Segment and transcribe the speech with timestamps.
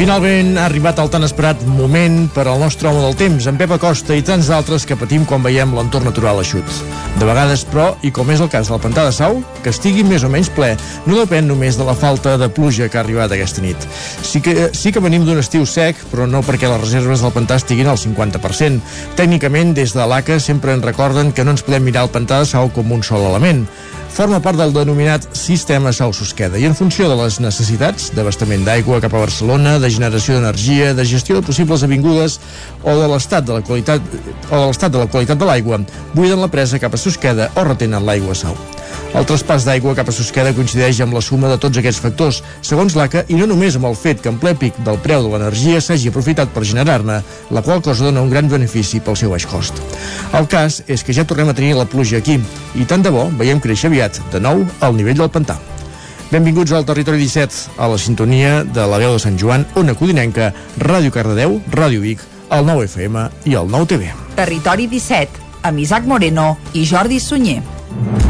[0.00, 3.74] Finalment ha arribat el tan esperat moment per al nostre home del temps, en Pep
[3.74, 6.64] Acosta i tants d'altres que patim quan veiem l'entorn natural eixut.
[7.20, 10.24] De vegades, però, i com és el cas del pantà de Sau, que estigui més
[10.24, 10.70] o menys ple
[11.04, 13.84] no depèn només de la falta de pluja que ha arribat aquesta nit.
[14.24, 17.60] Sí que, sí que venim d'un estiu sec, però no perquè les reserves del pantà
[17.60, 18.80] estiguin al 50%.
[19.20, 22.48] Tècnicament, des de l'ACA sempre ens recorden que no ens podem mirar el pantà de
[22.48, 23.66] Sau com un sol element
[24.10, 29.14] forma part del denominat sistema Sau-Susqueda i en funció de les necessitats d'abastament d'aigua cap
[29.14, 32.40] a Barcelona, de generació d'energia, de gestió de possibles avingudes
[32.82, 34.02] o de l'estat de la qualitat
[34.50, 35.80] o de l'estat de la qualitat de l'aigua,
[36.14, 38.58] buiden la presa cap a Susqueda o retenen l'aigua Sau.
[39.10, 42.94] El traspàs d'aigua cap a Susqueda coincideix amb la suma de tots aquests factors, segons
[42.94, 45.80] l'ACA, i no només amb el fet que en ple pic del preu de l'energia
[45.82, 47.16] s'hagi aprofitat per generar-ne,
[47.50, 49.82] la qual cosa dona un gran benefici pel seu baix cost.
[50.38, 52.38] El cas és que ja tornem a tenir la pluja aquí,
[52.78, 55.58] i tant de bo veiem créixer aviat, de nou, al nivell del pantà.
[56.30, 60.52] Benvinguts al Territori 17, a la sintonia de la veu de Sant Joan, Ona Codinenca,
[60.78, 62.22] Ràdio Cardedeu, Ràdio Vic,
[62.54, 64.14] el 9 FM i el 9 TV.
[64.38, 68.29] Territori 17, amb Isaac Moreno i Jordi Sunyer.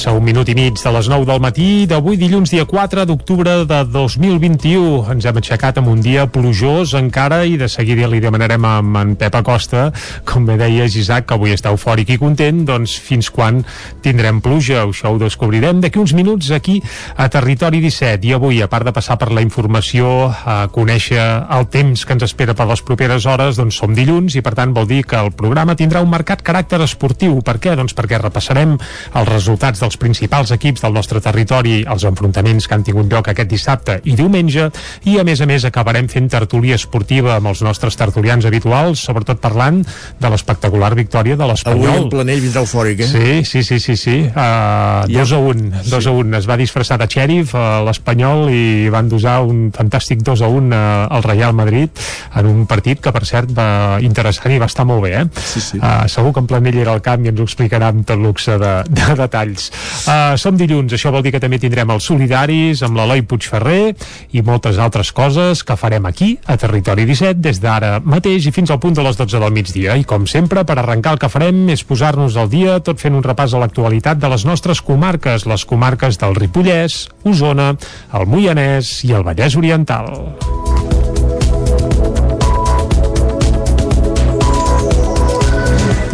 [0.00, 3.66] Passa un minut i mig de les 9 del matí d'avui dilluns dia 4 d'octubre
[3.68, 5.02] de 2021.
[5.12, 9.10] Ens hem aixecat amb un dia plujós encara i de seguida li demanarem a en
[9.20, 9.90] Pep Acosta,
[10.24, 13.58] com bé deia Isaac, que avui està eufòric i content, doncs fins quan
[14.00, 14.86] tindrem pluja.
[14.86, 16.78] Això ho descobrirem d'aquí uns minuts aquí
[17.20, 18.24] a Territori 17.
[18.24, 21.20] I avui, a part de passar per la informació, a conèixer
[21.58, 24.72] el temps que ens espera per les properes hores, doncs som dilluns i per tant
[24.72, 27.36] vol dir que el programa tindrà un marcat caràcter esportiu.
[27.44, 27.76] Per què?
[27.76, 32.84] Doncs perquè repassarem els resultats dels principals equips del nostre territori, els enfrontaments que han
[32.86, 34.68] tingut lloc aquest dissabte i diumenge,
[35.10, 39.40] i a més a més acabarem fent tertúlia esportiva amb els nostres tertulians habituals, sobretot
[39.42, 39.80] parlant
[40.20, 41.88] de l'espectacular victòria de l'Espanyol.
[41.88, 43.08] Avui el planell vindrà eufòric, eh?
[43.10, 44.16] Sí, sí, sí, sí, sí.
[44.30, 45.18] Uh, ja.
[45.18, 46.08] dos a un, dos sí.
[46.08, 46.38] a un.
[46.38, 48.62] Es va disfressar de xèrif uh, l'Espanyol i
[48.94, 50.78] van dosar un fantàstic 2 a 1 uh,
[51.18, 52.04] al Real Madrid
[52.38, 55.26] en un partit que, per cert, va interessant i va estar molt bé, eh?
[55.40, 55.82] Sí, sí.
[55.82, 58.54] Uh, segur que en Planell era al camp i ens ho explicarà amb tot luxe
[58.60, 59.70] de, de detalls.
[60.00, 63.94] Uh, som dilluns, això vol dir que també tindrem els solidaris amb l'Eloi Puigferrer
[64.36, 68.72] i moltes altres coses que farem aquí, a Territori 17, des d'ara mateix i fins
[68.72, 69.96] al punt de les 12 del migdia.
[70.00, 73.26] I com sempre, per arrencar el que farem és posar-nos al dia tot fent un
[73.26, 77.72] repàs a l'actualitat de les nostres comarques, les comarques del Ripollès, Osona,
[78.16, 80.69] el Moianès i el Vallès Oriental.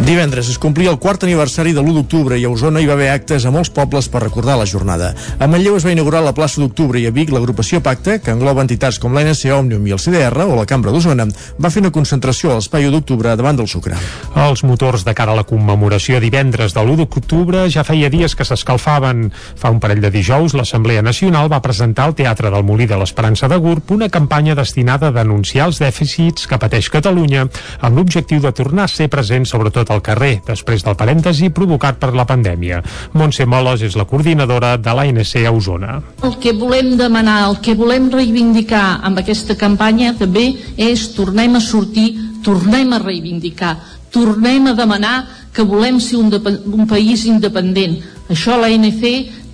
[0.07, 3.09] Divendres es complia el quart aniversari de l'1 d'octubre i a Osona hi va haver
[3.11, 5.09] actes a molts pobles per recordar la jornada.
[5.35, 8.63] A Manlleu es va inaugurar la plaça d'octubre i a Vic l'agrupació Pacte, que engloba
[8.63, 11.25] entitats com l'NC Òmnium i el CDR o la Cambra d'Osona,
[11.59, 13.99] va fer una concentració a l'espai 1 d'octubre davant del Sucre.
[14.45, 18.47] Els motors de cara a la commemoració divendres de l'1 d'octubre ja feia dies que
[18.47, 19.27] s'escalfaven.
[19.59, 23.51] Fa un parell de dijous, l'Assemblea Nacional va presentar al Teatre del Molí de l'Esperança
[23.51, 27.49] de Gurb una campanya destinada a denunciar els dèficits que pateix Catalunya
[27.81, 32.13] amb l'objectiu de tornar a ser present sobretot al carrer, després del parèntesi provocat per
[32.15, 32.81] la pandèmia.
[33.17, 35.97] Montse Molos és la coordinadora de l'ANC a Osona.
[36.23, 41.63] El que volem demanar, el que volem reivindicar amb aquesta campanya també és tornem a
[41.63, 42.09] sortir,
[42.45, 43.75] tornem a reivindicar,
[44.13, 45.17] tornem a demanar
[45.53, 46.31] que volem ser un,
[46.73, 47.97] un país independent.
[48.29, 49.03] Això l'ANC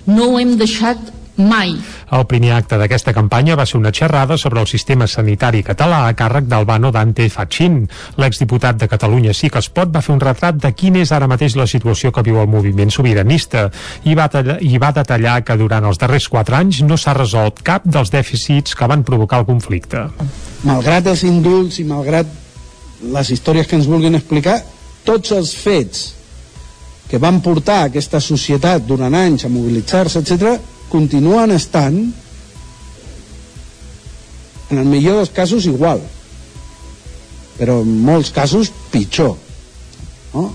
[0.06, 1.74] no ho hem deixat mai.
[2.14, 6.14] El primer acte d'aquesta campanya va ser una xerrada sobre el sistema sanitari català a
[6.14, 7.80] càrrec d'Albano Dante Fachin.
[8.20, 11.28] L'exdiputat de Catalunya Sí que es pot va fer un retrat de quina és ara
[11.30, 13.68] mateix la situació que viu el moviment sobiranista
[14.04, 14.28] i va,
[14.60, 18.74] i va detallar que durant els darrers quatre anys no s'ha resolt cap dels dèficits
[18.74, 20.06] que van provocar el conflicte.
[20.64, 22.26] Malgrat els indults i malgrat
[23.14, 24.60] les històries que ens vulguin explicar,
[25.04, 26.12] tots els fets
[27.10, 31.98] que van portar aquesta societat durant anys a mobilitzar-se, etc continuen estant
[34.70, 36.02] en el millor dels casos igual
[37.58, 39.34] però en molts casos pitjor
[40.34, 40.48] no?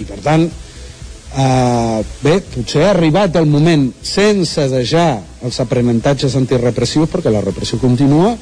[0.00, 5.08] i per tant eh, bé, potser ha arribat el moment sense deixar
[5.44, 8.34] els aprenentatges antirepressius perquè la repressió continua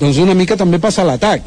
[0.00, 1.46] doncs una mica també passa l'atac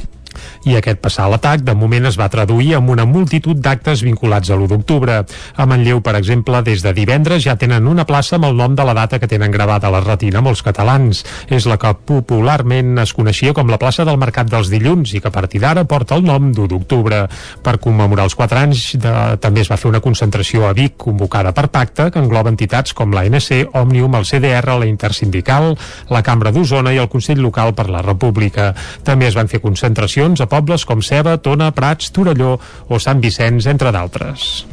[0.70, 4.58] I aquest passar l'atac, de moment, es va traduir amb una multitud d'actes vinculats a
[4.58, 5.20] l'1 d'octubre.
[5.56, 8.86] A Manlleu, per exemple, des de divendres ja tenen una plaça amb el nom de
[8.88, 11.24] la data que tenen gravada a la retina molts catalans.
[11.48, 15.30] És la que popularment es coneixia com la plaça del Mercat dels Dilluns i que
[15.30, 17.26] a partir d'ara porta el nom d'1 d'octubre.
[17.64, 19.14] Per commemorar els 4 anys de...
[19.44, 23.14] també es va fer una concentració a Vic convocada per pacte que engloba entitats com
[23.14, 25.74] l'ANC, Òmnium, el CDR, la Intersindical,
[26.10, 28.72] la Cambra d'Osona i el Consell Local per la República.
[29.04, 32.56] També es van fer concentracions a pobles com Ceba, Tona, Prats, Torelló
[32.88, 34.64] o Sant Vicenç, entre d'altres.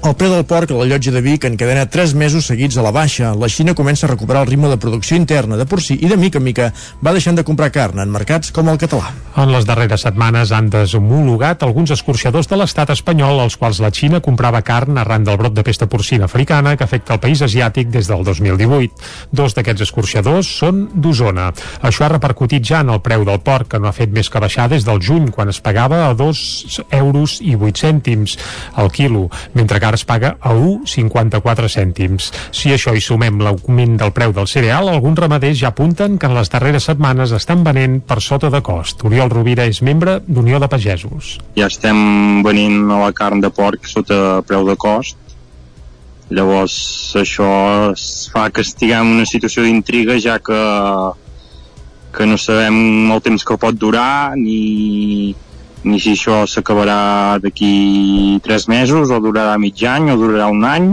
[0.00, 2.90] El preu del porc a la llotja de Vic encadena 3 mesos seguits a la
[2.90, 3.34] baixa.
[3.36, 6.40] La Xina comença a recuperar el ritme de producció interna de porcí i de mica
[6.40, 6.68] en mica
[7.04, 9.10] va deixant de comprar carn en mercats com el català.
[9.36, 14.22] En les darreres setmanes han deshomologat alguns escorxadors de l'estat espanyol als quals la Xina
[14.24, 18.08] comprava carn arran del brot de pesta porcina africana que afecta el país asiàtic des
[18.08, 18.96] del 2018.
[19.36, 21.50] Dos d'aquests escorxadors són d'Osona.
[21.84, 24.40] Això ha repercutit ja en el preu del porc, que no ha fet més que
[24.40, 28.40] baixar des del juny, quan es pagava a 2 euros i 8 cèntims
[28.80, 32.30] al quilo, mentre que ara es paga a 1,54 cèntims.
[32.54, 36.36] Si això hi sumem l'augment del preu del cereal, alguns ramaders ja apunten que en
[36.38, 39.02] les darreres setmanes estan venent per sota de cost.
[39.08, 41.38] Oriol Rovira és membre d'Unió de Pagesos.
[41.58, 45.18] Ja estem venint a la carn de porc sota preu de cost,
[46.30, 46.76] llavors
[47.18, 47.50] això
[48.30, 50.60] fa que estiguem en una situació d'intriga ja que
[52.10, 55.30] que no sabem el temps que pot durar ni,
[55.84, 60.90] ni si això s'acabarà d'aquí tres mesos o durarà mig any o durarà un any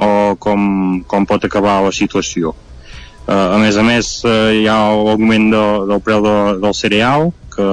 [0.00, 4.78] o com, com pot acabar la situació uh, a més a més uh, hi ha
[4.96, 7.68] l'augment de, del preu de, del cereal que,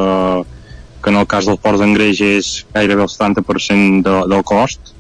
[1.03, 4.93] que en el cas del port d'engreix és gairebé el 70% de, del cost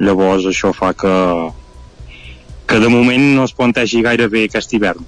[0.00, 1.16] llavors això fa que
[2.70, 5.02] que de moment no es plantegi gaire bé aquest hivern.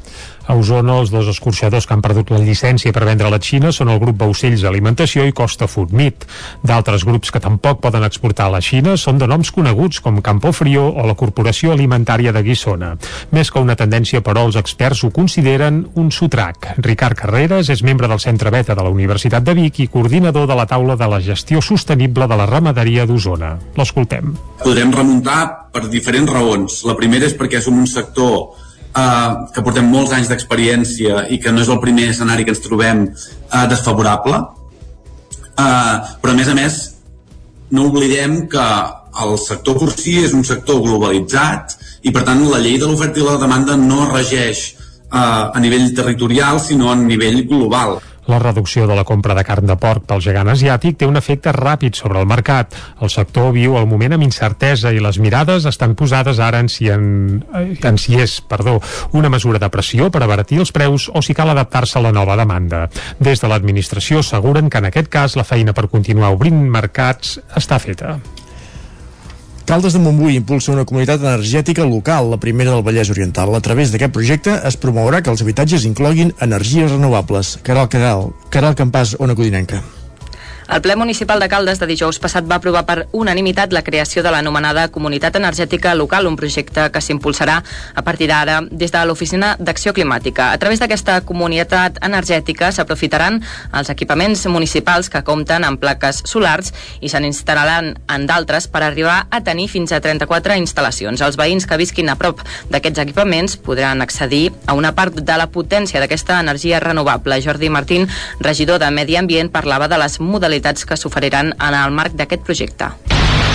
[0.47, 3.71] A Osona, els dos escorxadors que han perdut la llicència per vendre a la Xina
[3.73, 6.27] són el grup Baucells Alimentació i Costa Food Meat.
[6.67, 10.51] D'altres grups que tampoc poden exportar a la Xina són de noms coneguts com Campo
[10.53, 12.97] Frio o la Corporació Alimentària de Guissona.
[13.31, 16.73] Més que una tendència, però, els experts ho consideren un sotrac.
[16.83, 20.59] Ricard Carreras és membre del Centre Beta de la Universitat de Vic i coordinador de
[20.59, 23.55] la taula de la gestió sostenible de la ramaderia d'Osona.
[23.79, 24.35] L'escoltem.
[24.63, 26.83] Podrem remuntar per diferents raons.
[26.89, 31.53] La primera és perquè som un sector eh, que portem molts anys d'experiència i que
[31.53, 34.43] no és el primer escenari que ens trobem eh, desfavorable.
[35.53, 36.81] Eh, però a més a més
[37.73, 38.69] no oblidem que
[39.23, 41.77] el sector porcí és un sector globalitzat
[42.09, 45.93] i per tant la llei de l'oferta i la demanda no regeix eh, a nivell
[45.97, 48.01] territorial sinó a nivell global.
[48.31, 51.53] La reducció de la compra de carn de porc pel gegant asiàtic té un efecte
[51.57, 52.77] ràpid sobre el mercat.
[53.03, 56.89] El sector viu el moment amb incertesa i les mirades estan posades ara en si,
[56.93, 58.79] en, en si és perdó,
[59.13, 62.39] una mesura de pressió per abaratir els preus o si cal adaptar-se a la nova
[62.39, 62.87] demanda.
[63.19, 67.83] Des de l'administració asseguren que en aquest cas la feina per continuar obrint mercats està
[67.83, 68.19] feta.
[69.73, 73.55] Caldes de Montbui impulsa una comunitat energètica local, la primera del Vallès Oriental.
[73.57, 77.55] A través d'aquest projecte es promourà que els habitatges incloguin energies renovables.
[77.65, 79.81] Caral Caral, Caral Campàs, Ona Codinenca.
[80.73, 84.31] El ple municipal de Caldes de dijous passat va aprovar per unanimitat la creació de
[84.33, 87.59] l'anomenada Comunitat Energètica Local, un projecte que s'impulsarà
[87.95, 90.47] a partir d'ara des de l'Oficina d'Acció Climàtica.
[90.49, 93.37] A través d'aquesta comunitat energètica s'aprofitaran
[93.77, 96.73] els equipaments municipals que compten amb plaques solars
[97.03, 101.21] i se n'instal·laran en d'altres per arribar a tenir fins a 34 instal·lacions.
[101.21, 102.41] Els veïns que visquin a prop
[102.73, 107.43] d'aquests equipaments podran accedir a una part de la potència d'aquesta energia renovable.
[107.45, 108.09] Jordi Martín,
[108.41, 112.43] regidor de Medi Ambient, parlava de les modalitats modalitats que s'oferiran en el marc d'aquest
[112.47, 112.87] projecte.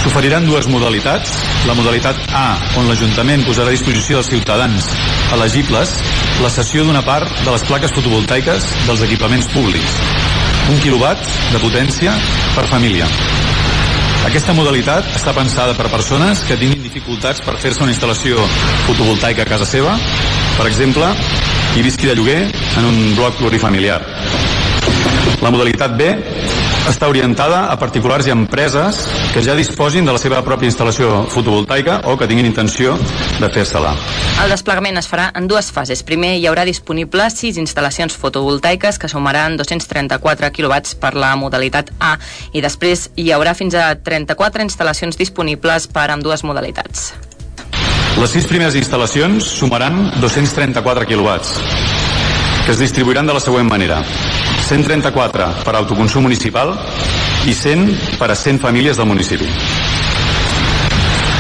[0.04, 1.32] S'oferiran dues modalitats.
[1.68, 4.90] La modalitat A, on l'Ajuntament posarà a disposició dels ciutadans
[5.34, 5.90] elegibles
[6.42, 9.96] la cessió d'una part de les plaques fotovoltaiques dels equipaments públics.
[10.70, 11.24] Un quilowatt
[11.54, 12.14] de potència
[12.56, 13.08] per família.
[14.28, 18.44] Aquesta modalitat està pensada per persones que tinguin dificultats per fer-se una instal·lació
[18.86, 19.96] fotovoltaica a casa seva,
[20.58, 21.08] per exemple,
[21.78, 22.42] i visqui de lloguer
[22.78, 24.02] en un bloc plurifamiliar.
[25.42, 26.12] La modalitat B
[26.88, 29.00] està orientada a particulars i empreses
[29.34, 32.96] que ja disposin de la seva pròpia instal·lació fotovoltaica o que tinguin intenció
[33.42, 33.94] de fer-se-la.
[34.44, 36.04] El desplegament es farà en dues fases.
[36.08, 42.16] Primer hi haurà disponibles sis instal·lacions fotovoltaiques que sumaran 234 kW per la modalitat A
[42.54, 47.12] i després hi haurà fins a 34 instal·lacions disponibles per amb dues modalitats.
[48.18, 51.52] Les sis primeres instal·lacions sumaran 234 quilowatts,
[52.66, 54.02] que es distribuiran de la següent manera.
[54.68, 56.76] 134 per autoconsum municipal
[57.48, 59.48] i 100 per a 100 famílies del municipi.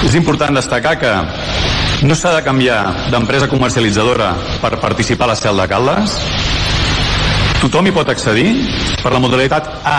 [0.07, 1.13] És important destacar que
[2.07, 4.31] no s'ha de canviar d'empresa comercialitzadora
[4.61, 6.19] per participar a la cel de Caldes
[7.57, 8.51] Tothom hi pot accedir.
[9.01, 9.97] Per la modalitat A,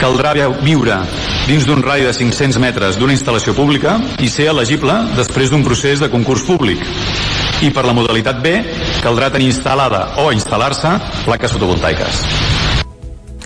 [0.00, 0.98] caldrà viure
[1.46, 6.02] dins d'un rai de 500 metres d'una instal·lació pública i ser elegible després d'un procés
[6.02, 6.84] de concurs públic.
[7.64, 8.56] I per la modalitat B,
[9.04, 12.24] caldrà tenir instal·lada o instal·lar-se plaques fotovoltaiques.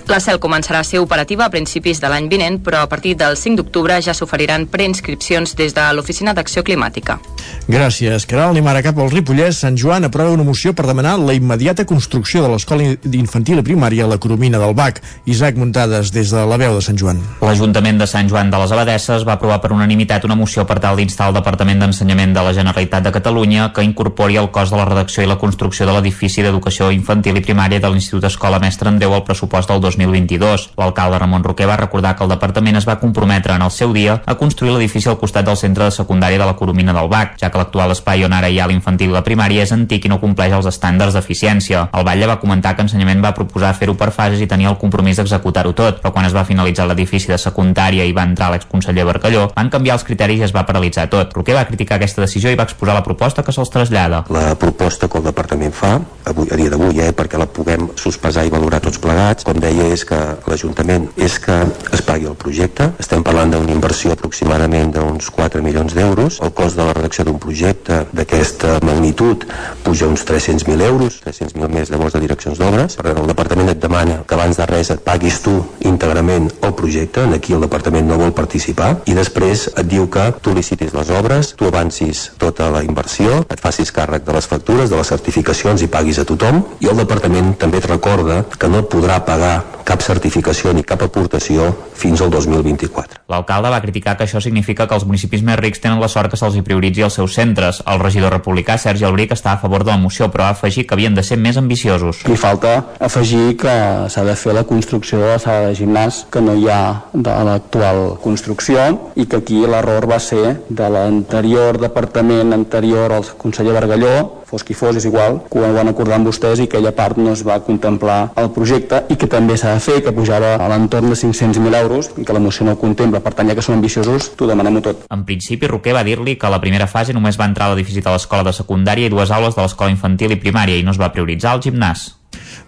[0.05, 3.39] La CEL començarà a ser operativa a principis de l'any vinent, però a partir del
[3.41, 7.17] 5 d'octubre ja s'oferiran preinscripcions des de l'Oficina d'Acció Climàtica.
[7.65, 8.59] Gràcies, Caral.
[8.59, 12.43] I ara cap al Ripollès, Sant Joan aprova una moció per demanar la immediata construcció
[12.45, 12.85] de l'escola
[13.17, 15.01] infantil i primària a la Coromina del Bac.
[15.25, 17.23] Isaac Muntades, des de la veu de Sant Joan.
[17.41, 21.01] L'Ajuntament de Sant Joan de les Abadesses va aprovar per unanimitat una moció per tal
[21.01, 24.85] d'instar el Departament d'Ensenyament de la Generalitat de Catalunya que incorpori el cost de la
[24.85, 29.17] redacció i la construcció de l'edifici d'educació infantil i primària de l'Institut Escola Mestre Andreu
[29.17, 30.71] al pressupost del 2022.
[30.77, 34.21] L'alcalde Ramon Roquer va recordar que el departament es va comprometre en el seu dia
[34.25, 37.51] a construir l'edifici al costat del centre de secundària de la Coromina del Bac, ja
[37.51, 40.21] que l'actual espai on ara hi ha l'infantil i la primària és antic i no
[40.23, 41.89] compleix els estàndards d'eficiència.
[41.95, 45.19] El Batlle va comentar que Ensenyament va proposar fer-ho per fases i tenia el compromís
[45.21, 49.49] d'executar-ho tot, però quan es va finalitzar l'edifici de secundària i va entrar l'exconseller Barcalló,
[49.57, 51.33] van canviar els criteris i es va paralitzar tot.
[51.35, 54.25] Roquer va criticar aquesta decisió i va exposar la proposta que se'ls trasllada.
[54.35, 55.97] La proposta que el departament fa,
[56.31, 59.84] avui, a dia d'avui, eh, perquè la puguem sospesar i valorar tots plegats, com deia,
[59.93, 61.57] és que l'Ajuntament és que
[61.93, 62.91] es pagui el projecte.
[63.03, 66.41] Estem parlant d'una inversió aproximadament d'uns 4 milions d'euros.
[66.45, 69.45] El cost de la redacció d'un projecte d'aquesta magnitud
[69.85, 72.97] puja uns 300.000 euros, 300.000 més llavors de direccions d'obres.
[72.97, 76.75] Per tant, el departament et demana que abans de res et paguis tu íntegrament el
[76.75, 80.95] projecte, en aquí el departament no vol participar, i després et diu que tu licitis
[80.97, 85.13] les obres, tu avancis tota la inversió, et facis càrrec de les factures, de les
[85.15, 89.74] certificacions i paguis a tothom, i el departament també et recorda que no podrà pagar
[89.85, 93.21] cap certificació ni cap aportació fins al 2024.
[93.31, 96.41] L'alcalde va criticar que això significa que els municipis més rics tenen la sort que
[96.41, 97.83] se'ls hi prioritzi els seus centres.
[97.91, 100.97] El regidor republicà Sergi Albric està a favor de la moció, però ha afegit que
[100.97, 102.25] havien de ser més ambiciosos.
[102.29, 103.75] Li falta afegir que
[104.09, 107.37] s'ha de fer la construcció de la sala de gimnàs que no hi ha de
[107.49, 114.44] l'actual construcció i que aquí l'error va ser de l'anterior departament anterior al conseller Bargalló
[114.55, 117.33] fos qui fos, és igual, que ho van acordar amb vostès i aquella part no
[117.35, 121.11] es va contemplar el projecte i que també s'ha de fer, que pujava a l'entorn
[121.11, 123.23] de 500.000 euros i que la moció no ho contempla.
[123.25, 125.07] Per tant, ja que són ambiciosos, t'ho demanem-ho tot.
[125.15, 128.15] En principi, Roquer va dir-li que la primera fase només va entrar a l'edifici de
[128.15, 131.13] l'escola de secundària i dues aules de l'escola infantil i primària i no es va
[131.15, 132.13] prioritzar el gimnàs.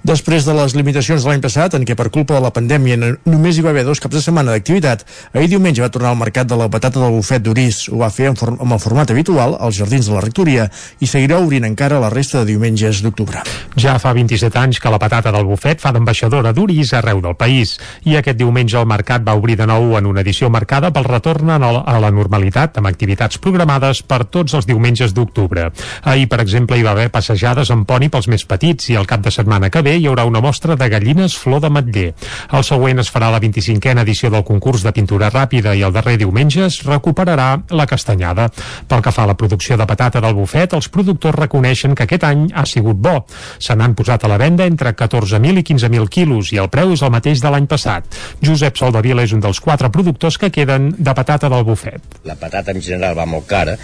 [0.06, 2.94] Després de les limitacions de l'any passat, en què per culpa de la pandèmia
[3.26, 5.00] només hi va haver dos caps de setmana d'activitat,
[5.34, 7.88] ahir diumenge va tornar al mercat de la patata del bufet d'Uris.
[7.90, 10.68] Ho va fer amb, amb el format habitual als jardins de la rectoria
[11.02, 13.42] i seguirà obrint encara la resta de diumenges d'octubre.
[13.74, 17.74] Ja fa 27 anys que la patata del bufet fa d'ambaixadora d'Uris arreu del país
[18.06, 21.50] i aquest diumenge el mercat va obrir de nou en una edició marcada pel retorn
[21.56, 21.58] a
[21.98, 25.72] la normalitat amb activitats programades per tots els diumenges d'octubre.
[26.04, 29.26] Ahir, per exemple, hi va haver passejades en poni pels més petits i el cap
[29.26, 32.06] de setmana que ve hi haurà una mostra de gallines flor de matller.
[32.52, 36.16] El següent es farà la 25a edició del concurs de pintura ràpida i el darrer
[36.20, 38.48] diumenge es recuperarà la castanyada.
[38.88, 42.26] Pel que fa a la producció de patata del bufet, els productors reconeixen que aquest
[42.28, 43.16] any ha sigut bo.
[43.58, 47.02] Se n'han posat a la venda entre 14.000 i 15.000 quilos i el preu és
[47.02, 48.06] el mateix de l'any passat.
[48.44, 52.20] Josep Soldavila és un dels quatre productors que queden de patata del bufet.
[52.24, 53.76] La patata en general va molt cara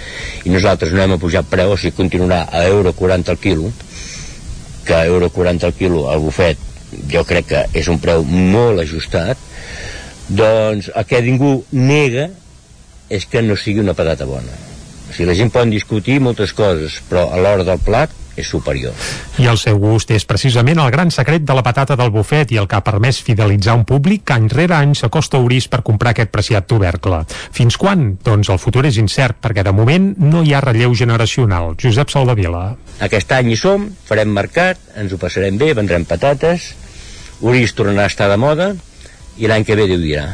[0.45, 3.73] i nosaltres no hem apujat preu, o sigui, continuarà a euro 40 el quilo
[4.87, 6.59] que euro 40 el quilo al bufet
[7.13, 9.39] jo crec que és un preu molt ajustat
[10.29, 12.29] doncs el que ningú nega
[13.13, 14.72] és que no sigui una patata bona
[15.13, 18.95] o sigui, la gent pot discutir moltes coses però a l'hora del plat és superior.
[19.37, 22.59] I el seu gust és precisament el gran secret de la patata del bufet i
[22.61, 25.83] el que ha permès fidelitzar un públic que any rere any s'acosta a Uris per
[25.85, 27.23] comprar aquest preciat tubercle.
[27.29, 28.15] Fins quan?
[28.25, 31.75] Doncs el futur és incert, perquè de moment no hi ha relleu generacional.
[31.77, 32.71] Josep Soldavila.
[33.05, 36.73] Aquest any hi som, farem mercat, ens ho passarem bé, vendrem patates,
[37.43, 38.73] Uris tornarà a estar de moda,
[39.39, 40.27] i l'any que ve Déu dirà.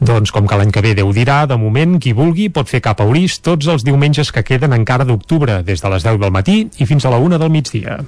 [0.00, 3.00] Doncs com que l'any que ve Déu dirà, de moment qui vulgui pot fer cap
[3.00, 6.64] a Urís tots els diumenges que queden encara d'octubre, des de les 10 del matí
[6.78, 8.00] i fins a la 1 del migdia.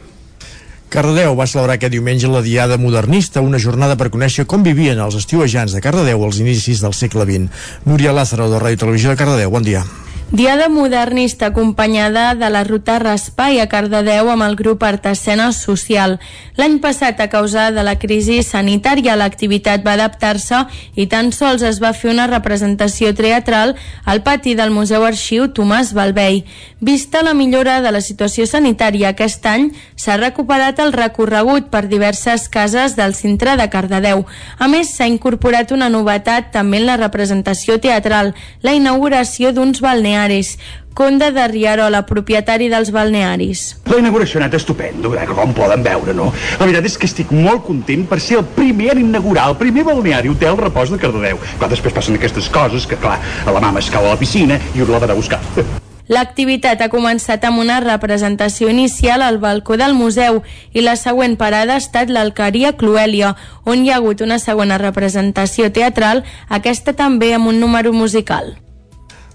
[0.92, 5.16] Cardedeu va celebrar aquest diumenge la Diada Modernista, una jornada per conèixer com vivien els
[5.16, 7.48] estiuejants de Cardedeu als inicis del segle XX.
[7.88, 9.86] Núria Lázaro, de Ràdio Televisió de Cardedeu, bon dia.
[10.32, 16.14] Diada modernista acompanyada de la ruta Raspai a Cardedeu amb el grup Artesena Social.
[16.56, 20.62] L'any passat, a causa de la crisi sanitària, l'activitat va adaptar-se
[20.96, 23.74] i tan sols es va fer una representació teatral
[24.08, 26.46] al pati del Museu Arxiu Tomàs Balvei.
[26.80, 29.68] Vista la millora de la situació sanitària, aquest any
[30.00, 34.24] s'ha recuperat el recorregut per diverses cases del centre de Cardedeu.
[34.56, 38.32] A més, s'ha incorporat una novetat també en la representació teatral,
[38.64, 40.58] la inauguració d'uns balnearis balnearis.
[40.94, 43.78] Conde de Riarola, propietari dels balnearis.
[43.88, 46.32] La inauguració ha anat estupendo, eh, com poden veure, no?
[46.58, 49.84] La veritat és que estic molt content per ser el primer en inaugurar el primer
[49.84, 51.38] balneari hotel Repòs de Cardedeu.
[51.58, 54.60] Clar, després passen aquestes coses que, clar, a la mama es cau a la piscina
[54.74, 55.40] i us la d'anar a buscar.
[56.12, 60.42] L'activitat ha començat amb una representació inicial al balcó del museu
[60.74, 65.72] i la següent parada ha estat l'Alqueria Cloèlia, on hi ha hagut una segona representació
[65.72, 68.61] teatral, aquesta també amb un número musical.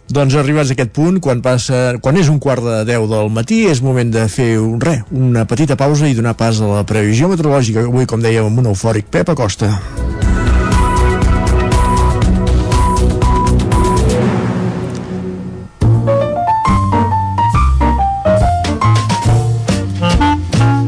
[0.08, 3.66] Doncs arribats a aquest punt, quan, passa, quan és un quart de 10 del matí,
[3.68, 7.28] és moment de fer un re, una petita pausa i donar pas a la previsió
[7.28, 7.84] meteorològica.
[7.84, 9.74] Avui, com dèiem, amb un eufòric Pep Acosta.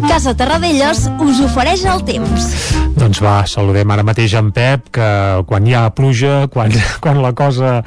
[0.08, 2.54] Casa Terradellos us ofereix el temps.
[3.00, 5.06] Doncs va, saludem ara mateix en Pep, que
[5.48, 7.78] quan hi ha pluja, quan, quan la cosa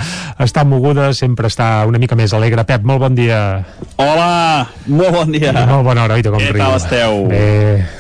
[0.41, 2.65] està moguda, sempre està una mica més alegre.
[2.65, 3.41] Pep, molt bon dia.
[4.01, 5.53] Hola, molt bon dia.
[5.53, 6.63] I molt bona hora, oi, com Què riu.
[6.63, 7.19] tal esteu?
[7.29, 7.45] Bé.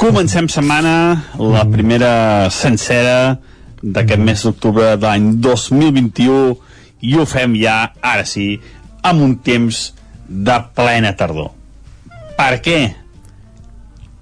[0.00, 0.95] Comencem setmana,
[1.37, 2.14] la primera
[2.49, 3.37] sencera
[3.83, 6.57] d'aquest mes d'octubre de l'any 2021
[7.12, 8.54] i ho fem ja, ara sí,
[9.04, 9.85] amb un temps
[10.33, 11.52] de plena tardor.
[12.38, 12.81] Per què?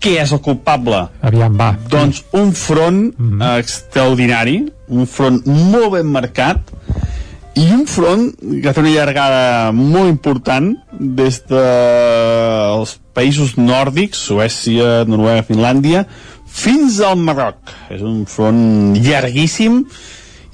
[0.01, 1.03] Què és el culpable?
[1.29, 1.75] Aviam, va.
[1.93, 3.03] Doncs un front
[3.51, 6.73] extraordinari, un front molt ben marcat,
[7.61, 8.29] i un front
[8.63, 16.05] que té una llargada molt important des dels països nòrdics, Suècia, Noruega, Finlàndia,
[16.47, 17.75] fins al Marroc.
[17.93, 19.83] És un front llarguíssim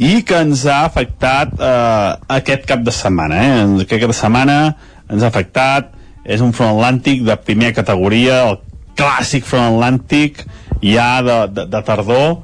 [0.02, 2.10] i que ens ha afectat eh,
[2.40, 3.42] aquest cap de setmana.
[3.44, 3.52] Eh?
[3.86, 4.58] Aquest cap de setmana
[5.06, 5.92] ens ha afectat,
[6.26, 8.58] és un front atlàntic de primera categoria, el
[8.96, 10.44] clàssic front atlàntic
[10.82, 12.38] ja de, de, de tardor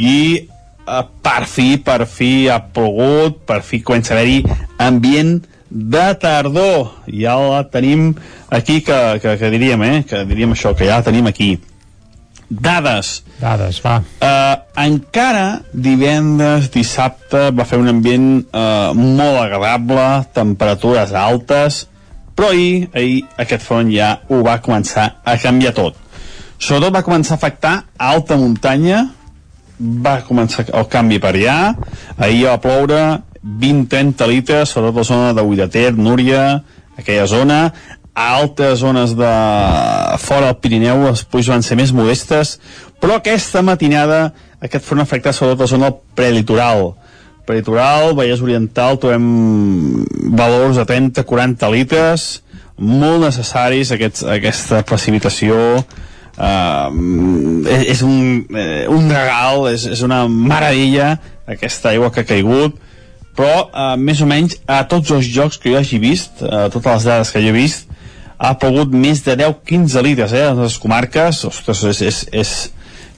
[0.00, 4.42] i eh, per fi, per fi ha plogut, per fi comença a haver-hi
[4.82, 5.38] ambient
[5.74, 6.90] de tardor.
[7.10, 8.12] Ja la tenim
[8.48, 10.02] aquí, que, que, que diríem, eh?
[10.08, 11.56] Que diríem això, que ja la tenim aquí.
[12.48, 13.24] Dades.
[13.40, 13.96] Dades, va.
[14.22, 21.84] Uh, encara divendres, dissabte, va fer un ambient uh, molt agradable, temperatures altes,
[22.34, 25.98] però ahir, ahir aquest front ja ho va començar a canviar tot.
[26.58, 29.04] Sobretot va començar a afectar a alta muntanya,
[29.78, 31.58] va començar el canvi per allà,
[32.18, 33.02] ahir va ploure
[33.44, 36.62] 20-30 litres, sobretot la zona de Uidater, Núria,
[36.96, 37.58] aquella zona,
[38.14, 39.30] a altes zones de
[40.22, 42.58] fora del Pirineu les pluges van ser més modestes,
[43.02, 44.28] però aquesta matinada
[44.64, 46.94] aquest front afectat sobretot la zona prelitoral.
[47.44, 49.24] Prelitoral, Vallès Oriental, trobem
[50.34, 52.26] valors de 30-40 litres,
[52.78, 56.88] molt necessaris aquests, aquesta precipitació, uh,
[57.68, 58.16] és, és un,
[58.56, 61.14] eh, un regal, és, és una meravella
[61.46, 62.80] aquesta aigua que ha caigut,
[63.34, 66.90] però uh, més o menys a tots els jocs que jo hagi vist, a totes
[66.90, 67.90] les dades que jo he vist,
[68.38, 72.54] ha pogut més de 10-15 litres eh, a les comarques, ostres, és, és, és,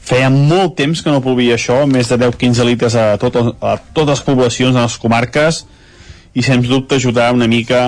[0.06, 4.20] feia molt temps que no plovia això, més de 10-15 litres a, tot, a totes
[4.20, 5.64] les poblacions de les comarques
[6.36, 7.82] i sens dubte ajudarà una mica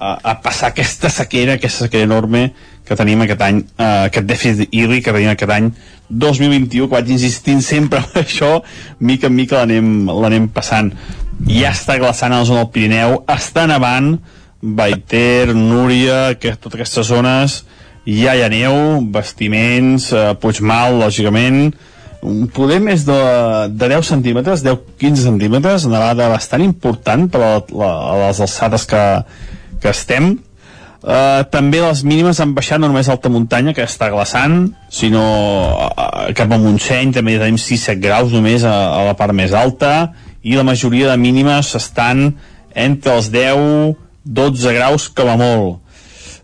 [0.00, 2.48] a, a passar aquesta sequera, aquesta sequera enorme
[2.86, 5.68] que tenim aquest any, eh, aquest dèficit hídric que tenim aquest any
[6.08, 8.56] 2021, que vaig insistint sempre en això,
[8.98, 10.90] mica en mica l'anem passant.
[11.46, 14.16] Ja està glaçant a la zona del Pirineu, està nevant,
[14.60, 17.60] Baiter, Núria, que, totes aquestes zones,
[18.06, 18.74] ja hi ha neu,
[19.12, 21.72] vestiments, eh, Puigmal, lògicament,
[22.20, 23.16] un poder més de,
[23.72, 29.04] de 10 centímetres, 10-15 centímetres, nevada bastant important per a, la, a les alçades que,
[29.80, 30.34] que estem.
[31.00, 35.24] Uh, també les mínimes han baixat no només alta muntanya, que està glaçant, sinó
[35.72, 40.10] uh, cap a Montseny també tenim 6-7 graus només a, a la part més alta,
[40.44, 42.34] i la majoria de mínimes estan
[42.76, 45.79] entre els 10 12 graus com a molt.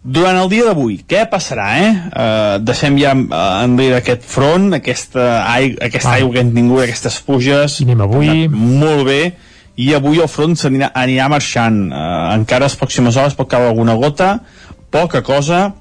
[0.06, 1.88] Durant el dia d'avui, què passarà, eh?
[2.14, 6.18] Uh, deixem ja uh, enrere aquest front, aquesta, aigua, aquesta Ah.
[6.20, 7.80] aigua que hem tingut, aquestes pluges.
[7.82, 8.46] I anem avui.
[8.46, 9.32] Molt bé.
[9.76, 11.80] I avui el front s'anirà anirà marxant.
[11.90, 14.40] Uh, encara les pròximes hores pot caure alguna gota,
[14.94, 15.72] poca cosa.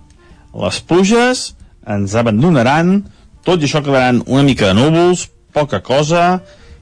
[0.57, 1.51] Les pluges
[1.85, 3.03] ens abandonaran,
[3.45, 6.41] tot i això quedaran una mica de núvols, poca cosa,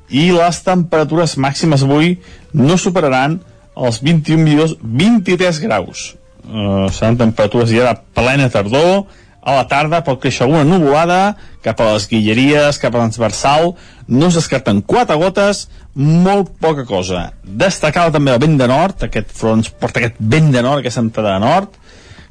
[0.09, 2.15] i les temperatures màximes avui
[2.53, 3.41] no superaran
[3.75, 6.13] els 21 milions, 23 graus.
[6.43, 9.05] Uh, seran temperatures ja de plena tardor,
[9.43, 13.73] a la tarda pot créixer alguna nuvolada cap a les guilleries, cap a transversal,
[14.07, 17.29] no es descarten quatre gotes, molt poca cosa.
[17.43, 21.35] Destacar també el vent de nord, aquest front porta aquest vent de nord, aquesta entrada
[21.35, 21.77] de nord,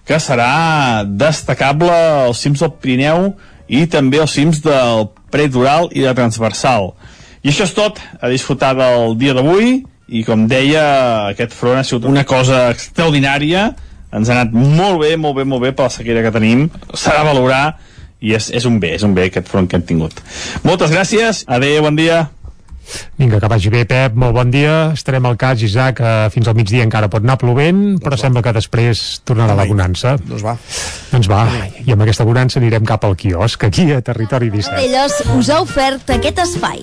[0.09, 1.93] que serà destacable
[2.27, 3.31] als cims del Pirineu
[3.69, 6.93] i també als cims del prelitoral i de transversal.
[7.43, 9.81] I això és tot, a disfrutar del dia d'avui.
[10.13, 10.83] I com deia
[11.31, 13.71] aquest front ha sigut una cosa extraordinària
[14.13, 17.19] ens ha anat molt bé, molt bé, molt bé per la sequera que tenim s'ha
[17.19, 17.65] de valorar
[18.23, 20.23] i és, és un bé, és un bé aquest front que hem tingut
[20.67, 22.29] moltes gràcies, adeu, bon dia
[23.17, 24.93] Vinga, que vagi bé, Pep, molt bon dia.
[24.97, 28.21] Estarem al cas, Isaac, eh, fins al migdia encara pot anar plovent, doncs però va.
[28.25, 30.17] sembla que després tornarà la bonança.
[30.19, 30.57] Doncs va.
[31.13, 31.47] Doncs va,
[31.87, 34.83] i amb aquesta bonança anirem cap al quiosc, aquí a Territori 17.
[34.83, 36.83] Elles us ha ofert aquest espai.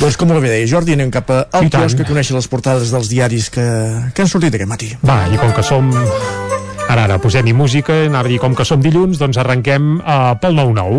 [0.00, 3.50] Doncs com bé deia Jordi, anem cap al quiosc que conèixer les portades dels diaris
[3.52, 3.66] que,
[4.14, 4.92] que han sortit aquest matí.
[5.06, 5.92] Va, i com que som
[6.92, 10.58] Ara, ara, posem-hi música, anava a dir, com que som dilluns, doncs arrenquem uh, pel
[10.58, 10.98] 9-9.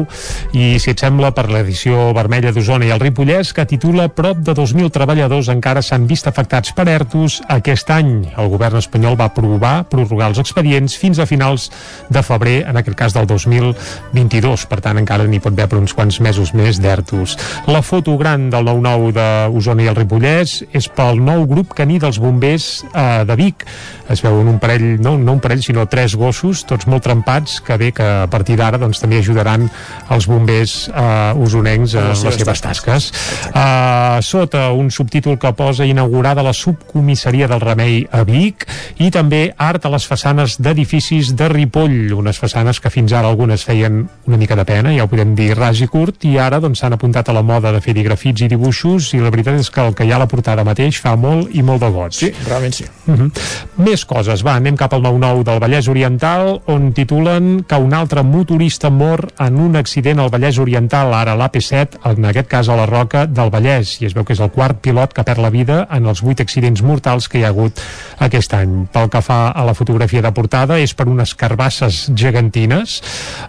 [0.58, 4.56] I, si et sembla, per l'edició vermella d'Osona i el Ripollès, que titula Prop de
[4.58, 8.10] 2.000 treballadors encara s'han vist afectats per ERTOs aquest any.
[8.42, 11.68] El govern espanyol va aprovar prorrogar els expedients fins a finals
[12.10, 14.66] de febrer, en aquest cas del 2022.
[14.74, 17.38] Per tant, encara n'hi pot haver per uns quants mesos més d'ERTOs.
[17.70, 22.18] La foto gran del 9-9 d'Osona i el Ripollès és pel nou grup caní dels
[22.18, 23.70] bombers uh, de Vic.
[24.10, 27.78] Es veuen un parell, no, no un parell, sinó tres gossos, tots molt trempats, que
[27.78, 29.68] bé que a partir d'ara doncs, també ajudaran
[30.14, 33.10] els bombers eh, usonencs en les, seves tasques.
[33.54, 38.66] Uh, sota un subtítol que posa inaugurada la subcomissaria del Remei a Vic
[39.04, 43.64] i també art a les façanes d'edificis de Ripoll, unes façanes que fins ara algunes
[43.66, 46.84] feien una mica de pena, ja ho podem dir ras i curt, i ara doncs
[46.84, 49.82] s'han apuntat a la moda de fer grafits i dibuixos i la veritat és que
[49.84, 52.16] el que hi ha a la portada mateix fa molt i molt de goig.
[52.18, 52.86] Sí, realment sí.
[53.08, 53.30] Uh -huh.
[53.78, 58.22] Més coses, va, anem cap al 9-9 del Vallès Oriental, on titulen que un altre
[58.22, 62.86] motorista mor en un accident al Vallès Oriental, ara l'AP7, en aquest cas a la
[62.86, 65.80] Roca del Vallès, i es veu que és el quart pilot que perd la vida
[65.90, 67.82] en els vuit accidents mortals que hi ha hagut
[68.22, 68.76] aquest any.
[68.94, 73.00] Pel que fa a la fotografia de portada, és per unes carbasses gegantines,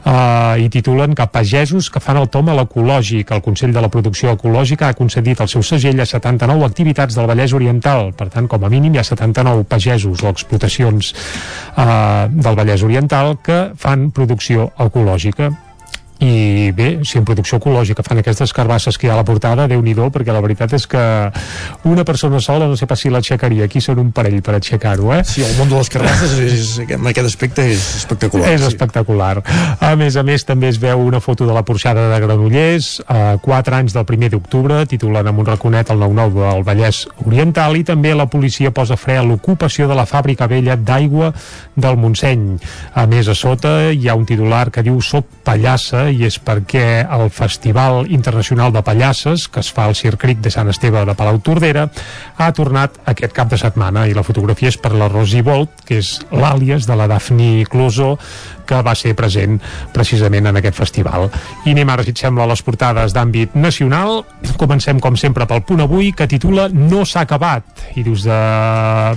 [0.01, 3.35] eh, i titulen que pagesos que fan el tom a l'ecològic.
[3.37, 7.29] El Consell de la Producció Ecològica ha concedit el seu segell a 79 activitats del
[7.29, 8.15] Vallès Oriental.
[8.17, 11.13] Per tant, com a mínim hi ha 79 pagesos o explotacions
[11.77, 15.51] eh, del Vallès Oriental que fan producció ecològica
[16.25, 19.67] i bé, si en producció ecològica fan aquestes carbasses que hi ha a la portada,
[19.69, 21.03] déu nhi perquè la veritat és que
[21.85, 25.23] una persona sola no sé pas si l'aixecaria, aquí són un parell per aixecar-ho, eh?
[25.29, 28.53] Sí, el món de les carbasses és, és, en aquest aspecte és espectacular.
[28.55, 28.71] És sí.
[28.73, 29.43] espectacular.
[29.81, 33.37] A més a més, també es veu una foto de la porxada de Granollers, a
[33.43, 37.85] 4 anys del primer d'octubre, titulant amb un raconet el 9-9 del Vallès Oriental, i
[37.85, 41.33] també la policia posa fre a l'ocupació de la fàbrica vella d'aigua
[41.77, 42.49] del Montseny.
[42.95, 47.05] A més, a sota hi ha un titular que diu Soc pallassa i és perquè
[47.11, 51.41] el Festival Internacional de Pallasses, que es fa al Circric de Sant Esteve de Palau
[51.43, 51.89] Tordera,
[52.39, 54.07] ha tornat aquest cap de setmana.
[54.07, 58.15] I la fotografia és per la Rosi Bolt, que és l'àlies de la Daphne Closo,
[58.67, 59.59] que va ser present
[59.95, 61.29] precisament en aquest festival.
[61.65, 64.23] I anem ara, si et sembla, a les portades d'àmbit nacional.
[64.61, 67.65] Comencem, com sempre, pel punt avui, que titula No s'ha acabat.
[67.99, 68.39] I dius, de...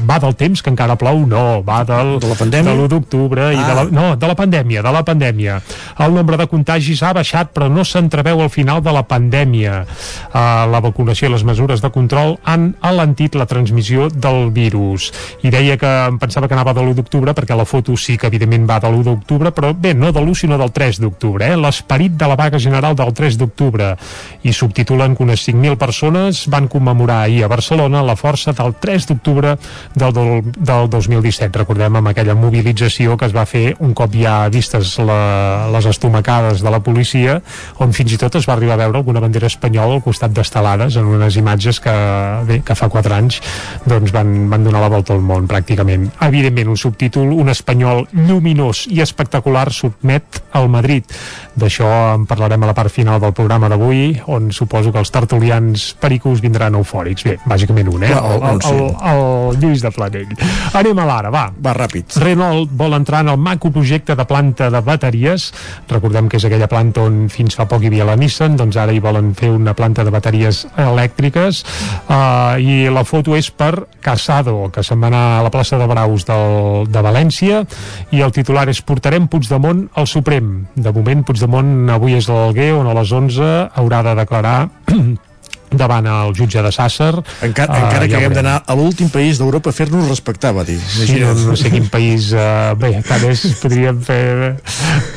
[0.07, 1.23] va del temps que encara plou?
[1.29, 2.73] No, va del, de la pandèmia?
[2.73, 3.47] De l'1 d'octubre.
[3.49, 3.53] Ah.
[3.53, 3.91] I de la, ah.
[3.91, 5.59] no, de la pandèmia, de la pandèmia.
[6.03, 9.83] El nombre de contagis ha baixat, però no s'entreveu al final de la pandèmia.
[10.31, 15.11] Uh, la vacunació i les mesures de control han alentit la transmissió del virus.
[15.43, 18.27] I deia que em pensava que anava de l'1 d'octubre, perquè la foto sí que,
[18.27, 21.45] evidentment, va de l'1 d'octubre, d'octubre, però bé, no de l'1 sinó del 3 d'octubre,
[21.45, 21.55] eh?
[21.55, 23.95] l'esperit de la vaga general del 3 d'octubre
[24.43, 29.07] i subtitulen que unes 5.000 persones van commemorar ahir a Barcelona la força del 3
[29.07, 29.57] d'octubre
[29.93, 34.47] del, del, del 2017, recordem amb aquella mobilització que es va fer un cop ja
[34.49, 37.39] vistes la, les estomacades de la policia,
[37.83, 40.97] on fins i tot es va arribar a veure alguna bandera espanyola al costat d'estelades
[40.97, 41.95] en unes imatges que,
[42.47, 43.41] bé, que fa 4 anys
[43.85, 46.09] doncs van, van donar la volta al món pràcticament.
[46.25, 51.03] Evidentment, un subtítol, un espanyol lluminós i espectacular espectacular sotmet al Madrid.
[51.57, 55.89] D'això en parlarem a la part final del programa d'avui, on suposo que els tertulians
[55.99, 57.25] pericos vindran eufòrics.
[57.27, 58.11] Bé, bàsicament un, eh?
[58.13, 60.35] El, el, el, el Lluís de Planell.
[60.77, 61.47] Anem a l'ara, va.
[61.51, 62.19] Va ràpid.
[62.23, 65.49] Renault vol entrar en el maco projecte de planta de bateries.
[65.89, 68.93] Recordem que és aquella planta on fins fa poc hi havia la Nissan, doncs ara
[68.93, 71.63] hi volen fer una planta de bateries elèctriques
[72.07, 75.87] uh, i la foto és per Casado, que se'n va anar a la plaça de
[75.89, 77.63] Braus del, de València
[78.13, 80.67] i el titular és portarem portarem Puigdemont al Suprem.
[80.75, 84.69] De moment, Puigdemont avui és a l'Alguer, on a les 11 haurà de declarar
[85.71, 87.13] davant el jutge de Sàsser.
[87.43, 90.63] Encara, Uh, encara que ja haguem d'anar a l'últim país d'Europa a fer-nos respectar, va
[90.63, 90.77] dir.
[90.79, 92.29] Sí, no, no sé quin país...
[92.31, 94.55] Uh, bé, tal vez podríem fer...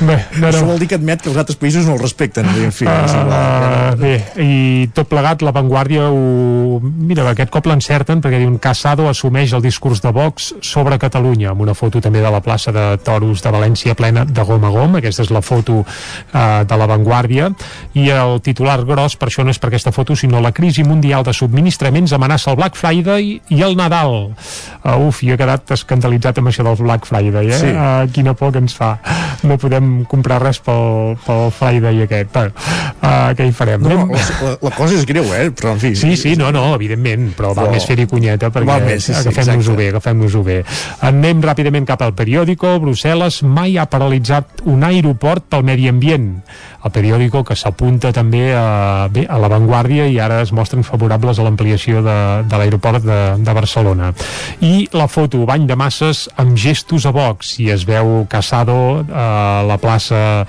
[0.01, 0.73] Bé, no, Això no.
[0.73, 2.49] vol dir que admet que els altres països no el respecten.
[2.51, 3.31] En fi, és igual.
[3.31, 6.81] Uh, bé, i tot plegat, la Vanguardia ho...
[6.83, 11.63] Mira, aquest cop l'encerten perquè diuen Casado assumeix el discurs de Vox sobre Catalunya, amb
[11.63, 14.99] una foto també de la plaça de Toros de València plena de gom a gom,
[14.99, 17.51] aquesta és la foto uh, de la Vanguardia,
[17.95, 21.25] i el titular gros, per això no és per aquesta foto, sinó la crisi mundial
[21.27, 24.33] de subministraments amenaça el Black Friday i el Nadal.
[24.85, 27.59] Uh, uf, jo he quedat escandalitzat amb això del Black Friday, eh?
[27.61, 27.71] Sí.
[27.75, 28.95] Uh, quina por que ens fa.
[29.47, 32.33] No podem comprar res pel, pel Friday aquest.
[32.35, 32.53] Bueno,
[33.01, 33.85] uh, què hi farem?
[33.85, 35.51] No, Anem- la, la, cosa és greu, eh?
[35.57, 35.95] Però, en fi...
[35.99, 39.15] Sí, sí, no, no, evidentment, però val Però- més fer-hi cunyeta perquè Val més, sí,
[39.15, 40.61] sí, agafem-nos-ho bé, agafem-nos-ho bé.
[41.07, 42.77] Anem ràpidament cap al periòdico.
[42.83, 46.31] Brussel·les mai ha paralitzat un aeroport pel medi ambient.
[46.85, 51.45] El periòdico que s'apunta també a, bé, a l'avantguàrdia i ara es mostren favorables a
[51.45, 52.17] l'ampliació de,
[52.49, 54.13] de l'aeroport de, de Barcelona.
[54.65, 59.63] I la foto, bany de masses amb gestos a Vox i es veu Casado a
[59.69, 60.47] la plaça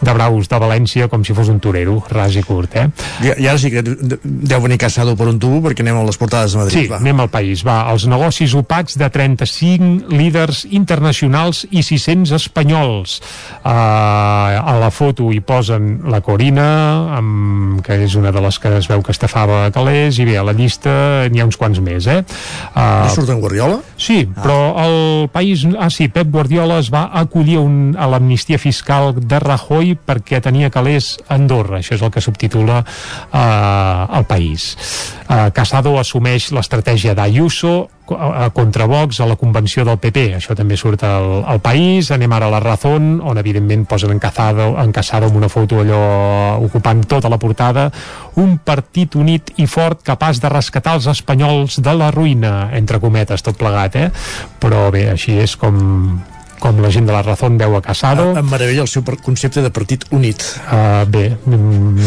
[0.00, 2.88] de Braus de València com si fos un torero, ras i curt, eh?
[3.22, 6.04] I, I ara sí que de- deu venir Casado per un tubo perquè anem a
[6.08, 6.88] les portades de Madrid.
[6.88, 7.80] Sí, anem al país, va.
[7.92, 13.18] Els negocis opacs de 35 líders internacionals i 600 espanyols.
[13.64, 13.68] Uh,
[14.58, 16.68] a la foto hi posen la Corina,
[17.18, 20.44] amb, que és una de les que es veu que estafava calés, i bé, a
[20.46, 22.22] la llista n'hi ha uns quants més, eh?
[22.72, 23.80] Uh, No surt en Guardiola?
[24.00, 24.40] Sí, ah.
[24.40, 25.66] però el país...
[25.76, 30.72] Ah, sí, Pep Guardiola es va acollir un, a l'amnistia fiscal de Rajoy perquè tenia
[30.72, 31.82] calés a Andorra.
[31.82, 34.72] Això és el que subtitula uh, el país.
[35.28, 40.22] Uh, Casado assumeix l'estratègia d'Ayuso co- uh, contra Vox a la convenció del PP.
[40.38, 42.08] Això també surt al, al país.
[42.14, 45.82] Anem ara a la Razón, on evidentment posen en Casado, en Casado amb una foto
[45.82, 46.00] allò
[46.64, 47.90] ocupant tota la portada.
[48.40, 53.44] Un partit unit i fort capaç de rescatar els espanyols de la ruïna, entre cometes,
[53.44, 54.08] tot plegat, eh?
[54.58, 55.76] Però bé, així és com
[56.60, 58.30] com la gent de la Razón veu a Casado.
[58.38, 60.42] Em meravella el seu concepte de partit unit.
[60.66, 61.98] Uh, bé, mm,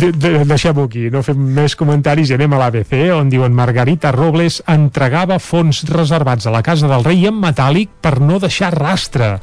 [0.00, 4.12] de, de, deixem-ho aquí, no fem més comentaris i anem a l'ABC, on diuen Margarita
[4.14, 9.36] Robles entregava fons reservats a la Casa del Rei en metàl·lic per no deixar rastre.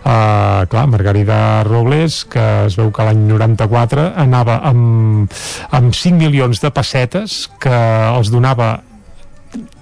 [0.00, 5.40] Uh, clar, Margarita Robles, que es veu que l'any 94 anava amb,
[5.76, 7.74] amb 5 milions de pessetes que
[8.14, 8.78] els donava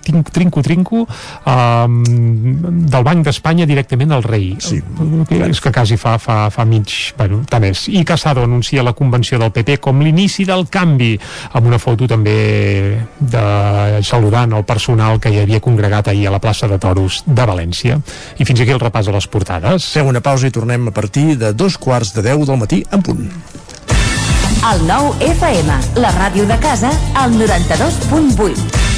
[0.08, 1.98] tinc, trinco, trinco um,
[2.88, 4.80] del Banc d'Espanya directament al rei sí.
[5.28, 8.94] que és que quasi fa, fa, fa mig bueno, tant és, i Casado anuncia la
[8.96, 11.14] convenció del PP com l'inici del canvi
[11.52, 12.38] amb una foto també
[13.18, 13.44] de
[14.06, 18.00] saludant el personal que hi havia congregat ahir a la plaça de Toros de València
[18.38, 21.36] i fins aquí el repàs de les portades Fem una pausa i tornem a partir
[21.40, 23.24] de dos quarts de deu del matí en punt.
[24.68, 28.97] El nou FM, la ràdio de casa, al 92.8.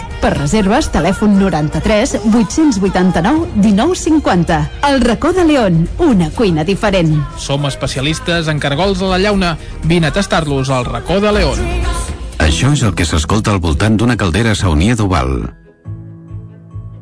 [0.21, 4.59] Per reserves, telèfon 93 889 1950.
[4.89, 7.15] El racó de León, una cuina diferent.
[7.37, 9.55] Som especialistes en cargols a la llauna.
[9.83, 11.65] Vine a tastar-los al racó de León.
[12.41, 15.60] Això és el que s'escolta al voltant d'una caldera Saunier d'Oval.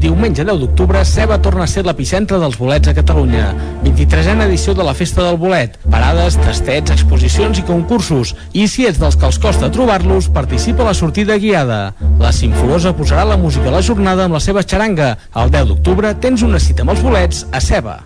[0.00, 3.50] Diumenge 10 d'octubre, Ceba torna a ser l'epicentre dels bolets a Catalunya.
[3.84, 5.76] 23a edició de la Festa del Bolet.
[5.92, 8.32] Parades, tastets, exposicions i concursos.
[8.56, 11.92] I si ets dels que els costa trobar-los, participa a la sortida guiada.
[12.18, 15.18] La Simfolosa posarà la música a la jornada amb la seva xaranga.
[15.36, 18.00] El 10 d'octubre tens una cita amb els bolets a Ceba.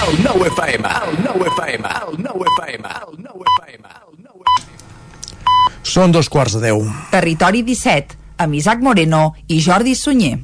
[0.00, 3.19] El nou FM, el nou FM, el nou FM, el.
[5.90, 6.84] Són dos quarts de deu.
[7.10, 10.36] Territori 17, amb Isaac Moreno i Jordi Sunyer.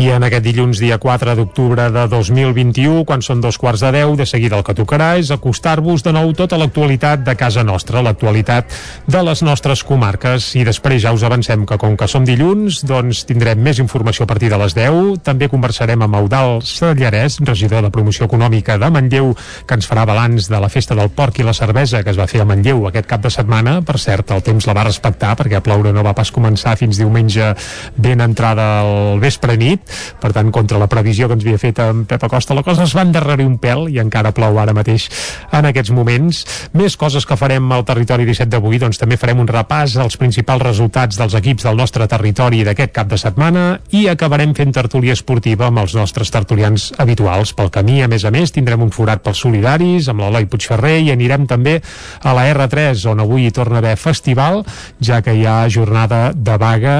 [0.00, 4.14] I en aquest dilluns, dia 4 d'octubre de 2021, quan són dos quarts de 10,
[4.16, 8.72] de seguida el que tocarà és acostar-vos de nou tota l'actualitat de casa nostra, l'actualitat
[9.04, 10.46] de les nostres comarques.
[10.56, 14.30] I després ja us avancem que com que som dilluns, doncs tindrem més informació a
[14.30, 15.20] partir de les 10.
[15.26, 19.34] També conversarem amb Eudal Sallarès, regidor de promoció econòmica de Manlleu,
[19.68, 22.28] que ens farà balanç de la festa del porc i la cervesa que es va
[22.30, 23.82] fer a Manlleu aquest cap de setmana.
[23.84, 27.04] Per cert, el temps la va respectar perquè a ploure no va pas començar fins
[27.04, 27.52] diumenge
[28.00, 29.89] ben entrada al vespre nit
[30.20, 32.94] per tant, contra la previsió que ens havia fet en Pep Acosta, la cosa es
[32.96, 35.08] va endarrerir un pèl i encara plou ara mateix
[35.56, 36.42] en aquests moments.
[36.76, 40.64] Més coses que farem al territori 17 d'avui, doncs també farem un repàs als principals
[40.66, 43.64] resultats dels equips del nostre territori d'aquest cap de setmana
[43.96, 47.54] i acabarem fent tertúlia esportiva amb els nostres tertulians habituals.
[47.56, 51.12] Pel camí, a més a més, tindrem un forat pels solidaris amb l'Eloi Puigferrer i
[51.14, 51.78] anirem també
[52.22, 54.62] a la R3, on avui hi torna a haver festival,
[55.00, 56.96] ja que hi ha jornada de vaga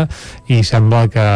[0.49, 1.27] i sembla que,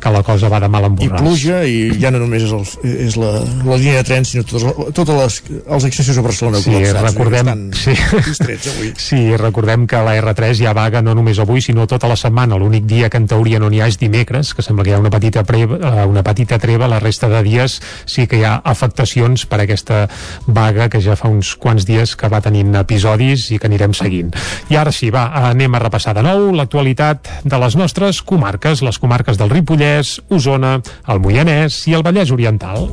[0.00, 2.92] que la cosa va de mal en i pluja i ja no només és, el,
[3.08, 3.32] és la,
[3.66, 7.94] la línia de tren sinó tots, tots les, els accessos a Barcelona Sí, recordem, sí.
[8.24, 12.16] distrets avui sí, recordem que la R3 ja vaga no només avui, sinó tota la
[12.18, 12.58] setmana.
[12.60, 15.02] L'únic dia que en teoria no n'hi ha és dimecres, que sembla que hi ha
[15.02, 18.56] una petita, preva, eh, una petita treva, la resta de dies sí que hi ha
[18.64, 20.04] afectacions per aquesta
[20.46, 24.32] vaga que ja fa uns quants dies que va tenint episodis i que anirem seguint.
[24.72, 29.00] I ara sí, va, anem a repassar de nou l'actualitat de les nostres comarques, les
[29.00, 32.88] comarques del Ripollès, Osona, el Moianès i el Vallès Oriental.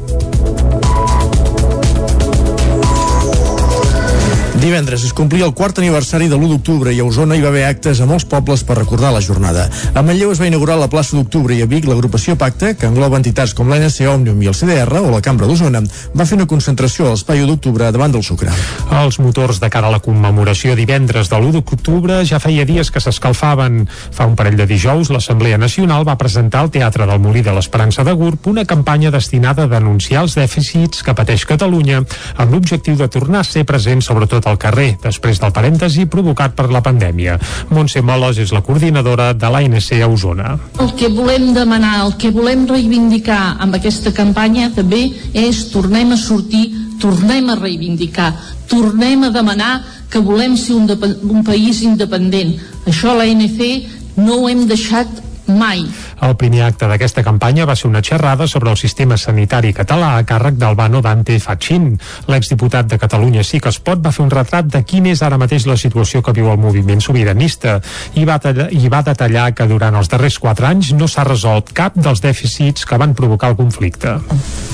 [4.62, 7.64] Divendres es complia el quart aniversari de l'1 d'octubre i a Osona hi va haver
[7.66, 9.64] actes a molts pobles per recordar la jornada.
[9.98, 13.18] A Manlleu es va inaugurar la plaça d'octubre i a Vic l'agrupació Pacte, que engloba
[13.18, 15.82] entitats com l'NC Òmnium i el CDR o la Cambra d'Osona,
[16.14, 18.54] va fer una concentració a l'espai 1 d'octubre davant del Sucre.
[19.00, 23.02] Els motors de cara a la commemoració divendres de l'1 d'octubre ja feia dies que
[23.02, 23.88] s'escalfaven.
[24.14, 28.06] Fa un parell de dijous, l'Assemblea Nacional va presentar al Teatre del Molí de l'Esperança
[28.06, 32.06] de Gurb una campanya destinada a denunciar els dèficits que pateix Catalunya
[32.38, 36.68] amb l'objectiu de tornar a ser present sobretot al carrer, després del parèntesi provocat per
[36.72, 37.38] la pandèmia.
[37.72, 40.58] Montse Molos és la coordinadora de l'ANC a Osona.
[40.84, 46.20] El que volem demanar, el que volem reivindicar amb aquesta campanya també és tornem a
[46.20, 46.68] sortir,
[47.02, 48.30] tornem a reivindicar,
[48.70, 49.74] tornem a demanar
[50.12, 50.88] que volem ser un,
[51.32, 52.58] un país independent.
[52.86, 55.84] Això l'ANC no ho hem deixat mai.
[56.22, 60.26] El primer acte d'aquesta campanya va ser una xerrada sobre el sistema sanitari català a
[60.28, 61.98] càrrec d'Albano Dante Fachin.
[62.28, 65.40] L'exdiputat de Catalunya Sí que es pot va fer un retrat de quina és ara
[65.42, 67.80] mateix la situació que viu el moviment sobiranista
[68.16, 71.74] i va, tallar, i va detallar que durant els darrers quatre anys no s'ha resolt
[71.74, 74.20] cap dels dèficits que van provocar el conflicte.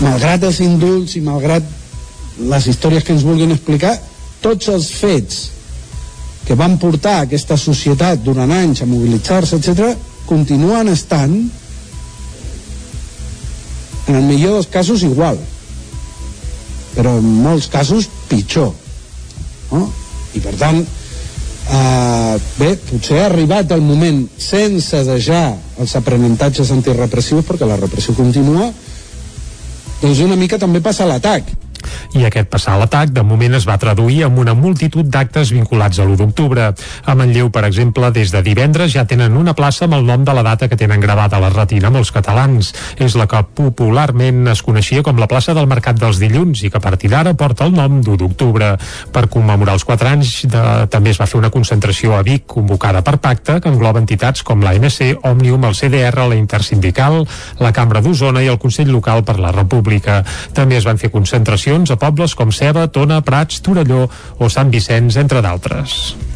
[0.02, 1.64] malgrat els indults i malgrat
[2.38, 3.96] les històries que ens vulguin explicar,
[4.42, 5.40] tots els fets
[6.48, 9.96] que van portar aquesta societat durant anys a mobilitzar-se, etc.,
[10.30, 11.36] continuen estant
[14.08, 15.40] en el millor dels casos igual
[16.96, 18.72] però en molts casos pitjor
[19.72, 19.84] no?
[20.38, 25.46] i per tant eh, bé, potser ha arribat el moment sense deixar
[25.82, 28.72] els aprenentatges antirepressius perquè la repressió continua
[30.02, 31.50] doncs una mica també passa l'atac
[32.18, 36.00] I aquest passar a l'atac de moment es va traduir amb una multitud d'actes vinculats
[36.00, 36.70] a l'1 d'octubre.
[37.06, 40.34] A Manlleu, per exemple, des de divendres ja tenen una plaça amb el nom de
[40.34, 42.74] la data que tenen gravada a la retina molts catalans.
[42.98, 46.82] És la que popularment es coneixia com la plaça del Mercat dels Dilluns i que
[46.82, 48.74] a partir d'ara porta el nom d'1 d'octubre.
[49.14, 53.04] Per commemorar els 4 anys de, també es va fer una concentració a Vic convocada
[53.06, 57.22] per pacte que engloba entitats com l'ANC, Òmnium, el CDR, la Intersindical,
[57.62, 60.24] la Cambra d'Osona i el Consell Local per la República.
[60.58, 64.08] També es van fer concentracions instal·lacions a pobles com Ceba, Tona, Prats, Torelló
[64.40, 66.27] o Sant Vicenç, entre d'altres.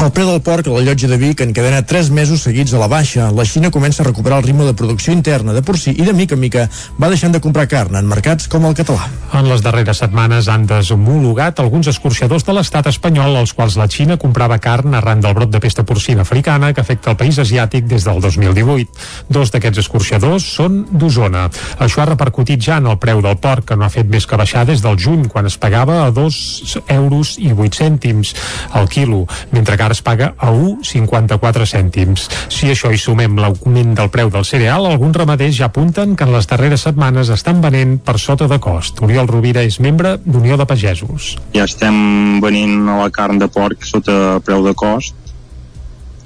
[0.00, 2.86] El preu del porc a la llotja de Vic encadena 3 mesos seguits a la
[2.88, 3.26] baixa.
[3.36, 6.38] La Xina comença a recuperar el ritme de producció interna de porcí i de mica
[6.38, 6.62] en mica
[6.96, 9.10] va deixant de comprar carn en mercats com el català.
[9.36, 14.16] En les darreres setmanes han deshomologat alguns escorxadors de l'estat espanyol als quals la Xina
[14.16, 18.08] comprava carn arran del brot de pesta porcina africana que afecta el país asiàtic des
[18.08, 18.96] del 2018.
[19.28, 21.44] Dos d'aquests escorxadors són d'Osona.
[21.76, 24.40] Això ha repercutit ja en el preu del porc, que no ha fet més que
[24.40, 28.34] baixar des del juny, quan es pagava a 2 euros i 8 cèntims
[28.72, 32.28] al quilo, mentre que ara es paga a 1,54 cèntims.
[32.48, 36.26] Si a això hi sumem l'augment del preu del cereal, alguns ramaders ja apunten que
[36.26, 39.02] en les darreres setmanes estan venent per sota de cost.
[39.02, 41.34] Oriol Rovira és membre d'Unió de Pagesos.
[41.56, 45.16] Ja estem venint la carn de porc sota preu de cost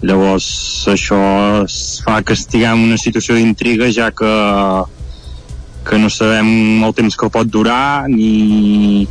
[0.05, 0.47] llavors
[0.91, 1.19] això
[1.65, 4.35] es fa que estiguem en una situació d'intriga ja que
[5.85, 9.07] que no sabem el temps que pot durar ni,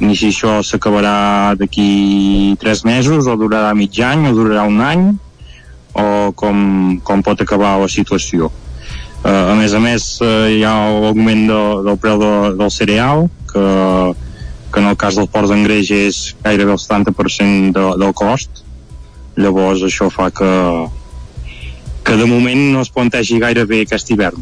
[0.00, 5.04] ni si això s'acabarà d'aquí tres mesos o durarà mig any o durarà un any
[5.98, 10.74] o com, com pot acabar la situació uh, a més a més uh, hi ha
[11.02, 13.66] l'augment de, del preu de, del cereal que,
[14.72, 18.62] que en el cas del port d'engreix és gairebé el 70% de, del cost
[19.38, 20.52] llavors això fa que
[22.08, 24.40] que de moment no es plantegi gaire bé aquest hivern.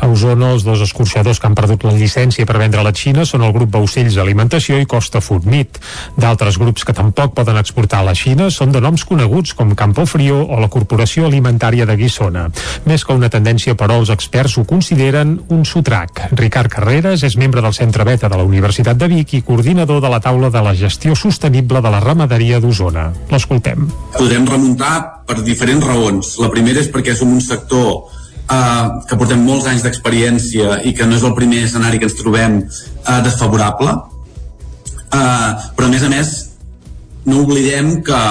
[0.00, 3.24] A Osona, els dos escorxadors que han perdut la llicència per vendre a la Xina
[3.28, 5.80] són el grup Baucells Alimentació i Costa Food Meat.
[6.20, 10.04] D'altres grups que tampoc poden exportar a la Xina són de noms coneguts com Campo
[10.06, 12.46] Frio o la Corporació Alimentària de Guissona.
[12.84, 16.26] Més que una tendència, però, els experts ho consideren un sotrac.
[16.36, 20.12] Ricard Carreras és membre del Centre Beta de la Universitat de Vic i coordinador de
[20.12, 23.08] la taula de la gestió sostenible de la ramaderia d'Osona.
[23.32, 23.88] L'escoltem.
[24.16, 26.36] Podem remuntar per diferents raons.
[26.42, 31.06] La primera és perquè som un sector eh, que portem molts anys d'experiència i que
[31.06, 33.96] no és el primer escenari que ens trobem eh, desfavorable.
[35.06, 36.34] Eh, però a més a més
[37.26, 38.22] no oblidem que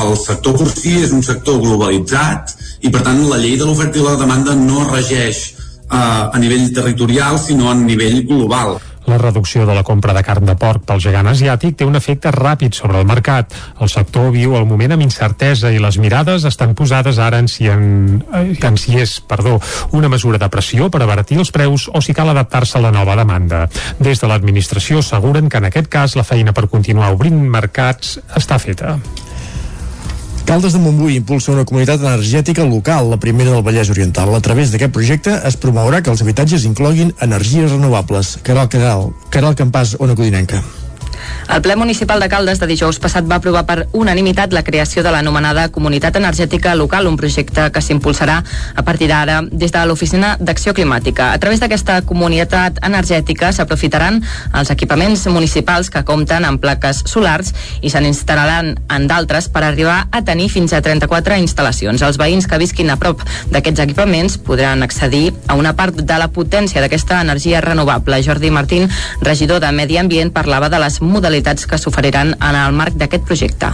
[0.00, 2.54] el sector porcí és un sector globalitzat
[2.86, 6.70] i per tant la llei de l'oferta i la demanda no regeix eh, a nivell
[6.74, 8.78] territorial sinó a nivell global.
[9.06, 12.32] La reducció de la compra de carn de porc pel gegant asiàtic té un efecte
[12.34, 13.54] ràpid sobre el mercat.
[13.80, 17.68] El sector viu el moment amb incertesa i les mirades estan posades ara en si,
[17.70, 19.58] en, en si és perdó,
[19.96, 23.16] una mesura de pressió per abatir els preus o si cal adaptar-se a la nova
[23.16, 23.66] demanda.
[23.98, 28.60] Des de l'administració asseguren que en aquest cas la feina per continuar obrint mercats està
[28.60, 28.98] feta.
[30.50, 34.34] Caldes de Montbui impulsa una comunitat energètica local, la primera del Vallès Oriental.
[34.34, 38.34] A través d'aquest projecte es promourà que els habitatges incloguin energies renovables.
[38.42, 40.64] Caral Caral, Caral Campàs, Ona Codinenca.
[41.48, 45.10] El ple municipal de Caldes de dijous passat va aprovar per unanimitat la creació de
[45.10, 48.42] l'anomenada Comunitat Energètica Local, un projecte que s'impulsarà
[48.74, 51.32] a partir d'ara des de l'Oficina d'Acció Climàtica.
[51.32, 54.20] A través d'aquesta comunitat energètica s'aprofitaran
[54.54, 60.06] els equipaments municipals que compten amb plaques solars i se n'instal·laran en d'altres per arribar
[60.10, 62.02] a tenir fins a 34 instal·lacions.
[62.06, 66.30] Els veïns que visquin a prop d'aquests equipaments podran accedir a una part de la
[66.30, 68.22] potència d'aquesta energia renovable.
[68.22, 68.88] Jordi Martín,
[69.20, 73.70] regidor de Medi Ambient, parlava de les modalitats que s'oferiran en el marc d'aquest projecte.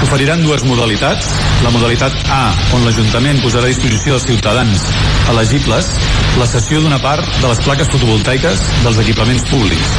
[0.00, 1.26] S'oferiran dues modalitats.
[1.64, 2.40] La modalitat A,
[2.76, 4.86] on l'Ajuntament posarà a disposició dels ciutadans
[5.28, 5.90] elegibles
[6.38, 9.92] la cessió d'una part de les plaques fotovoltaiques dels equipaments públics.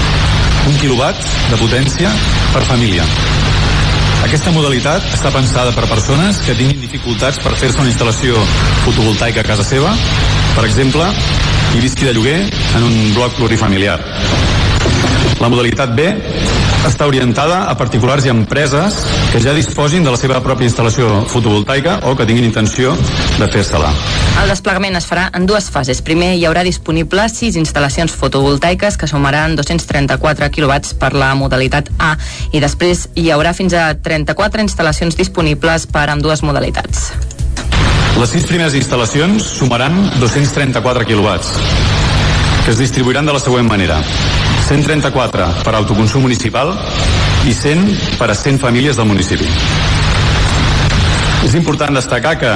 [0.72, 2.10] Un quilowatt de potència
[2.54, 3.06] per família.
[4.26, 8.38] Aquesta modalitat està pensada per persones que tinguin dificultats per fer-se una instal·lació
[8.86, 9.94] fotovoltaica a casa seva,
[10.56, 11.08] per exemple,
[11.76, 12.38] i visqui de lloguer
[12.78, 13.98] en un bloc plurifamiliar.
[15.42, 16.06] La modalitat B
[16.88, 18.98] està orientada a particulars i empreses
[19.32, 22.96] que ja disposin de la seva pròpia instal·lació fotovoltaica o que tinguin intenció
[23.38, 23.92] de fer-se-la.
[24.42, 26.02] El desplegament es farà en dues fases.
[26.06, 32.16] Primer hi haurà disponibles sis instal·lacions fotovoltaiques que sumaran 234 kW per la modalitat A
[32.52, 37.12] i després hi haurà fins a 34 instal·lacions disponibles per amb dues modalitats.
[38.18, 41.54] Les sis primeres instal·lacions sumaran 234 quilowatts,
[42.66, 44.02] que es distribuiran de la següent manera.
[44.72, 46.72] 134 per autoconsum municipal
[47.44, 49.48] i 100 per a 100 famílies del municipi.
[51.44, 52.52] És important destacar que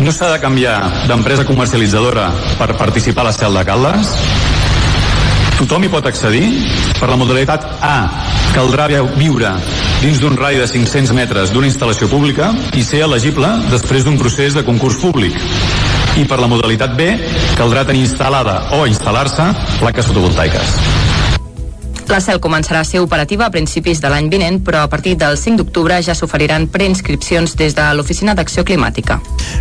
[0.00, 0.78] no s'ha de canviar
[1.10, 4.12] d'empresa comercialitzadora per participar a la cel de Caldes.
[5.58, 6.46] Tothom hi pot accedir.
[6.98, 7.96] Per la modalitat A
[8.54, 9.50] caldrà viure
[10.00, 14.56] dins d'un rai de 500 metres d'una instal·lació pública i ser elegible després d'un procés
[14.56, 15.36] de concurs públic.
[16.16, 17.12] I per la modalitat B
[17.60, 19.52] caldrà tenir instal·lada o instal·lar-se
[19.82, 20.97] plaques fotovoltaiques.
[22.08, 25.36] La CEL començarà a ser operativa a principis de l'any vinent, però a partir del
[25.36, 29.18] 5 d'octubre ja s'oferiran preinscripcions des de l'Oficina d'Acció Climàtica.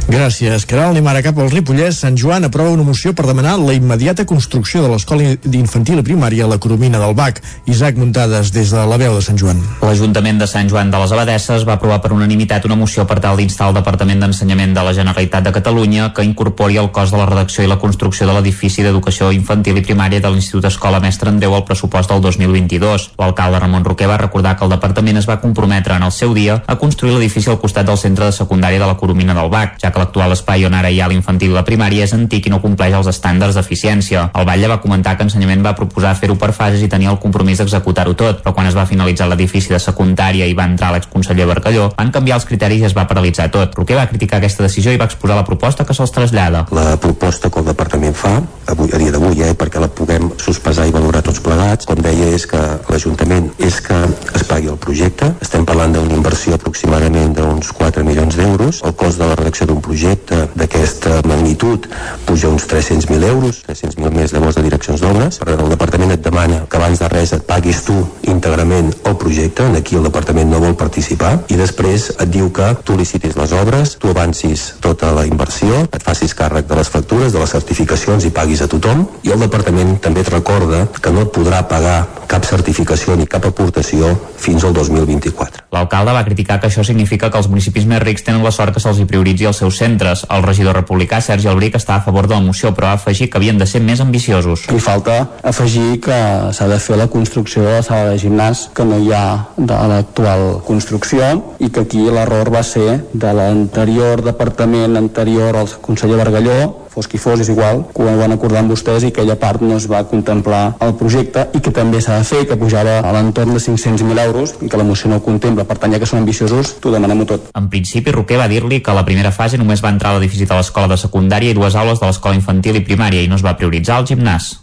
[0.08, 0.93] Gràcies, Caral.
[0.95, 2.00] Anem ara cap al Ripollès.
[2.00, 6.45] Sant Joan aprova una moció per demanar la immediata construcció de l'escola d'infantil i primària
[6.45, 7.41] a la Coromina del Bac.
[7.68, 9.60] Isaac Muntades, des de la veu de Sant Joan.
[9.84, 13.36] L'Ajuntament de Sant Joan de les Abadesses va aprovar per unanimitat una moció per tal
[13.36, 17.28] d'instar el Departament d'Ensenyament de la Generalitat de Catalunya que incorpori el cost de la
[17.28, 21.43] redacció i la construcció de l'edifici d'educació infantil i primària de l'Institut Escola Mestre en
[21.43, 23.12] Déu al pressupost del 2022.
[23.18, 26.62] L'alcalde Ramon Roquer va recordar que el departament es va comprometre en el seu dia
[26.66, 29.92] a construir l'edifici al costat del centre de secundària de la Coromina del Bac, ja
[29.92, 32.62] que l'actual espai on ara hi ha l'infantil i la primària és antic i no
[32.62, 34.30] compleix els estàndards d'eficiència.
[34.34, 37.60] El Batlle va comentar que Ensenyament va proposar fer-ho per fases i tenia el compromís
[37.62, 41.90] d'executar-ho tot, però quan es va finalitzar l'edifici de secundària i va entrar l'exconseller Barcalló,
[41.98, 43.76] van canviar els criteris i es va paralitzar tot.
[43.76, 46.66] Roquer va criticar aquesta decisió i va exposar la proposta que se'ls trasllada.
[46.72, 48.38] La proposta que el departament fa,
[48.72, 52.27] avui, a dia d'avui, eh, perquè la puguem sospesar i valorar tots plegats, com deia,
[52.34, 52.60] és que
[52.90, 53.98] l'Ajuntament és que
[54.36, 55.30] es pagui el projecte.
[55.44, 58.82] Estem parlant d'una inversió aproximadament d'uns 4 milions d'euros.
[58.88, 61.88] El cost de la redacció d'un projecte d'aquesta magnitud
[62.26, 65.40] puja uns 300.000 euros, 300.000 més llavors de direccions d'obres.
[65.40, 67.96] Per tant, el departament et demana que abans de res et paguis tu
[68.28, 72.74] íntegrament el projecte, en aquí el departament no vol participar, i després et diu que
[72.84, 77.34] tu licitis les obres, tu avancis tota la inversió, et facis càrrec de les factures,
[77.34, 81.28] de les certificacions i paguis a tothom, i el departament també et recorda que no
[81.28, 85.68] et podrà pagar cap certificació ni cap aportació fins al 2024.
[85.76, 88.82] L'alcalde va criticar que això significa que els municipis més rics tenen la sort que
[88.84, 90.26] se'ls hi prioritzi els seus centres.
[90.34, 93.38] El regidor republicà Sergi Albric està a favor de la moció, però va afegir que
[93.39, 94.65] havien de ser més ambiciosos.
[94.74, 96.18] I falta afegir que
[96.53, 99.26] s'ha de fer la construcció de la sala de gimnàs que no hi ha
[99.57, 106.20] de l'actual construcció i que aquí l'error va ser de l'anterior departament anterior al conseller
[106.24, 109.61] Bargalló fos qui fos, és igual, que ho van acordar amb vostès i aquella part
[109.61, 113.14] no es va contemplar el projecte i que també s'ha de fer, que pujava a
[113.16, 115.68] l'entorn de 500.000 euros i que la moció no ho contempla.
[115.68, 117.49] Per tant, ja que són ambiciosos, t'ho demanem-ho tot.
[117.60, 120.55] En principi, Roquer va dir-li que la primera fase només va entrar a l'edifici de
[120.55, 123.58] l'escola de secundària i dues aules de l'escola infantil i primària i no es va
[123.60, 124.55] prioritzar el gimnàs.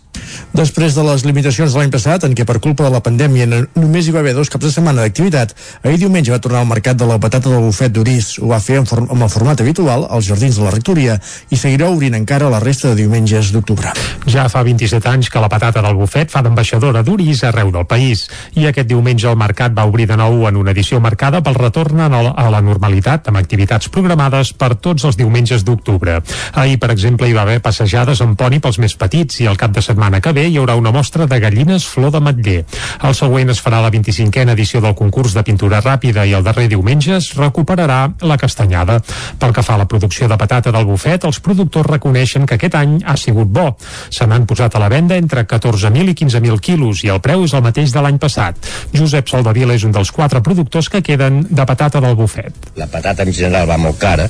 [0.55, 3.65] Després de les limitacions de l'any passat, en què per culpa de la pandèmia no-
[3.75, 6.97] només hi va haver dos caps de setmana d'activitat, ahir diumenge va tornar al mercat
[6.97, 8.39] de la patata del bufet d'Urís.
[8.39, 11.19] Ho va fer amb el format habitual als jardins de la rectoria
[11.51, 13.93] i seguirà obrint encara la resta de diumenges d'octubre.
[14.31, 18.29] Ja fa 27 anys que la patata del bufet fa d'ambaixadora d'Uris arreu del país
[18.55, 22.01] i aquest diumenge el mercat va obrir de nou en una edició marcada pel retorn
[22.01, 26.21] a la, a la normalitat amb activitats programades per tots els diumenges d'octubre.
[26.53, 29.73] Ahir, per exemple, hi va haver passejades amb poni pels més petits i el cap
[29.75, 32.65] de setmana que ve hi haurà una mostra de gallines flor de matller.
[33.05, 36.67] El següent es farà la 25a edició del concurs de pintura ràpida i el darrer
[36.69, 39.01] diumenge es recuperarà la castanyada.
[39.39, 42.77] Pel que fa a la producció de patata del bufet, els productors reconeixen que aquest
[42.81, 43.71] any ha sigut bo.
[44.11, 47.55] Se n'han posat a la venda entre 14.000 i 15.000 quilos i el preu és
[47.55, 48.59] el mateix de l'any passat.
[48.95, 52.71] Josep Soldavila és un dels quatre productors que queden de patata del bufet.
[52.77, 54.29] La patata en general va molt cara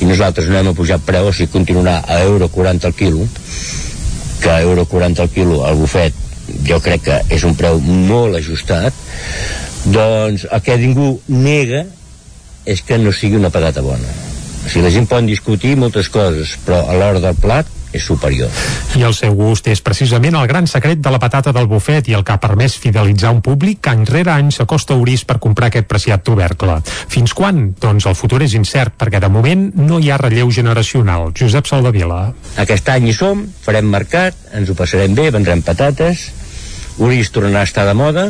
[0.00, 3.26] i nosaltres no hem apujat preu, o sigui, continuarà a euro 40 el quilo,
[4.44, 6.22] que euro 40 el quilo el bufet
[6.68, 8.96] jo crec que és un preu molt ajustat,
[9.88, 11.84] doncs el que ningú nega
[12.68, 14.10] és que no sigui una patata bona.
[14.64, 18.50] O sigui, la gent pot discutir moltes coses, però a l'hora del plat és superior.
[18.98, 22.16] I el seu gust és precisament el gran secret de la patata del bufet i
[22.18, 25.38] el que ha permès fidelitzar un públic que any rere any s'acosta a Urís per
[25.42, 26.80] comprar aquest preciat tubercle.
[26.84, 27.66] Fins quan?
[27.80, 31.32] Doncs el futur és incert, perquè de moment no hi ha relleu generacional.
[31.38, 32.22] Josep Saldavila.
[32.60, 36.30] Aquest any hi som, farem mercat, ens ho passarem bé, vendrem patates,
[37.02, 38.28] Urís tornarà a estar de moda,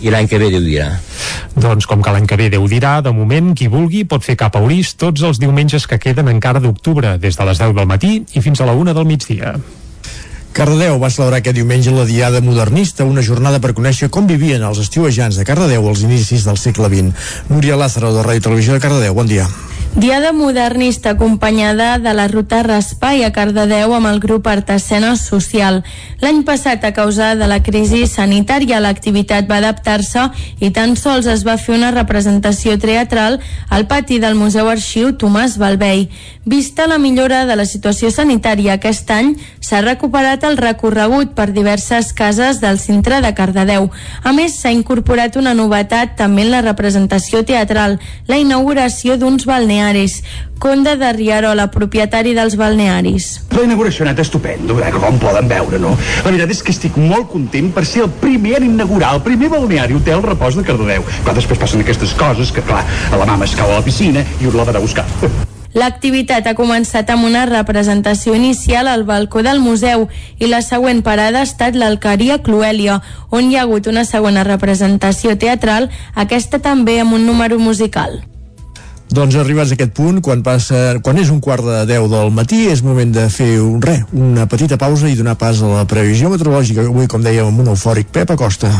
[0.00, 0.88] i l'any que ve Déu dirà.
[1.56, 4.56] Doncs com que l'any que ve Déu dirà, de moment qui vulgui pot fer cap
[4.56, 8.16] a Urís tots els diumenges que queden encara d'octubre, des de les 10 del matí
[8.34, 9.54] i fins a la 1 del migdia.
[10.52, 14.82] Cardedeu va celebrar aquest diumenge la Diada Modernista, una jornada per conèixer com vivien els
[14.82, 17.30] estiuejants de Cardedeu als inicis del segle XX.
[17.54, 19.46] Núria Lázaro, de Ràdio Televisió de Cardedeu, bon dia.
[19.94, 25.80] Diada modernista acompanyada de la ruta Raspai a Cardedeu amb el grup Artesena Social.
[26.22, 30.28] L'any passat, a causa de la crisi sanitària, l'activitat va adaptar-se
[30.62, 35.58] i tan sols es va fer una representació teatral al pati del Museu Arxiu Tomàs
[35.58, 36.06] Balvei.
[36.46, 42.12] Vista la millora de la situació sanitària aquest any, s'ha recuperat el recorregut per diverses
[42.12, 43.90] cases del centre de Cardedeu.
[44.22, 50.22] A més, s'ha incorporat una novetat també en la representació teatral, la inauguració d'uns balnearis.
[50.60, 53.28] Conde de Riarola, propietari dels balnearis.
[53.56, 55.94] La inauguració ha anat estupendo, eh, com poden veure, no?
[56.24, 59.48] La veritat és que estic molt content per ser el primer en inaugurar el primer
[59.48, 61.06] balneari hotel repòs de Cardedeu.
[61.24, 64.26] Clar, després passen aquestes coses que, clar, a la mama es cau a la piscina
[64.40, 65.08] i us la d'anar a buscar.
[65.74, 70.08] L'activitat ha començat amb una representació inicial al balcó del museu
[70.38, 72.98] i la següent parada ha estat l'Alqueria Cloèlia,
[73.30, 78.18] on hi ha hagut una segona representació teatral, aquesta també amb un número musical.
[79.10, 82.64] Doncs arribats a aquest punt, quan, passa, quan és un quart de 10 del matí,
[82.70, 86.30] és moment de fer un re, una petita pausa i donar pas a la previsió
[86.30, 86.86] meteorològica.
[86.86, 88.70] Avui, com dèiem, amb un eufòric Pep Acosta.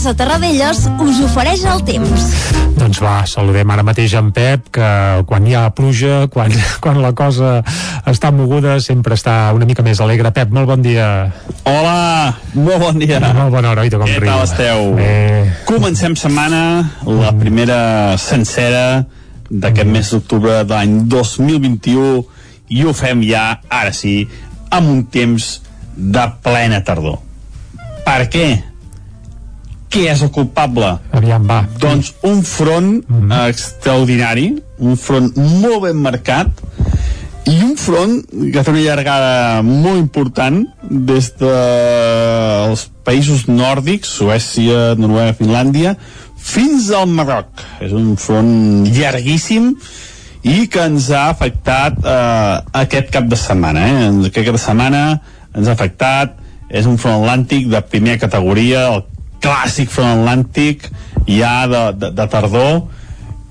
[0.00, 2.22] Casa Terradellos us ofereix el temps.
[2.72, 4.86] Doncs va, saludem ara mateix en Pep, que
[5.28, 7.58] quan hi ha pluja, quan, quan la cosa
[8.08, 10.30] està moguda, sempre està una mica més alegre.
[10.32, 11.08] Pep, molt bon dia.
[11.68, 13.18] Hola, molt bon dia.
[13.26, 14.30] Molt bona hora, oi, com Què riu.
[14.30, 14.88] tal esteu?
[15.04, 15.52] Eh...
[15.68, 16.62] Comencem setmana,
[17.04, 19.04] la primera sencera
[19.50, 22.24] d'aquest mes d'octubre de l'any 2021
[22.72, 24.16] i ho fem ja, ara sí,
[24.72, 25.52] amb un temps
[25.92, 27.20] de plena tardor.
[28.08, 28.48] Per què?
[29.90, 30.92] Què és el culpable?
[31.18, 31.64] Aviam, va.
[31.82, 33.48] Doncs un front mm -hmm.
[33.48, 36.48] extraordinari, un front molt ben marcat,
[37.50, 38.20] i un front
[38.52, 40.60] que té una llargada molt important
[40.90, 45.96] des dels països nòrdics, Suècia, Noruega, Finlàndia,
[46.36, 47.64] fins al Marroc.
[47.80, 49.72] És un front llarguíssim
[50.42, 53.88] i que ens ha afectat eh, aquest cap de setmana.
[53.88, 54.06] Eh?
[54.30, 55.02] Aquest cap de setmana
[55.54, 56.36] ens ha afectat,
[56.70, 59.02] és un front atlàntic de primera categoria, el
[59.42, 60.88] clàssic front atlàntic
[61.28, 62.82] ja de, de, de tardor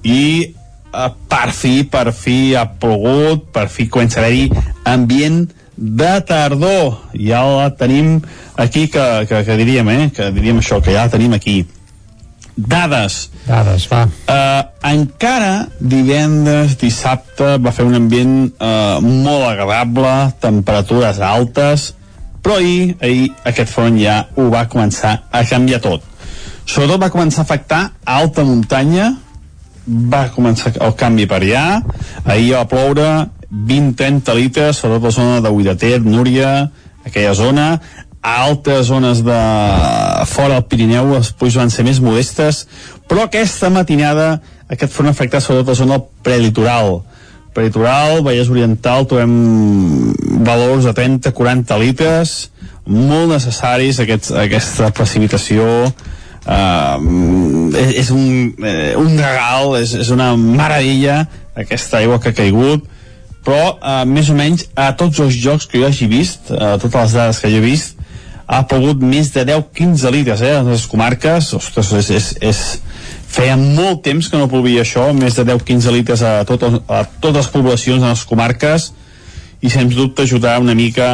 [0.03, 4.49] i eh, per fi, per fi ha plogut, per fi comença a haver-hi
[4.89, 5.47] ambient
[5.79, 8.17] de tardor ja la tenim
[8.59, 10.09] aquí que, que, que diríem, eh?
[10.15, 11.61] que diríem això, que ja la tenim aquí
[12.59, 14.03] dades Dades, va.
[14.29, 20.11] Uh, encara divendres, dissabte va fer un ambient uh, molt agradable,
[20.43, 21.93] temperatures altes,
[22.43, 26.05] però ahir, ahir aquest front ja ho va començar a canviar tot.
[26.65, 29.13] Sobretot va començar a afectar alta muntanya,
[29.85, 31.65] va començar el canvi per allà,
[32.25, 33.09] ahir va ploure
[33.49, 36.69] 20-30 litres, sobretot la zona de Uidater, Núria,
[37.05, 37.71] aquella zona,
[38.21, 39.39] a altres zones de
[40.27, 42.65] fora del Pirineu les pluges van ser més modestes
[43.07, 46.99] però aquesta matinada aquest front afectat sobretot la zona prelitoral
[47.59, 50.13] prelitoral, Vallès Oriental trobem
[50.47, 52.37] valors de 30-40 litres
[52.89, 55.65] molt necessaris aquests, aquesta precipitació.
[56.49, 58.23] Uh, és, és un,
[58.65, 61.19] eh, un regal és, és una meravella
[61.59, 62.87] aquesta aigua que ha caigut.
[63.45, 66.97] Però uh, més o menys a tots els jocs que jo hagi vist a totes
[67.03, 67.99] les dades que jo he vist
[68.49, 71.51] ha plogut més de 10-15 litres eh, a les comarques.
[71.53, 72.61] Ostres, és, és, és,
[73.29, 77.43] feia molt temps que no plovia això més de 10-15 litres a, tot, a totes
[77.43, 78.91] les poblacions en les comarques
[79.61, 81.09] i sens dubte ajudarà una mica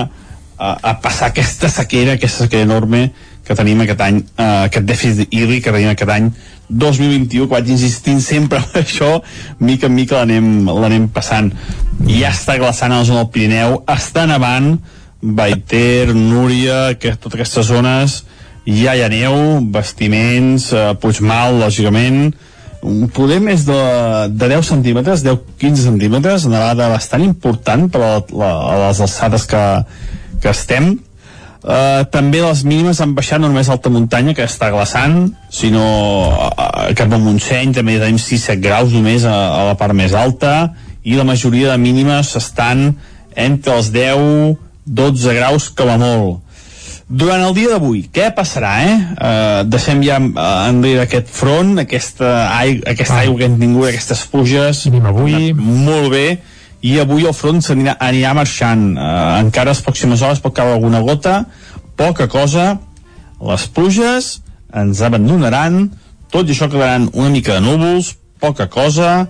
[0.55, 3.09] a, a passar aquesta sequera aquesta sequera enorme
[3.45, 6.31] que tenim aquest any eh, aquest dèficit hídric que tenim aquest any
[6.69, 9.19] 2021 que vaig insistint sempre en això
[9.59, 11.51] mica en mica l'anem passant.
[12.09, 14.75] Ja està glaçant a la zona del Pirineu està nevant
[15.25, 18.23] Baiter, Núria, que, totes aquestes zones
[18.65, 22.33] ja hi ha neu, vestiments, eh, Puigmal, lògicament,
[22.85, 23.79] un poder més de,
[24.29, 29.47] de 10 centímetres, 10-15 centímetres, una nevada bastant important per a, la, a les alçades
[29.49, 29.63] que,
[30.41, 30.93] que estem.
[31.65, 35.85] Uh, també les mínimes han baixat no només a alta muntanya, que està glaçant, sinó
[36.29, 40.75] uh, cap a Montseny també tenim 6-7 graus només a, a la part més alta,
[41.01, 42.91] i la majoria de mínimes estan
[43.33, 46.44] entre els 10 12 graus com a molt.
[47.05, 48.93] Durant el dia d'avui, què passarà, eh?
[49.13, 54.23] Uh, deixem ja uh, enrere aquest front, aquesta, aigua, aquesta aigua que hem tingut, aquestes
[54.31, 54.81] pluges.
[54.89, 55.51] Anem avui.
[55.53, 56.25] Molt bé.
[56.81, 58.87] I avui el front s'anirà anirà marxant.
[58.97, 61.43] Uh, encara les pròximes hores pot caure alguna gota,
[61.93, 62.71] poca cosa.
[63.53, 64.39] Les pluges
[64.73, 65.83] ens abandonaran,
[66.33, 69.27] tot i això quedaran una mica de núvols, poca cosa,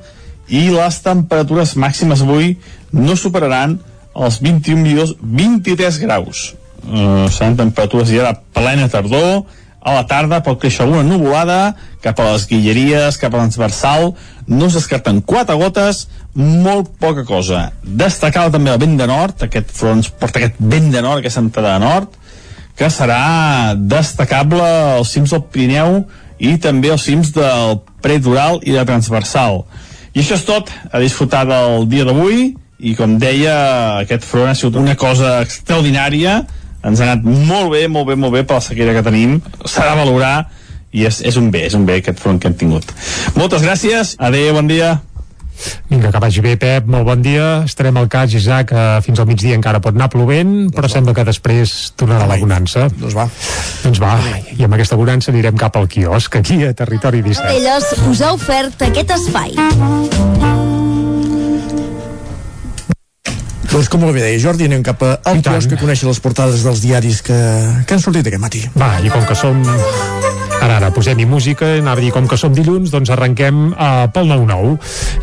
[0.48, 2.54] i les temperatures màximes avui
[2.96, 3.82] no superaran
[4.16, 6.54] els 21 milions, 23 graus.
[6.86, 9.46] Uh, seran temperatures ja de plena tardor,
[9.86, 14.16] a la tarda pot créixer alguna nuvolada cap a les guilleries, cap a transversal
[14.48, 17.68] no es descarten quatre gotes molt poca cosa.
[17.84, 19.46] Destacar també el vent de nord.
[19.46, 22.22] Aquest front porta aquest vent de nord, aquesta entrada de nord
[22.76, 24.66] que serà destacable
[24.98, 26.02] als cims del Pirineu
[26.44, 29.64] i també als cims del predoral i de transversal.
[30.12, 32.54] I això és tot, a disfrutar del dia d'avui.
[32.76, 33.56] I com deia,
[34.02, 36.42] aquest front ha sigut una cosa extraordinària
[36.86, 39.90] ens ha anat molt bé, molt bé, molt bé per la sequera que tenim, s'ha
[39.90, 40.36] de valorar
[40.96, 42.96] i és, és un bé, és un bé aquest front que hem tingut
[43.36, 44.96] moltes gràcies, adeu, bon dia
[45.90, 47.64] Vinga, que vagi bé, Pep, molt bon dia.
[47.66, 51.24] Estarem al cas, Isaac, eh, fins al migdia encara pot anar plovent, però sembla que
[51.24, 52.90] després tornarà la bonança.
[52.92, 53.30] Doncs va.
[53.84, 54.18] Doncs va,
[54.58, 57.56] i amb aquesta bonança anirem cap al quiosc, aquí a Territori 17.
[57.56, 59.56] Elles us ha ofert aquest espai.
[63.76, 66.80] Doncs com molt bé deia Jordi, anem cap al quiosc que conèixer les portades dels
[66.80, 67.36] diaris que,
[67.84, 68.62] que han sortit aquest matí.
[68.80, 69.60] Va, i com que som...
[70.66, 74.32] Ara, ara, posem-hi música, anava a dir, com que som dilluns, doncs arrenquem uh, pel
[74.32, 74.72] 9-9.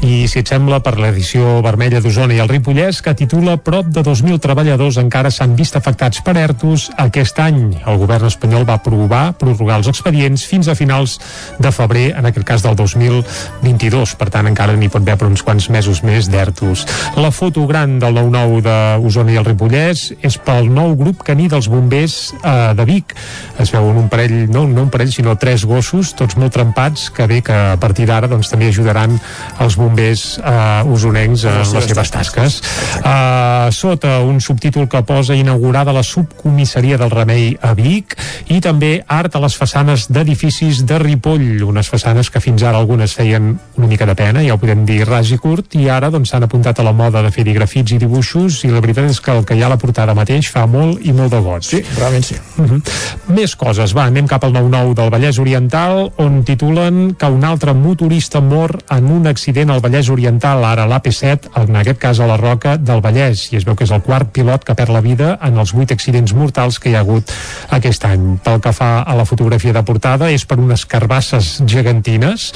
[0.06, 4.04] I, si et sembla, per l'edició vermella d'Osona i el Ripollès, que titula Prop de
[4.06, 7.58] 2.000 treballadors encara s'han vist afectats per ERTOs aquest any.
[7.90, 11.16] El govern espanyol va aprovar prorrogar els expedients fins a finals
[11.58, 14.14] de febrer, en aquest cas del 2022.
[14.22, 16.86] Per tant, encara n'hi pot haver per uns quants mesos més d'ERTOs.
[17.18, 18.62] La foto gran del 9-9
[19.02, 23.18] d'Osona i el Ripollès és pel nou grup caní dels bombers eh, de Vic.
[23.58, 27.26] Es veuen un parell, no, no un parell, sinó tres gossos, tots molt trempats, que
[27.26, 29.18] bé que a partir d'ara doncs, també ajudaran
[29.62, 32.58] els bombers eh, usonencs en les seves tasques.
[33.02, 38.16] Uh, sota un subtítol que posa inaugurada la subcomissaria del Remei a Vic
[38.52, 43.14] i també art a les façanes d'edificis de Ripoll, unes façanes que fins ara algunes
[43.16, 46.32] feien una mica de pena, ja ho podem dir ras i curt, i ara doncs
[46.32, 49.34] s'han apuntat a la moda de fer-hi grafits i dibuixos i la veritat és que
[49.34, 51.66] el que hi ha a la portada mateix fa molt i molt de goig.
[51.66, 52.36] Sí, realment sí.
[52.58, 52.80] Uh -huh.
[53.28, 57.70] Més coses, va, anem cap al 9-9 del Vallès Oriental, on titulen que un altre
[57.78, 62.26] motorista mor en un accident al Vallès Oriental, ara a l'AP7, en aquest cas a
[62.26, 65.02] la Roca del Vallès, i es veu que és el quart pilot que perd la
[65.04, 67.30] vida en els vuit accidents mortals que hi ha hagut
[67.70, 68.24] aquest any.
[68.42, 72.48] Pel que fa a la fotografia de portada, és per unes carbasses gegantines,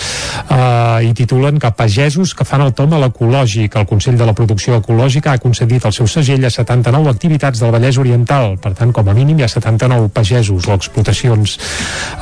[0.51, 3.79] eh, i titulen que pagesos que fan el tom a l'ecològic.
[3.79, 7.71] El Consell de la Producció Ecològica ha concedit el seu segell a 79 activitats del
[7.71, 8.59] Vallès Oriental.
[8.59, 11.59] Per tant, com a mínim hi ha 79 pagesos o explotacions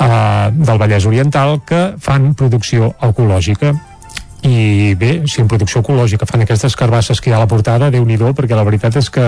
[0.01, 3.75] eh, del Vallès Oriental que fan producció ecològica
[4.45, 7.89] i bé, si en producció ecològica fan aquestes carbasses que hi ha a la portada,
[7.91, 9.25] déu nhi perquè la veritat és que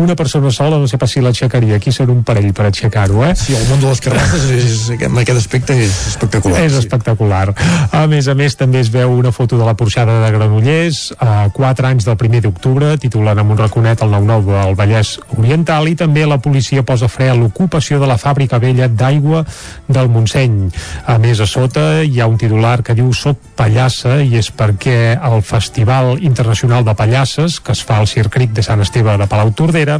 [0.00, 3.34] una persona sola no sé pas si l'aixecaria, aquí són un parell per aixecar-ho, eh?
[3.36, 6.62] Sí, el món de les carbasses és, en aquest aspecte és espectacular.
[6.64, 7.52] És espectacular.
[7.92, 11.50] A més a més, també es veu una foto de la porxada de Granollers, a
[11.52, 15.98] 4 anys del primer d'octubre, titulant amb un raconet el 9-9 del Vallès Oriental, i
[15.98, 19.44] també la policia posa fre a l'ocupació de la fàbrica vella d'aigua
[19.88, 20.58] del Montseny.
[21.06, 25.16] A més, a sota hi ha un titular que diu Soc pallassa i és perquè
[25.18, 29.52] el Festival Internacional de Pallasses, que es fa al Circric de Sant Esteve de Palau
[29.56, 29.98] Tordera,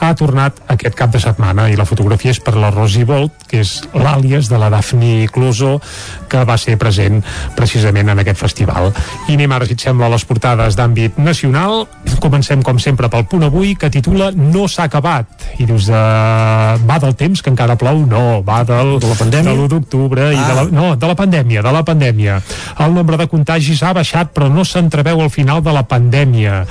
[0.00, 3.62] ha tornat aquest cap de setmana i la fotografia és per la Rosie Bolt, que
[3.64, 5.80] és l'àlies de la Daphne Clouseau,
[6.28, 7.22] que va ser present
[7.56, 8.92] precisament en aquest festival.
[9.28, 11.86] I anem ara, si et sembla, a les portades d'àmbit nacional.
[12.22, 15.48] Comencem, com sempre, pel punt avui, que titula No s'ha acabat.
[15.58, 18.04] I dius, uh, va del temps, que encara plou?
[18.06, 19.52] No, va del, de la pandèmia?
[19.52, 22.38] de l'1 d'octubre i de la, no, de la pandèmia, de la pandèmia.
[22.84, 26.62] El nombre de contagis ha baixat, però no s'entreveu al final de la pandèmia.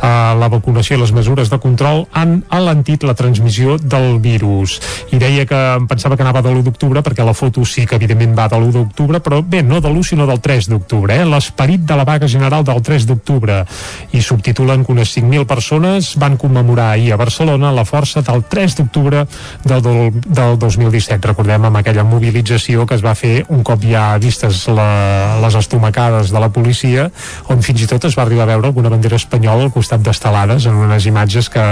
[0.00, 4.78] Uh, la vacunació i les mesures de control han alentit la transmissió del virus.
[5.12, 7.96] I deia que em pensava que anava de l'1 d'octubre, perquè la foto sí que
[8.00, 11.24] evidentment va de l'1 d'octubre, però bé, no de l'1 sinó del 3 d'octubre, eh?
[11.24, 13.64] l'esperit de la vaga general del 3 d'octubre.
[14.12, 18.76] I subtitulen que unes 5.000 persones van commemorar ahir a Barcelona la força del 3
[18.80, 19.26] d'octubre
[19.64, 21.30] del, del 2017.
[21.32, 26.32] Recordem amb aquella mobilització que es va fer un cop ja vistes la, les estomacades
[26.32, 27.08] de la policia,
[27.52, 30.66] on fins i tot es va arribar a veure alguna bandera espanyola al costat d'estelades
[30.70, 31.64] en unes imatges que,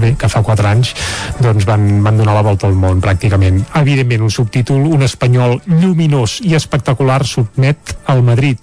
[0.00, 0.94] bé, que fa 4 anys
[1.40, 3.62] doncs van, van donar la volta al món pràcticament.
[3.80, 8.58] Evidentment, un subtítol, un espanyol lluminós i espectacular sotmet al Madrid.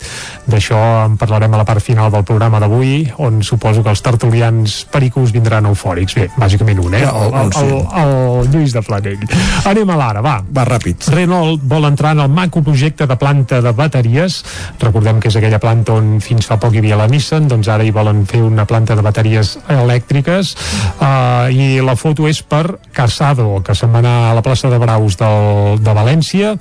[0.49, 4.81] D'això en parlarem a la part final del programa d'avui, on suposo que els tertulians
[4.91, 6.17] pericos vindran eufòrics.
[6.17, 7.03] Bé, bàsicament un, eh?
[7.07, 9.25] El, el, el, el Lluís de Planell.
[9.71, 10.37] Anem a l'ara, va.
[10.41, 11.09] Va ràpid.
[11.13, 14.41] Renault vol entrar en el maco projecte de planta de bateries.
[14.81, 17.83] Recordem que és aquella planta on fins fa poc hi havia la Nissan, doncs ara
[17.83, 20.53] hi volen fer una planta de bateries elèctriques
[21.01, 24.77] uh, i la foto és per Casado, que se'n va anar a la plaça de
[24.81, 26.53] Braus del, de València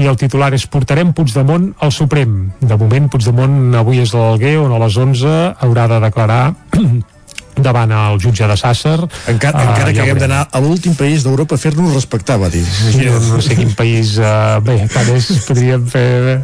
[0.00, 2.36] i el titular és Portarem Puigdemont al Suprem.
[2.58, 6.44] De moment Puigdemont avui és l'Alguer on a les 11 haurà de declarar
[7.56, 8.96] davant el jutge de Sàsser
[9.30, 12.50] encara, uh, encara que ja haguem d'anar a l'últim país d'Europa a fer-nos respectar, va
[12.50, 12.64] dir.
[12.98, 16.34] No, no sé quin país uh, bé, a més podríem fer bé,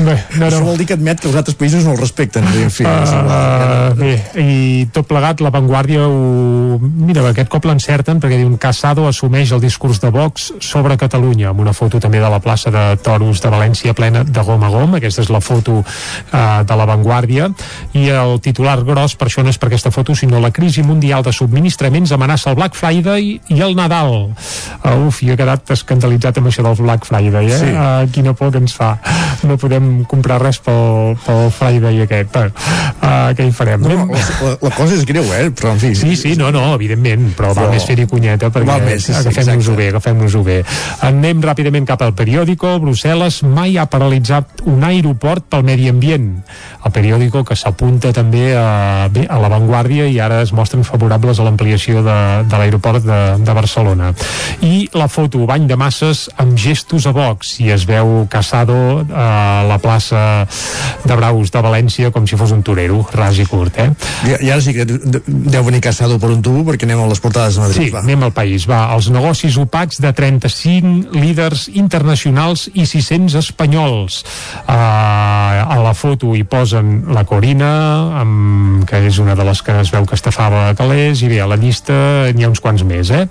[0.00, 0.48] no, no.
[0.48, 3.14] Això vol dir que admet que els altres països no el respecten en fi, és.
[3.14, 6.78] Uh, bé, i tot plegat la Vanguardia ho...
[6.80, 11.62] mira, aquest cop l'encerten perquè diuen Casado assumeix el discurs de Vox sobre Catalunya, amb
[11.62, 14.98] una foto també de la plaça de Toros de València plena de gom a gom,
[14.98, 17.50] aquesta és la foto uh, de la Vanguardia
[17.94, 20.82] i el titular gros, per això no és per aquesta foto sinó la la crisi
[20.82, 24.32] mundial de subministraments amenaça el Black Friday i el Nadal.
[24.82, 27.58] Uh, uf, jo he quedat escandalitzat amb això del Black Friday, eh?
[27.60, 27.68] Sí.
[27.70, 28.96] Uh, quina por que ens fa.
[29.46, 32.34] No podem comprar res pel, pel Friday aquest.
[32.34, 32.50] Uh,
[32.98, 33.84] uh, què hi farem?
[33.86, 35.52] No, la, la, la cosa és greu, eh?
[35.54, 35.92] Però, en fi...
[35.94, 37.60] Sí, sí, no, no, evidentment, però, però...
[37.60, 40.58] Però- val més fer-hi cunyeta perquè Val més, sí, sí, agafem-nos-ho bé, agafem-nos-ho bé.
[41.06, 42.74] Anem ràpidament cap al periòdico.
[42.82, 46.28] Brussel·les mai ha paralitzat un aeroport pel medi ambient.
[46.82, 51.44] El periòdico que s'apunta també a, bé, a l'avantguàrdia i ara es mostren favorables a
[51.46, 52.16] l'ampliació de,
[52.48, 54.12] de l'aeroport de, de Barcelona.
[54.66, 58.76] I la foto, bany de masses amb gestos a Vox i es veu Casado
[59.14, 60.46] a la plaça
[61.04, 63.90] de Braus de València com si fos un torero, ras i curt, eh?
[64.28, 67.08] I, I ara sí que de- deu venir Casado per un tubo perquè anem a
[67.10, 67.90] les portades de Madrid.
[67.90, 68.82] Sí, anem al país, va.
[68.94, 74.20] Els negocis opacs de 35 líders internacionals i 600 espanyols.
[74.66, 74.72] Uh,
[75.70, 77.70] a la foto hi posen la Corina,
[78.20, 81.48] amb, que és una de les que es veu que estafava calés, i bé, a
[81.50, 81.94] la llista
[82.36, 83.24] n'hi ha uns quants més, eh?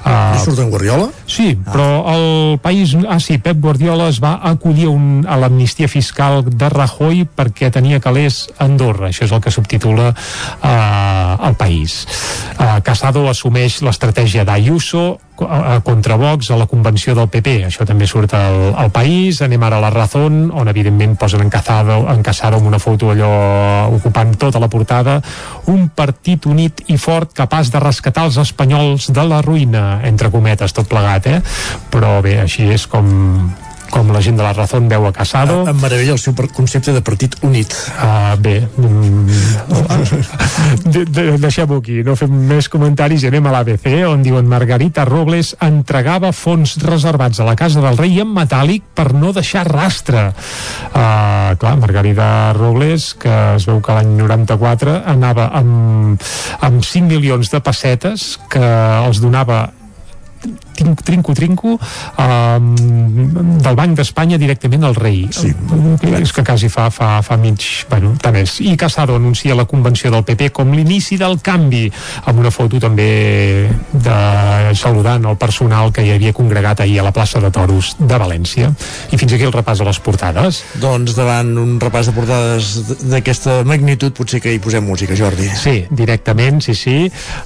[0.00, 1.10] Uh, surt en Guardiola?
[1.26, 1.70] Sí, ah.
[1.72, 2.26] però el
[2.62, 2.94] país...
[3.06, 8.00] Ah, sí, Pep Guardiola es va acollir un, a l'amnistia fiscal de Rajoy perquè tenia
[8.02, 9.10] calés a Andorra.
[9.10, 12.04] Això és el que subtitula uh, el país.
[12.56, 17.58] Uh, Casado assumeix l'estratègia d'Ayuso co- eh, contra Vox a la convenció del PP.
[17.68, 19.40] Això també surt al, al país.
[19.44, 23.12] Anem ara a la Razón, on evidentment posen en Casado, en Casado amb una foto
[23.12, 23.30] allò
[23.94, 25.20] ocupant tota la portada.
[25.72, 30.72] Un partit unit i fort capaç de rescatar els espanyols de la ruïna, entre cometes,
[30.72, 31.40] tot plegat, eh?
[31.92, 33.06] Però bé, així és com,
[33.90, 35.62] com la gent de la Razón veu a Casado.
[35.68, 37.72] Em meravella el seu concepte de partit unit.
[37.96, 39.26] Uh, bé, mm,
[40.94, 45.06] de, de, deixem-ho aquí, no fem més comentaris i anem a l'ABC, on diuen Margarita
[45.08, 50.28] Robles entregava fons reservats a la Casa del Rei en metàl·lic per no deixar rastre.
[50.92, 56.22] Uh, clar, Margarita Robles, que es veu que l'any 94 anava amb,
[56.60, 58.62] amb 5 milions de pessetes que
[59.06, 59.66] els donava
[60.76, 62.68] trinco, trinco, trinco um,
[63.62, 65.24] del Banc d'Espanya directament al rei.
[65.34, 65.52] Sí,
[66.16, 70.12] és que quasi fa, fa, fa mig bueno, tant és, i Casado anuncia la convenció
[70.12, 71.86] del PP com l'inici del canvi
[72.26, 73.08] amb una foto també
[73.92, 74.16] de
[74.76, 78.70] saludant el personal que hi havia congregat ahir a la plaça de Toros de València.
[79.12, 80.62] I fins aquí el repàs de les portades.
[80.82, 82.72] Doncs davant un repàs de portades
[83.06, 85.48] d'aquesta magnitud potser que hi posem música, Jordi.
[85.56, 86.96] Sí, directament, sí, sí.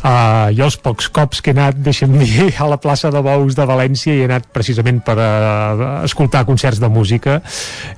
[0.03, 3.57] Uh, jo els pocs cops que he anat, deixa'm dir, a la plaça de Bous
[3.57, 7.41] de València i he anat precisament per uh, escoltar concerts de música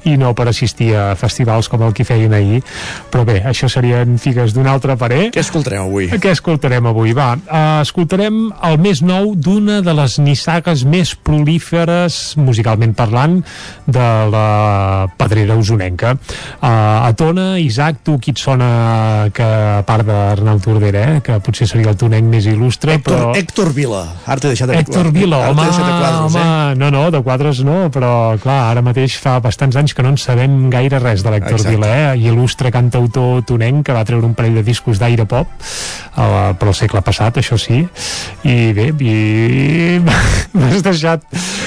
[0.08, 2.62] i no per assistir a festivals com el que feien ahir.
[3.12, 5.30] Però bé, això serien figues d'un altre parer.
[5.34, 6.10] Què escoltarem avui?
[6.12, 7.14] Què escoltarem avui?
[7.16, 13.40] Va, uh, escoltarem el més nou d'una de les nissagues més prolíferes, musicalment parlant,
[13.86, 14.46] de la
[15.18, 16.16] pedrera usonenca.
[16.60, 21.38] Uh, a Tona, Isaac, tu qui et sona que a part d'Arnau Tordera, eh, que
[21.44, 23.32] potser seria el tonenc més il·lustre, Héctor, però...
[23.38, 24.02] Héctor Vila.
[24.26, 26.74] Ara t'he deixat de Héctor Vila, ara home, de quadros, home, eh?
[26.80, 30.18] no, no, de quadres no, però clar, ara mateix fa bastants anys que no en
[30.20, 31.74] sabem gaire res de Exacte.
[31.74, 32.18] Vila, eh?
[32.20, 36.76] il·lustre cantautor tonenc que va treure un parell de discos d'aire pop uh, per al
[36.76, 37.82] segle passat, això sí,
[38.48, 40.00] i bé, i
[40.58, 41.24] m'has deixat,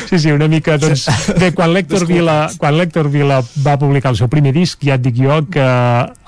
[0.10, 1.08] sí, sí, una mica, doncs,
[1.40, 5.06] bé, quan l'Héctor Vila, quan l'Héctor Vila va publicar el seu primer disc, ja et
[5.06, 5.66] dic jo que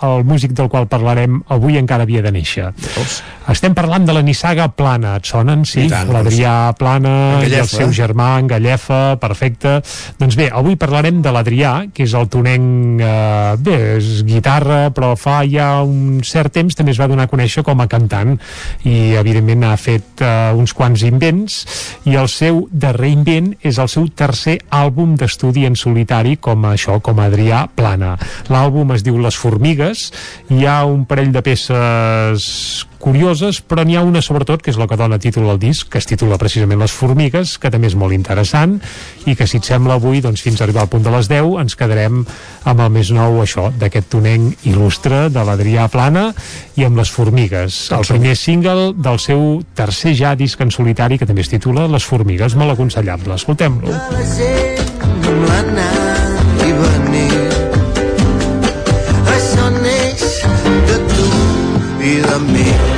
[0.08, 2.72] el músic del qual parlarem avui encara havia de néixer.
[3.50, 5.64] Estem parlant de la nissaga Plana, et sonen?
[5.68, 9.78] Sí, I l'Adrià Plana En i el seu germà en Gallefa, perfecte.
[10.20, 15.14] Doncs bé, avui parlarem de l'Adrià, que és el tonenc, eh, bé, és guitarra, però
[15.20, 18.36] fa ja un cert temps també es va donar a conèixer com a cantant
[18.88, 21.60] i evidentment ha fet eh, uns quants invents
[22.10, 26.74] i el seu darrer invent és el seu tercer àlbum d'estudi en solitari com a
[26.76, 28.16] això, com a Adrià Plana.
[28.52, 30.12] L'àlbum es diu Les Formigues,
[30.54, 34.88] hi ha un parell de peces curioses, però n'hi ha una sobretot, que és la
[34.90, 38.16] que dona títol al disc, que es titula precisament Les Formigues, que també és molt
[38.16, 38.78] interessant,
[39.26, 41.54] i que si et sembla avui, doncs fins a arribar al punt de les 10,
[41.62, 42.24] ens quedarem
[42.68, 46.32] amb el més nou, això, d'aquest tonenc il·lustre de l'Adrià Plana
[46.76, 51.30] i amb Les Formigues, el primer single del seu tercer ja disc en solitari, que
[51.30, 53.38] també es titula Les Formigues, molt aconsellable.
[53.38, 53.94] Escoltem-lo.
[55.28, 56.07] amb l'anar i
[62.40, 62.97] i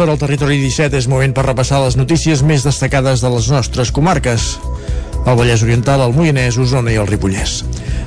[0.00, 3.50] aquesta hora al Territori 17 és moment per repassar les notícies més destacades de les
[3.52, 4.46] nostres comarques.
[5.28, 7.58] El Vallès Oriental, el Moianès, Osona i el Ripollès.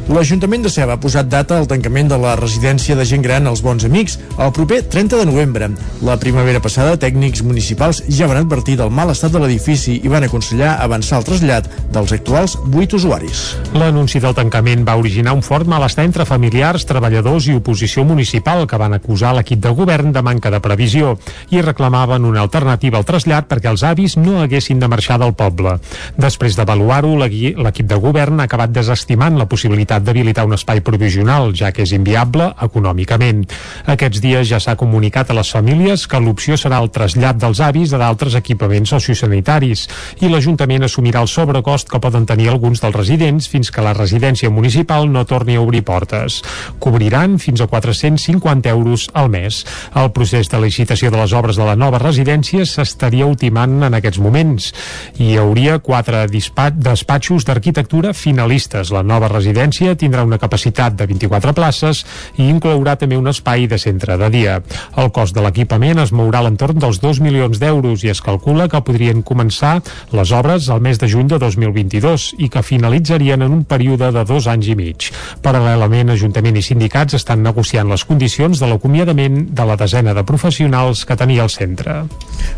[0.09, 3.61] L'Ajuntament de Ceba ha posat data al tancament de la residència de gent gran als
[3.61, 5.69] Bons Amics el proper 30 de novembre.
[6.01, 10.25] La primavera passada, tècnics municipals ja van advertir del mal estat de l'edifici i van
[10.25, 13.45] aconsellar avançar el trasllat dels actuals 8 usuaris.
[13.73, 18.77] L'anunci del tancament va originar un fort malestar entre familiars, treballadors i oposició municipal que
[18.77, 21.15] van acusar l'equip de govern de manca de previsió
[21.49, 25.73] i reclamaven una alternativa al trasllat perquè els avis no haguessin de marxar del poble.
[26.21, 31.73] Després d'avaluar-ho, l'equip de govern ha acabat desestimant la possibilitat d'habilitar un espai provisional, ja
[31.73, 33.41] que és inviable econòmicament.
[33.89, 37.97] Aquests dies ja s'ha comunicat a les famílies que l'opció serà el trasllat dels avis
[37.97, 39.87] a d'altres equipaments sociosanitaris
[40.21, 44.49] i l'Ajuntament assumirà el sobrecost que poden tenir alguns dels residents fins que la residència
[44.49, 46.41] municipal no torni a obrir portes.
[46.79, 49.63] Cobriran fins a 450 euros al mes.
[49.95, 54.19] El procés de licitació de les obres de la nova residència s'estaria ultimant en aquests
[54.19, 54.71] moments.
[55.19, 58.91] Hi hauria quatre despatxos d'arquitectura finalistes.
[58.93, 62.03] La nova residència tindrà una capacitat de 24 places
[62.37, 64.59] i inclourà també un espai de centre de dia.
[64.97, 68.67] El cost de l'equipament es mourà a l'entorn dels 2 milions d'euros i es calcula
[68.71, 69.79] que podrien començar
[70.11, 74.25] les obres al mes de juny de 2022 i que finalitzarien en un període de
[74.27, 75.09] dos anys i mig.
[75.45, 81.05] Paral·lelament, Ajuntament i sindicats estan negociant les condicions de l'acomiadament de la desena de professionals
[81.05, 82.03] que tenia el centre.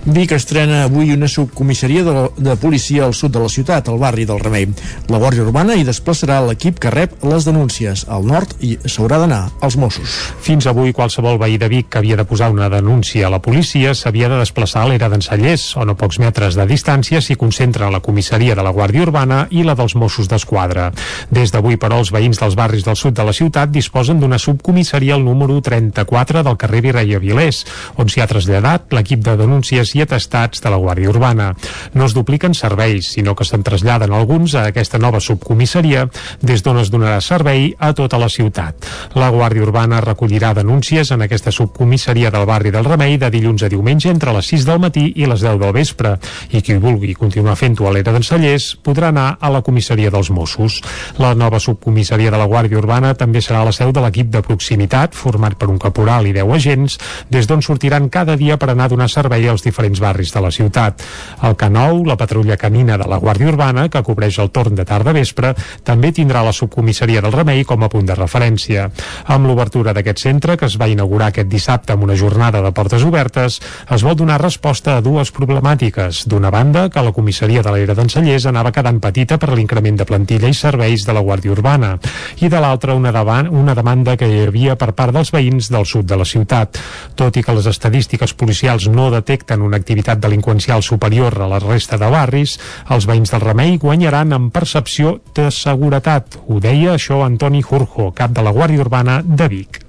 [0.05, 4.25] Vic estrena avui una subcomissaria de, de policia al sud de la ciutat, al barri
[4.25, 4.67] del Remei.
[5.09, 8.05] La Guàrdia Urbana hi desplaçarà l'equip que rep les denúncies.
[8.09, 10.17] Al nord i s'haurà d'anar als Mossos.
[10.45, 13.95] Fins avui, qualsevol veí de Vic que havia de posar una denúncia a la policia
[13.95, 17.89] s'havia de desplaçar a l'era d'en Sallés, on a pocs metres de distància s'hi concentra
[17.91, 20.84] la comissaria de la Guàrdia Urbana i la dels Mossos d'Esquadra.
[21.31, 25.15] Des d'avui, però, els veïns dels barris del sud de la ciutat disposen d'una subcomissaria
[25.15, 27.63] al número 34 del carrer Virrei Avilés,
[27.97, 31.51] on s'hi ha traslladat l'equip de denúncies i atestats de la Guàrdia Urbana.
[31.93, 36.07] No es dupliquen serveis, sinó que se'n traslladen alguns a aquesta nova subcomissaria,
[36.41, 38.87] des d'on es donarà servei a tota la ciutat.
[39.15, 43.69] La Guàrdia Urbana recollirà denúncies en aquesta subcomissaria del barri del Remei de dilluns a
[43.71, 46.15] diumenge entre les 6 del matí i les 10 del vespre
[46.51, 50.31] i qui vulgui continuar fent-ho a l'era d'en Sallés podrà anar a la comissaria dels
[50.31, 50.74] Mossos.
[51.21, 55.15] La nova subcomissaria de la Guàrdia Urbana també serà la seu de l'equip de proximitat
[55.15, 56.97] format per un caporal i 10 agents
[57.31, 60.51] des d'on sortiran cada dia per anar a donar servei als diferents barris de la
[60.51, 61.03] ciutat.
[61.43, 65.53] El K9, la patrulla canina de la Guàrdia Urbana, que cobreix el torn de tarda-vespre,
[65.83, 68.89] també tindrà la subcomissaria del Remei com a punt de referència.
[69.31, 73.03] Amb l'obertura d'aquest centre, que es va inaugurar aquest dissabte amb una jornada de portes
[73.03, 73.59] obertes,
[73.91, 76.25] es vol donar resposta a dues problemàtiques.
[76.29, 80.49] D'una banda, que la comissaria de l'era d'Encellers anava quedant petita per l'increment de plantilla
[80.51, 81.97] i serveis de la Guàrdia Urbana,
[82.41, 85.85] i de l'altra, una, devan- una demanda que hi havia per part dels veïns del
[85.85, 86.79] sud de la ciutat.
[87.15, 91.97] Tot i que les estadístiques policials no detecten una activitat delinqüencial superior a la resta
[91.97, 92.57] de barris,
[92.89, 96.39] els veïns del Remei guanyaran en percepció de seguretat.
[96.47, 99.84] Ho deia això Antoni Jurjo, cap de la Guàrdia Urbana de Vic.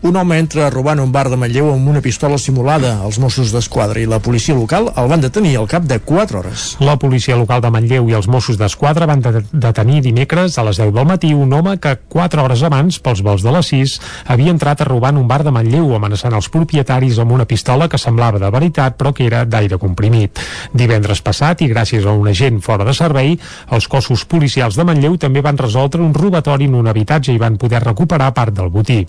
[0.00, 2.94] Un home entra robant un bar de Manlleu amb una pistola simulada.
[3.04, 6.62] Els Mossos d'Esquadra i la policia local el van detenir al cap de 4 hores.
[6.80, 10.80] La policia local de Manlleu i els Mossos d'Esquadra van de detenir dimecres a les
[10.80, 13.98] 10 del matí un home que 4 hores abans, pels vols de les 6,
[14.32, 18.00] havia entrat a robar un bar de Manlleu amenaçant els propietaris amb una pistola que
[18.00, 20.40] semblava de veritat però que era d'aire comprimit.
[20.72, 23.36] Divendres passat, i gràcies a un agent fora de servei,
[23.68, 27.60] els cossos policials de Manlleu també van resoldre un robatori en un habitatge i van
[27.60, 29.02] poder recuperar part del botí.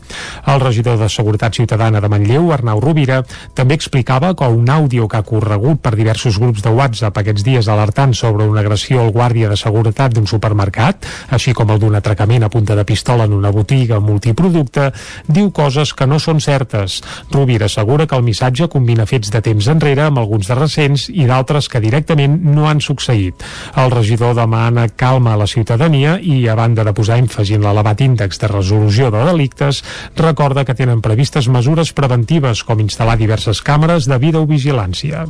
[0.52, 3.22] El regidor de Seguretat Ciutadana de Manlleu, Arnau Rovira,
[3.54, 7.70] també explicava que un àudio que ha corregut per diversos grups de WhatsApp aquests dies
[7.70, 12.44] alertant sobre una agressió al guàrdia de seguretat d'un supermercat, així com el d'un atracament
[12.44, 14.90] a punta de pistola en una botiga multiproducte,
[15.28, 17.02] diu coses que no són certes.
[17.32, 21.28] Rovira assegura que el missatge combina fets de temps enrere amb alguns de recents i
[21.30, 23.46] d'altres que directament no han succeït.
[23.78, 28.02] El regidor demana calma a la ciutadania i, a banda de posar èmfasi en l'elevat
[28.02, 29.84] índex de resolució de delictes,
[30.18, 35.26] recorda que tenen previstes mesures preventives com instal·lar diverses càmeres de videovigilància.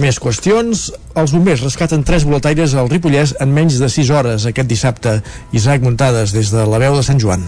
[0.00, 0.86] Més qüestions.
[1.20, 5.18] Els bombers rescaten tres boletaires al Ripollès en menys de 6 hores aquest dissabte.
[5.52, 7.44] Isaac Muntades, des de la veu de Sant Joan.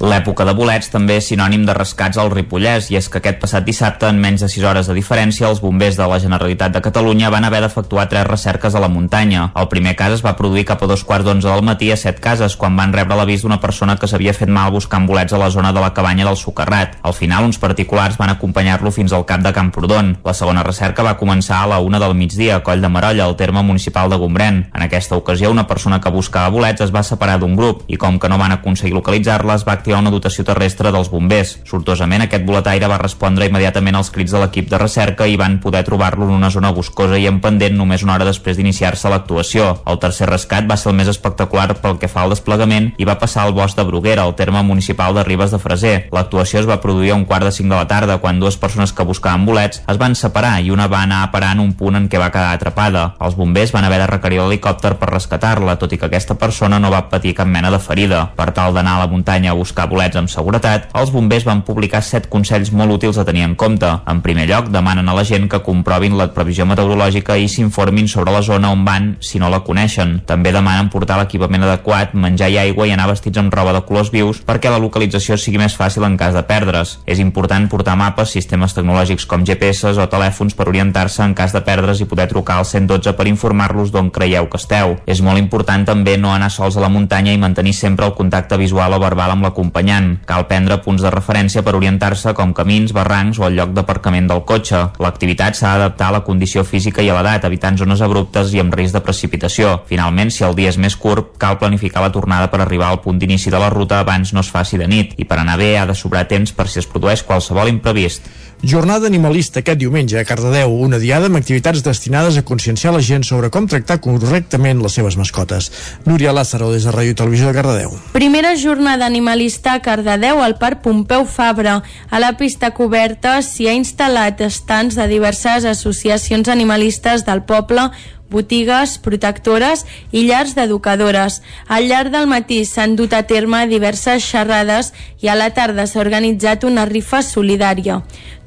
[0.00, 3.66] L'època de bolets també és sinònim de rescats al Ripollès i és que aquest passat
[3.66, 7.28] dissabte, en menys de 6 hores de diferència, els bombers de la Generalitat de Catalunya
[7.28, 9.50] van haver d'efectuar tres recerques a la muntanya.
[9.60, 12.16] El primer cas es va produir cap a dos quarts d'onze del matí a set
[12.24, 15.50] cases, quan van rebre l'avís d'una persona que s'havia fet mal buscant bolets a la
[15.52, 16.96] zona de la cabanya del Socarrat.
[17.02, 20.16] Al final, uns particulars van acompanyar-lo fins al cap de Camprodon.
[20.24, 23.36] La segona recerca va començar a la una del migdia a Coll de Marolla, al
[23.36, 24.64] terme municipal de Gombrèn.
[24.72, 28.16] En aquesta ocasió, una persona que buscava bolets es va separar d'un grup i com
[28.18, 31.56] que no van aconseguir localitzar-la, es va activar una dotació terrestre dels bombers.
[31.66, 35.82] Sortosament, aquest boletaire va respondre immediatament als crits de l'equip de recerca i van poder
[35.84, 39.82] trobar-lo en una zona boscosa i en pendent només una hora després d'iniciar-se l'actuació.
[39.90, 43.18] El tercer rescat va ser el més espectacular pel que fa al desplegament i va
[43.18, 45.96] passar al bosc de Bruguera, al terme municipal de Ribes de Freser.
[46.12, 48.92] L'actuació es va produir a un quart de cinc de la tarda, quan dues persones
[48.92, 51.96] que buscaven bolets es van separar i una va anar a parar en un punt
[51.96, 53.14] en què va quedar atrapada.
[53.20, 56.92] Els bombers van haver de requerir l'helicòpter per rescatar-la, tot i que aquesta persona no
[56.92, 58.26] va patir cap mena de ferida.
[58.36, 62.02] Per tal d'anar a la muntanya a buscar bolets amb seguretat, els bombers van publicar
[62.04, 63.88] set consells molt útils a tenir en compte.
[64.10, 68.34] En primer lloc, demanen a la gent que comprovin la previsió meteorològica i s'informin sobre
[68.34, 70.18] la zona on van si no la coneixen.
[70.26, 74.10] També demanen portar l'equipament adequat, menjar i aigua i anar vestits amb roba de colors
[74.12, 76.98] vius perquè la localització sigui més fàcil en cas de perdre's.
[77.06, 81.62] És important portar mapes, sistemes tecnològics com GPS o telèfons per orientar-se en cas de
[81.66, 84.96] perdre's i poder trucar al 112 per informar-los d'on creieu que esteu.
[85.06, 88.58] És molt important també no anar sols a la muntanya i mantenir sempre el contacte
[88.60, 90.18] visual o verbal amb l'acompanyant.
[90.26, 94.42] Cal prendre punts de referència per orientar-se com camins, barrancs o el lloc d'aparcament del
[94.44, 94.90] cotxe.
[94.98, 98.74] L'activitat s'ha d'adaptar a la condició física i a l'edat, evitant zones abruptes i amb
[98.74, 99.82] risc de precipitació.
[99.86, 103.18] Finalment, si el dia és més curt, cal planificar la tornada per arribar al punt
[103.18, 105.86] d'inici de la ruta abans no es faci de nit i per anar bé ha
[105.86, 108.26] de sobrar temps per si es produeix qualsevol imprevist.
[108.62, 113.24] Jornada animalista aquest diumenge a Cardedeu, una diada amb activitats destinades a conscienciar la gent
[113.24, 115.70] sobre com tractar correctament les seves mascotes.
[116.04, 117.96] Núria Lázaro, des de Ràdio Televisió de Cardedeu.
[118.12, 121.80] Primera jornada animalista a Cardedeu al Parc Pompeu Fabra.
[122.10, 127.88] A la pista coberta s'hi ha instal·lat estants de diverses associacions animalistes del poble
[128.30, 131.40] botigues, protectores i llars d'educadores.
[131.66, 136.00] Al llarg del matí s'han dut a terme diverses xerrades i a la tarda s'ha
[136.00, 138.00] organitzat una rifa solidària.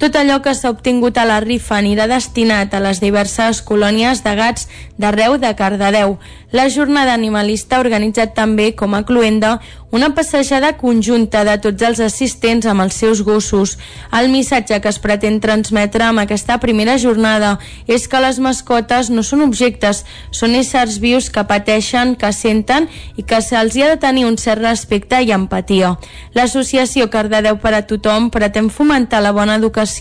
[0.04, 4.34] Tot allò que s'ha obtingut a la rifa anirà destinat a les diverses colònies de
[4.36, 4.66] gats
[5.00, 6.18] d'arreu de Cardedeu.
[6.52, 9.62] La jornada animalista ha organitzat també, com a cluenda,
[9.94, 13.78] una passejada conjunta de tots els assistents amb els seus gossos.
[14.12, 17.56] El missatge que es pretén transmetre amb aquesta primera jornada
[17.88, 23.24] és que les mascotes no són objectes, són éssers vius que pateixen, que senten i
[23.24, 25.96] que se'ls ha de tenir un cert respecte i empatia.
[26.34, 29.93] L'associació Cardedeu per a tothom pretén fomentar la bona educació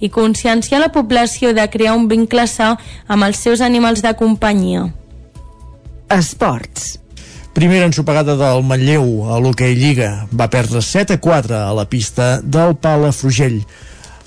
[0.00, 2.76] i conscienciar la població de crear un vincle sa
[3.06, 4.88] amb els seus animals de companyia.
[6.10, 6.98] Esports.
[7.54, 10.26] Primera ensopegada del Manlleu a l'hoquei Lliga.
[10.30, 13.60] Va perdre 7 a 4 a la pista del Palafrugell.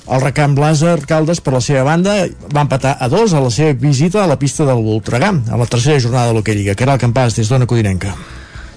[0.03, 2.17] El recamp Làser Caldes, per la seva banda,
[2.51, 5.67] va empatar a dos a la seva visita a la pista del Voltregà, a la
[5.67, 8.11] tercera jornada de l'Hockey Lliga, que era el campàs des d'Ona Codinenca.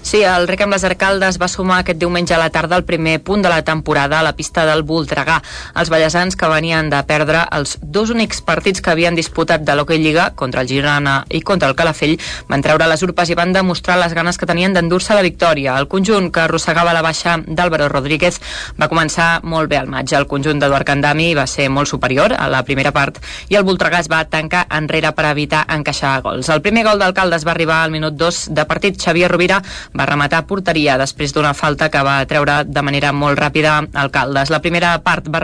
[0.07, 3.17] Sí, el Rec amb les Arcaldes va sumar aquest diumenge a la tarda el primer
[3.27, 5.41] punt de la temporada a la pista del Voltregà.
[5.75, 9.99] Els ballesans que venien de perdre els dos únics partits que havien disputat de l'Hockey
[9.99, 12.13] Lliga contra el Girona i contra el Calafell
[12.47, 15.75] van treure les urpes i van demostrar les ganes que tenien d'endur-se la victòria.
[15.75, 18.39] El conjunt que arrossegava la baixa d'Álvaro Rodríguez
[18.79, 20.15] va començar molt bé al maig.
[20.15, 23.19] El conjunt d'Eduard Candami va ser molt superior a la primera part
[23.51, 26.47] i el Voltregà es va tancar enrere per evitar encaixar gols.
[26.47, 29.03] El primer gol d'Alcaldes va arribar al minut 2 de partit.
[29.03, 29.59] Xavier Rovira
[29.97, 34.51] va rematar porteria després d'una falta que va treure de manera molt ràpida Alcaldes.
[34.53, 35.41] La primera part va,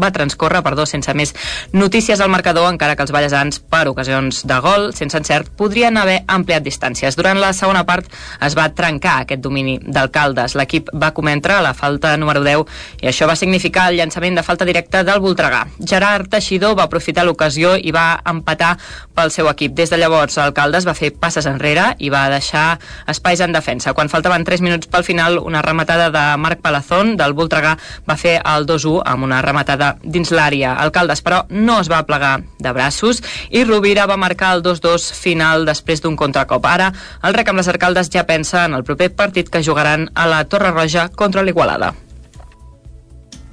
[0.00, 1.34] va transcórrer perdó, sense més
[1.72, 6.20] notícies al marcador, encara que els ballesans, per ocasions de gol, sense encert, podrien haver
[6.28, 7.16] ampliat distàncies.
[7.16, 8.10] Durant la segona part
[8.44, 10.56] es va trencar aquest domini d'Alcaldes.
[10.58, 14.68] L'equip va cometre la falta número 10 i això va significar el llançament de falta
[14.68, 15.64] directa del Voltregà.
[15.80, 18.74] Gerard Teixidor va aprofitar l'ocasió i va empatar
[19.14, 19.74] pel seu equip.
[19.78, 22.66] Des de llavors, Alcaldes va fer passes enrere i va deixar
[23.08, 23.93] espais en defensa.
[23.94, 27.76] Quan faltaven 3 minuts pel final, una rematada de Marc Palazón del Voltregà
[28.08, 30.74] va fer el 2-1 amb una rematada dins l'àrea.
[30.82, 35.64] Alcaldes, però, no es va plegar de braços i Rovira va marcar el 2-2 final
[35.68, 36.66] després d'un contracop.
[36.66, 36.90] Ara,
[37.22, 40.44] el rec amb les Alcaldes ja pensa en el proper partit que jugaran a la
[40.44, 41.94] Torre Roja contra l'Igualada.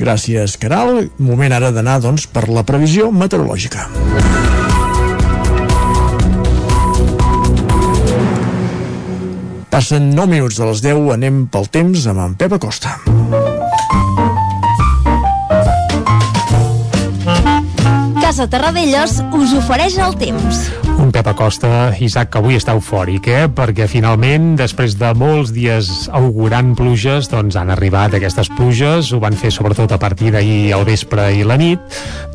[0.02, 1.12] Gràcies, Caral.
[1.22, 3.86] Moment ara d'anar, doncs, per la previsió meteorològica.
[9.72, 12.98] Passen 9 minuts de les 10, anem pel temps amb en Pep Acosta.
[18.19, 20.65] Casa Terradellos us ofereix el temps.
[21.00, 23.46] Un Pep Acosta, Isaac, que avui està eufòric, eh?
[23.52, 29.36] Perquè finalment, després de molts dies augurant pluges, doncs han arribat aquestes pluges, ho van
[29.38, 31.82] fer sobretot a partir d'ahir al vespre i la nit.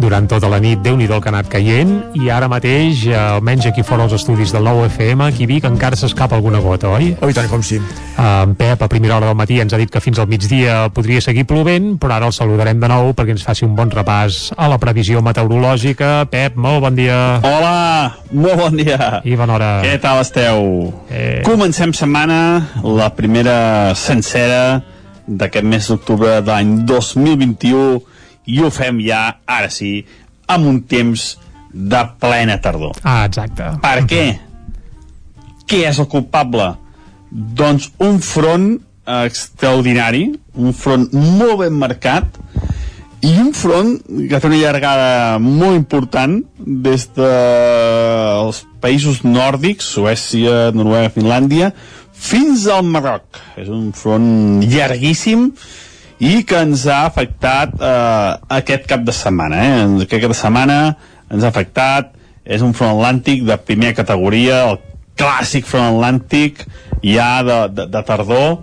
[0.01, 3.67] Durant tota la nit, déu nhi que ha anat caient, i ara mateix, eh, almenys
[3.71, 7.15] aquí fora als estudis del nou FM, aquí a Vic encara s'escapa alguna gota, oi?
[7.21, 7.81] Oh, tant com sí.
[8.17, 10.87] Uh, en Pep, a primera hora del matí, ens ha dit que fins al migdia
[10.95, 14.51] podria seguir plovent, però ara el saludarem de nou perquè ens faci un bon repàs
[14.57, 16.27] a la previsió meteorològica.
[16.33, 17.19] Pep, molt bon dia.
[17.45, 19.21] Hola, molt bon dia.
[19.25, 19.71] I bona hora.
[19.85, 20.91] Què tal esteu?
[21.11, 21.43] Eh...
[21.47, 22.39] Comencem setmana,
[22.83, 24.83] la primera sencera
[25.27, 28.01] d'aquest mes d'octubre de l'any 2021
[28.47, 29.99] i ho fem ja, ara sí,
[30.47, 31.33] amb un temps
[31.77, 32.97] de plena tardor.
[33.03, 33.69] Ah, exacte.
[33.83, 34.25] Per què?
[35.67, 36.71] Què és el culpable?
[37.31, 38.69] Doncs un front
[39.07, 40.29] extraordinari,
[40.59, 42.39] un front molt ben marcat,
[43.25, 43.97] i un front
[44.29, 51.73] que té una llargada molt important des dels de països nòrdics, Suècia, Noruega, Finlàndia,
[52.13, 53.41] fins al Marroc.
[53.59, 55.49] És un front llarguíssim
[56.23, 59.63] i que ens ha afectat eh, aquest cap de setmana.
[59.65, 59.81] Eh?
[60.07, 60.79] Aquest cap de setmana
[61.33, 62.13] ens ha afectat,
[62.47, 64.79] és un front atlàntic de primera categoria, el
[65.19, 66.63] clàssic front atlàntic
[67.03, 68.61] ja de, de, de tardor,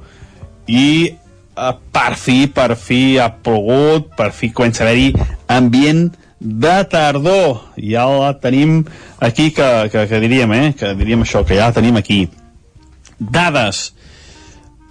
[0.72, 1.12] i
[1.56, 5.14] per fi, per fi ha plogut, per fi comença a haver-hi
[5.48, 6.08] ambient
[6.40, 7.70] de tardor.
[7.80, 8.84] Ja la tenim
[9.20, 10.72] aquí, que, que, que diríem, eh?
[10.78, 12.26] Que diríem això, que ja la tenim aquí.
[13.20, 13.94] Dades.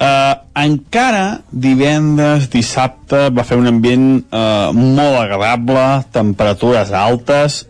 [0.02, 7.60] Uh, encara divendres, dissabte, va fer un ambient uh, molt agradable, temperatures altes,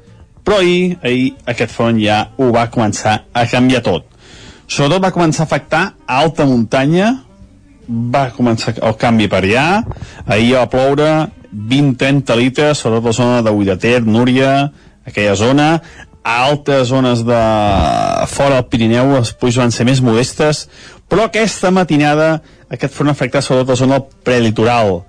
[0.41, 4.09] però ahir, ahir aquest front ja ho va començar a canviar tot.
[4.65, 7.11] Sobretot va començar a afectar a alta muntanya,
[7.89, 9.67] va començar el canvi per allà,
[10.27, 11.11] ahir va ploure
[11.53, 14.71] 20-30 litres, sobretot la zona de Uidater, Núria,
[15.07, 15.69] aquella zona,
[16.23, 17.43] a altes zones de
[18.31, 20.69] fora del Pirineu les pluges van ser més modestes,
[21.11, 22.37] però aquesta matinada
[22.73, 25.03] aquest front afectat sobretot la zona prelitoral.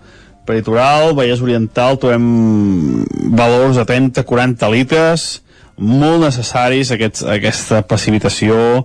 [0.43, 3.05] Prelitoral, Vallès Oriental, trobem
[3.37, 5.27] valors de 30-40 litres,
[5.77, 8.83] molt necessaris aquests, aquesta precipitació,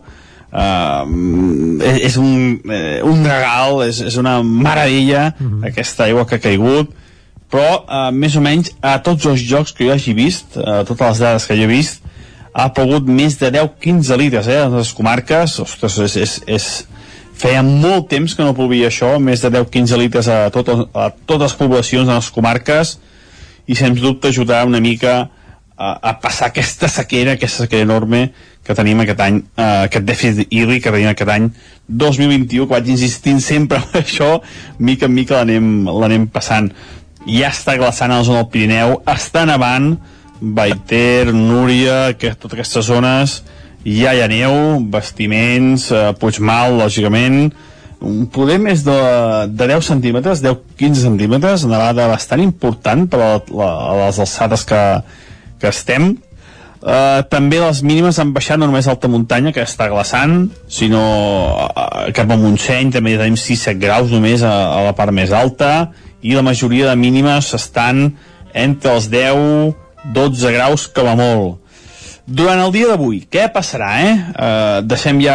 [0.53, 5.69] uh, és, és un, eh, un regal, és, és una meravella mm -hmm.
[5.69, 6.91] aquesta aigua que ha caigut,
[7.51, 11.09] però uh, més o menys a tots els jocs que jo hagi vist, a totes
[11.09, 12.03] les dades que jo he vist,
[12.59, 16.87] ha pogut més de 10-15 litres eh, a les comarques, ostres, és, és, és,
[17.39, 21.53] feia molt temps que no plovia això, més de 10-15 litres a, tot, a totes
[21.53, 22.99] les poblacions de les comarques,
[23.69, 25.29] i sens dubte ajudarà una mica
[25.79, 28.33] a, a passar aquesta sequera, aquesta sequera enorme
[28.69, 31.49] que tenim aquest any, eh, aquest dèficit hídric que tenim aquest any
[31.89, 34.35] 2021, que vaig insistint sempre en això,
[34.79, 36.69] mica en mica l'anem passant.
[37.25, 39.95] Ja està glaçant a la zona del Pirineu, està nevant,
[40.39, 43.41] Baiter, Núria, que, totes aquestes zones,
[43.89, 47.49] ja hi ha neu, vestiments, eh, Puigmal, lògicament,
[48.37, 49.01] poder més de,
[49.49, 54.83] de 10 centímetres, 10-15 centímetres, nevada bastant important per a, la, a les alçades que,
[55.59, 56.13] que estem.
[56.79, 61.03] Uh, també les mínimes han baixat no només a alta muntanya, que està glaçant, sinó
[61.67, 65.91] uh, cap a Montseny també tenim 6-7 graus només a, a la part més alta,
[66.23, 68.13] i la majoria de mínimes estan
[68.55, 71.59] entre els 10-12 graus com a molt.
[72.29, 74.15] Durant el dia d'avui, què passarà, eh?
[74.37, 75.35] Uh, deixem ja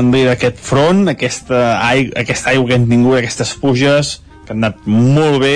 [0.00, 4.14] enrere aquest front, aquesta, aigua, aquesta aigua que hem tingut, aquestes puges,
[4.46, 5.54] que han anat molt bé,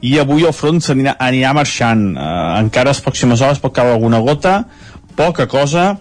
[0.00, 2.06] i avui el front s'anirà anirà marxant.
[2.14, 4.64] Uh, encara les pròximes hores pot caure alguna gota
[5.16, 5.96] poca cosa.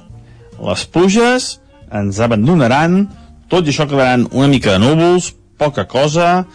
[0.59, 1.57] Les pluges
[1.91, 3.03] ens abandonaran.
[3.49, 6.45] Tot i això quedaran una mica de núvols, poca cosa,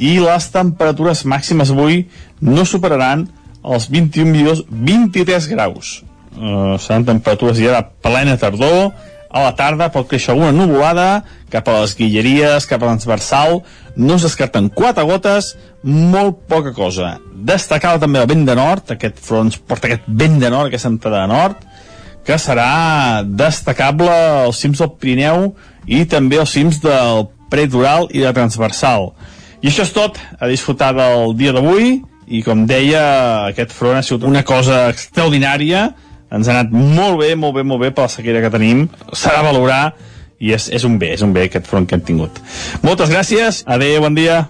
[0.00, 2.02] i les temperatures màximes avui
[2.42, 3.28] no superaran
[3.60, 6.00] els 21 milions, 23 graus.
[6.34, 8.90] Uh, seran temperatures ja de plena tardor,
[9.30, 13.60] a la tarda pot créixer alguna nuvolada cap a les guilleries, cap a transversal.
[13.96, 17.16] No es descarten quatre gotes molt poca cosa.
[17.30, 21.24] Destacava també el vent de nord aquest front porta aquest vent de nord, aquesta entrada
[21.24, 21.66] de nord
[22.26, 25.46] que serà destacable als cims del Pirineu
[25.88, 29.10] i també als cims del Predoral i de Transversal.
[29.60, 31.98] I això és tot, a disfrutar del dia d'avui.
[32.30, 33.02] I com deia,
[33.50, 35.88] aquest front ha sigut una cosa extraordinària
[36.30, 39.34] ens ha anat molt bé, molt bé, molt bé per la sequera que tenim, s'ha
[39.36, 39.82] de valorar
[40.40, 42.40] i és, és un bé, és un bé aquest front que hem tingut.
[42.86, 44.44] Moltes gràcies, adeu, bon dia.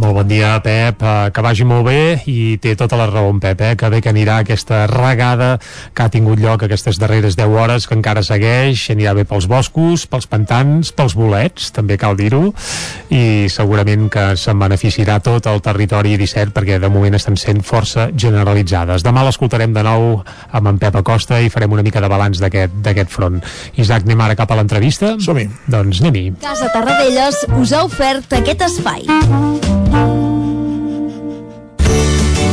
[0.00, 3.40] Molt bon dia, Pep, eh, que vagi molt bé i té tota la raó en
[3.40, 3.74] Pep, eh?
[3.76, 5.58] que bé que anirà aquesta regada
[5.92, 10.06] que ha tingut lloc aquestes darreres 10 hores, que encara segueix, anirà bé pels boscos,
[10.08, 12.54] pels pantans, pels bolets, també cal dir-ho,
[13.12, 18.08] i segurament que se'n beneficiarà tot el territori 17 perquè de moment estan sent força
[18.16, 19.04] generalitzades.
[19.04, 23.12] Demà l'escoltarem de nou amb en Pep Acosta i farem una mica de balanç d'aquest
[23.12, 23.36] front.
[23.76, 25.18] Isaac, anem ara cap a l'entrevista?
[25.20, 25.44] Som-hi.
[25.68, 26.30] Doncs anem-hi.
[26.40, 29.89] Casa Tarradellas us ha ofert aquest espai.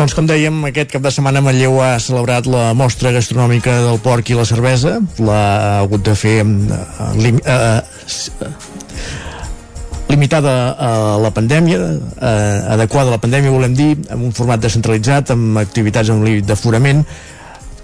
[0.00, 4.30] Doncs com dèiem, aquest cap de setmana Manlleu ha celebrat la mostra gastronòmica del porc
[4.32, 4.94] i la cervesa.
[5.20, 5.40] L'ha
[5.82, 8.30] hagut de fer eh, lim, eh, s-
[10.08, 10.90] limitada a
[11.20, 11.82] la pandèmia,
[12.16, 16.48] eh, adequada a la pandèmia, volem dir, amb un format descentralitzat, amb activitats amb límit
[16.48, 17.04] d'aforament,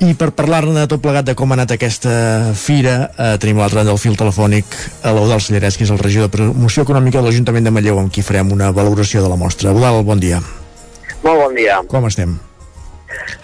[0.00, 4.00] i per parlar-ne tot plegat de com ha anat aquesta fira, eh, tenim l'altre del
[4.00, 4.64] fil telefònic
[5.04, 8.08] a l'Eudal Sallarès, que és el regidor de promoció econòmica de l'Ajuntament de Manlleu, amb
[8.12, 9.68] qui farem una valoració de la mostra.
[9.76, 10.40] Eudal, bon dia.
[11.26, 11.80] Molt bon dia.
[11.90, 12.36] Com estem?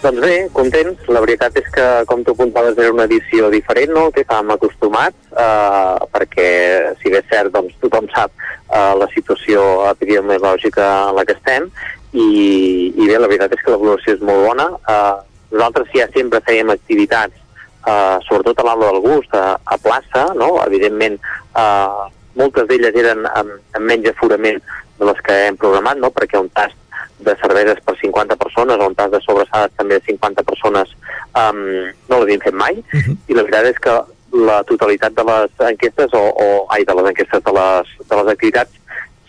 [0.03, 1.01] Doncs bé, contents.
[1.11, 4.53] La veritat és que, com tu apuntaves, era una edició diferent, no?, al que estàvem
[4.55, 6.47] acostumats, eh, perquè,
[7.01, 11.67] si bé és cert, doncs tothom sap eh, la situació epidemiològica en la que estem,
[12.13, 12.27] i,
[12.93, 14.69] i bé, la veritat és que la valoració és molt bona.
[14.93, 15.15] Eh,
[15.55, 17.35] nosaltres ja sempre fèiem activitats,
[17.83, 21.19] eh, sobretot a l'Aula del Gust, a, a plaça, no?, evidentment,
[21.59, 22.05] eh,
[22.39, 24.63] moltes d'elles eren amb, amb menys aforament
[24.99, 26.79] de les que hem programat, no?, perquè un tast
[27.23, 30.91] de cerveses per 50 persones o un tas de sobrassades també de 50 persones
[31.35, 31.63] um,
[32.09, 32.83] no l'havíem fet mai.
[32.93, 33.17] Uh -huh.
[33.27, 33.95] i la veritat és que
[34.33, 38.27] la totalitat de les enquestes o, o ai, de les enquestes de les, de les
[38.33, 38.71] activitats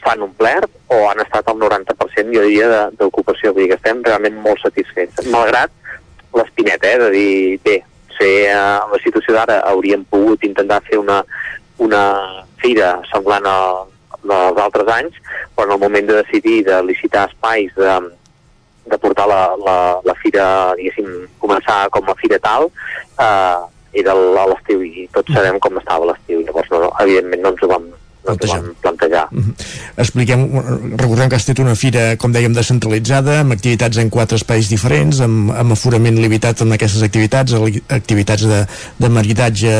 [0.04, 4.02] s'han omplert o han estat al 90% jo diria de- d'ocupació, vull dir que estem
[4.04, 5.70] realment molt satisfets, malgrat
[6.34, 7.82] l'espineta, eh, de dir, bé,
[8.18, 11.24] ser eh, en la situació d'ara hauríem pogut intentar fer una,
[11.78, 13.58] una fira semblant a
[14.24, 15.16] dels altres anys,
[15.54, 17.94] però en el moment de decidir de licitar espais, de,
[18.90, 20.46] de portar la, la, la fira,
[20.78, 22.70] diguéssim, començar com a fira tal,
[23.20, 23.60] eh,
[24.04, 24.14] era
[24.50, 27.86] l'estiu i tots sabem com estava l'estiu, llavors no, no, evidentment no ens ho vam,
[28.24, 29.24] no ens ho vam plantejar.
[30.00, 30.44] Expliquem,
[30.96, 35.20] recordem que ha estat una fira, com dèiem, descentralitzada, amb activitats en quatre espais diferents,
[35.24, 37.56] amb, amb aforament limitat en aquestes activitats,
[37.92, 38.62] activitats de,
[39.00, 39.74] de maridatge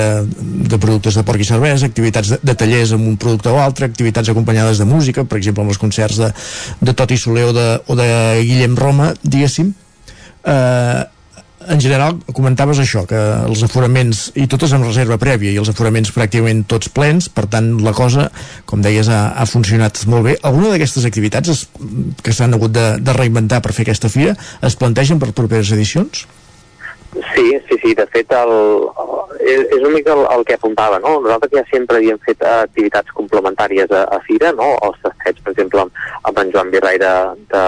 [0.74, 3.88] de productes de porc i cervesa, activitats de, de tallers amb un producte o altre,
[3.88, 6.30] activitats acompanyades de música, per exemple, amb els concerts de,
[6.84, 8.08] de Toti Soler o de, o de
[8.44, 9.72] Guillem Roma, diguéssim.
[10.44, 11.02] Eh,
[11.68, 16.12] en general, comentaves això, que els aforaments, i totes amb reserva prèvia, i els aforaments
[16.14, 18.28] pràcticament tots plens, per tant, la cosa,
[18.68, 20.36] com deies, ha, ha funcionat molt bé.
[20.42, 21.66] Alguna d'aquestes activitats es,
[22.22, 26.26] que s'han hagut de, de reinventar per fer aquesta fira es plantegen per properes edicions?
[27.14, 28.50] Sí, sí, sí, de fet el,
[29.38, 31.12] és, és una mica el, el que apuntava, no?
[31.22, 34.72] Nosaltres ja sempre havíem fet activitats complementàries a, a Fira, no?
[34.82, 37.12] Els tastets, per exemple, amb, amb en Joan Virraire
[37.52, 37.64] de,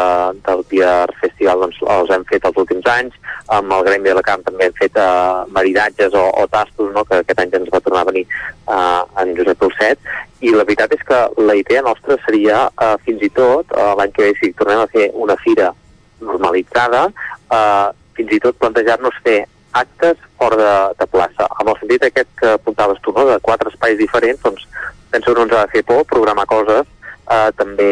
[0.48, 3.14] del Pier Festival, doncs els hem fet els últims anys,
[3.54, 7.04] amb el Gremi de la Camp també hem fet eh, maridatges o, o tastos, no?
[7.06, 10.08] Que aquest any ens va tornar a venir eh, en Josep Dolcet,
[10.42, 14.16] i la veritat és que la idea nostra seria, eh, fins i tot, eh, l'any
[14.16, 15.70] que ve, si tornem a fer una fira
[16.18, 17.04] normalitzada,
[17.46, 17.86] eh,
[18.16, 19.44] fins i tot plantejar-nos fer
[19.76, 21.48] actes fora de, de plaça.
[21.60, 23.26] Amb el sentit aquest que apuntaves tu, no?
[23.28, 24.66] de quatre espais diferents, doncs
[25.12, 26.86] penso que no ens ha de fer por programar coses
[27.30, 27.90] eh, també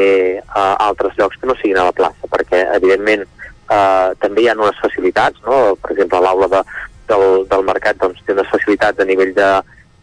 [0.55, 4.57] a altres llocs que no siguin a la plaça, perquè evidentment eh, també hi ha
[4.59, 5.77] unes facilitats, no?
[5.83, 6.65] per exemple l'aula de,
[7.11, 9.51] del, del mercat doncs, té unes facilitats a nivell de,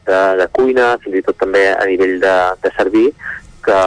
[0.10, 3.10] de, de cuina, fins i tot també a nivell de, de servir,
[3.66, 3.82] que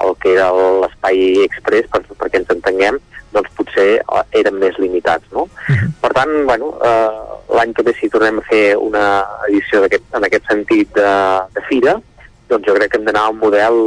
[0.00, 0.48] el que era
[0.80, 3.00] l'espai express, per, perquè ens entenguem,
[3.34, 5.46] doncs potser eh, eren més limitats, no?
[6.02, 9.04] Per tant, bueno, eh, l'any que ve si tornem a fer una
[9.48, 11.12] edició aquest, en aquest sentit de,
[11.54, 11.98] de fira,
[12.50, 13.80] doncs jo crec que hem d'anar a un model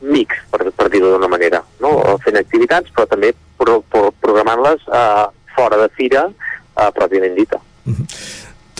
[0.00, 1.92] mix, per, per dir-ho d'una manera, no?
[2.24, 5.26] fent activitats, però també pro, pro, programant-les eh,
[5.56, 7.60] fora de fira eh, pròpiament dita.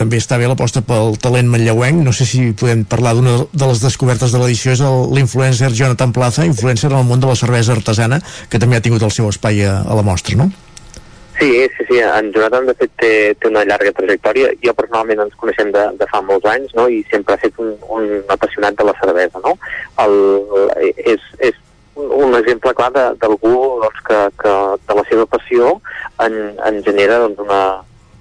[0.01, 3.83] També està bé l'aposta pel talent manlleuenc no sé si podem parlar d'una de les
[3.85, 4.81] descobertes de l'edició és
[5.13, 9.05] l'influencer Jonathan Plaza influencer en el món de la cervesa artesana que també ha tingut
[9.05, 10.49] el seu espai a, a la mostra, no?
[11.41, 13.11] Sí, sí, sí, en Jonathan de fet té,
[13.41, 14.51] té una llarga trajectòria.
[14.61, 17.71] Jo personalment ens coneixem de, de fa molts anys, no?, i sempre ha estat un,
[17.97, 19.55] un apassionat de la cervesa, no?
[20.05, 20.19] El,
[20.85, 21.57] és, és
[21.97, 24.53] un- exemple clar d'algú doncs, que, que
[24.91, 25.73] de la seva passió
[26.27, 26.37] en,
[26.69, 27.63] en genera doncs, una,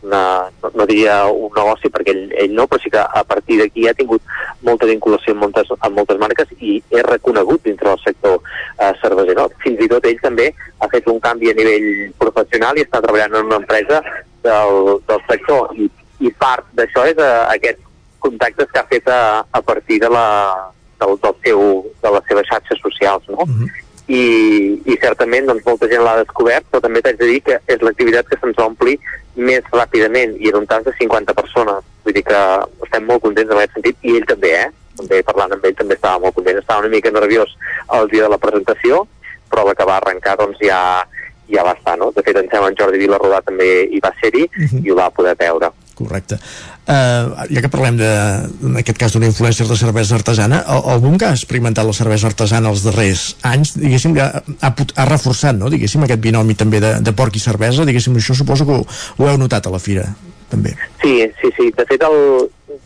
[0.03, 3.59] una, no, no diria un negoci perquè ell, ell no, però sí que a partir
[3.59, 4.23] d'aquí ha tingut
[4.65, 9.35] molta vinculació amb moltes, amb moltes marques i és reconegut dintre del sector eh, cerveser.
[9.39, 9.49] No?
[9.63, 10.49] Fins i tot ell també
[10.79, 11.89] ha fet un canvi a nivell
[12.21, 14.01] professional i està treballant en una empresa
[14.43, 15.89] del, del sector i,
[16.23, 17.85] i part d'això és eh, aquests
[18.19, 19.21] contactes que ha fet a,
[19.51, 20.27] a partir de, la,
[20.99, 21.61] del, del seu,
[22.03, 23.29] de les seves xarxes socials.
[23.31, 23.47] No?
[24.09, 24.21] I,
[24.89, 28.27] i certament doncs, molta gent l'ha descobert, però també t'haig de dir que és l'activitat
[28.29, 28.97] que se'ns ompli
[29.37, 31.85] més ràpidament i era un tas de 50 persones.
[32.03, 32.39] Vull dir que
[32.87, 34.67] estem molt contents en aquest sentit i ell també, eh?
[34.99, 36.57] També parlant amb ell també estava molt content.
[36.59, 37.53] Estava una mica nerviós
[37.99, 39.05] el dia de la presentació,
[39.51, 40.81] però la que va arrencar doncs ja,
[41.53, 42.09] ja va estar, no?
[42.15, 44.47] De fet, em sembla en Jordi Vilarrodà també hi va ser-hi
[44.81, 45.69] i ho va poder veure.
[45.99, 46.37] Correcte.
[46.87, 48.09] Uh, ja que parlem de,
[48.69, 50.61] en aquest cas d'una influencer de cervesa artesana,
[51.03, 55.59] boom que ha experimentat la cervesa artesana els darrers anys, diguéssim, ha, ha, ha reforçat,
[55.59, 58.85] no?, diguéssim, aquest binomi també de, de porc i cervesa, diguéssim, això suposo que ho,
[58.87, 60.07] ho heu notat a la fira,
[60.49, 60.77] també.
[61.03, 61.69] Sí, sí, sí.
[61.75, 62.79] De fet, el...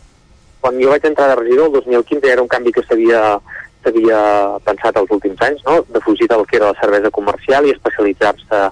[0.64, 3.36] quan jo vaig entrar de regidor, el 2015 era un canvi que s'havia
[3.84, 4.18] s'havia
[4.64, 5.82] pensat els últims anys, no?
[5.92, 8.62] de fugir del que era la cervesa comercial i especialitzar-se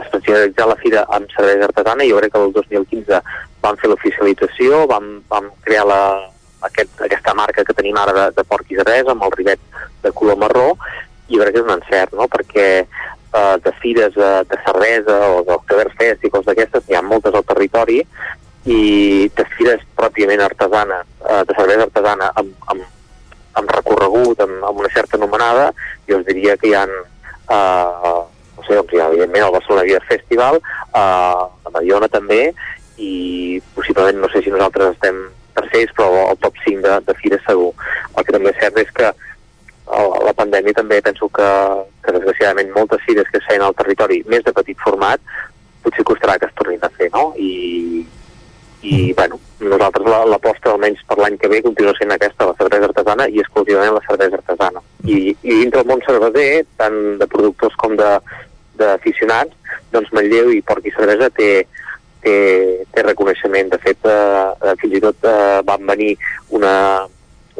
[0.00, 3.18] especialitzar la fira en cervesa artesana i jo crec que el 2015
[3.62, 6.02] vam fer l'oficialització, vam, vam crear la,
[6.68, 9.62] aquest, aquesta marca que tenim ara de, de porc i cervesa amb el rivet
[10.02, 10.68] de color marró
[11.28, 12.28] i crec que és un encert, no?
[12.30, 17.34] perquè eh, de fires de, de cervesa o d'Octoberfest i coses d'aquestes n'hi ha moltes
[17.34, 18.02] al territori
[18.68, 18.82] i
[19.34, 22.84] de fires pròpiament artesanes, eh, de cervesa artesana amb, amb,
[23.58, 25.72] amb recorregut, amb, amb una certa anomenada,
[26.08, 28.12] jo us diria que hi ha, eh,
[28.58, 32.44] no sé, doncs hi ha evidentment el Barcelona Beer Festival, eh, la Mariona també,
[32.98, 35.18] i possiblement, no sé si nosaltres estem
[35.54, 37.72] tercers, però el top 5 de, de fires segur.
[38.16, 39.08] El que també és cert és que
[39.92, 41.48] el- la pandèmia també penso que,
[42.04, 45.20] que desgraciadament moltes fires que es feien al territori més de petit format
[45.82, 47.32] potser costarà que es tornin a fer, no?
[47.36, 48.06] I,
[48.82, 52.88] i bueno, nosaltres la- l'aposta almenys per l'any que ve continua sent aquesta, la cervesa
[52.88, 54.80] artesana i exclusivament la cervesa artesana.
[55.04, 58.12] I, i dintre del món cerveser, tant de productors com de
[58.78, 59.52] d'aficionats,
[59.92, 61.66] doncs Manlleu i Porc i Cervesa té,
[62.22, 62.36] té,
[62.94, 63.72] té reconeixement.
[63.72, 66.14] De fet, eh, eh, fins i tot eh, van venir
[66.58, 66.74] una,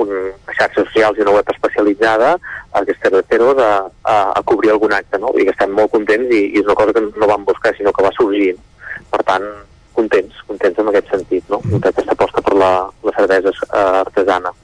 [0.02, 0.12] un,
[0.48, 2.36] xarxes socials i una web especialitzada
[2.72, 3.72] a Cerveceros a,
[4.05, 5.32] a, a cobrir algun acte, no?
[5.36, 7.93] I que estem molt contents i, i és una cosa que no vam buscar, sinó
[7.93, 8.55] que va sorgir.
[9.12, 9.44] Per tant,
[9.97, 11.60] contents, contents en aquest sentit, no?
[11.82, 12.72] Aquesta aposta per la,
[13.05, 14.55] la cervesa eh, artesana.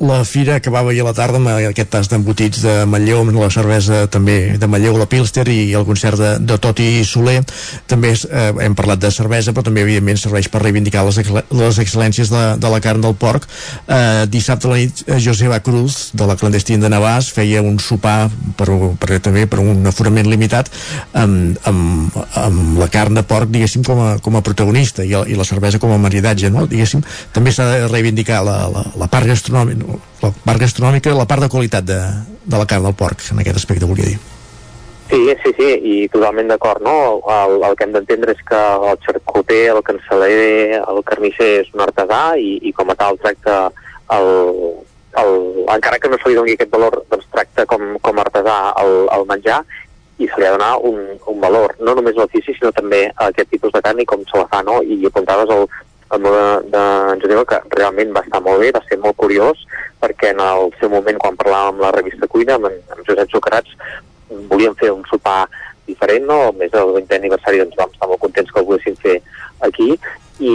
[0.00, 3.50] La fira acabava ahir a la tarda amb aquest tas d'embotits de Manlleu, amb la
[3.52, 7.42] cervesa també de Manlleu, la Pilster i el concert de, de Toti Soler.
[7.84, 11.20] També eh, hem parlat de cervesa, però també evidentment serveix per reivindicar les,
[11.52, 13.44] les excel·lències de, de la carn del porc.
[13.92, 17.76] Eh, dissabte a la nit, eh, Joseba Cruz, de la clandestina de Navàs, feia un
[17.76, 18.70] sopar per,
[19.04, 20.72] per, també per un aforament limitat
[21.12, 25.36] amb, amb, amb la carn de porc, diguéssim, com a, com a protagonista i, i
[25.36, 26.64] la cervesa com a maridatge, no?
[26.72, 27.04] Diguéssim,
[27.36, 29.89] també s'ha de reivindicar la, la, la part gastronòmica,
[30.22, 32.00] la part gastronòmica, la part de qualitat de,
[32.44, 34.18] de la carn del porc, en aquest aspecte volia dir.
[35.10, 37.18] Sí, sí, sí, i totalment d'acord, no?
[37.34, 38.60] El, el que hem d'entendre és que
[38.90, 43.56] el xarcuter, el canceller, el carnisser és un artesà i, i com a tal tracta
[44.14, 44.30] el,
[45.18, 45.34] el,
[45.74, 48.94] encara que no se li doni aquest valor, doncs tracta com, com a artesà el,
[49.16, 49.64] el menjar
[50.20, 51.02] i se li ha de donar un,
[51.32, 54.38] un valor, no només l'ofici, sinó també a aquest tipus de carn i com se
[54.38, 54.78] la fa, no?
[54.84, 55.66] I apuntaves el,
[56.10, 56.34] el meu
[56.74, 56.84] de,
[57.22, 59.64] Joseba, que realment va estar molt bé, va ser molt curiós,
[60.02, 63.76] perquè en el seu moment, quan parlàvem amb la revista Cuina, amb, amb Josep Socarats,
[64.50, 65.44] volíem fer un sopar
[65.86, 66.40] diferent, no?
[66.58, 69.16] Més del 20è aniversari doncs vam estar molt contents que el poguéssim fer
[69.66, 70.54] aquí i,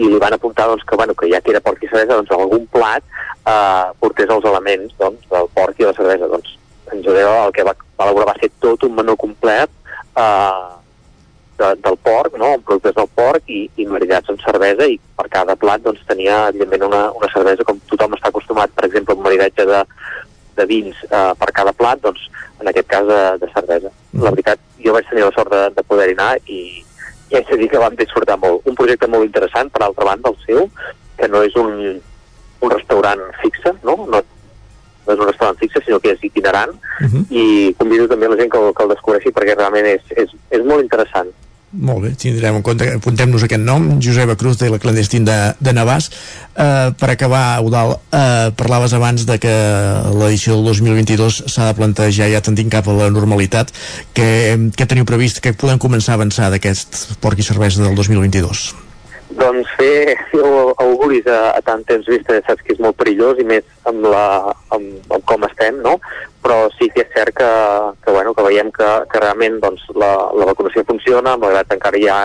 [0.00, 2.32] i li van apuntar doncs, que, bueno, que ja que era porc i cervesa, doncs
[2.34, 3.04] algun plat
[3.46, 6.30] eh, portés els elements doncs, del porc i la cervesa.
[6.30, 6.56] Doncs
[6.92, 9.70] en Jodeo el que va, va elaborar va ser tot un menú complet
[10.18, 10.79] eh,
[11.60, 12.54] de, del porc, no?
[12.56, 16.46] amb productes del porc i, i maridats amb cervesa i per cada plat doncs, tenia
[16.48, 19.82] evidentment una, una cervesa com tothom està acostumat, per exemple, un maridatge de,
[20.56, 22.26] de vins eh, per cada plat, doncs
[22.60, 23.92] en aquest cas de, de cervesa.
[24.20, 26.60] La veritat, jo vaig tenir la sort de, de poder anar i,
[27.30, 28.66] i haig de dir que vam disfrutar molt.
[28.68, 30.66] Un projecte molt interessant, per altra banda, el seu,
[31.16, 32.00] que no és un,
[32.60, 33.96] un restaurant fixe, no?
[34.10, 34.20] no?
[34.20, 37.22] no és un restaurant fixe, sinó que és itinerant, uh -huh.
[37.30, 40.64] i convido també la gent que, el- que el descobreixi perquè realment és, és, és
[40.64, 41.30] molt interessant.
[41.70, 45.74] Molt bé, tindrem en compte, apuntem-nos aquest nom, Joseba Cruz de la clandestin de, de
[45.76, 46.08] Navàs.
[46.10, 49.54] Eh, per acabar, Eudal, eh, parlaves abans de que
[50.18, 53.70] l'edició del 2022 s'ha de plantejar ja tendint cap a la normalitat.
[54.18, 54.30] Què,
[54.74, 55.38] què teniu previst?
[55.38, 58.89] Que podem començar a avançar d'aquest porc i cervesa del 2022?
[59.30, 60.42] Doncs fer, fer
[60.82, 64.02] auguris a, a tant temps vista, ja saps que és molt perillós i més amb,
[64.10, 64.24] la,
[64.74, 65.94] amb, amb com estem, no?
[66.42, 67.50] Però sí que és cert que,
[68.02, 72.00] que, bueno, que veiem que, que realment doncs, la, la vacunació funciona, malgrat que encara
[72.00, 72.18] hi ha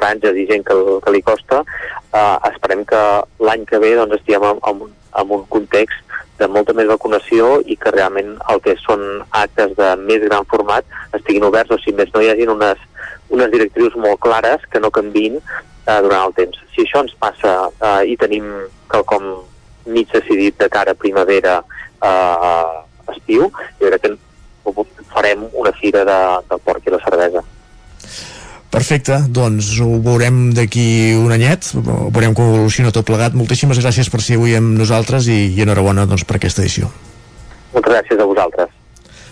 [0.00, 1.62] franges i gent que, que li costa,
[2.10, 3.04] eh, esperem que
[3.44, 4.84] l'any que ve doncs, estiguem en, en,
[5.22, 6.08] en un context
[6.38, 10.86] de molta més vacunació i que realment el que són actes de més gran format
[11.14, 12.82] estiguin oberts, o si més no hi hagin unes,
[13.34, 16.60] unes directrius molt clares que no canvin eh, durant el temps.
[16.74, 18.48] Si això ens passa eh, i tenim
[18.90, 19.28] quelcom
[19.88, 21.60] mig decidit de cara a primavera
[22.04, 22.72] eh,
[23.14, 23.48] estiu,
[23.80, 24.16] jo crec que
[25.12, 26.18] farem una fira de,
[26.50, 27.44] del porc i la cervesa.
[28.68, 33.36] Perfecte, doncs ho veurem d'aquí un anyet, veurem com evoluciona tot plegat.
[33.36, 36.90] Moltíssimes gràcies per ser avui amb nosaltres i, i enhorabona doncs, per aquesta edició.
[37.72, 38.76] Moltes gràcies a vosaltres.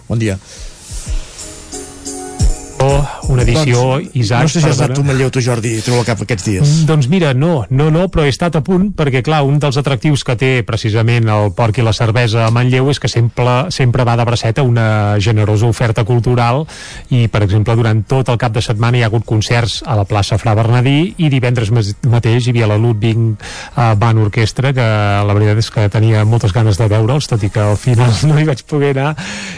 [0.08, 0.38] Bon dia.
[2.86, 4.44] Oh, una edició, doncs, Isaac...
[4.46, 6.62] No sé si has anat tu Manlleu, tu Jordi, treu cap aquests dies.
[6.62, 9.78] Mm, Doncs mira, no, no, no, però he estat a punt perquè, clar, un dels
[9.80, 14.06] atractius que té precisament el porc i la cervesa a Manlleu és que sempre, sempre
[14.06, 16.64] va de braceta una generosa oferta cultural
[17.10, 20.06] i, per exemple, durant tot el cap de setmana hi ha hagut concerts a la
[20.06, 24.86] plaça Fra Bernadí i divendres mateix hi havia la Ludwig uh, Band Orquestra que
[25.26, 28.38] la veritat és que tenia moltes ganes de veure'ls, tot i que al final no
[28.38, 29.14] hi vaig poder anar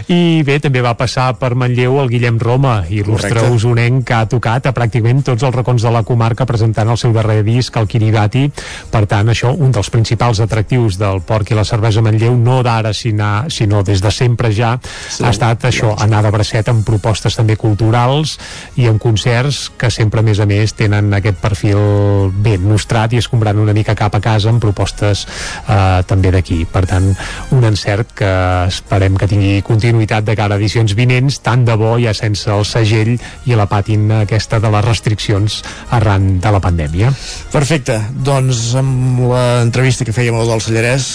[0.08, 3.50] i bé, també va passar per Manlleu el Guillem Roma, il·lustre Correcte.
[3.54, 7.12] usonenc que ha tocat a pràcticament tots els racons de la comarca presentant el seu
[7.12, 8.50] darrer disc, el Kiribati.
[8.90, 12.92] Per tant, això, un dels principals atractius del porc i la cervesa Manlleu, no d'ara,
[12.92, 14.78] sinó, sinó des de sempre ja,
[15.08, 15.24] Sí.
[15.24, 18.38] ha estat això, anar de bracet amb propostes també culturals
[18.76, 23.18] i amb concerts que sempre, a més a més, tenen aquest perfil ben nostrat i
[23.22, 25.26] escombrant una mica cap a casa amb propostes
[25.68, 26.64] eh, també d'aquí.
[26.70, 27.08] Per tant,
[27.54, 28.32] un encert que
[28.68, 32.64] esperem que tingui continuïtat de cara a edicions vinents, tant de bo ja sense el
[32.68, 33.07] segell
[33.48, 35.60] i la pàtina aquesta de les restriccions
[35.94, 37.12] arran de la pandèmia.
[37.52, 41.08] Perfecte, doncs amb l'entrevista que fèiem al del Sallarès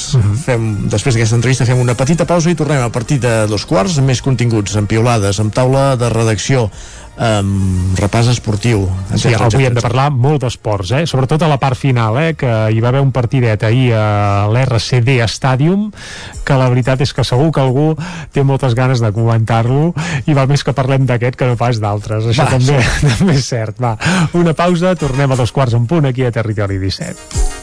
[0.45, 3.99] fem, després d'aquesta entrevista fem una petita pausa i tornem a partir de dos quarts.
[4.01, 6.69] Amb més continguts, amb piolades, amb taula de redacció
[7.17, 9.75] amb repàs esportiu Sí, etcètera, avui hem etcètera.
[9.75, 11.03] de parlar molt d'esports, eh?
[11.05, 12.33] sobretot a la part final, eh?
[12.35, 15.91] que hi va haver un partidet ahir a l'RCD Stadium,
[16.43, 17.93] que la veritat és que segur que algú
[18.33, 19.93] té moltes ganes de comentar-lo
[20.25, 22.25] i val més que parlem d'aquest que no pas d'altres.
[22.33, 23.07] Això Va, també, sí.
[23.19, 23.77] també és cert.
[23.83, 23.95] Va,
[24.33, 27.62] una pausa, tornem a dos quarts en punt aquí a Territori 17.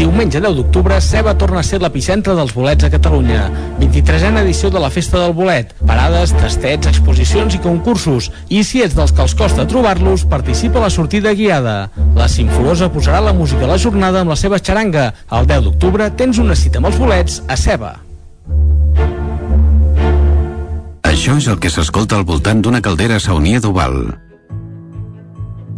[0.00, 3.42] Diumenge 10 d'octubre, Ceba torna a ser l'epicentre dels bolets a Catalunya.
[3.82, 5.74] 23a edició de la Festa del Bolet.
[5.84, 8.30] Parades, tastets, exposicions i concursos.
[8.48, 11.90] I si ets dels que els costa trobar-los, participa a la sortida guiada.
[12.16, 15.10] La Simforosa posarà la música a la jornada amb la seva xaranga.
[15.36, 17.92] El 10 d'octubre tens una cita amb els bolets a Ceba.
[21.12, 24.29] Això és el que s'escolta al voltant d'una caldera saunia d'Oval.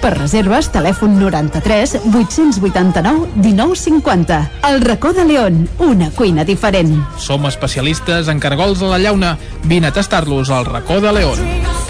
[0.00, 4.40] Per reserves, telèfon 93 889 1950.
[4.70, 5.68] El racó de León.
[5.78, 6.96] Una cuina diferent.
[7.18, 9.36] Som especialistes en cargols a la llauna.
[9.64, 11.89] Vine a tastar-los al racó de León.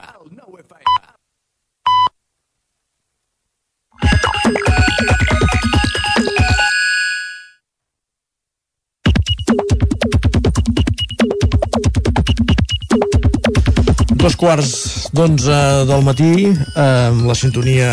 [14.21, 15.55] Dos quarts d'onze
[15.89, 17.89] del matí, eh, amb la sintonia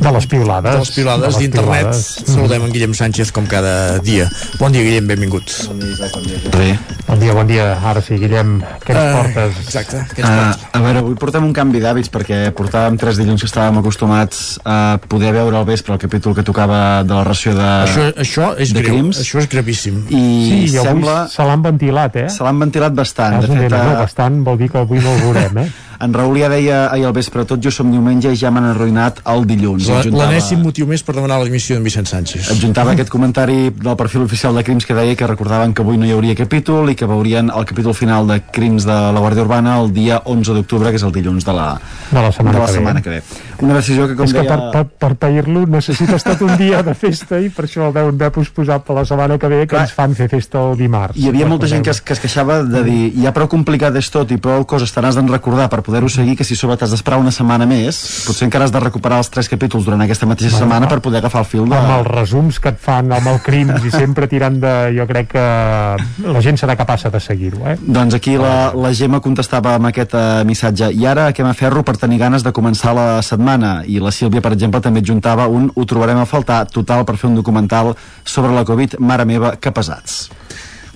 [0.00, 0.72] de les piulades.
[0.72, 1.94] De les piulades d'internet.
[1.94, 4.26] Saludem en Guillem Sánchez com cada dia.
[4.58, 5.52] Bon dia, Guillem, benvingut.
[6.56, 6.72] Re.
[7.20, 7.64] Bon dia, bon dia.
[7.84, 9.58] Ara sí, Guillem, què ens Eh, portes?
[9.66, 10.62] Exacte, què ens Uh, portes?
[10.72, 14.96] a veure, avui portem un canvi d'hàbits perquè portàvem tres dilluns que estàvem acostumats a
[15.06, 18.72] poder veure al vespre el capítol que tocava de la ració de, Això, això és
[18.72, 19.20] de greu, crims.
[19.20, 20.00] això és gravíssim.
[20.08, 21.28] I sí, i avui sembla...
[21.28, 22.28] se l'han ventilat, eh?
[22.32, 23.36] Se l'han ventilat bastant.
[23.42, 25.58] És De un fet, tema, no, eh, bastant vol dir que avui no el veurem,
[25.66, 25.68] eh?
[26.00, 29.20] en Raül ja deia ahir al vespre tot jo som diumenge i ja m'han arruïnat
[29.28, 29.88] el dilluns.
[30.08, 32.50] L'anèssim motiu més per demanar la dimissió d'en Vicent Sánchez.
[32.54, 36.06] adjuntava aquest comentari del perfil oficial de Crims que deia que recordaven que avui no
[36.08, 39.76] hi hauria capítol i que veurien el capítol final de Crims de la Guàrdia Urbana
[39.82, 41.68] el dia 11 d'octubre, que és el dilluns de la,
[42.10, 42.78] De la setmana de la que ve.
[42.78, 43.22] setmana que ve.
[43.60, 44.56] Una decisió que, com és que deia...
[44.56, 48.14] per, per, per pair-lo necessites tot un dia de festa i per això el deuen
[48.14, 51.18] haver posposat per la setmana que ve que ens fan fer festa el dimarts.
[51.20, 54.08] Hi havia molta gent que es, que es queixava de dir ja prou complicat és
[54.10, 56.94] tot i prou coses te n'has de recordar per poder-ho seguir que si sobre t'has
[56.94, 57.98] d'esperar una setmana més
[58.28, 61.18] potser encara has de recuperar els tres capítols durant aquesta mateixa Bueno, setmana per poder
[61.20, 61.76] agafar el fil de...
[61.76, 64.74] amb els resums que et fan amb el crims i sempre tirant de...
[64.96, 65.44] jo crec que
[66.30, 67.76] la gent serà capaç de seguir-ho eh?
[67.80, 70.90] Doncs aquí la, la Gemma contestava amb aquest eh, missatge.
[70.92, 73.80] I ara que m'aferro per tenir ganes de començar la setmana?
[73.86, 77.30] I la Sílvia per exemple també adjuntava un ho trobarem a faltar total per fer
[77.30, 77.94] un documental
[78.24, 80.28] sobre la Covid, mare meva, que pesats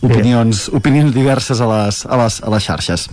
[0.03, 3.07] opinions, opinions diverses a les, a, les, a les xarxes.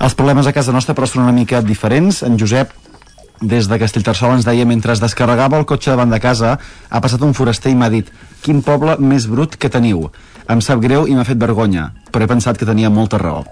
[0.00, 2.22] Els problemes a casa nostra però són una mica diferents.
[2.26, 2.74] En Josep
[3.40, 6.56] des de Castellterçol ens deia mentre es descarregava el cotxe davant de casa
[6.90, 8.10] ha passat un foraster i m'ha dit
[8.42, 10.08] quin poble més brut que teniu
[10.50, 13.44] em sap greu i m'ha fet vergonya però he pensat que tenia molta raó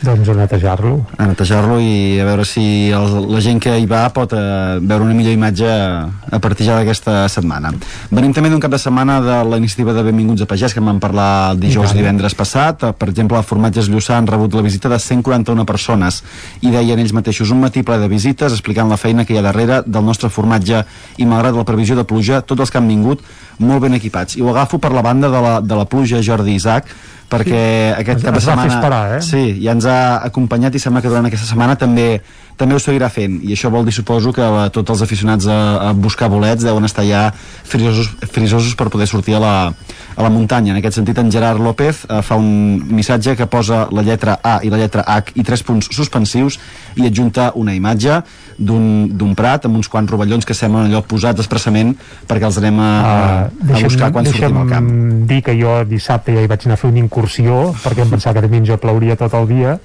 [0.00, 4.06] doncs a netejar-lo a netejar-lo i a veure si el, la gent que hi va
[4.14, 7.72] pot eh, veure una millor imatge a partir ja d'aquesta setmana.
[8.10, 10.88] Venim també d'un cap de setmana de la iniciativa de Benvinguts a Pagès que en
[10.88, 12.86] vam parlar dijous i divendres passat.
[12.96, 16.22] Per exemple, a Formatges Lluçà han rebut la visita de 141 persones
[16.64, 19.44] i deien ells mateixos un matí ple de visites explicant la feina que hi ha
[19.44, 20.84] darrere del nostre formatge
[21.18, 23.24] i malgrat la previsió de pluja, tots els que han vingut
[23.60, 24.38] molt ben equipats.
[24.38, 26.88] I ho agafo per la banda de la, de la pluja Jordi Isaac
[27.30, 28.00] perquè Sí.
[28.02, 29.22] aquest Es- cap de setmana esperar, eh?
[29.22, 32.20] sí, ja ens ha acompanyat i sembla que durant aquesta setmana també
[32.60, 33.38] també ho seguirà fent.
[33.42, 35.58] I això vol dir suposo que la, tots els aficionats a,
[35.88, 37.30] a buscar bolets deuen estar ja
[37.64, 40.74] frisosos, frisosos per poder sortir a la, a la muntanya.
[40.74, 44.58] En aquest sentit en Gerard López eh, fa un missatge que posa la lletra A
[44.62, 46.60] i la lletra H i tres punts suspensius
[47.00, 48.20] i adjunta una imatge
[48.60, 51.94] d'un prat amb uns quants rovellons que semblen allò posats expressament
[52.28, 53.14] perquè els anem a, a,
[53.48, 54.90] a buscar quan sortim al camp.
[55.30, 58.36] dir que jo dissabte ja hi vaig anar a fer un excursió perquè em pensava
[58.36, 59.78] que diumenge plouria tot el dia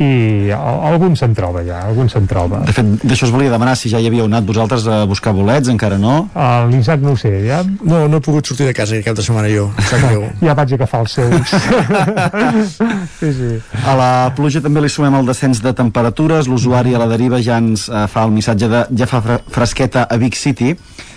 [0.00, 2.60] i al- algun se'n troba ja, algun se'n troba.
[2.66, 5.68] De fet, d'això us volia demanar si ja hi havíeu anat vosaltres a buscar bolets,
[5.72, 6.28] encara no?
[6.34, 7.62] Uh, L'Isaac no ho sé, ja...
[7.82, 9.68] No, no he pogut sortir de casa aquest cap de setmana jo.
[10.46, 11.54] Ja vaig agafar els seus.
[13.20, 13.50] sí, sí.
[13.86, 16.48] A la pluja també li sumem el descens de temperatures.
[16.50, 20.06] L'usuari a la deriva ja ens eh, fa el missatge de ja fa fre- fresqueta
[20.08, 20.74] a Big City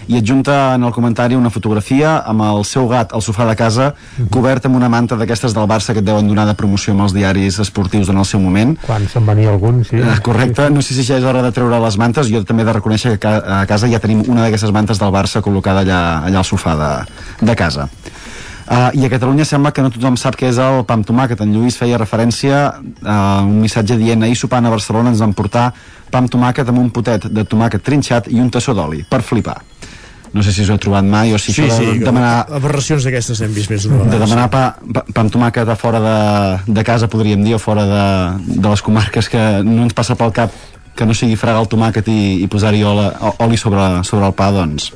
[0.08, 3.92] i adjunta en el comentari una fotografia amb el seu gat al sofà de casa
[4.32, 7.16] cobert amb una manta d'aquestes del Barça que et deuen donar de promoció amb els
[7.16, 8.76] diaris esportius en el seu moment.
[8.86, 9.98] Quan se'n venia algun, sí.
[9.98, 12.70] Eh, correcte, no sé si ja és hora de treure les mantes, jo també he
[12.70, 16.42] de reconèixer que a casa ja tenim una d'aquestes mantes del Barça col·locada allà, allà
[16.44, 16.92] al sofà de,
[17.46, 17.90] de casa.
[18.66, 21.38] Uh, I a Catalunya sembla que no tothom sap què és el pa amb tomàquet.
[21.46, 22.64] En Lluís feia referència
[23.06, 25.68] a un missatge dient ahir sopant a Barcelona ens van portar
[26.10, 29.60] pa amb tomàquet amb un potet de tomàquet trinxat i un tassó d'oli, per flipar.
[30.36, 33.06] No sé si us heu trobat mai o si Sí, això de sí, demanar aberracions
[33.08, 34.26] d'aquestes hem vist més d'una de vegada.
[34.26, 34.64] demanar pa,
[34.94, 38.04] pa, pa amb tomàquet a fora de, de casa, podríem dir, o fora de,
[38.60, 40.52] de les comarques que no ens passa pel cap
[40.96, 43.08] que no sigui fregar el tomàquet i, i posar-hi oli,
[43.48, 44.92] oli sobre, sobre el pa, doncs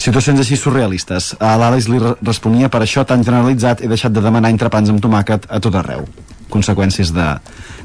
[0.00, 1.34] situacions així surrealistes.
[1.38, 5.02] A l'Àlex li re- responia per això tan generalitzat he deixat de demanar entrepans amb
[5.04, 6.06] tomàquet a tot arreu.
[6.50, 7.34] Conseqüències de-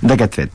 [0.02, 0.52] d'aquest fet.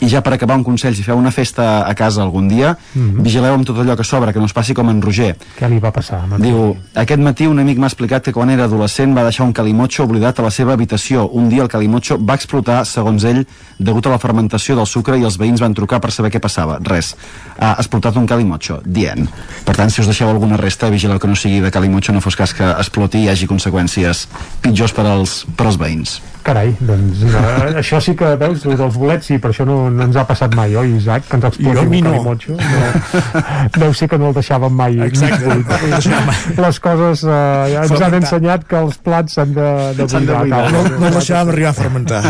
[0.00, 3.22] I ja per acabar un consell, si feu una festa a casa algun dia, Mhm.
[3.22, 5.36] vigileu amb tot allò que sobra, que no us passi com en Roger.
[5.58, 6.22] Què li va passar?
[6.38, 10.04] Diu, aquest matí un amic m'ha explicat que quan era adolescent va deixar un calimotxo
[10.04, 11.28] oblidat a la seva habitació.
[11.32, 13.46] Un dia el calimotxo va explotar, segons ell,
[13.78, 16.78] degut a la fermentació del sucre i els veïns van trucar per saber què passava.
[16.82, 17.14] Res.
[17.58, 18.80] Ha explotat un calimotxo.
[18.84, 19.28] Dient.
[19.64, 22.36] Per tant, si us deixeu alguna resta, vigileu que no sigui de calimotxo, no fos
[22.36, 24.26] cas que exploti i hi hagi conseqüències
[24.60, 26.20] pitjors per als, per als veïns.
[26.42, 30.06] Carai, doncs uh, això sí que veus, el dels bolets sí, però això no, no
[30.08, 31.28] ens ha passat mai, oi, Isaac?
[31.28, 32.10] Que ens mi un no.
[32.10, 32.56] calimotxo.
[32.58, 33.42] No.
[33.78, 34.98] Deu ser que no el deixàvem mai.
[35.06, 36.64] Exacte, no.
[36.64, 38.20] Les coses uh, ens han Fermentar.
[38.22, 40.42] ensenyat que els plats s'han de, de buidar.
[40.72, 42.22] No, no el deixàvem arribar a fermentar.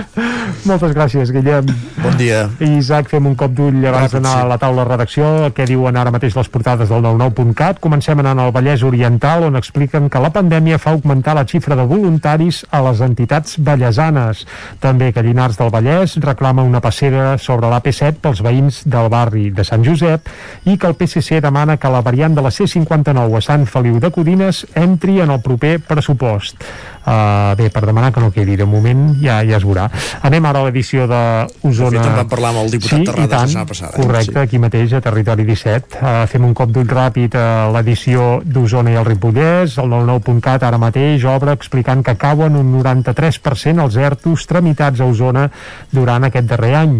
[0.70, 1.68] Moltes gràcies, Guillem.
[2.00, 2.44] Bon dia.
[2.60, 5.30] I Isaac, fem un cop d'ull abans d'anar a la taula de redacció.
[5.56, 7.80] Què diuen ara mateix les portades del 99.cat?
[7.82, 11.86] Comencem anant al Vallès Oriental, on expliquen que la pandèmia fa augmentar la xifra de
[11.88, 14.44] voluntaris a les entitats vallesanes.
[14.80, 19.64] També que Llinars del Vallès reclama una passera sobre l'AP7 pels veïns del barri de
[19.64, 20.28] Sant Josep
[20.64, 24.10] i que el PSC demana que la variant de la C59 a Sant Feliu de
[24.14, 26.64] Codines entri en el proper pressupost.
[27.00, 29.86] Uh, bé, per demanar que no quedi de moment ja, ja es veurà.
[30.26, 31.90] Anem ara a l'edició d'Osona.
[31.90, 34.02] De fet, en vam parlar amb el diputat sí, Terrades tant, la setmana passada, eh?
[34.02, 34.38] Correcte, Sí.
[34.38, 35.96] aquí mateix, a Territori 17.
[35.96, 39.78] Uh, fem un cop d'ull ràpid a l'edició d'Osona i el Ripollès.
[39.80, 45.46] El 99.cat ara mateix obre explicant que cauen un 93% els ERTOs tramitats a Osona
[45.90, 46.98] durant aquest darrer any.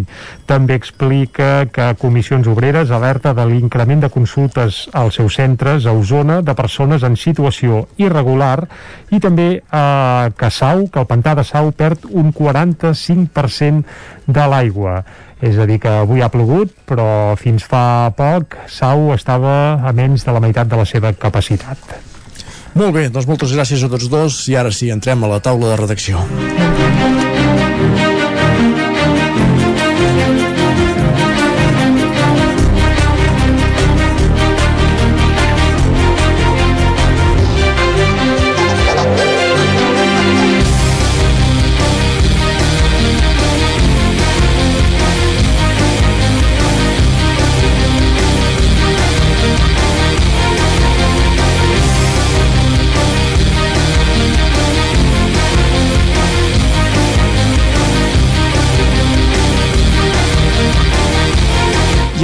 [0.49, 6.41] També explica que Comissions Obreres alerta de l'increment de consultes als seus centres a Osona
[6.43, 8.65] de persones en situació irregular
[9.11, 9.91] i també eh,
[10.37, 13.85] que Sau, que el pantà de Sau perd un 45%
[14.27, 15.01] de l'aigua.
[15.41, 20.27] És a dir, que avui ha plogut, però fins fa poc Sau estava a menys
[20.27, 21.97] de la meitat de la seva capacitat.
[22.75, 25.73] Molt bé, doncs moltes gràcies a tots dos i ara sí, entrem a la taula
[25.73, 26.23] de redacció.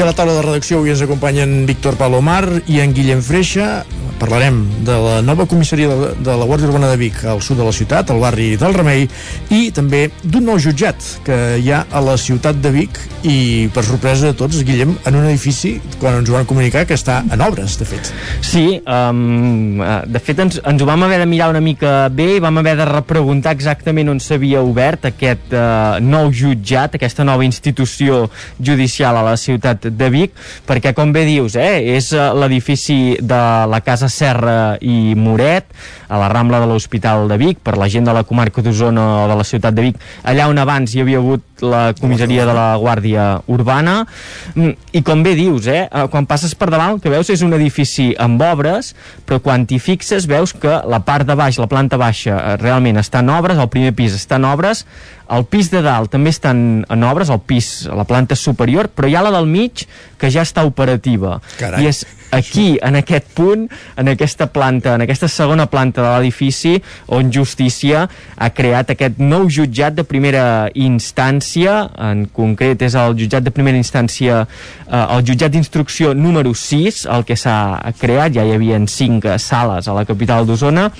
[0.06, 3.82] La taula de redacció avui ens acompanyen Víctor Palomar i en Guillem Freixa.
[4.16, 7.72] Parlarem de la nova comissaria de, la Guàrdia Urbana de Vic al sud de la
[7.76, 9.05] ciutat, al barri del Remei,
[9.52, 13.84] i també d'un nou jutjat que hi ha a la ciutat de Vic i, per
[13.84, 17.43] sorpresa de tots, Guillem, en un edifici, quan ens ho van comunicar, que està en
[17.44, 18.10] obres, de fet.
[18.44, 22.36] Sí, um, eh, de fet ens, ens ho vam haver de mirar una mica bé
[22.36, 27.44] i vam haver de repreguntar exactament on s'havia obert aquest uh, nou jutjat, aquesta nova
[27.44, 28.24] institució
[28.56, 30.36] judicial a la ciutat de Vic,
[30.68, 35.70] perquè com bé dius, eh, és uh, l'edifici de la Casa Serra i Moret,
[36.08, 39.28] a la Rambla de l'Hospital de Vic, per la gent de la comarca d'Osona o
[39.30, 42.66] de la ciutat de Vic, allà on abans hi havia hagut la comissaria de la
[42.80, 44.06] Guàrdia Urbana.
[44.54, 47.42] Mm, i com bé dius, eh, eh, quan passes per davant el que veus és
[47.42, 48.94] un edifici amb obres
[49.26, 53.00] però quan t'hi fixes veus que la part de baix, la planta baixa eh, realment
[53.00, 54.84] està en obres, el primer pis està en obres
[55.32, 59.16] el pis de dalt també estan en obres, el pis, la planta superior però hi
[59.18, 59.86] ha la del mig
[60.20, 61.40] que ja està operativa.
[61.58, 61.82] Carai.
[61.84, 63.66] i és aquí, en aquest punt,
[63.96, 66.76] en aquesta planta, en aquesta segona planta de l'edifici,
[67.12, 68.06] on Justícia
[68.36, 73.78] ha creat aquest nou jutjat de primera instància, en concret és el jutjat de primera
[73.78, 74.47] instància,
[74.86, 79.89] eh, el jutjat d'instrucció número 6, el que s'ha creat, ja hi havia cinc sales
[79.89, 80.90] a la capital d'Osona,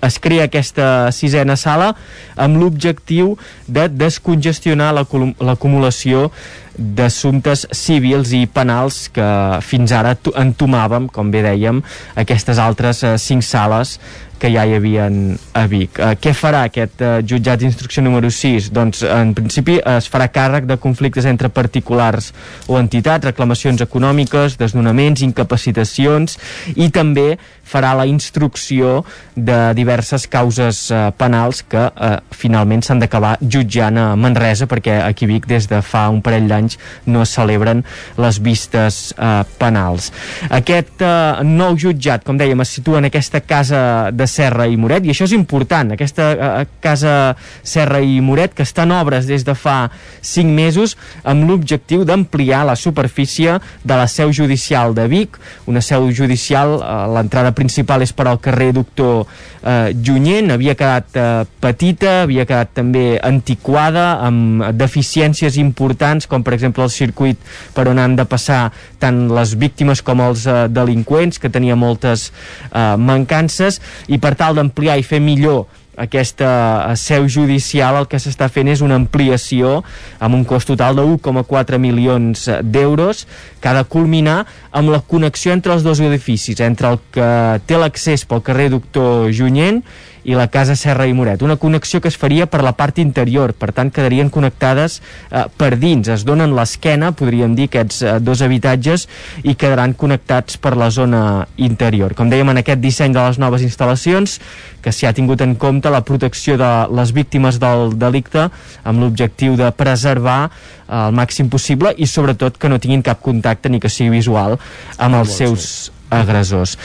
[0.00, 1.88] es crea aquesta sisena sala
[2.36, 3.32] amb l'objectiu
[3.66, 6.30] de descongestionar l'acum- l'acumulació
[6.78, 9.26] d'assumptes civils i penals que
[9.66, 11.82] fins ara entomàvem, com bé dèiem,
[12.14, 13.96] aquestes altres eh, cinc sales
[14.38, 15.98] que ja hi havien a Vic.
[15.98, 18.70] Eh, què farà aquest eh, jutjat d'instrucció número 6?
[18.74, 22.32] Doncs en principi es farà càrrec de conflictes entre particulars
[22.66, 26.38] o entitats, reclamacions econòmiques, desnonaments, incapacitacions
[26.76, 27.32] i també
[27.68, 29.02] farà la instrucció
[29.36, 35.28] de diverses causes eh, penals que eh, finalment s'han d'acabar jutjant a Manresa perquè aquí
[35.28, 37.84] Vic des de fa un parell d'anys no es celebren
[38.16, 40.10] les vistes eh, penals.
[40.48, 43.82] Aquest eh, nou jutjat, com dèiem, es situa en aquesta casa
[44.14, 48.66] de Serra i Moret i això és important, aquesta eh, casa Serra i Moret que
[48.66, 49.78] està en obres des de fa
[50.22, 56.10] 5 mesos amb l'objectiu d'ampliar la superfície de la seu judicial de Vic, una seu
[56.12, 59.26] judicial, eh, l'entrada principal és per al carrer Doctor
[59.62, 66.54] eh, Junyent, havia quedat eh, petita, havia quedat també antiquada, amb deficiències importants, com per
[66.56, 67.40] exemple el circuit
[67.74, 68.68] per on han de passar
[69.02, 74.58] tant les víctimes com els eh, delinqüents, que tenia moltes eh, mancances, i per tal
[74.58, 75.66] d'ampliar i fer millor
[75.98, 76.48] aquesta
[76.92, 79.82] eh, seu judicial el que s'està fent és una ampliació
[80.22, 83.26] amb un cost total de 1,4 milions d'euros
[83.60, 87.30] que ha de culminar amb la connexió entre els dos edificis, entre el que
[87.66, 89.82] té l'accés pel carrer Doctor Junyent
[90.28, 91.40] i la casa Serra i Moret.
[91.42, 95.78] Una connexió que es faria per la part interior, per tant quedarien connectades eh, per
[95.80, 96.10] dins.
[96.12, 99.06] Es donen l'esquena, podríem dir, aquests eh, dos habitatges
[99.40, 101.22] i quedaran connectats per la zona
[101.56, 102.12] interior.
[102.18, 104.36] Com dèiem, en aquest disseny de les noves instal·lacions,
[104.84, 108.50] que s'hi ha tingut en compte la protecció de les víctimes del delicte
[108.84, 113.72] amb l'objectiu de preservar eh, el màxim possible i sobretot que no tinguin cap contacte
[113.72, 114.58] ni que sigui visual
[114.98, 115.70] amb els seus
[116.12, 116.76] agressors.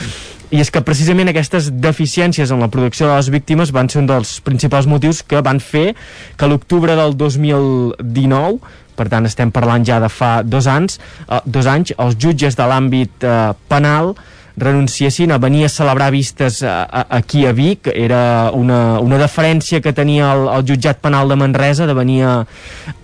[0.53, 4.09] I és que precisament aquestes deficiències en la protecció de les víctimes van ser un
[4.11, 5.95] dels principals motius que van fer
[6.37, 8.61] que l'octubre del 2019
[8.93, 12.67] per tant estem parlant ja de fa dos anys, eh, dos anys els jutges de
[12.69, 13.39] l'àmbit eh,
[13.71, 14.13] penal
[14.57, 17.89] renunciessin a venir a celebrar vistes a, a, aquí a Vic.
[17.93, 22.35] Era una, una deferència que tenia el, el jutjat penal de Manresa de venir a,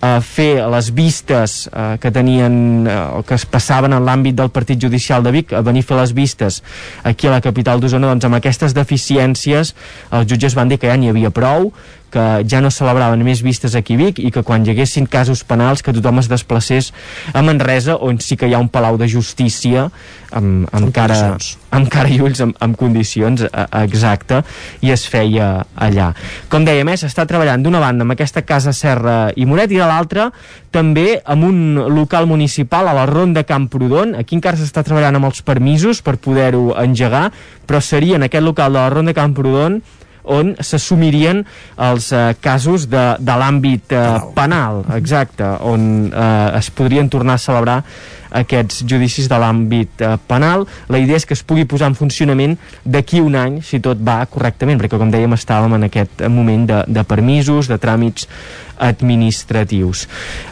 [0.00, 4.80] a fer les vistes eh, que tenien eh, que es passaven en l'àmbit del partit
[4.80, 6.62] judicial de Vic a venir a fer les vistes
[7.02, 8.12] aquí a la capital d'Osona.
[8.14, 9.74] Doncs amb aquestes deficiències
[10.10, 11.72] els jutges van dir que ja n'hi havia prou
[12.12, 15.44] que ja no celebraven més vistes aquí a Vic i que quan hi haguessin casos
[15.46, 16.92] penals que tothom es desplacés
[17.32, 19.88] a Manresa on sí que hi ha un palau de justícia
[20.30, 21.58] amb, amb, Amb cara, condicions.
[21.74, 23.44] amb cara i ulls amb, amb condicions
[23.80, 24.42] exacte
[24.84, 26.10] i es feia allà
[26.50, 29.86] com deia més, està treballant d'una banda amb aquesta casa Serra i Moret i de
[29.86, 30.30] l'altra
[30.70, 35.42] també amb un local municipal a la Ronda Camprodon aquí encara s'està treballant amb els
[35.46, 37.30] permisos per poder-ho engegar
[37.66, 39.80] però seria en aquest local de la Ronda Camprodon
[40.30, 41.42] on s'assumirien
[41.90, 47.44] els eh, casos de, de l'àmbit eh, penal, exacte, on eh, es podrien tornar a
[47.44, 47.78] celebrar
[48.30, 50.66] aquests judicis de l'àmbit eh, penal.
[50.88, 54.22] La idea és que es pugui posar en funcionament d'aquí un any, si tot va
[54.30, 58.28] correctament, perquè com dèiem estàvem en aquest moment de, de permisos, de tràmits
[58.80, 60.06] administratius.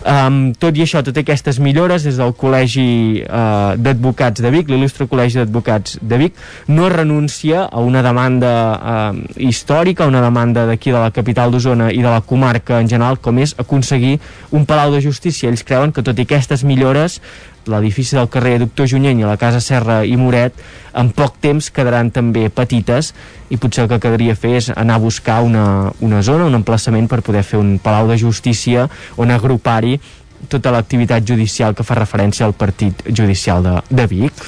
[0.04, 5.08] Um, tot i això, totes aquestes millores des del Col·legi uh, d'Advocats de Vic, l'il·lustre
[5.08, 6.38] Col·legi d'Advocats de Vic,
[6.68, 12.02] no renuncia a una demanda uh, històrica, una demanda d'aquí de la capital d'Osona i
[12.04, 14.18] de la comarca en general, com és aconseguir
[14.52, 15.48] un palau de justícia.
[15.48, 17.22] Ells creuen que tot i aquestes millores
[17.68, 20.56] l'edifici del carrer Doctor Junyent i la casa Serra i Moret
[20.98, 23.12] en poc temps quedaran també petites
[23.48, 27.08] i potser el que quedaria fer és anar a buscar una, una zona, un emplaçament
[27.08, 29.98] per poder fer un palau de justícia on agrupar-hi
[30.48, 34.44] tota l'activitat judicial que fa referència al partit judicial de, de Vic.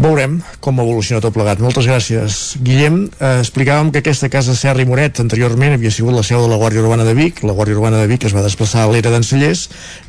[0.00, 1.60] Veurem com evoluciona tot plegat.
[1.60, 3.02] Moltes gràcies, Guillem.
[3.20, 6.56] Eh, explicàvem que aquesta casa Serra i Moret anteriorment havia sigut la seu de la
[6.56, 7.42] Guàrdia Urbana de Vic.
[7.44, 9.66] La Guàrdia Urbana de Vic es va desplaçar a l'era d'Encellers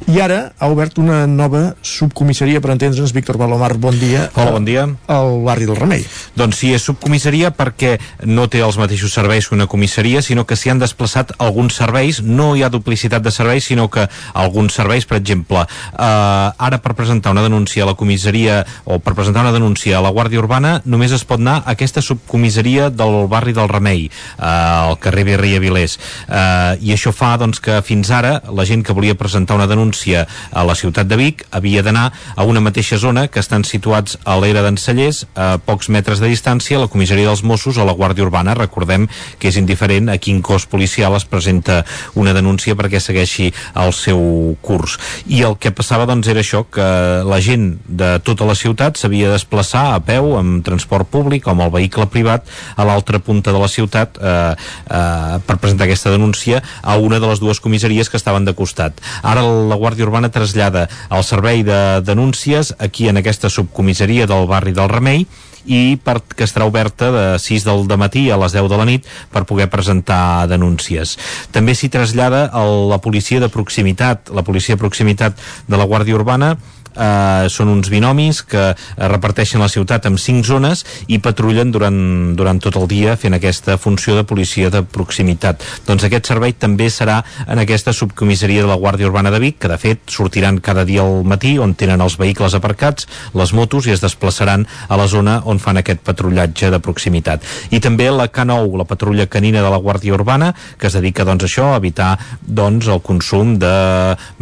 [0.07, 3.11] i ara ha obert una nova subcomissaria, per entendre'ns.
[3.11, 4.29] Víctor Balomar, bon dia.
[4.35, 4.87] Hola, bon dia.
[5.11, 6.05] Al barri del Remei.
[6.39, 10.55] Doncs sí, és subcomissaria perquè no té els mateixos serveis que una comissaria, sinó que
[10.55, 12.21] s'hi han desplaçat alguns serveis.
[12.23, 16.95] No hi ha duplicitat de serveis, sinó que alguns serveis, per exemple, eh, ara per
[16.97, 20.79] presentar una denúncia a la comissaria o per presentar una denúncia a la Guàrdia Urbana
[20.85, 25.61] només es pot anar a aquesta subcomissaria del barri del Remei, eh, al carrer Virreia
[25.61, 25.97] Vilés.
[26.27, 30.25] Eh, I això fa doncs, que fins ara la gent que volia presentar una denúncia
[30.51, 34.37] a la ciutat de Vic havia d'anar a una mateixa zona que estan situats a
[34.39, 38.25] l'era d'Encellers, a pocs metres de distància, a la comissaria dels Mossos o la Guàrdia
[38.25, 38.55] Urbana.
[38.57, 39.07] Recordem
[39.39, 41.81] que és indiferent a quin cos policial es presenta
[42.15, 44.97] una denúncia perquè segueixi el seu curs.
[45.31, 46.85] I el que passava doncs era això, que
[47.27, 51.53] la gent de tota la ciutat s'havia de desplaçar a peu amb transport públic o
[51.53, 56.13] amb el vehicle privat a l'altra punta de la ciutat eh, eh, per presentar aquesta
[56.13, 58.97] denúncia a una de les dues comissaries que estaven de costat.
[59.21, 64.75] Ara la Guàrdia Urbana trasllada el servei de denúncies aquí en aquesta subcomissaria del barri
[64.75, 65.25] del Remei
[65.65, 69.07] i per, que estarà oberta de 6 del matí a les 10 de la nit
[69.31, 71.17] per poder presentar denúncies.
[71.51, 76.17] També s'hi trasllada el, la policia de proximitat, la policia de proximitat de la Guàrdia
[76.17, 76.55] Urbana
[76.95, 78.75] eh, són uns binomis que eh,
[79.11, 81.99] reparteixen la ciutat en cinc zones i patrullen durant,
[82.37, 85.63] durant tot el dia fent aquesta funció de policia de proximitat.
[85.87, 89.71] Doncs aquest servei també serà en aquesta subcomissaria de la Guàrdia Urbana de Vic, que
[89.71, 93.07] de fet sortiran cada dia al matí on tenen els vehicles aparcats,
[93.37, 97.45] les motos i es desplaçaran a la zona on fan aquest patrullatge de proximitat.
[97.71, 101.45] I també la K9, la patrulla canina de la Guàrdia Urbana, que es dedica doncs
[101.45, 102.11] a això, a evitar
[102.41, 103.73] doncs el consum de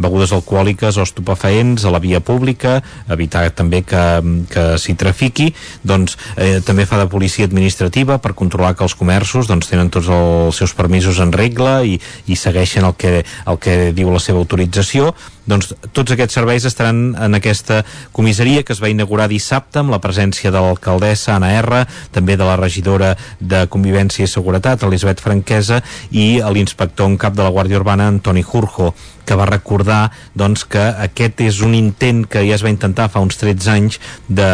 [0.00, 2.80] begudes alcohòliques o estupefaents a la via pública,
[3.12, 4.04] evitar també que,
[4.48, 5.50] que s'hi trafiqui,
[5.84, 10.08] doncs eh, també fa de policia administrativa per controlar que els comerços doncs, tenen tots
[10.08, 14.40] els seus permisos en regla i, i segueixen el que, el que diu la seva
[14.40, 15.12] autorització.
[15.50, 17.80] Doncs tots aquests serveis estaran en aquesta
[18.16, 21.84] comissaria que es va inaugurar dissabte amb la presència de l'alcaldessa Anna R,
[22.14, 27.44] també de la regidora de Convivència i Seguretat, Elisabet Franquesa, i l'inspector en cap de
[27.44, 28.94] la Guàrdia Urbana, Antoni Jurjo,
[29.30, 30.00] que va recordar
[30.34, 34.00] doncs, que aquest és un intent que ja es va intentar fa uns 13 anys
[34.26, 34.50] de,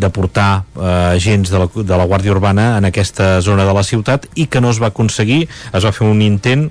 [0.00, 3.84] de portar eh, agents de la, de la Guàrdia Urbana en aquesta zona de la
[3.84, 6.70] ciutat i que no es va aconseguir, es va fer un intent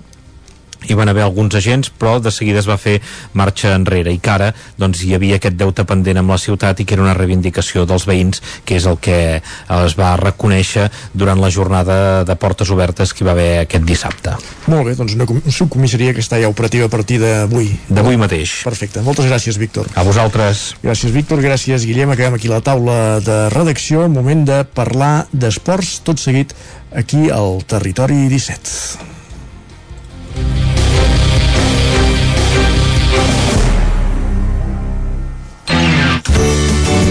[0.88, 3.00] hi van haver alguns agents però de seguida es va fer
[3.34, 4.14] marxa enrere.
[4.14, 7.06] I que ara doncs, hi havia aquest deute pendent amb la ciutat i que era
[7.06, 12.36] una reivindicació dels veïns que és el que es va reconèixer durant la jornada de
[12.40, 14.36] portes obertes que hi va haver aquest dissabte.
[14.72, 17.72] Molt bé, doncs una subcomissaria que està ja operativa a partir d'avui.
[17.90, 18.62] D'avui mateix.
[18.66, 19.90] Perfecte, moltes gràcies Víctor.
[19.96, 20.68] A vosaltres.
[20.84, 26.22] Gràcies Víctor, gràcies Guillem, acabem aquí la taula de redacció, moment de parlar d'esports, tot
[26.22, 26.56] seguit
[26.96, 29.14] aquí al Territori 17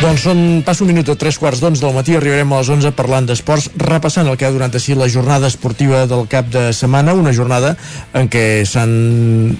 [0.00, 2.88] Doncs són, passa un minut a tres quarts d'onze del matí, arribarem a les 11
[2.96, 7.12] parlant d'esports, repassant el que ha donat així la jornada esportiva del cap de setmana,
[7.12, 7.74] una jornada
[8.16, 8.94] en què s'han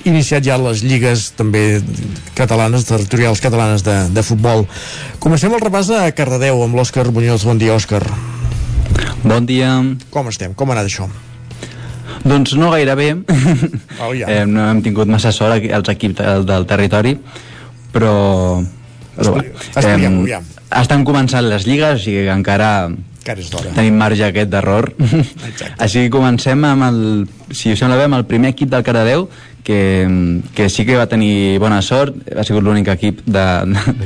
[0.08, 1.82] iniciat ja les lligues també
[2.38, 4.64] catalanes, territorials catalanes de, de futbol.
[5.20, 7.36] Comencem el repàs a Cardedeu amb l'Òscar Bunyol.
[7.44, 8.00] Bon dia, Òscar.
[9.20, 9.76] Bon dia.
[10.08, 10.56] Com estem?
[10.56, 11.12] Com ha anat això?
[12.24, 13.12] Doncs no gaire bé.
[14.00, 14.24] Oh, ja.
[14.32, 17.18] eh, no hem tingut massa sort els equips del, del territori,
[17.92, 18.14] però...
[19.20, 19.36] però
[19.76, 20.40] Expliquem-ho, ja.
[20.80, 22.72] estan començant les lligues, o sigui que encara
[23.20, 23.70] Encara és d'hora.
[23.76, 24.90] tenim marge aquest d'error.
[25.78, 27.00] Així que comencem amb el,
[27.52, 29.26] si us sembla bé, amb el primer equip del Caradeu,
[29.62, 29.76] que,
[30.56, 33.44] que sí que va tenir bona sort, ha sigut l'únic equip de,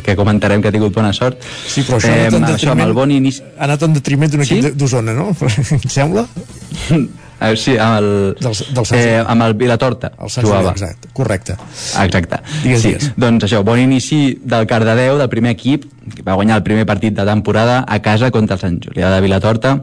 [0.03, 1.39] que comentarem que ha tingut bona sort.
[1.47, 3.41] Sí, però això ha anat en això, amb el bon inici...
[3.57, 4.63] ha anat en detriment d'un equip Sí?
[4.67, 4.75] sí?
[4.83, 5.31] d'Osona, no?
[5.79, 6.27] Em sembla?
[7.45, 8.09] Eh, sí, amb el,
[8.41, 10.75] del, del Sant eh, amb el Vilatorta El Sant jugava.
[10.75, 11.57] Exacte, correcte.
[12.03, 12.41] Exacte.
[12.63, 13.11] Digues, sí, digues.
[13.21, 17.17] Doncs això, bon inici del Cardedeu, del primer equip, que va guanyar el primer partit
[17.17, 19.77] de temporada a casa contra el Sant Julià de Vilatorta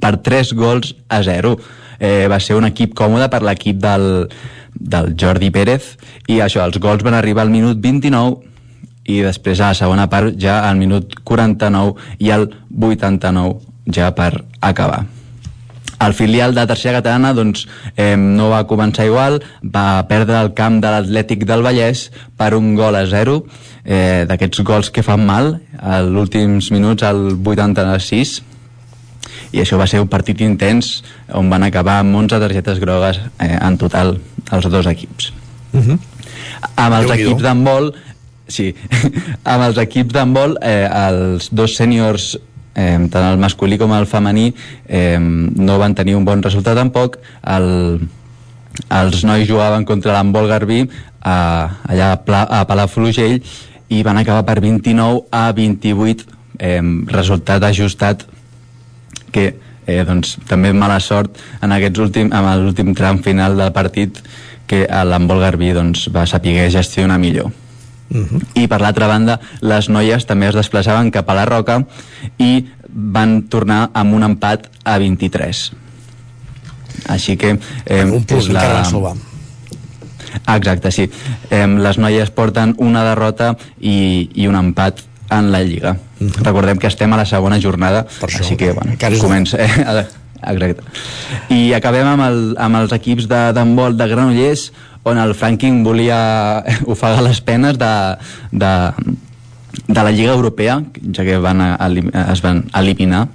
[0.00, 1.56] per 3 gols a 0.
[2.00, 4.28] Eh, va ser un equip còmode per l'equip del,
[4.74, 5.96] del Jordi Pérez
[6.28, 8.48] i això, els gols van arribar al minut 29
[9.10, 14.32] i després a la segona part ja al minut 49 i al 89 ja per
[14.60, 15.04] acabar.
[16.00, 17.66] El filial de tercera catalana doncs,
[17.96, 22.06] eh, no va començar igual, va perdre el camp de l'Atlètic del Vallès
[22.40, 23.42] per un gol a zero,
[23.84, 28.40] eh, d'aquests gols que fan mal, a últims minuts, al 86,
[29.52, 31.00] i això va ser un partit intens
[31.36, 34.16] on van acabar amb 11 targetes grogues eh, en total
[34.50, 35.32] els dos equips.
[35.72, 35.98] Uh -huh.
[36.76, 37.92] Amb els equips d'handbol,
[38.48, 38.74] sí,
[39.52, 42.38] amb els equips d'handbol, eh, els dos sèniors
[42.74, 44.50] eh, tant el masculí com el femení
[44.86, 47.18] eh, no van tenir un bon resultat tampoc.
[47.42, 48.00] El,
[48.88, 50.84] els nois jugaven contra l'handbol Garbí
[51.20, 51.36] a,
[51.84, 53.40] allà a, Pla, a Palafrugell
[53.90, 56.28] i van acabar per 29 a 28
[56.58, 56.80] eh,
[57.10, 58.26] resultat ajustat
[59.34, 59.50] que
[59.86, 64.22] eh, doncs, també mala sort en aquests últim, amb l'últim tram final del partit
[64.70, 67.50] que l'handbol Garbí doncs, va saber gestionar millor
[68.58, 71.76] i per l'altra banda les noies també es desplaçaven cap a la Roca
[72.42, 75.60] i van tornar amb un empat a 23
[77.14, 77.52] així que
[77.86, 79.12] eh, Un punt, encara van salvar.
[80.56, 81.06] exacte, sí.
[81.50, 85.00] Eh, les noies porten una derrota i, i un empat
[85.30, 85.94] en la Lliga.
[86.42, 90.04] Recordem que estem a la segona jornada així que bueno, comença eh, a-
[90.52, 90.82] exacte.
[91.54, 94.70] I acabem amb, el, amb els equips de d'handbol de Granollers
[95.02, 97.92] on el Franking volia ofegar les penes de,
[98.52, 98.72] de,
[99.86, 100.80] de la Lliga Europea
[101.16, 101.74] ja que van a,
[102.30, 103.26] es van eliminar.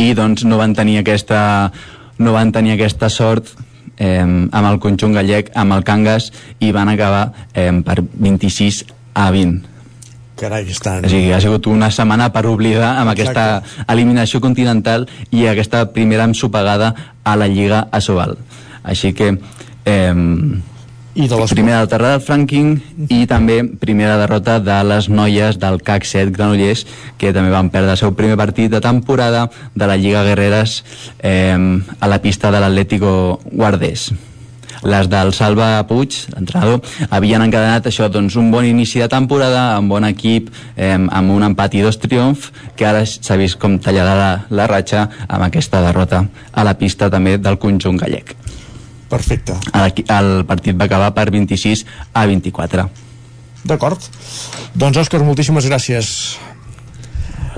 [0.00, 1.70] I doncs no van tenir aquesta
[2.18, 3.52] no van tenir aquesta sort
[3.98, 8.84] eh, amb el conjunt gallec, amb el Cangas i van acabar eh, per 26
[9.14, 9.76] a 20
[10.38, 11.04] Carai, estan...
[11.04, 13.60] o sigui, ha sigut una setmana per oblidar amb aquesta
[13.90, 16.92] eliminació continental i aquesta primera ensopegada
[17.24, 18.36] a la Lliga a Sobal.
[18.86, 19.32] Així que
[19.88, 20.14] eh,
[21.18, 21.50] I de les...
[21.56, 26.84] primera derrota del Franking i també primera derrota de les noies del CAC 7 Granollers
[27.18, 30.82] que també van perdre el seu primer partit de temporada de la Lliga Guerreres
[31.18, 31.58] eh,
[31.98, 34.10] a la pista de l'Atlético Guardés
[34.82, 39.90] les del Salva Puig, l'entrenador, havien encadenat això, doncs, un bon inici de temporada, amb
[39.90, 44.14] bon equip, eh, amb un empat i dos triomf, que ara s'ha vist com tallarà
[44.18, 48.36] la, la ratxa amb aquesta derrota a la pista també del conjunt gallec.
[49.08, 49.56] Perfecte.
[49.72, 52.88] El, el partit va acabar per 26 a 24.
[53.68, 54.04] D'acord.
[54.78, 56.10] Doncs, Òscar, moltíssimes gràcies.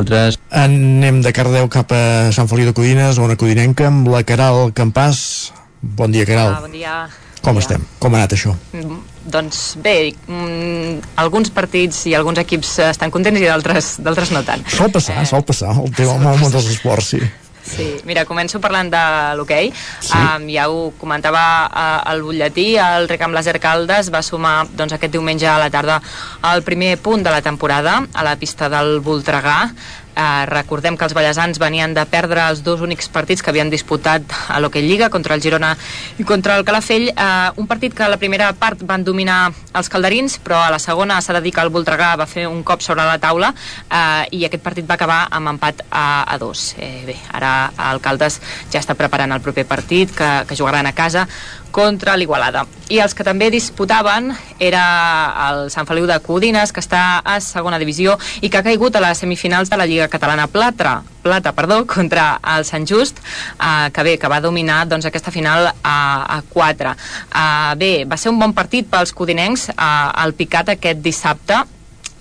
[0.00, 0.38] Altres...
[0.50, 5.52] Anem de Cardeu cap a Sant Feliu de Codines, on Codinenca, amb la Caral Campàs.
[5.80, 6.56] Bon dia, Caral.
[6.56, 6.94] Ah, bon dia.
[7.40, 7.84] Com estem?
[8.00, 8.52] Com ha anat això?
[8.76, 8.98] Mm,
[9.30, 14.42] Doncs bé, mm, alguns partits i alguns equips eh, estan contents i d'altres d'altres no
[14.44, 14.64] tant.
[14.72, 17.20] Sol passar, sol passar, el tema amb el món dels esports, sí.
[17.62, 19.02] Sí, mira, començo parlant de
[19.38, 19.70] l'hoquei.
[20.00, 20.16] Sí.
[20.16, 25.12] Um, ja ho comentava uh, el butlletí, el Recam Laser Caldes va sumar doncs, aquest
[25.12, 26.00] diumenge a la tarda
[26.52, 29.58] el primer punt de la temporada a la pista del Voltregà.
[30.20, 34.34] Uh, recordem que els ballesans venien de perdre els dos únics partits que havien disputat
[34.52, 35.70] a l'Hockey Lliga contra el Girona
[36.20, 37.06] i contra el Calafell.
[37.14, 39.38] Uh, un partit que a la primera part van dominar
[39.72, 42.60] els calderins però a la segona s'ha de dir que el Voltregà va fer un
[42.66, 46.74] cop sobre la taula uh, i aquest partit va acabar amb empat a, a dos.
[46.76, 50.92] Eh, bé, ara el Caldes ja està preparant el proper partit que, que jugaran a
[50.92, 51.24] casa
[51.70, 52.66] contra l'Igualada.
[52.90, 54.82] I els que també disputaven era
[55.48, 59.04] el Sant Feliu de Codines, que està a segona divisió i que ha caigut a
[59.04, 64.02] les semifinals de la Lliga Catalana Plata, Plata perdó, contra el Sant Just, eh, que
[64.02, 65.98] bé, que va dominar doncs, aquesta final a,
[66.36, 66.94] a 4.
[66.94, 71.62] Eh, bé, va ser un bon partit pels codinencs eh, al Picat aquest dissabte,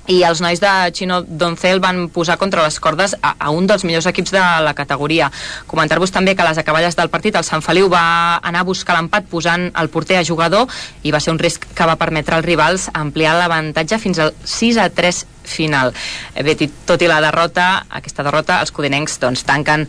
[0.09, 3.85] i els nois de Chino Doncel van posar contra les cordes a, a un dels
[3.85, 5.29] millors equips de la categoria.
[5.69, 8.97] Comentar-vos també que a les acaballes del partit el Sant Feliu va anar a buscar
[8.97, 10.65] l'empat posant el porter a jugador
[11.03, 14.81] i va ser un risc que va permetre als rivals ampliar l'avantatge fins al 6
[14.81, 15.93] a 3 final.
[16.33, 16.57] Eh, Bé,
[16.89, 19.85] tot i la derrota, aquesta derrota, els codinencs doncs, tanquen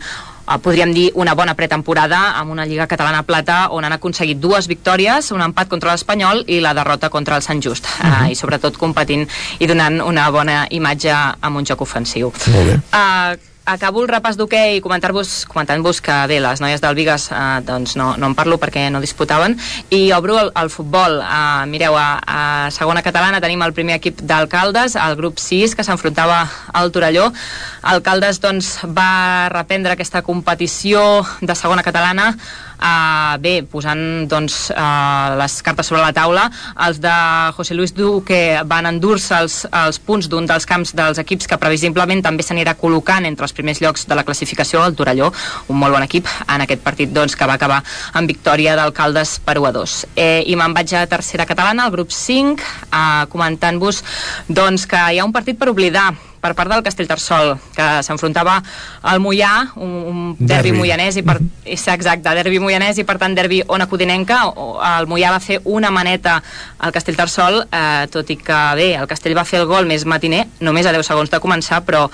[0.55, 4.67] eh, podríem dir una bona pretemporada amb una Lliga Catalana Plata on han aconseguit dues
[4.67, 8.25] victòries, un empat contra l'Espanyol i la derrota contra el Sant Just uh -huh.
[8.25, 9.27] uh, i sobretot competint
[9.59, 12.79] i donant una bona imatge amb un joc ofensiu Molt bé.
[12.93, 18.15] Uh, acabo el repàs d'hoquei comentant-vos que bé, les noies del Vigas eh, doncs no,
[18.17, 19.57] no en parlo perquè no disputaven.
[19.93, 21.19] I obro el, el futbol.
[21.21, 22.41] Eh, mireu, a, a
[22.73, 26.41] segona catalana tenim el primer equip d'Alcaldes, el grup 6 que s'enfrontava
[26.73, 27.29] al Torelló.
[27.81, 32.35] Alcaldes doncs va reprendre aquesta competició de segona catalana
[32.81, 36.47] Uh, bé, posant doncs, uh, les cartes sobre la taula,
[36.87, 37.13] els de
[37.53, 42.23] José Luis Duque van endur-se els, els punts d'un dels camps dels equips que previsiblement
[42.25, 45.29] també s'anirà col·locant entre els primers llocs de la classificació, el Torelló,
[45.69, 47.83] un molt bon equip en aquest partit doncs, que va acabar
[48.17, 49.99] amb victòria d'alcaldes per 1 a 2.
[50.15, 54.01] Eh, I me'n vaig a tercera catalana, al grup 5, uh, comentant-vos
[54.49, 56.09] doncs, que hi ha un partit per oblidar
[56.41, 58.57] per part del Castellterçol, que s'enfrontava
[59.07, 60.73] al Mollà, un, un derbi, Derbi.
[60.79, 64.41] moianès, i per, és exacte, derbi moianès i per tant derbi ona codinenca.
[64.97, 66.39] El Mollà va fer una maneta
[66.79, 70.47] al Castellterçol, eh, tot i que bé, el Castell va fer el gol més matiner,
[70.59, 72.07] només a 10 segons de començar, però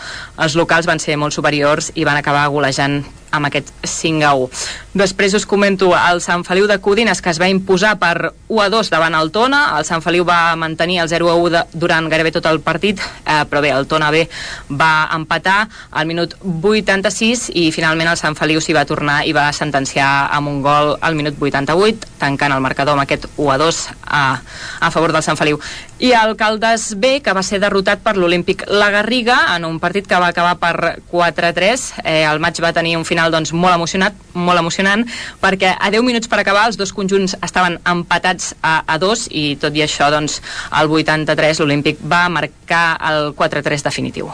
[0.44, 4.50] els locals van ser molt superiors i van acabar golejant amb aquest 5 a 1.
[4.98, 8.70] Després us comento el Sant Feliu de Codines que es va imposar per 1 a
[8.74, 12.10] 2 davant el Tona, el Sant Feliu va mantenir el 0 a 1 de, durant
[12.10, 14.24] gairebé tot el partit, eh, però bé, el Tona B
[14.72, 19.50] va empatar al minut 86 i finalment el Sant Feliu s'hi va tornar i va
[19.54, 23.84] sentenciar amb un gol al minut 88, tancant el marcador amb aquest 1 a 2
[24.08, 24.42] a,
[24.80, 25.60] a favor del Sant Feliu.
[26.00, 30.08] I el Caldes B, que va ser derrotat per l'Olímpic La Garriga en un partit
[30.08, 31.88] que va acabar per 4-3.
[32.04, 35.06] Eh, el maig va tenir un final doncs, molt emocionat, molt emocionant,
[35.42, 39.48] perquè a 10 minuts per acabar els dos conjunts estaven empatats a, a 2 i
[39.62, 44.32] tot i això, doncs, al 83 l'Olímpic va marcar el 4-3 definitiu.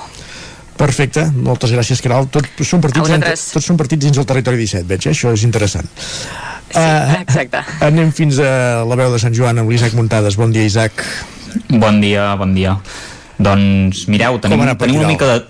[0.77, 2.27] Perfecte, moltes gràcies, Caral.
[2.33, 5.13] Tot, són partits, tots són partits dins el territori 17, veig, eh?
[5.13, 5.89] això és interessant.
[6.73, 7.63] Sí, exacte.
[7.85, 10.37] Anem fins a la veu de Sant Joan amb l'Isaac Muntades.
[10.39, 11.05] Bon dia, Isaac.
[11.69, 12.77] Bon dia, bon dia.
[13.37, 15.41] Doncs mireu, tenim, tenim una mica de...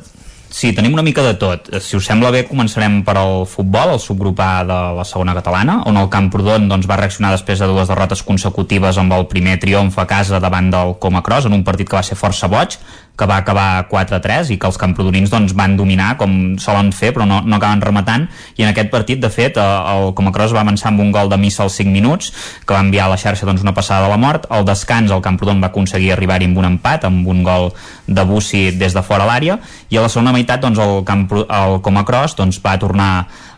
[0.53, 1.71] Sí, tenim una mica de tot.
[1.81, 5.79] Si us sembla bé, començarem per al futbol, el subgrup A de la segona catalana,
[5.89, 9.97] on el Camprodon doncs, va reaccionar després de dues derrotes consecutives amb el primer triomf
[9.97, 12.77] a casa davant del Comacros, en un partit que va ser força boig,
[13.17, 17.27] que va acabar 4-3 i que els camprodonins doncs, van dominar com solen fer però
[17.29, 18.25] no, no acaben rematant.
[18.57, 21.37] I en aquest partit de fet eh, el Comacros va avançar amb un gol de
[21.37, 22.31] missa als 5 minuts
[22.65, 24.49] que va enviar a la xarxa doncs, una passada de la mort.
[24.49, 27.71] Al descans el Camprodon va aconseguir arribar-hi amb un empat amb un gol
[28.07, 29.59] de Bussi des de fora l'àrea.
[29.93, 33.11] I a la segona meitat doncs, el, Campro, el Comacros doncs, va tornar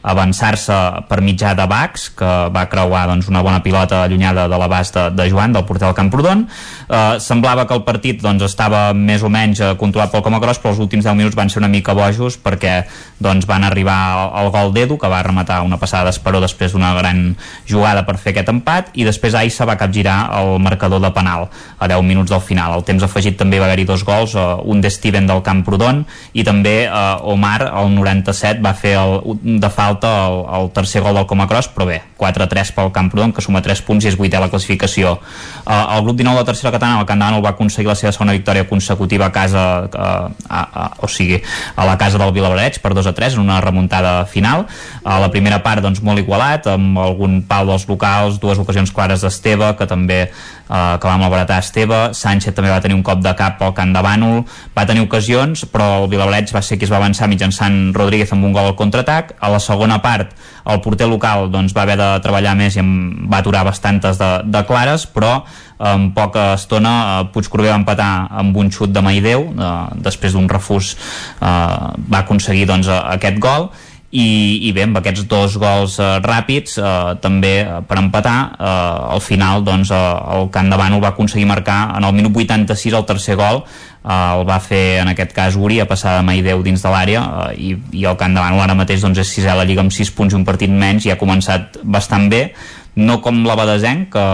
[0.05, 0.75] avançar-se
[1.09, 5.05] per mitjà de Bax, que va creuar doncs, una bona pilota allunyada de l'abast de,
[5.17, 6.45] de Joan, del porter del Camprodon.
[6.45, 10.75] Eh, semblava que el partit doncs, estava més o menys eh, controlat pel Comacros, però
[10.75, 12.83] els últims 10 minuts van ser una mica bojos perquè
[13.17, 16.93] doncs, van arribar al, al gol d'Edu, que va rematar una passada d'Esperó després d'una
[16.99, 17.25] gran
[17.65, 21.49] jugada per fer aquest empat, i després Aissa va capgirar el marcador de penal
[21.79, 22.77] a 10 minuts del final.
[22.77, 26.05] Al temps afegit també va haver-hi dos gols, eh, un de Steven del Camprodon
[26.37, 31.15] i també eh, Omar, al 97, va fer el, de falta el, el tercer gol
[31.15, 34.43] del Comacros, però bé, 4-3 pel Camprodon, que suma 3 punts i és vuitè a
[34.43, 35.15] la classificació.
[35.63, 38.67] Eh, el grup 19 de tercera catalana, el Bànol, va aconseguir la seva segona victòria
[38.67, 41.41] consecutiva a casa, eh, a, a, o sigui,
[41.75, 44.65] a la casa del Vilablareix per 2 a 3 en una remuntada final.
[45.03, 49.21] A la primera part, doncs, molt igualat, amb algun pal dels locals, dues ocasions clares
[49.21, 50.25] d'Esteve, que també
[50.69, 53.93] eh, que va malbaratar Esteve, Sánchez també va tenir un cop de cap pel Camp
[53.95, 54.41] de Bànol,
[54.77, 58.45] va tenir ocasions, però el Vilablareix va ser qui es va avançar mitjançant Rodríguez amb
[58.45, 59.35] un gol al contraatac.
[59.39, 60.33] A la segona part,
[60.65, 64.65] el porter local doncs, va haver de treballar més i va aturar bastantes de, de
[64.67, 65.43] clares, però
[65.79, 69.71] en poca estona eh, Puigcorbé va empatar amb un xut de Maideu eh,
[70.07, 73.69] després d'un refús eh, va aconseguir doncs, aquest gol
[74.15, 78.69] i, i bé, amb aquests dos gols eh, ràpids eh, també eh, per empatar eh,
[79.15, 80.03] al final doncs, eh,
[80.37, 83.63] el Camp de Bànol va aconseguir marcar en el minut 86 el tercer gol.
[83.65, 87.25] Eh, el va fer en aquest cas Uri a passar de Maideu dins de l'àrea
[87.25, 89.83] eh, i, i el Camp de Bànol ara mateix doncs, és sisè a la Lliga
[89.83, 92.47] amb 6 punts i un partit menys i ha començat bastant bé.
[92.95, 94.25] No com la Badesenc, que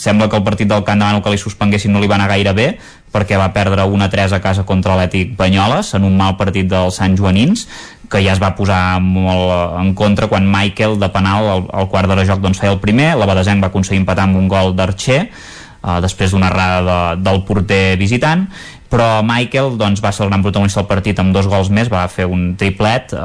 [0.00, 2.30] sembla que el partit del Camp de Bànol que li suspenguessin no li va anar
[2.32, 2.70] gaire bé,
[3.12, 7.16] perquè va perdre 1-3 a casa contra l'Ètic Banyoles en un mal partit dels Sant
[7.18, 7.66] Joanins
[8.08, 12.08] que ja es va posar molt en contra quan Michael de penal al, al quart
[12.08, 15.20] de joc doncs feia el primer, la Badesenc va aconseguir empatar amb un gol d'Archer
[15.28, 18.48] uh, després d'una errada de, del porter visitant.
[18.88, 22.06] Però Michael doncs, va ser el gran protagonista del partit amb dos gols més, va
[22.08, 23.18] fer un triplet eh,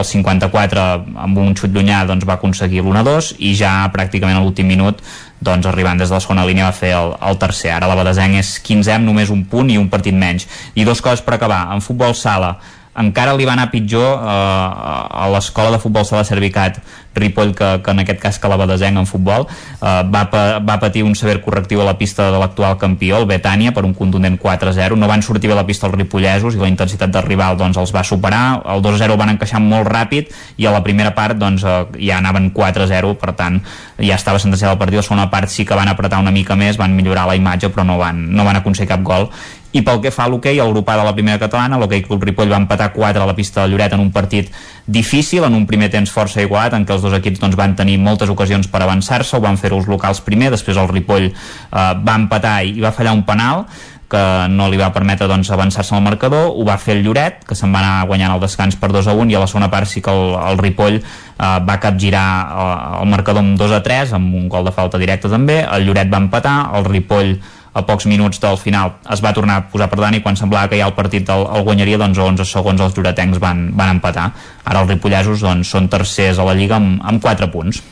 [0.00, 0.84] el 54
[1.26, 5.04] amb un xut llunyà doncs, va aconseguir l'1-2 i ja pràcticament a l'últim minut
[5.40, 7.72] doncs arribant des de la segona línia va fer el, el tercer.
[7.74, 10.46] Ara la Badesenc és 15 amb només un punt i un partit menys.
[10.74, 11.66] I dos coses per acabar.
[11.74, 12.56] En futbol sala
[12.98, 16.80] encara li va anar pitjor eh, a l'escola de futbol Sala Servicat
[17.14, 19.46] Ripoll que, que en aquest cas que la en futbol.
[19.82, 20.28] Eh, va,
[20.62, 23.94] va patir un sever correctiu a la pista de l'actual campió, el Betània per un
[23.94, 27.56] contundent 4-0, no van sortir bé la pista els ripollesos i la intensitat del rival
[27.56, 31.36] doncs, els va superar, el 2-0 van encaixar molt ràpid i a la primera part
[31.38, 33.60] doncs, eh, ja anaven 4-0 per tant
[33.98, 36.54] ja estava sentenciat el partit, a la segona part sí que van apretar una mica
[36.54, 39.28] més, van millorar la imatge però no van, no van aconseguir cap gol
[39.72, 42.50] i pel que fa a l'hoquei, el grupà de la primera catalana l'hoquei Club Ripoll
[42.50, 44.50] va empatar 4 a la pista de Lloret en un partit
[44.86, 48.00] difícil, en un primer temps força igualat, en què els dos equips doncs, van tenir
[48.02, 51.32] moltes ocasions per avançar-se, ho van fer els locals primer, després el Ripoll eh,
[51.70, 53.66] va empatar i va fallar un penal
[54.10, 57.54] que no li va permetre doncs, avançar-se al marcador, ho va fer el Lloret, que
[57.54, 59.86] se'n va anar guanyant el descans per 2 a 1, i a la segona part
[59.86, 61.04] sí que el, el Ripoll eh,
[61.38, 62.66] va capgirar eh,
[63.04, 66.10] el marcador amb 2 a 3, amb un gol de falta directa també, el Lloret
[66.10, 67.36] va empatar, el Ripoll
[67.72, 68.96] a pocs minuts del final.
[69.12, 71.46] Es va tornar a posar per davant i quan semblava que ja el partit el,
[71.54, 74.30] el guanyaria doncs a 11 segons els lloretencs van, van empatar.
[74.64, 77.82] Ara els ripollesos doncs, són tercers a la Lliga amb, amb 4 punts.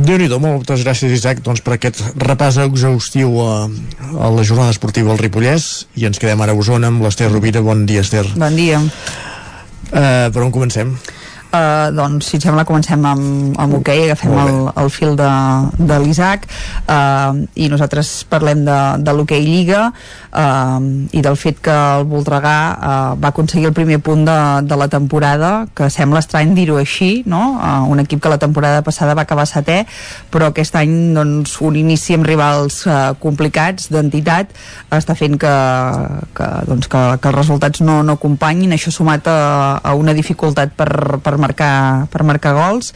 [0.00, 3.54] Déu nhi moltes gràcies Isaac doncs, per aquest repàs exhaustiu a,
[4.16, 5.88] a la jornada esportiva al Ripollès.
[6.00, 7.60] I ens quedem ara a Osona amb l'Ester Rovira.
[7.60, 8.24] Bon dia Ester.
[8.38, 8.80] Bon dia.
[9.90, 10.94] Uh, Per on comencem?
[11.50, 15.30] Uh, doncs si et sembla comencem amb, amb hoquei, okay, agafem el, el fil de,
[15.82, 20.78] de l'Isaac uh, i nosaltres parlem de, de l'hoquei Lliga uh,
[21.10, 24.86] i del fet que el Voltregà uh, va aconseguir el primer punt de, de la
[24.92, 27.56] temporada que sembla estrany dir-ho així no?
[27.58, 29.80] uh, un equip que la temporada passada va acabar setè
[30.30, 34.54] però aquest any doncs, un inici amb rivals uh, complicats d'entitat
[35.00, 35.56] està fent que,
[36.38, 39.38] que, doncs, que, que els resultats no, no acompanyin això sumat a,
[39.82, 42.92] a una dificultat per, per marcar, per marcar gols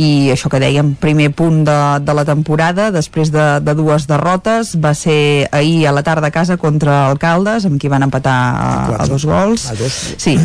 [0.00, 4.74] i això que dèiem, primer punt de, de la temporada, després de, de dues derrotes,
[4.80, 8.70] va ser ahir a la tarda a casa contra Alcaldes, amb qui van empatar a,
[9.04, 9.68] a dos gols.
[9.70, 10.00] A dos.
[10.16, 10.38] Sí,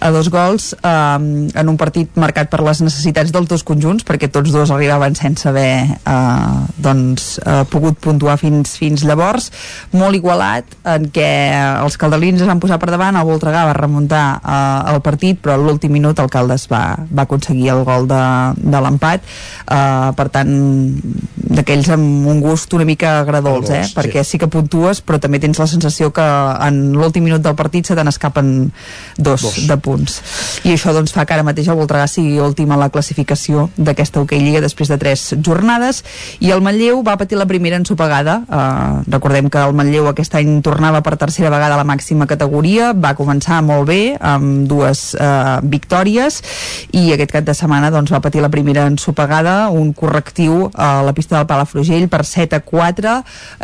[0.00, 1.18] a dos gols eh,
[1.60, 5.46] en un partit marcat per les necessitats dels dos conjunts perquè tots dos arribaven sense
[5.48, 9.50] haver eh, doncs, eh, pogut puntuar fins, fins llavors
[9.92, 11.28] molt igualat en què
[11.84, 15.58] els caldalins es van posar per davant el Voltregà va remuntar eh, el partit però
[15.58, 16.82] a l'últim minut el Caldes va,
[17.12, 18.22] va aconseguir el gol de,
[18.56, 20.56] de l'empat eh, per tant
[21.50, 23.84] d'aquells amb un gust una mica agradols eh?
[23.92, 24.36] perquè sí.
[24.36, 26.24] sí que puntues però també tens la sensació que
[26.64, 28.70] en l'últim minut del partit se te n'escapen
[29.18, 29.89] dos, dos de punts
[30.64, 34.20] i això doncs fa que ara mateix el Voltregà sigui últim a la classificació d'aquesta
[34.20, 36.02] hoquei Lliga després de tres jornades.
[36.40, 38.40] I el Manlleu va patir la primera ensopegada.
[38.48, 42.92] Uh, recordem que el Manlleu aquest any tornava per tercera vegada a la màxima categoria.
[42.92, 46.40] Va començar molt bé amb dues uh, victòries.
[46.92, 51.14] I aquest cap de setmana doncs, va patir la primera ensopegada un correctiu a la
[51.16, 53.16] pista del Palafrugell per 7 a 4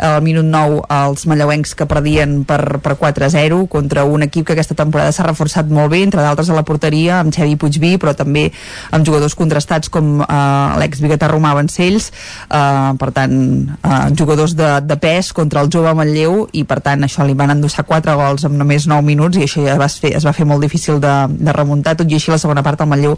[0.07, 4.47] al minut 9 els mallauencs que perdien per, per 4 a 0 contra un equip
[4.47, 7.95] que aquesta temporada s'ha reforçat molt bé entre d'altres a la porteria amb Xevi Puigví
[8.01, 8.47] però també
[8.91, 12.09] amb jugadors contrastats com eh, l'ex biguetà Romà Vancells.
[12.47, 13.35] Eh, per tant
[13.77, 17.53] eh, jugadors de, de pes contra el jove Manlleu i per tant això li van
[17.55, 20.47] endossar 4 gols en només 9 minuts i això ja va fer, es va fer
[20.49, 21.97] molt difícil de, de remuntar.
[21.99, 23.17] Tot i així la segona part el Manlleu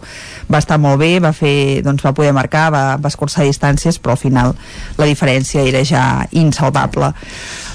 [0.50, 4.16] va estar molt bé va, fer, doncs, va poder marcar va, va escurçar distàncies però
[4.16, 4.54] al final
[4.98, 6.04] la diferència era ja
[6.36, 7.12] insalvable.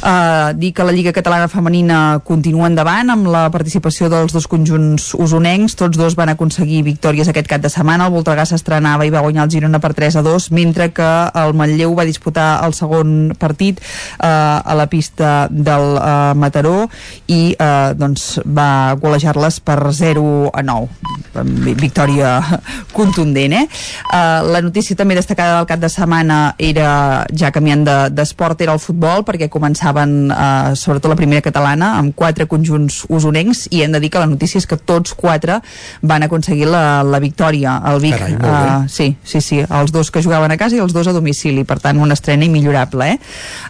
[0.06, 5.15] Uh, dir que la Lliga Catalana Femenina continua endavant amb la participació dels dos conjunts
[5.22, 9.24] usonencs, tots dos van aconseguir victòries aquest cap de setmana, el Voltregà s'estrenava i va
[9.26, 11.10] guanyar el Girona per 3 a 2, mentre que
[11.42, 16.88] el Manlleu va disputar el segon partit uh, a la pista del uh, Mataró
[17.32, 22.40] i uh, doncs va golejar-les per 0 a 9 victòria
[22.98, 23.66] contundent eh?
[23.68, 27.86] uh, la notícia també destacada del cap de setmana era ja canviant
[28.16, 33.04] d'esport de, era el futbol perquè començaven uh, sobretot la primera catalana amb quatre conjunts
[33.10, 35.60] usonencs i hem de dir que la notícia és que tots quatre
[36.02, 38.16] van aconseguir la, la victòria al Vic.
[38.16, 41.14] Carai, uh, sí, sí, sí, els dos que jugaven a casa i els dos a
[41.16, 43.20] domicili, per tant una estrena immillorable eh?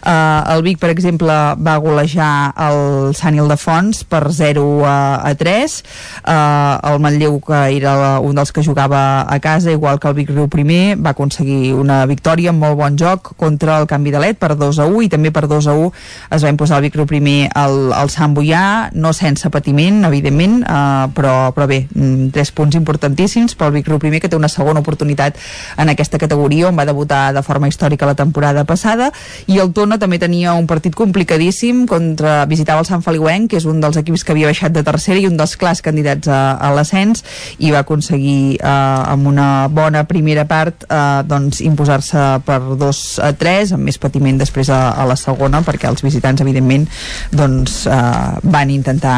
[0.06, 4.96] uh, el Vic per exemple va golejar el Sant Ildefons per 0 a,
[5.26, 5.76] a 3
[6.24, 10.32] uh, el Manlleu que era un dels que jugava a casa igual que el Vic
[10.32, 14.40] Riu primer va aconseguir una victòria amb molt bon joc contra el Canvi de Let
[14.40, 15.90] per 2 a 1 i també per 2 a 1
[16.36, 20.60] es va imposar el Vic Riu primer al, al Sant Boià no sense patiment evidentment.
[20.62, 24.50] Uh, però, però bé, mm, tres punts importantíssims pel Vic Riu primer que té una
[24.52, 25.38] segona oportunitat
[25.80, 29.10] en aquesta categoria on va debutar de forma històrica la temporada passada.
[29.46, 33.66] I el Tona també tenia un partit complicadíssim contra, visitava el Sant Feliuenc que és
[33.68, 36.72] un dels equips que havia baixat de tercera i un dels clars candidats a, a
[36.76, 37.24] l'ascens
[37.58, 43.32] i va aconseguir eh, amb una bona primera part eh, doncs imposar-se per 2 a
[43.38, 46.88] 3 amb més patiment després a, a la segona perquè els visitants evidentment
[47.32, 48.00] doncs eh,
[48.42, 49.16] van intentar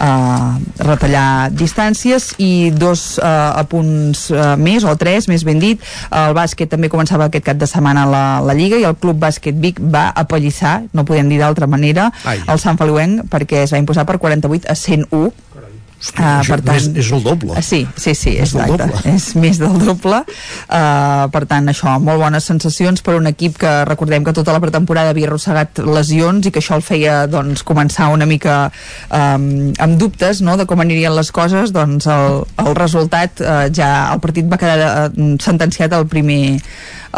[0.00, 3.28] eh, retallar distàncies i dos eh,
[3.62, 5.82] apunts eh, més, o tres més ben dit
[6.14, 9.58] el bàsquet també començava aquest cap de setmana la, la Lliga i el Club Bàsquet
[9.58, 12.40] Vic va apallissar, no podem dir d'altra manera Ai.
[12.46, 15.47] el Sant Feliuenc perquè es va imposar per 48 a 101
[15.98, 17.56] Uh, per tant, és, és el doble.
[17.58, 18.76] Uh, sí, sí, sí, És exacte.
[18.86, 19.00] doble.
[19.10, 20.20] És més del doble.
[20.70, 24.62] Uh, per tant, això, molt bones sensacions per un equip que recordem que tota la
[24.62, 28.60] pretemporada havia arrossegat lesions i que això el feia doncs, començar una mica
[29.10, 33.90] um, amb dubtes no?, de com anirien les coses, doncs el, el resultat uh, ja,
[34.14, 36.60] el partit va quedar uh, sentenciat al primer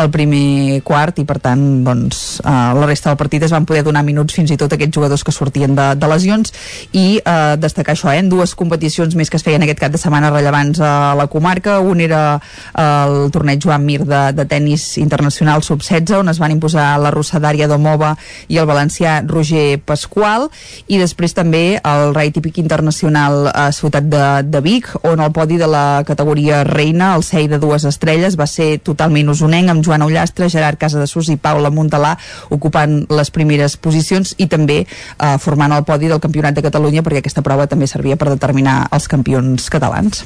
[0.01, 3.83] el primer quart i per tant doncs, uh, la resta del partit es van poder
[3.87, 6.55] donar minuts fins i tot aquests jugadors que sortien de, de lesions
[6.97, 10.01] i uh, destacar això, eh, en dues competicions més que es feien aquest cap de
[10.01, 12.41] setmana rellevants a la comarca, un era
[12.81, 17.41] el torneig Joan Mir de, de tennis internacional sub-16 on es van imposar la russa
[17.43, 18.15] Dària Domova
[18.49, 20.49] i el valencià Roger Pasqual
[20.89, 25.59] i després també el Rai Típic Internacional a Ciutat de, de Vic on el podi
[25.61, 30.07] de la categoria reina, el sei de dues estrelles va ser totalment usonenc amb Joan
[30.07, 32.15] Ullastre, Gerard Casadesús i Paula Montalà
[32.55, 37.25] ocupant les primeres posicions i també eh, formant el podi del Campionat de Catalunya perquè
[37.25, 40.23] aquesta prova també servia per determinar els campions catalans.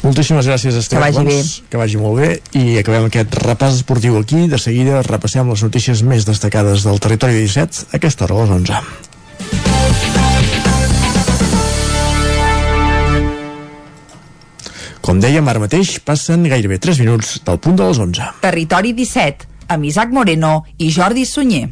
[0.00, 0.96] Moltíssimes gràcies, Esther.
[0.96, 4.46] Que vagi Doncs, Que vagi molt bé i acabem aquest repàs esportiu aquí.
[4.48, 8.60] De seguida repassem les notícies més destacades del territori 17 a aquesta hora, a les
[8.62, 9.11] 11.
[15.02, 18.28] Com dèiem, ara mateix passen gairebé 3 minuts del punt de les 11.
[18.44, 21.66] Territori 17, amb Isaac Moreno i Jordi Sunyer.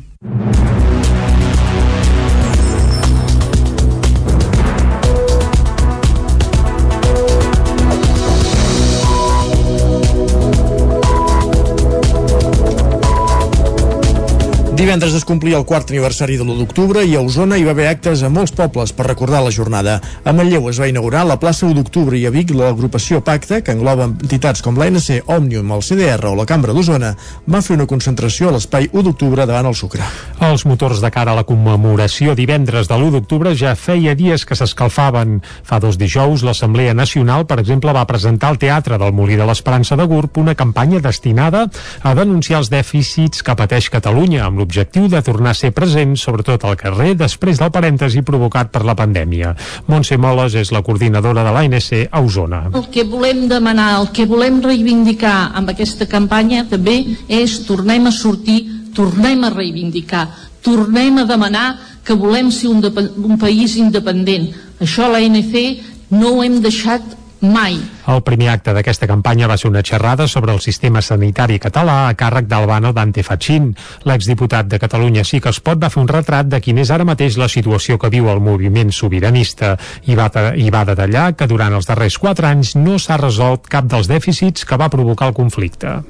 [14.81, 17.91] Divendres es complia el quart aniversari de l'1 d'octubre i a Osona hi va haver
[17.91, 19.99] actes a molts pobles per recordar la jornada.
[20.25, 23.75] A Manlleu es va inaugurar la plaça 1 d'octubre i a Vic l'agrupació Pacte, que
[23.77, 27.11] engloba entitats com l'ANC, Òmnium, el CDR o la Cambra d'Osona,
[27.45, 30.07] va fer una concentració a l'espai 1 d'octubre davant el Sucre.
[30.49, 34.57] Els motors de cara a la commemoració divendres de l'1 d'octubre ja feia dies que
[34.57, 35.43] s'escalfaven.
[35.61, 40.01] Fa dos dijous, l'Assemblea Nacional, per exemple, va presentar al Teatre del Molí de l'Esperança
[40.01, 41.67] de Gurb una campanya destinada
[42.01, 46.63] a denunciar els dèficits que pateix Catalunya, amb l'objectiu de tornar a ser present, sobretot
[46.63, 49.57] al carrer, després del parèntesi provocat per la pandèmia.
[49.91, 52.61] Montse Moles és la coordinadora de l'ANC a Osona.
[52.71, 58.15] El que volem demanar, el que volem reivindicar amb aquesta campanya també és tornem a
[58.15, 58.61] sortir,
[58.95, 60.29] tornem a reivindicar,
[60.63, 61.67] tornem a demanar
[62.07, 62.79] que volem ser un,
[63.27, 64.53] un país independent.
[64.79, 65.83] Això l'ANC
[66.15, 67.03] no ho hem deixat
[67.41, 67.79] mai.
[68.11, 72.15] El primer acte d'aquesta campanya va ser una xerrada sobre el sistema sanitari català a
[72.15, 73.71] càrrec d'Albano Dante Fachin.
[74.05, 77.05] L'exdiputat de Catalunya Sí que es pot va fer un retrat de quina és ara
[77.09, 79.77] mateix la situació que viu el moviment sobiranista
[80.07, 83.89] i va, i va detallar que durant els darrers quatre anys no s'ha resolt cap
[83.89, 86.01] dels dèficits que va provocar el conflicte.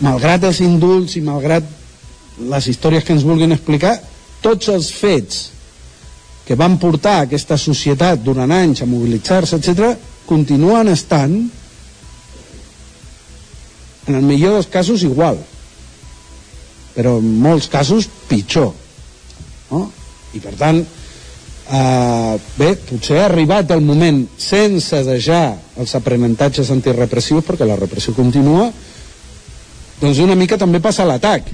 [0.00, 1.64] malgrat els indults i malgrat
[2.38, 3.96] les històries que ens vulguin explicar,
[4.40, 5.50] tots els fets
[6.46, 9.96] que van portar aquesta societat durant anys a mobilitzar-se, etc.,
[10.28, 11.38] continuen estant,
[14.08, 15.40] en el millor dels casos, igual,
[16.96, 18.72] però en molts casos pitjor.
[19.70, 19.84] No?
[20.34, 25.42] I per tant, eh, bé, potser ha arribat el moment, sense deixar
[25.78, 28.70] els aprenentatges antirepressius, perquè la repressió continua,
[30.00, 31.48] doncs una mica també passa l'atac.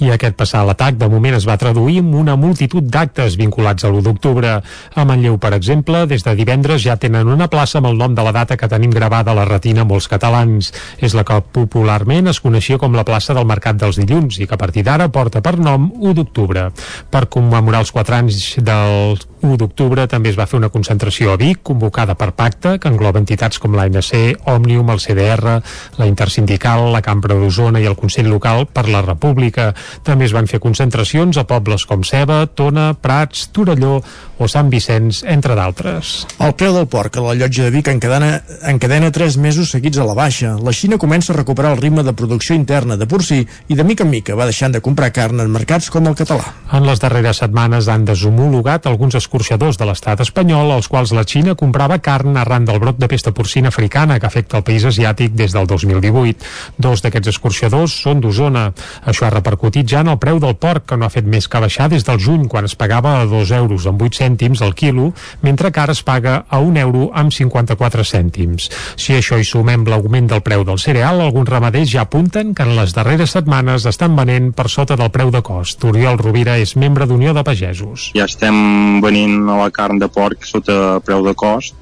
[0.00, 3.90] I aquest passar l'atac de moment es va traduir en una multitud d'actes vinculats a
[3.90, 4.52] l'1 d'octubre.
[4.96, 8.24] A Manlleu, per exemple, des de divendres ja tenen una plaça amb el nom de
[8.24, 10.72] la data que tenim gravada a la retina molts catalans.
[11.04, 14.56] És la que popularment es coneixia com la plaça del Mercat dels Dilluns i que
[14.56, 16.70] a partir d'ara porta per nom 1 d'octubre.
[17.10, 21.36] Per commemorar els 4 anys del 1 d'octubre també es va fer una concentració a
[21.40, 25.60] Vic, convocada per Pacte, que engloba entitats com l'ANC, Òmnium, el CDR,
[26.00, 29.70] la Intersindical, la Cambra d'Osona i el Consell Local per la República.
[30.06, 34.00] També es van fer concentracions a pobles com Ceba, Tona, Prats, Torelló
[34.40, 36.14] o Sant Vicenç, entre d'altres.
[36.40, 38.40] El preu del porc a la llotja de Vic encadena,
[38.70, 40.56] encadena 3 mesos seguits a la baixa.
[40.64, 44.04] La Xina comença a recuperar el ritme de producció interna de porcí i de mica
[44.04, 46.44] en mica va deixant de comprar carn en mercats com el català.
[46.72, 51.56] En les darreres setmanes han deshomologat alguns escorxadors de l'estat espanyol als quals la Xina
[51.58, 55.52] comprava carn arran del brot de pesta porcina africana que afecta el país asiàtic des
[55.56, 56.44] del 2018.
[56.78, 58.70] Dos d'aquests escorxadors són d'Osona.
[59.06, 61.60] Això ha repercutit ja en el preu del porc, que no ha fet més que
[61.62, 65.12] baixar des del juny, quan es pagava a 2 euros amb 8 cèntims al quilo,
[65.42, 68.70] mentre que ara es paga a 1 euro amb 54 cèntims.
[68.96, 72.76] Si això hi sumem l'augment del preu del cereal, alguns ramaders ja apunten que en
[72.76, 75.84] les darreres setmanes estan venent per sota del preu de cost.
[75.84, 78.10] Oriol Rovira és membre d'Unió de Pagesos.
[78.16, 81.76] Ja estem venint a la carn de porc sota preu de cost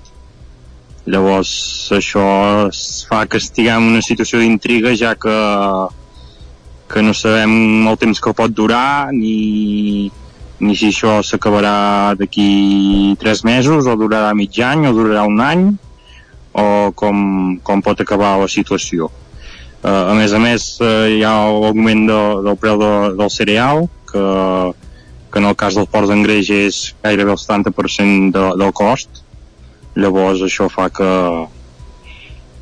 [1.08, 1.50] llavors
[1.96, 2.24] això
[2.68, 5.36] es fa que estiguem en una situació d'intriga ja que
[6.88, 10.08] que no sabem el temps que pot durar ni,
[10.60, 15.68] ni si això s'acabarà d'aquí tres mesos o durarà mig any o durarà un any
[16.58, 16.66] o
[16.96, 22.06] com, com pot acabar la situació uh, a més a més uh, hi ha l'augment
[22.08, 24.24] de, del preu de, del cereal que,
[25.28, 29.22] que en el cas del port d'engreix és gairebé el 70% de, del cost
[29.98, 31.12] llavors això fa que,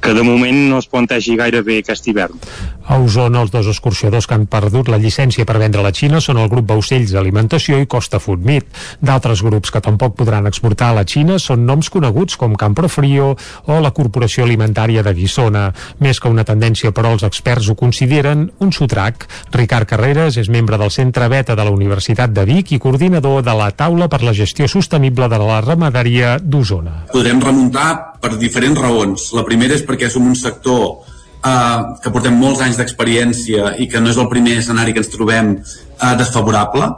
[0.02, 2.38] que de moment no es plantegi gaire bé aquest hivern.
[2.86, 6.20] A Osona, els dos excursionadors que han perdut la llicència per vendre a la Xina
[6.22, 8.68] són el grup Baucells Alimentació i Costa Food Meat.
[9.02, 13.32] D'altres grups que tampoc podran exportar a la Xina són noms coneguts com Camprofrio
[13.66, 15.64] o la Corporació Alimentària de Guissona.
[15.98, 19.26] Més que una tendència, però, els experts ho consideren un sotrac.
[19.56, 23.56] Ricard Carreras és membre del Centre Beta de la Universitat de Vic i coordinador de
[23.58, 27.02] la Taula per la Gestió Sostenible de la Ramaderia d'Osona.
[27.10, 27.90] Podrem remuntar
[28.22, 29.30] per diferents raons.
[29.34, 31.15] La primera és perquè som un sector
[31.47, 35.12] eh, que portem molts anys d'experiència i que no és el primer escenari que ens
[35.12, 36.90] trobem eh, desfavorable.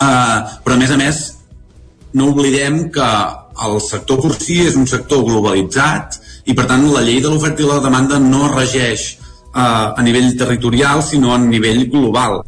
[0.00, 1.22] Eh, però a més a més
[2.16, 3.10] no oblidem que
[3.66, 6.16] el sector porcí és un sector globalitzat
[6.48, 10.32] i per tant la llei de l'oferta i la demanda no regeix eh, a nivell
[10.38, 12.40] territorial sinó a nivell global.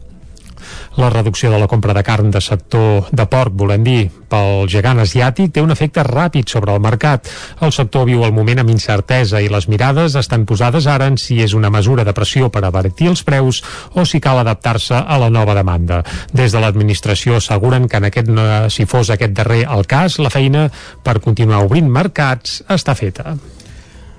[0.97, 5.01] La reducció de la compra de carn de sector de porc, volem dir, pel gegant
[5.01, 7.31] asiàtic, té un efecte ràpid sobre el mercat.
[7.65, 11.41] El sector viu el moment amb incertesa i les mirades estan posades ara en si
[11.41, 13.63] és una mesura de pressió per abaretir els preus
[13.95, 16.03] o si cal adaptar-se a la nova demanda.
[16.33, 18.29] Des de l'administració asseguren que en aquest,
[18.69, 20.69] si fos aquest darrer el cas, la feina
[21.03, 23.39] per continuar obrint mercats està feta.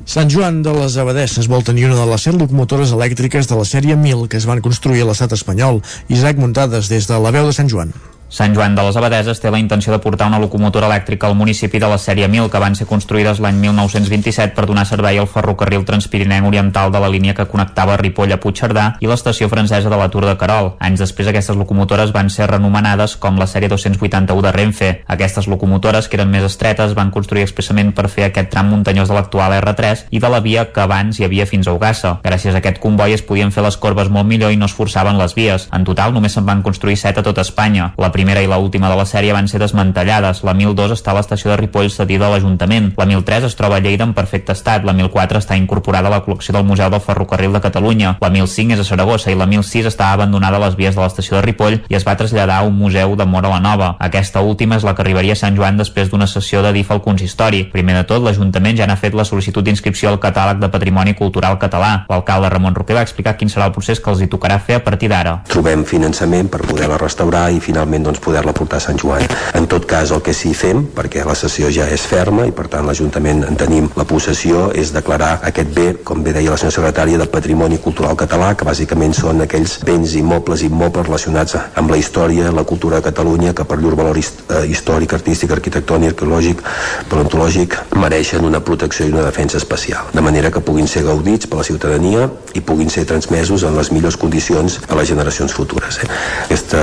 [0.03, 3.63] Sant Joan de les Abadesses vol tenir una de les set locomotores elèctriques de la
[3.63, 5.79] sèrie 1000 que es van construir a l'estat espanyol.
[6.11, 7.95] Isaac Muntades, des de la veu de Sant Joan.
[8.33, 11.77] Sant Joan de les Abadeses té la intenció de portar una locomotora elèctrica al municipi
[11.77, 15.83] de la sèrie 1000 que van ser construïdes l'any 1927 per donar servei al ferrocarril
[15.85, 20.07] transpirinenc oriental de la línia que connectava Ripoll a Puigcerdà i l'estació francesa de la
[20.09, 20.71] Tour de Carol.
[20.81, 24.89] Anys després aquestes locomotores van ser renomenades com la sèrie 281 de Renfe.
[25.05, 29.19] Aquestes locomotores, que eren més estretes, van construir expressament per fer aquest tram muntanyós de
[29.19, 32.15] l'actual R3 i de la via que abans hi havia fins a Ugassa.
[32.25, 35.21] Gràcies a aquest comboi es podien fer les corbes molt millor i no es forçaven
[35.21, 35.69] les vies.
[35.69, 37.93] En total només se'n van construir 7 a tot Espanya.
[38.01, 40.43] La primera i la última de la sèrie van ser desmantellades.
[40.43, 42.93] La 1002 està a l'estació de Ripoll cedida a l'Ajuntament.
[42.97, 44.85] La 1003 es troba a Lleida en perfecte estat.
[44.85, 48.17] La 1004 està incorporada a la col·lecció del Museu del Ferrocarril de Catalunya.
[48.21, 51.37] La 1005 és a Saragossa i la 1006 està abandonada a les vies de l'estació
[51.37, 53.95] de Ripoll i es va traslladar a un museu de Mora la Nova.
[53.99, 57.01] Aquesta última és la que arribaria a Sant Joan després d'una sessió de DIF al
[57.01, 57.65] consistori.
[57.73, 61.59] Primer de tot, l'Ajuntament ja n'ha fet la sol·licitud d'inscripció al catàleg de Patrimoni Cultural
[61.59, 62.05] Català.
[62.09, 64.83] L'alcalde Ramon Roquer va explicar quin serà el procés que els hi tocarà fer a
[64.85, 65.39] partir d'ara.
[65.49, 69.25] Trobem finançament per poder-la restaurar i finalment doncs, poder-la portar a Sant Joan.
[69.53, 72.67] En tot cas, el que sí fem, perquè la sessió ja és ferma i per
[72.71, 76.77] tant l'Ajuntament en tenim la possessió, és declarar aquest bé, com bé deia la senyora
[76.77, 81.91] secretària, del patrimoni cultural català, que bàsicament són aquells béns immobles i immobles relacionats amb
[81.91, 86.63] la història, la cultura de Catalunya, que per llur valor històric, artístic, arquitectònic, arqueològic,
[87.11, 91.61] paleontològic, mereixen una protecció i una defensa especial, de manera que puguin ser gaudits per
[91.61, 95.99] la ciutadania i puguin ser transmesos en les millors condicions a les generacions futures.
[96.03, 96.09] Eh?
[96.45, 96.81] Aquesta,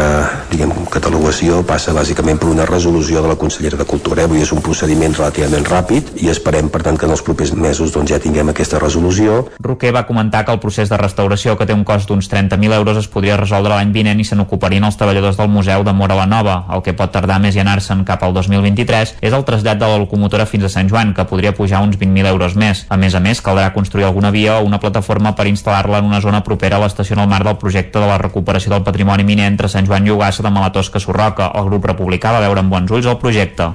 [0.50, 0.72] diguem,
[1.10, 4.28] catalogació passa bàsicament per una resolució de la consellera de Cultura.
[4.28, 7.90] Avui és un procediment relativament ràpid i esperem, per tant, que en els propers mesos
[7.90, 9.40] doncs, ja tinguem aquesta resolució.
[9.58, 13.00] Roquer va comentar que el procés de restauració, que té un cost d'uns 30.000 euros,
[13.00, 16.28] es podria resoldre l'any vinent i se n'ocuparien els treballadors del Museu de Mora la
[16.30, 16.60] Nova.
[16.70, 19.98] El que pot tardar més i anar-se'n cap al 2023 és el trasllat de la
[19.98, 22.84] locomotora fins a Sant Joan, que podria pujar uns 20.000 euros més.
[22.88, 26.22] A més a més, caldrà construir alguna via o una plataforma per instal·lar-la en una
[26.22, 29.50] zona propera a l'estació en el marc del projecte de la recuperació del patrimoni miner
[29.50, 31.50] entre Sant Joan i Ugassa de Malatosca Sorroca.
[31.58, 33.70] El grup republicà va veure amb bons ulls el projecte.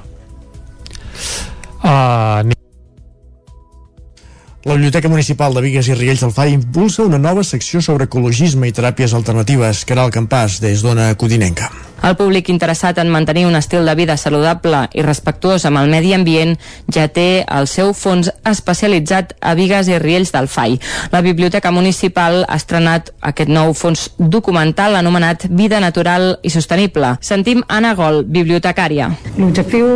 [1.86, 2.56] Uh,
[4.66, 8.66] la Biblioteca Municipal de Vigues i Riells del Fai impulsa una nova secció sobre ecologisme
[8.66, 9.84] i teràpies alternatives.
[9.86, 11.70] Caral Campàs, des d'Ona Codinenca.
[12.04, 16.14] El públic interessat en mantenir un estil de vida saludable i respectuós amb el medi
[16.14, 16.56] ambient
[16.92, 20.78] ja té el seu fons especialitzat a Vigues i Riells del Fai.
[21.12, 27.16] La Biblioteca Municipal ha estrenat aquest nou fons documental anomenat Vida Natural i Sostenible.
[27.22, 29.10] Sentim Anna Gol, bibliotecària.
[29.40, 29.88] L'objectiu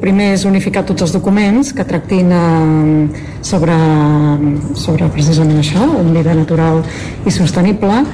[0.00, 3.76] primer és unificar tots els documents que tractin eh, sobre,
[4.74, 6.84] sobre precisament això, un vida natural
[7.26, 8.04] i sostenible,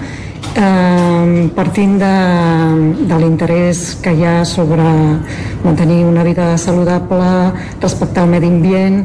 [1.56, 2.12] Partint de,
[3.08, 4.84] de l'interès que hi ha sobre
[5.64, 9.02] mantenir una vida saludable, respectar el medi ambient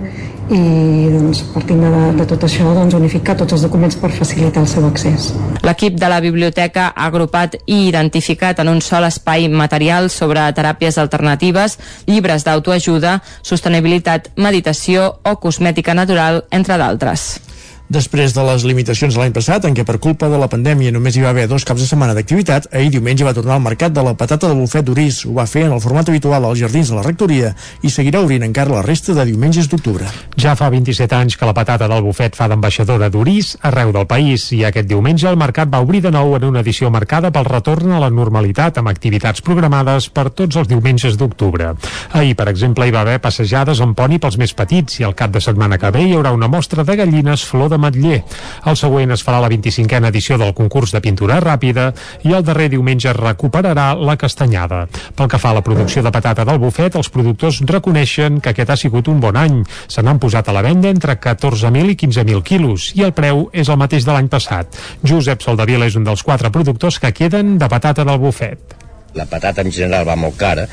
[0.51, 4.69] i doncs, partint de, de tot això doncs, unificar tots els documents per facilitar el
[4.71, 5.29] seu accés.
[5.63, 10.99] L'equip de la biblioteca ha agrupat i identificat en un sol espai materials sobre teràpies
[11.01, 11.77] alternatives,
[12.07, 17.50] llibres d'autoajuda, sostenibilitat, meditació o cosmètica natural, entre d'altres.
[17.91, 21.17] Després de les limitacions de l'any passat, en què per culpa de la pandèmia només
[21.17, 24.03] hi va haver dos caps de setmana d'activitat, ahir diumenge va tornar al mercat de
[24.05, 25.25] la patata del bufet d'Uris.
[25.27, 27.49] Ho va fer en el format habitual als jardins de la rectoria
[27.83, 30.07] i seguirà obrint encara la resta de diumenges d'octubre.
[30.39, 34.47] Ja fa 27 anys que la patata del bufet fa d'ambaixadora d'Uris arreu del país
[34.55, 37.91] i aquest diumenge el mercat va obrir de nou en una edició marcada pel retorn
[37.91, 41.73] a la normalitat amb activitats programades per tots els diumenges d'octubre.
[42.13, 45.35] Ahir, per exemple, hi va haver passejades amb poni pels més petits i el cap
[45.35, 48.21] de setmana que ve hi haurà una mostra de gallines flor de Matller.
[48.69, 51.89] El següent es farà la 25a edició del concurs de pintura ràpida
[52.27, 54.85] i el darrer diumenge es recuperarà la castanyada.
[55.15, 58.69] Pel que fa a la producció de patata del bufet, els productors reconeixen que aquest
[58.69, 59.61] ha sigut un bon any.
[59.87, 63.69] Se n'han posat a la venda entre 14.000 i 15.000 quilos i el preu és
[63.69, 64.77] el mateix de l'any passat.
[65.03, 68.79] Josep Soldavila és un dels quatre productors que queden de patata del bufet
[69.13, 70.67] la patata en general va molt cara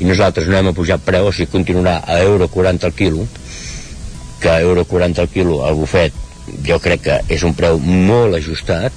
[0.00, 3.26] i nosaltres no hem apujat preu, o sigui continuarà a euro 40 el quilo
[4.40, 6.12] que a euro 40 el quilo el bufet
[6.66, 8.92] jo crec que és un preu molt ajustat,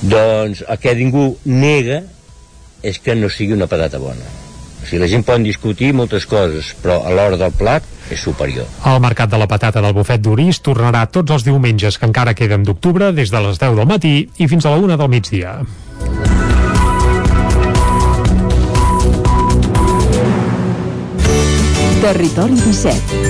[0.00, 2.02] doncs el que ningú nega
[2.82, 4.24] és que no sigui una patata bona.
[4.80, 8.68] O sigui, la gent pot discutir moltes coses, però a l'hora del plat és superior.
[8.88, 12.64] El mercat de la patata del bufet d'Uris tornarà tots els diumenges que encara queden
[12.64, 15.60] d'octubre des de les 10 del matí i fins a la 1 del migdia.
[22.00, 23.29] Territori 17.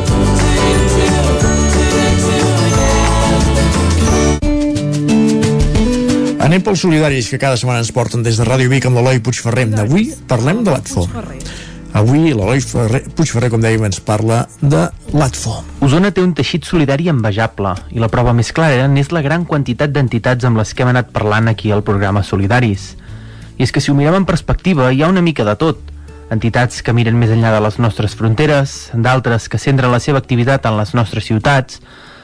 [6.41, 9.67] Anem pels solidaris que cada setmana ens porten des de Ràdio Vic amb l'Eloi Puigferrer.
[9.77, 11.03] Avui parlem de l'ATFO.
[11.99, 12.63] Avui l'Eloi
[13.13, 15.53] Puigferrer, com dèiem, ens parla de l'ATFO.
[15.85, 19.93] Osona té un teixit solidari envejable i la prova més clara n'és la gran quantitat
[19.93, 22.95] d'entitats amb les que hem anat parlant aquí al programa Solidaris.
[23.59, 25.85] I és que si ho mirem en perspectiva hi ha una mica de tot.
[26.33, 30.65] Entitats que miren més enllà de les nostres fronteres, d'altres que centren la seva activitat
[30.65, 31.83] en les nostres ciutats,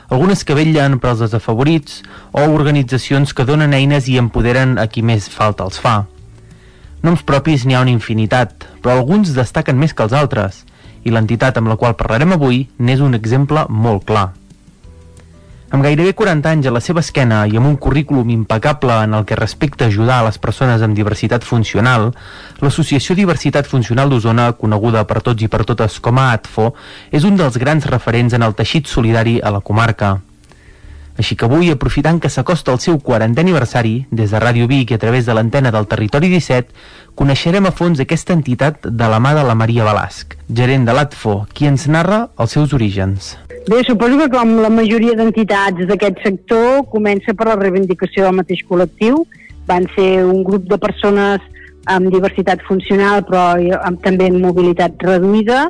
[0.09, 2.01] algunes que vetllen per als desafavorits
[2.31, 6.05] o organitzacions que donen eines i empoderen a qui més falta els fa.
[7.03, 10.63] Noms propis n'hi ha una infinitat, però alguns destaquen més que els altres,
[11.03, 14.31] i l'entitat amb la qual parlarem avui n'és un exemple molt clar.
[15.67, 19.25] Amb gairebé 40 anys a la seva esquena i amb un currículum impecable en el
[19.27, 22.13] que respecta ajudar a les persones amb diversitat funcional,
[22.63, 26.69] l'Associació Diversitat Funcional d'Osona, coneguda per tots i per totes com a ATFO,
[27.11, 30.15] és un dels grans referents en el teixit solidari a la comarca.
[31.17, 34.97] Així que avui, aprofitant que s'acosta el seu 40è aniversari, des de Ràdio Vic i
[34.97, 36.75] a través de l'antena del Territori 17,
[37.17, 41.47] coneixerem a fons aquesta entitat de la mà de la Maria Balasc, gerent de l'ATFO,
[41.57, 43.33] qui ens narra els seus orígens.
[43.65, 48.61] Bé, suposo que com la majoria d'entitats d'aquest sector comença per la reivindicació del mateix
[48.69, 49.23] col·lectiu.
[49.67, 51.41] Van ser un grup de persones
[51.89, 53.57] amb diversitat funcional però
[53.89, 55.65] amb també amb mobilitat reduïda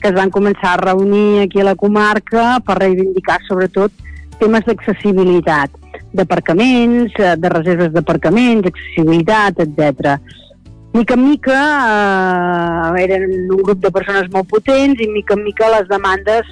[0.00, 3.92] que es van començar a reunir aquí a la comarca per reivindicar sobretot
[4.40, 5.74] temes d'accessibilitat,
[6.16, 10.16] d'aparcaments, eh, de reserves d'aparcaments, accessibilitat, etc.
[10.94, 11.60] Mica en mica
[12.96, 16.48] eh, eren un grup de persones molt potents i mica en mica les demandes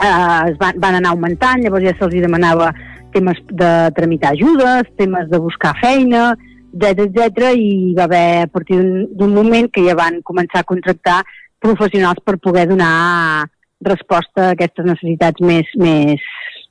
[0.00, 2.72] eh, es van, van anar augmentant, llavors ja se'ls demanava
[3.14, 6.32] temes de tramitar ajudes, temes de buscar feina,
[6.74, 8.80] etc etc i va haver a partir
[9.14, 11.22] d'un moment que ja van començar a contractar
[11.62, 13.46] professionals per poder donar
[13.84, 16.22] resposta a aquestes necessitats més, més,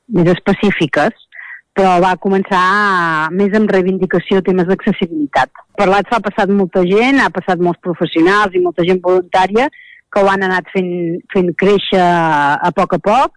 [0.08, 1.24] més específiques
[1.74, 5.50] però va començar més amb reivindicació temes d'accessibilitat.
[5.74, 9.70] Per l'ATFA ha passat molta gent, ha passat molts professionals i molta gent voluntària
[10.14, 10.92] que ho han anat fent,
[11.34, 13.34] fent créixer a poc a poc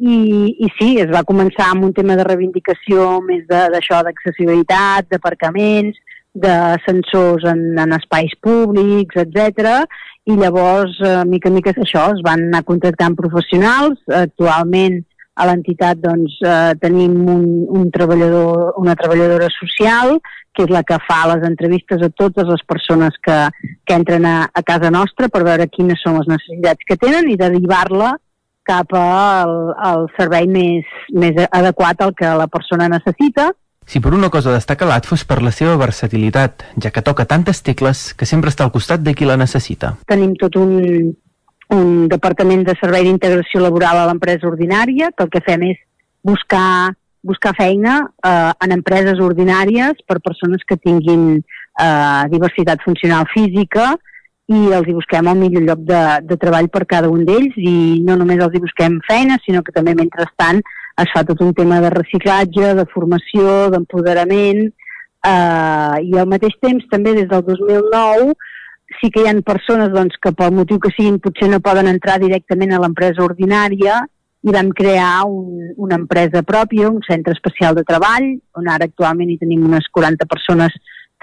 [0.00, 0.16] i,
[0.64, 6.00] i sí, es va començar amb un tema de reivindicació més d'això d'accessibilitat, d'aparcaments,
[6.34, 9.84] de sensors en, en espais públics, etc.
[10.26, 14.00] I llavors, eh, mica en mica, això, es van anar contractant professionals.
[14.08, 15.04] Actualment,
[15.34, 17.44] a l'entitat doncs, eh, tenim un,
[17.74, 20.18] un treballador, una treballadora social
[20.54, 23.38] que és la que fa les entrevistes a totes les persones que,
[23.84, 27.40] que entren a, a casa nostra per veure quines són les necessitats que tenen i
[27.40, 28.14] derivar-la
[28.64, 33.50] cap al, al servei més, més adequat al que la persona necessita.
[33.84, 37.60] Si per una cosa destaca l'ATFO és per la seva versatilitat, ja que toca tantes
[37.66, 39.92] tecles que sempre està al costat de qui la necessita.
[40.08, 41.12] Tenim tot un,
[41.72, 45.80] un departament de servei d'integració laboral a l'empresa ordinària, que el que fem és
[46.24, 46.92] buscar,
[47.22, 53.94] buscar feina eh, en empreses ordinàries per persones que tinguin eh, diversitat funcional física,
[54.52, 57.54] i els hi busquem el millor lloc de, de treball per cada un d'ells.
[57.56, 60.60] I no només els hi busquem feina, sinó que també mentrestant
[61.00, 66.84] es fa tot un tema de reciclatge, de formació, d'empoderament eh, i al mateix temps
[66.92, 68.34] també des del 2009
[69.00, 72.18] sí que hi ha persones doncs, que pel motiu que siguin potser no poden entrar
[72.22, 74.02] directament a l'empresa ordinària
[74.44, 78.26] i vam crear un, una empresa pròpia, un centre especial de treball,
[78.60, 80.74] on ara actualment hi tenim unes 40 persones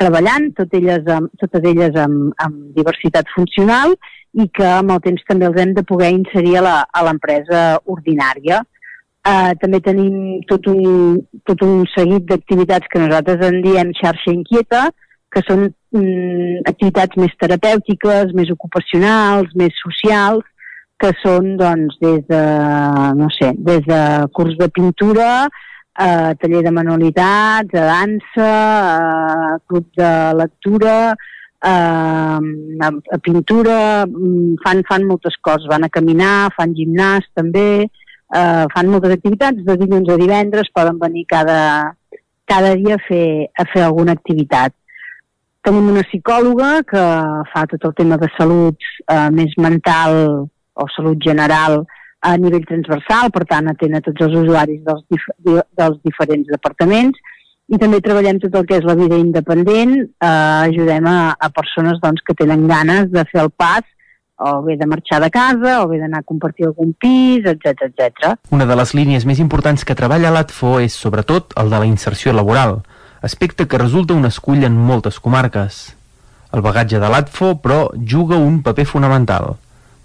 [0.02, 3.94] treballant, tot elles amb, totes elles amb, amb diversitat funcional
[4.34, 8.62] i que amb el temps també els hem de poder inserir a l'empresa ordinària.
[9.22, 14.88] Uh, també tenim tot un, tot un seguit d'activitats que nosaltres en diem xarxa inquieta,
[15.30, 20.46] que són mm, activitats més terapèutiques, més ocupacionals, més socials,
[21.02, 22.46] que són doncs, des de,
[23.18, 24.02] no sé, des de
[24.38, 25.32] curs de pintura
[26.00, 28.52] eh, taller de manualitats, de dansa,
[28.98, 31.14] eh, club de lectura,
[31.64, 32.40] eh,
[33.16, 37.90] a pintura, mm, fan, fan moltes coses, van a caminar, fan gimnàs també,
[38.34, 41.96] eh, fan moltes activitats, de dilluns a divendres poden venir cada,
[42.46, 44.74] cada dia a fer, a fer alguna activitat.
[45.62, 47.02] Tenim una psicòloga que
[47.52, 50.16] fa tot el tema de salut eh, més mental
[50.74, 51.84] o salut general,
[52.22, 55.28] a nivell transversal, per tant atén a tots els usuaris dels, dif
[55.78, 57.18] dels diferents departaments
[57.72, 60.28] i també treballem tot el que és la vida independent, eh,
[60.68, 63.86] ajudem a, a persones doncs, que tenen ganes de fer el pas
[64.42, 68.32] o bé de marxar de casa, o bé d'anar a compartir algun pis, etc etc.
[68.50, 72.34] Una de les línies més importants que treballa l'ATFO és, sobretot, el de la inserció
[72.34, 72.80] laboral,
[73.22, 75.82] aspecte que resulta un escull en moltes comarques.
[76.52, 77.84] El bagatge de l'ATFO, però,
[78.16, 79.54] juga un paper fonamental–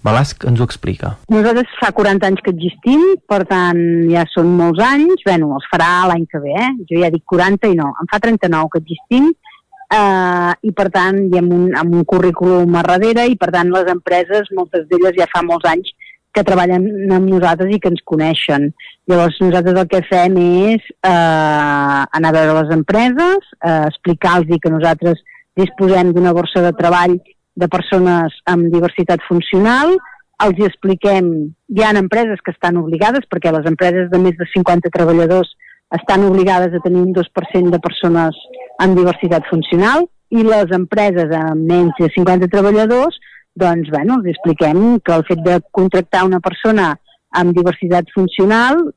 [0.07, 1.15] Balasc ens ho explica.
[1.33, 3.79] Nosaltres fa 40 anys que existim, per tant
[4.11, 6.71] ja són molts anys, bueno, els farà l'any que ve, eh?
[6.89, 9.31] jo ja dic 40 i no, en fa 39 que existim,
[9.97, 13.73] eh, i per tant hi hem un, amb un currículum a darrere i per tant
[13.73, 15.91] les empreses, moltes d'elles ja fa molts anys
[16.37, 16.85] que treballen
[17.15, 18.69] amb nosaltres i que ens coneixen.
[19.09, 24.73] Llavors nosaltres el que fem és eh, anar a veure les empreses, eh, explicar-los que
[24.73, 25.23] nosaltres
[25.57, 27.17] disposem d'una borsa de treball
[27.57, 29.95] de persones amb diversitat funcional,
[30.45, 31.31] els hi expliquem,
[31.73, 35.49] hi ha empreses que estan obligades, perquè les empreses de més de 50 treballadors
[35.97, 38.37] estan obligades a tenir un 2% de persones
[38.83, 43.17] amb diversitat funcional, i les empreses amb menys de 50 treballadors,
[43.59, 46.93] doncs, bueno, els expliquem que el fet de contractar una persona
[47.37, 48.87] amb diversitat funcional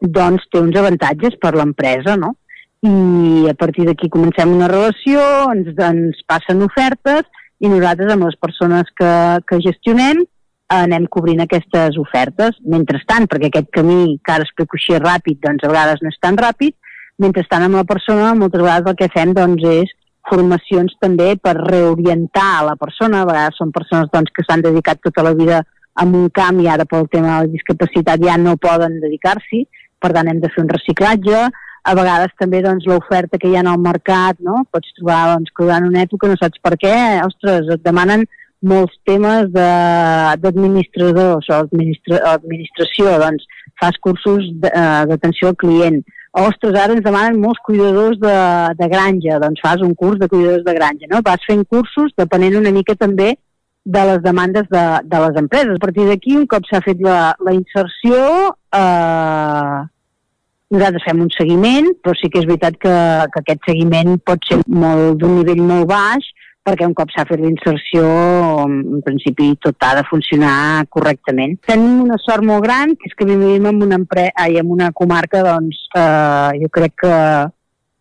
[0.00, 2.34] doncs té uns avantatges per l'empresa, no?
[2.82, 5.22] I a partir d'aquí comencem una relació,
[5.54, 7.28] ens, ens passen ofertes
[7.62, 9.12] i nosaltres amb les persones que,
[9.46, 10.24] que gestionem
[10.72, 12.56] anem cobrint aquestes ofertes.
[12.74, 16.38] Mentrestant, perquè aquest camí que ara explico així ràpid, doncs a vegades no és tan
[16.40, 16.74] ràpid,
[17.22, 19.92] mentrestant amb la persona moltes vegades el que fem doncs, és
[20.28, 25.24] formacions també per reorientar la persona, a vegades són persones doncs, que s'han dedicat tota
[25.26, 25.62] la vida
[25.94, 29.66] a un camp i ara pel tema de la discapacitat ja no poden dedicar-s'hi,
[30.00, 31.42] per tant hem de fer un reciclatge,
[31.82, 34.62] a vegades també doncs, l'oferta que hi ha al mercat, no?
[34.70, 36.94] pots trobar doncs, que durant una època no saps per què,
[37.26, 38.24] ostres, et demanen
[38.62, 43.48] molts temes d'administradors o administra, administració, doncs
[43.82, 45.98] fas cursos eh, d'atenció al client.
[46.32, 48.36] Ostres, ara ens demanen molts cuidadors de,
[48.78, 51.20] de granja, doncs fas un curs de cuidadors de granja, no?
[51.26, 53.34] Vas fent cursos depenent una mica també
[53.84, 55.76] de les demandes de, de les empreses.
[55.76, 58.22] A partir d'aquí, un cop s'ha fet la, la inserció,
[58.72, 59.80] eh,
[60.72, 62.94] nosaltres fem un seguiment, però sí que és veritat que,
[63.34, 66.30] que aquest seguiment pot ser molt d'un nivell molt baix,
[66.62, 68.02] perquè un cop s'ha fet l'inserció,
[68.64, 71.56] en principi tot ha de funcionar correctament.
[71.66, 74.28] Tenim una sort molt gran, que és que vivim en una, empre...
[74.38, 77.16] Ai, en una comarca, doncs, eh, jo crec que,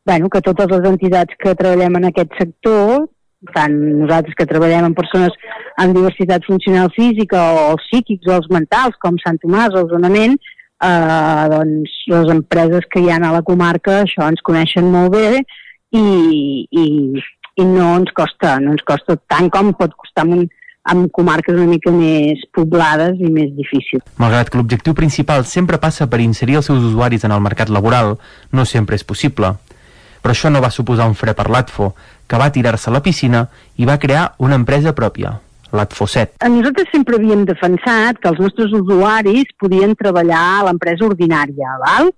[0.05, 3.09] bueno, que totes les entitats que treballem en aquest sector,
[3.55, 3.73] tant
[4.03, 5.33] nosaltres que treballem amb persones
[5.81, 10.37] amb diversitat funcional física o els psíquics o els mentals, com Sant Tomàs o zonament,
[10.85, 15.41] eh, doncs les empreses que hi ha a la comarca això ens coneixen molt bé
[15.97, 16.05] i,
[16.69, 16.85] i,
[17.59, 20.51] i no ens costa, no ens costa tant com pot costar amb,
[20.91, 24.03] amb comarques una mica més poblades i més difícils.
[24.21, 28.15] Malgrat que l'objectiu principal sempre passa per inserir els seus usuaris en el mercat laboral,
[28.51, 29.53] no sempre és possible.
[30.21, 31.93] Però això no va suposar un fre per l'ATFO,
[32.29, 33.47] que va tirar-se a la piscina
[33.77, 35.33] i va crear una empresa pròpia,
[35.73, 36.45] l'ATFO7.
[36.53, 42.11] Nosaltres sempre havíem defensat que els nostres usuaris podien treballar a l'empresa ordinària, val?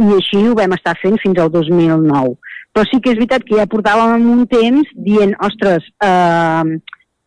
[0.00, 2.32] i així ho vam estar fent fins al 2009.
[2.72, 6.76] Però sí que és veritat que ja portàvem un temps dient, ostres, eh,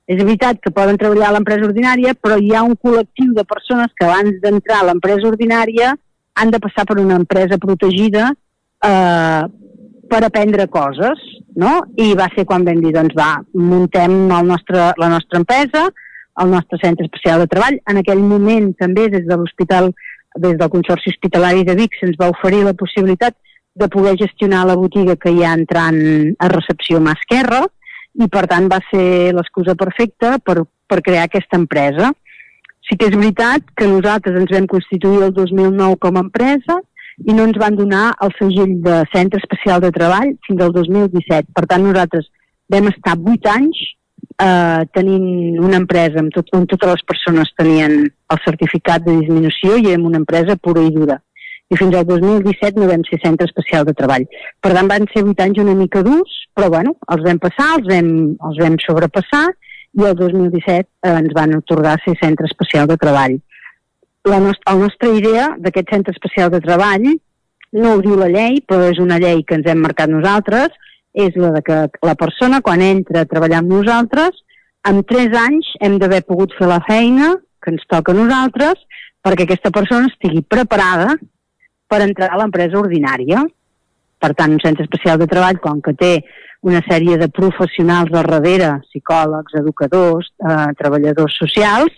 [0.05, 3.93] és veritat que poden treballar a l'empresa ordinària, però hi ha un col·lectiu de persones
[3.97, 5.93] que abans d'entrar a l'empresa ordinària
[6.35, 8.31] han de passar per una empresa protegida
[8.85, 9.43] eh,
[10.09, 11.21] per aprendre coses,
[11.55, 11.79] no?
[11.97, 15.87] I va ser quan vam dir, doncs va, muntem el nostre, la nostra empresa,
[16.41, 17.79] el nostre centre especial de treball.
[17.89, 19.89] En aquell moment també des de l'hospital,
[20.35, 23.37] des del Consorci Hospitalari de Vic se'ns va oferir la possibilitat
[23.75, 25.99] de poder gestionar la botiga que hi ha entrant
[26.39, 27.65] a recepció mà esquerra
[28.15, 32.13] i per tant va ser l'excusa perfecta per, per crear aquesta empresa.
[32.87, 36.79] Sí que és veritat que nosaltres ens vam constituir el 2009 com a empresa
[37.25, 41.51] i no ens van donar el segell de Centre Especial de Treball fins al 2017.
[41.55, 42.31] Per tant, nosaltres
[42.71, 43.83] vam estar 8 anys
[44.39, 49.79] eh, tenint una empresa amb tot, on totes les persones tenien el certificat de disminució
[49.79, 51.19] i érem una empresa pura i dura.
[51.73, 54.27] I fins al 2017 no vam ser centre especial de treball.
[54.61, 57.89] Per tant, van ser 8 anys una mica durs, però bueno, els vam passar, els
[57.89, 58.11] vam,
[58.49, 59.47] els vam sobrepassar
[59.95, 63.39] i el 2017 eh, ens van otorgar ser centre especial de treball
[64.25, 67.05] la, nost la nostra idea d'aquest centre especial de treball
[67.75, 70.73] no ho diu la llei, però és una llei que ens hem marcat nosaltres,
[71.13, 71.77] és la de que
[72.07, 74.41] la persona, quan entra a treballar amb nosaltres,
[74.87, 78.81] en tres anys hem d'haver pogut fer la feina que ens toca a nosaltres
[79.25, 81.15] perquè aquesta persona estigui preparada
[81.87, 83.43] per entrar a l'empresa ordinària.
[84.19, 86.13] Per tant, un centre especial de treball, com que té
[86.65, 91.91] una sèrie de professionals al darrere, psicòlegs, educadors, eh, treballadors socials,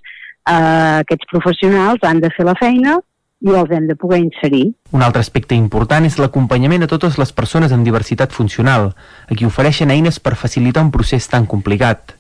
[0.48, 2.98] eh, aquests professionals han de fer la feina
[3.40, 4.74] i els hem de poder inserir.
[4.92, 8.94] Un altre aspecte important és l'acompanyament a totes les persones amb diversitat funcional,
[9.30, 12.16] a qui ofereixen eines per facilitar un procés tan complicat.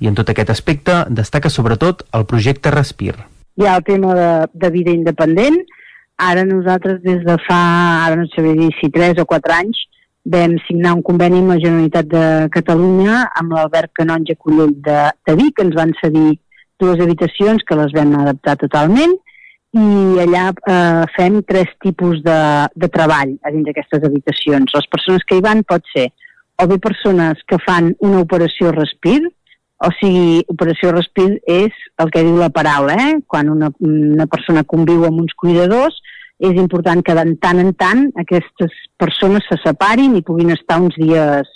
[0.00, 3.14] I en tot aquest aspecte destaca sobretot el projecte Respir.
[3.58, 5.60] Hi ha el tema de, de vida independent.
[6.16, 7.58] Ara nosaltres des de fa,
[8.06, 9.80] ara no sé dir si 3 o 4 anys,
[10.24, 15.36] vam signar un conveni amb la Generalitat de Catalunya amb l'Albert Canonja Collell de, de
[15.40, 16.38] Vic, ens van cedir
[16.80, 19.14] dues habitacions que les vam adaptar totalment
[19.74, 22.40] i allà eh, fem tres tipus de,
[22.78, 24.70] de treball a dins d'aquestes habitacions.
[24.70, 26.08] Les persones que hi van pot ser
[26.62, 29.18] o bé persones que fan una operació respir,
[29.84, 33.16] o sigui, operació respir és el que diu la paraula, eh?
[33.28, 35.98] quan una, una persona conviu amb uns cuidadors,
[36.44, 40.96] és important que de tant en tant aquestes persones se separin i puguin estar uns
[40.98, 41.50] dies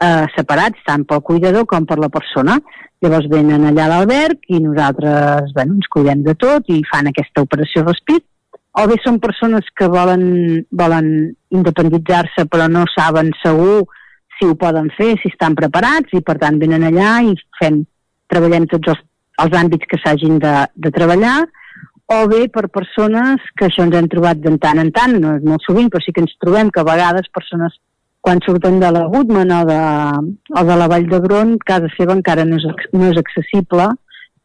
[0.00, 2.58] eh, separats, tant pel cuidador com per la persona.
[3.02, 7.44] Llavors venen allà a l'alberg i nosaltres bueno, ens cuidem de tot i fan aquesta
[7.46, 8.20] operació respir.
[8.78, 11.08] O bé són persones que volen, volen
[11.50, 13.88] independitzar-se però no saben segur
[14.40, 17.82] si ho poden fer, si estan preparats i per tant venen allà i fem,
[18.32, 19.02] treballem tots els,
[19.44, 21.42] els àmbits que s'hagin de, de treballar
[22.10, 25.46] o bé per persones que això ens hem trobat de tant en tant, no és
[25.46, 27.76] molt sovint, però sí que ens trobem que a vegades persones
[28.20, 29.80] quan surten de la Gutman o de,
[30.58, 33.86] o de la Vall d'Hebron, casa seva encara no és, no és accessible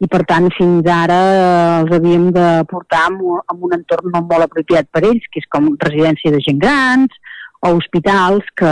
[0.03, 4.21] i per tant fins ara eh, els havíem de portar en, en un entorn no
[4.27, 7.19] molt apropiat per ells, que és com residència de gent grans
[7.65, 8.71] o hospitals que,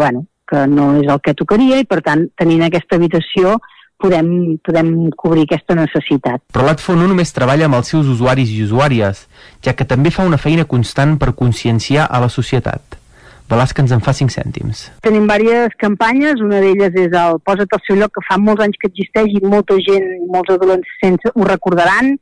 [0.00, 3.58] bueno, que no és el que tocaria i per tant tenint aquesta habitació
[4.00, 6.42] podem, podem cobrir aquesta necessitat.
[6.52, 9.24] Però l'ATFO no només treballa amb els seus usuaris i usuàries,
[9.64, 13.00] ja que també fa una feina constant per conscienciar a la societat.
[13.48, 14.86] Velasca ens en fa 5 cèntims.
[15.04, 18.78] Tenim diverses campanyes, una d'elles és el Posa't al seu lloc, que fa molts anys
[18.80, 22.14] que existeix i molta gent, molts adolescents ho recordaran.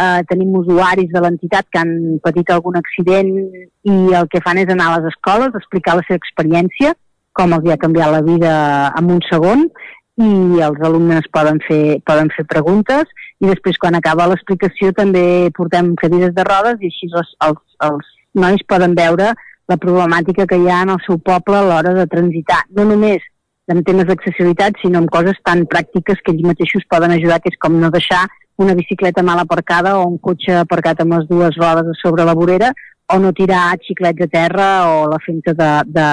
[0.00, 3.30] Uh, tenim usuaris de l'entitat que han patit algun accident
[3.82, 6.94] i el que fan és anar a les escoles, explicar la seva experiència,
[7.32, 8.52] com els ha canviat la vida
[8.98, 9.66] en un segon,
[10.20, 13.08] i els alumnes poden fer, poden fer preguntes
[13.40, 18.10] i després quan acaba l'explicació també portem cadires de rodes i així els, els, els
[18.42, 19.32] nois poden veure
[19.70, 23.24] la problemàtica que hi ha en el seu poble a l'hora de transitar, no només
[23.70, 27.58] en temes d'accessibilitat, sinó en coses tan pràctiques que ells mateixos poden ajudar, que és
[27.62, 28.24] com no deixar
[28.60, 32.72] una bicicleta mal aparcada o un cotxe aparcat amb les dues rodes sobre la vorera
[33.14, 36.08] o no tirar xiclets a terra o la finta de, de,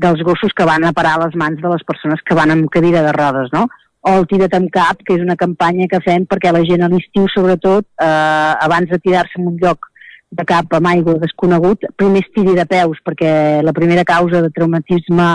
[0.00, 2.70] dels gossos que van a parar a les mans de les persones que van amb
[2.72, 3.66] cadira de rodes, no?
[4.00, 6.88] O el tira't amb cap, que és una campanya que fem perquè la gent a
[6.88, 9.90] l'estiu, sobretot, eh, abans de tirar-se en un lloc
[10.30, 14.50] de cap amb aigua desconegut, primer es tiri de peus, perquè la primera causa de
[14.54, 15.28] traumatisme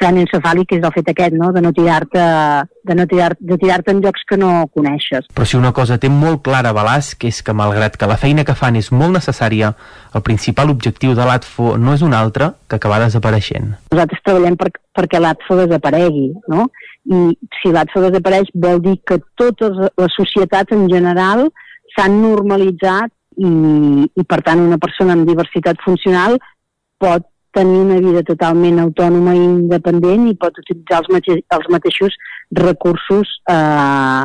[0.00, 1.50] cranioencefàlic és el fet aquest, no?
[1.56, 2.22] de no tirar-te
[2.86, 5.26] de no tirar, de tirar-te en llocs que no coneixes.
[5.34, 8.44] Però si una cosa té molt clara Balàs, que és que malgrat que la feina
[8.46, 9.72] que fan és molt necessària,
[10.14, 13.74] el principal objectiu de l'ATFO no és un altre que acabar desapareixent.
[13.90, 16.68] Nosaltres treballem per, perquè l'ATFO desaparegui, no?
[17.06, 17.22] I
[17.60, 21.48] si l'ATFO desapareix vol dir que totes les societats en general
[21.96, 23.50] s'han normalitzat i,
[24.06, 26.38] i per tant una persona amb diversitat funcional
[27.02, 27.26] pot
[27.56, 32.16] tenir una vida totalment autònoma i independent i pot utilitzar els, mate els mateixos
[32.60, 34.24] recursos eh,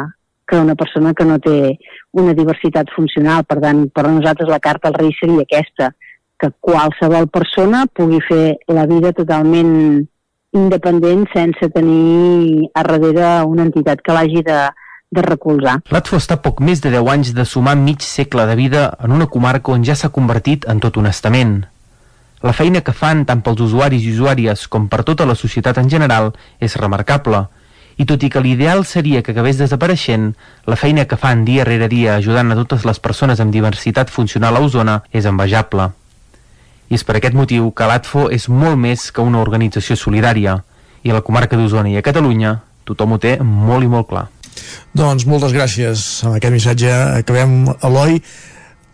[0.51, 1.77] que una persona que no té
[2.19, 3.45] una diversitat funcional.
[3.47, 5.93] Per tant, per nosaltres la carta al rei seria aquesta,
[6.41, 9.71] que qualsevol persona pugui fer la vida totalment
[10.51, 14.59] independent sense tenir a darrere una entitat que l'hagi de,
[15.11, 15.77] de recolzar.
[15.93, 19.29] L'ATFO està poc més de 10 anys de sumar mig segle de vida en una
[19.31, 21.61] comarca on ja s'ha convertit en tot un estament.
[22.41, 25.89] La feina que fan tant pels usuaris i usuàries com per tota la societat en
[25.89, 27.45] general és remarcable,
[28.01, 30.31] i tot i que l'ideal seria que acabés desapareixent,
[30.65, 34.57] la feina que fan dia rere dia ajudant a totes les persones amb diversitat funcional
[34.57, 35.91] a Osona és envejable.
[36.89, 40.57] I és per aquest motiu que l'ATFO és molt més que una organització solidària,
[41.03, 44.27] i a la comarca d'Osona i a Catalunya tothom ho té molt i molt clar.
[44.97, 46.01] Doncs moltes gràcies.
[46.25, 48.19] Amb aquest missatge acabem, Eloi.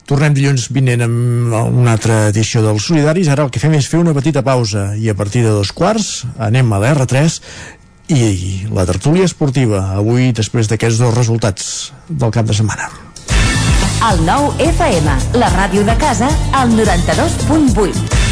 [0.07, 3.27] Tornem dilluns vinent amb una altra edició dels Solidaris.
[3.27, 6.23] Ara el que fem és fer una petita pausa i a partir de dos quarts
[6.39, 7.41] anem a l'R3
[8.15, 8.29] i
[8.71, 12.87] la tertúlia esportiva avui després d'aquests dos resultats del cap de setmana.
[14.07, 18.26] El nou FM, la ràdio de casa, al 92.8.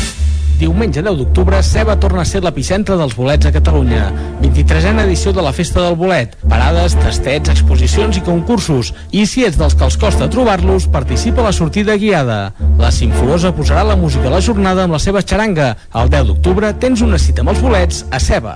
[0.55, 4.05] Diumenge 10 d'octubre, Ceba torna a ser l'epicentre dels bolets a Catalunya.
[4.39, 6.37] 23a edició de la Festa del Bolet.
[6.47, 8.93] Parades, tastets, exposicions i concursos.
[9.11, 12.53] I si ets dels que els costa trobar-los, participa a la sortida guiada.
[12.79, 15.73] La Simforosa posarà la música a la jornada amb la seva xaranga.
[15.91, 18.55] El 10 d'octubre tens una cita amb els bolets a Ceba.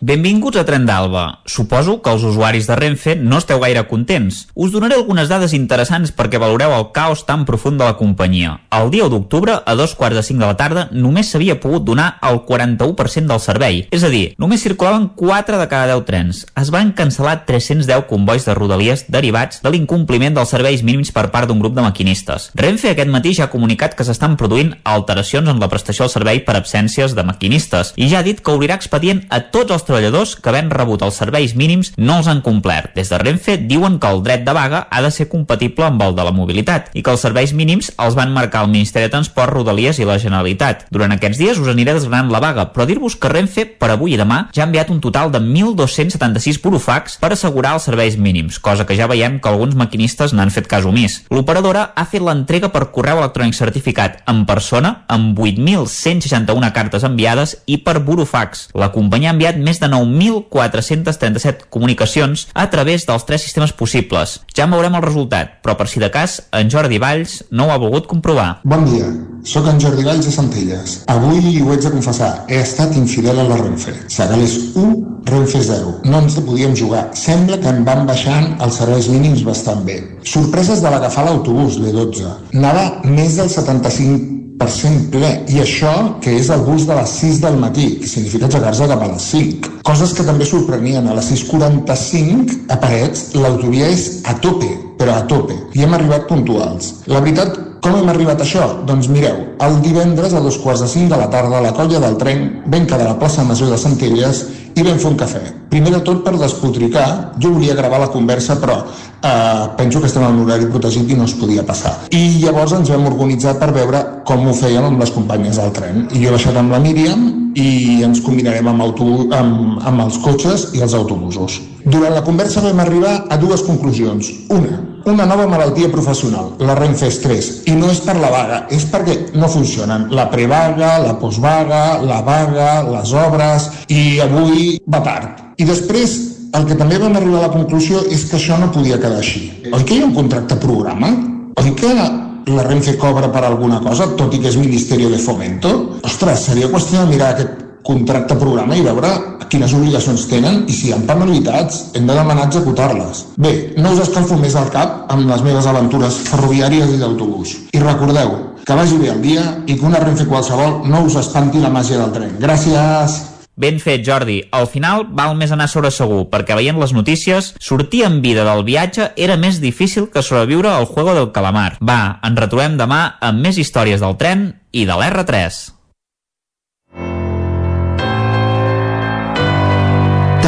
[0.00, 1.40] Benvinguts a Tren d'Alba.
[1.50, 4.44] Suposo que els usuaris de Renfe no esteu gaire contents.
[4.54, 8.60] Us donaré algunes dades interessants perquè valoreu el caos tan profund de la companyia.
[8.70, 11.82] El dia 1 d'octubre, a dos quarts de cinc de la tarda, només s'havia pogut
[11.82, 13.80] donar el 41% del servei.
[13.90, 16.44] És a dir, només circulaven 4 de cada 10 trens.
[16.54, 21.50] Es van cancel·lar 310 convois de rodalies derivats de l'incompliment dels serveis mínims per part
[21.50, 22.52] d'un grup de maquinistes.
[22.54, 26.44] Renfe aquest matí ja ha comunicat que s'estan produint alteracions en la prestació del servei
[26.46, 30.36] per absències de maquinistes i ja ha dit que obrirà expedient a tots els treballadors
[30.36, 32.92] que havent rebut els serveis mínims no els han complert.
[32.96, 36.14] Des de Renfe diuen que el dret de vaga ha de ser compatible amb el
[36.16, 39.52] de la mobilitat i que els serveis mínims els van marcar el Ministeri de Transport,
[39.52, 40.86] Rodalies i la Generalitat.
[40.94, 44.20] Durant aquests dies us aniré desgranant la vaga, però dir-vos que Renfe, per avui i
[44.20, 48.86] demà, ja ha enviat un total de 1.276 burofax per assegurar els serveis mínims, cosa
[48.86, 51.22] que ja veiem que alguns maquinistes n'han fet cas omís.
[51.32, 57.80] L'operadora ha fet l'entrega per correu electrònic certificat en persona amb 8.161 cartes enviades i
[57.84, 58.68] per burofax.
[58.78, 64.38] La companyia ha enviat més de 9.437 comunicacions a través dels tres sistemes possibles.
[64.56, 67.74] Ja en veurem el resultat, però per si de cas, en Jordi Valls no ho
[67.74, 68.60] ha volgut comprovar.
[68.64, 69.08] Bon dia,
[69.44, 71.02] sóc en Jordi Valls de Centelles.
[71.12, 73.94] Avui ho haig de confessar, he estat infidel a la Renfe.
[74.08, 74.96] Sagales 1,
[75.28, 76.00] Renfe 0.
[76.04, 77.08] No ens podíem jugar.
[77.18, 80.00] Sembla que en van baixant els serveis mínims bastant bé.
[80.24, 82.34] Sorpreses de l'agafar l'autobús, l'E12.
[82.56, 85.30] Anava més del 75 ple.
[85.48, 89.02] I això que és el bus de les 6 del matí que significa aixecar-se cap
[89.02, 91.06] a les 5 coses que també sorprenien.
[91.06, 95.54] A les 6.45 a Parets l'autovia és a tope però a tope.
[95.78, 97.04] I hem arribat puntuals.
[97.06, 98.64] La veritat com hem arribat a això?
[98.88, 102.00] Doncs mireu, el divendres a dos quarts de cinc de la tarda a la colla
[102.02, 104.42] del tren vam quedar a la plaça Major de Centelles
[104.78, 105.40] i vam fer un cafè.
[105.68, 110.24] Primer de tot per despotricar, jo volia gravar la conversa però eh, penso que estem
[110.24, 111.94] en un horari protegit i no es podia passar.
[112.14, 116.06] I llavors ens vam organitzar per veure com ho fèiem amb les companyes del tren.
[116.12, 117.26] I jo he baixat amb la Míriam
[117.58, 121.60] i ens combinarem amb, autobús, amb, amb els cotxes i els autobusos.
[121.84, 124.30] Durant la conversa vam arribar a dues conclusions.
[124.52, 124.82] Una,
[125.12, 129.16] una nova malaltia professional, la Renfe Estrès, i no és per la vaga, és perquè
[129.38, 135.44] no funcionen la prevaga, la postvaga, la vaga, les obres, i avui va tard.
[135.58, 136.16] I després,
[136.56, 139.44] el que també vam arribar a la conclusió és que això no podia quedar així.
[139.68, 141.12] Oi que hi ha un contracte programa?
[141.60, 145.74] Oi que la Renfe cobra per alguna cosa, tot i que és Ministerio de Fomento?
[146.06, 149.10] Ostres, seria qüestió de mirar aquest contracte programa i veure
[149.48, 153.24] quines obligacions tenen i si hi ha penalitats hem de demanar executar-les.
[153.40, 157.56] Bé, no us escalfo més al cap amb les meves aventures ferroviàries i d'autobús.
[157.72, 158.36] I recordeu
[158.68, 162.02] que vagi bé el dia i que una Renfe qualsevol no us espanti la màgia
[162.02, 162.36] del tren.
[162.42, 163.16] Gràcies!
[163.58, 164.36] Ben fet, Jordi.
[164.54, 168.62] Al final val més anar sobre segur, perquè veient les notícies, sortir en vida del
[168.68, 171.80] viatge era més difícil que sobreviure al Juego del Calamar.
[171.82, 175.77] Va, ens retrobem demà amb més històries del tren i de l'R3.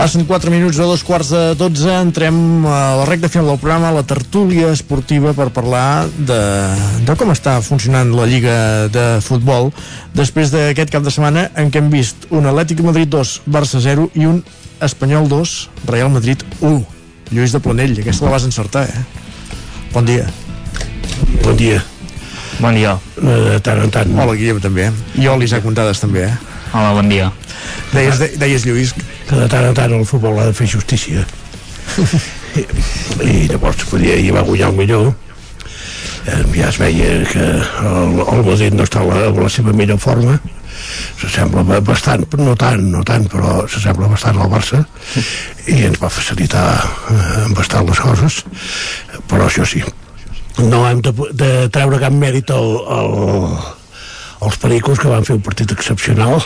[0.00, 3.90] Passen 4 minuts a dos quarts de 12, entrem a la recta final del programa,
[3.90, 6.38] a la tertúlia esportiva, per parlar de,
[7.04, 9.68] de com està funcionant la Lliga de Futbol
[10.16, 13.82] després d'aquest cap de setmana en què hem vist un Atlètic de Madrid 2, Barça
[13.84, 14.40] 0 i un
[14.80, 15.52] Espanyol 2,
[15.92, 16.80] Real Madrid 1.
[17.36, 19.04] Lluís de Planell, aquesta la vas encertar, eh?
[19.92, 20.24] Bon dia.
[21.44, 21.84] Bon dia.
[22.56, 22.96] Bon dia.
[23.20, 24.16] De tant en tant.
[24.16, 24.88] Hola, Guillem, també.
[25.20, 26.58] I oli Isaac Montades, també, eh?
[26.72, 27.28] Hola, bon dia.
[27.92, 28.92] Deies, de, deies Lluís,
[29.28, 31.24] Que de tant en tant el futbol ha de fer justícia.
[32.56, 32.64] I,
[33.26, 35.10] i llavors podia, va guanyar el millor.
[36.54, 39.98] Ja es veia que el, el Madrid no està a la, a la seva millor
[40.02, 40.38] forma
[41.20, 44.78] s'assembla ba- bastant, no tant, no tant, però s'assembla bastant al Barça
[45.68, 46.62] i ens va facilitar
[47.12, 48.38] eh, bastant les coses,
[49.28, 49.82] però això sí,
[50.62, 53.12] no hem de, de treure cap mèrit al, al,
[54.48, 56.40] als pericos que van fer un partit excepcional.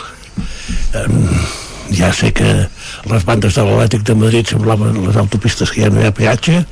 [1.95, 2.67] Ja sé que
[3.11, 6.63] les bandes de l'Atlètic de Madrid semblaven les autopistes que ja no hi ha peatge,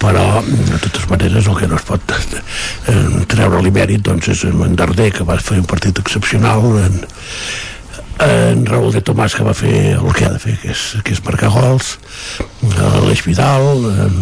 [0.00, 4.76] però de totes maneres el que no es pot eh, treure-li mèrit doncs, és en
[4.78, 6.96] Darder, que va fer un partit excepcional, en,
[8.24, 11.14] en Raúl de Tomàs que va fer el que ha de fer que és, que
[11.14, 11.98] és marcar gols
[13.04, 14.18] l'Eix Vidal en,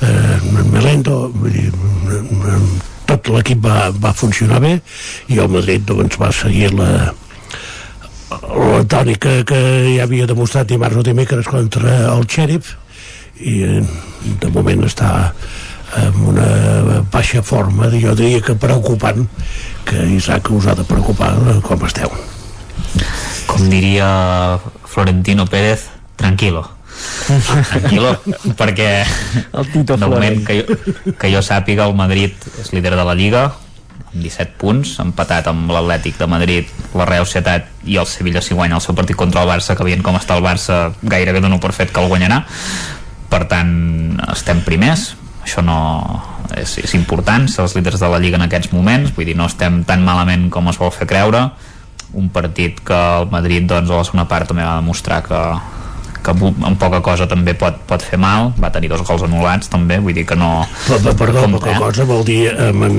[0.00, 0.38] eh,
[0.72, 1.70] Melendo, vull dir,
[3.08, 4.78] tot l'equip va, va funcionar bé
[5.32, 7.12] i el Madrid doncs, va seguir la,
[8.30, 9.60] la tònica que
[9.90, 12.74] ja havia demostrat dimarts o dimecres contra el Xèrif
[13.40, 13.84] i eh,
[14.40, 15.14] de moment està
[15.94, 16.46] amb una
[17.12, 19.26] baixa forma, jo diria que preocupant,
[19.86, 22.10] que Isaac us ha de preocupar com esteu.
[23.46, 24.08] Com diria
[24.90, 25.86] Florentino Pérez,
[26.18, 26.73] tranquilo.
[27.70, 28.14] Tranquilo,
[28.58, 28.88] perquè
[29.52, 30.78] el Tito de moment que jo,
[31.18, 33.44] que jo sàpiga el Madrid és líder de la Lliga
[34.14, 38.54] amb 17 punts, empatat amb l'Atlètic de Madrid, la Real Societat i el Sevilla si
[38.54, 41.58] guanya el seu partit contra el Barça que veient com està el Barça gairebé dono
[41.60, 42.44] per fet que el guanyarà.
[43.30, 43.74] Per tant
[44.30, 45.14] estem primers.
[45.44, 45.78] Això no
[46.54, 49.10] és, és important ser els líders de la Lliga en aquests moments.
[49.16, 51.48] Vull dir, no estem tan malament com es vol fer creure.
[52.14, 55.40] Un partit que el Madrid doncs, a la segona part també va demostrar que,
[56.24, 58.52] que amb poca cosa també pot, pot fer mal.
[58.60, 62.24] Va tenir dos gols anul·lats també vull dir que no però, perdó, poca cosa vol
[62.26, 62.98] dir amb en,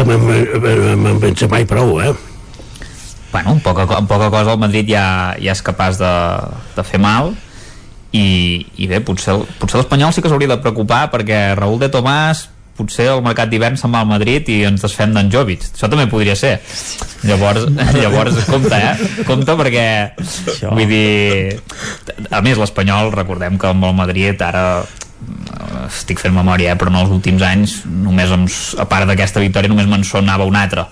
[0.00, 2.12] amb, amb, amb, amb Benzema i prou eh?
[3.30, 6.14] bueno, amb poca, amb poca cosa el Madrid ja, ja és capaç de,
[6.76, 7.34] de fer mal.
[8.10, 12.48] I, i bé, potser, potser l'Espanyol sí que s'hauria de preocupar perquè Raúl de Tomàs
[12.80, 16.08] potser el mercat d'hivern se'n va al Madrid i ens desfem d'en Jovic això també
[16.10, 16.56] podria ser
[17.28, 17.66] llavors,
[18.00, 19.24] llavors compte, eh?
[19.28, 19.86] compte perquè
[20.16, 20.72] això.
[20.72, 21.60] vull dir
[22.30, 26.80] a més l'Espanyol, recordem que amb el Madrid ara eh, estic fent memòria, eh?
[26.80, 28.46] però en els últims anys només em,
[28.80, 30.88] a part d'aquesta victòria només me'n sonava una altra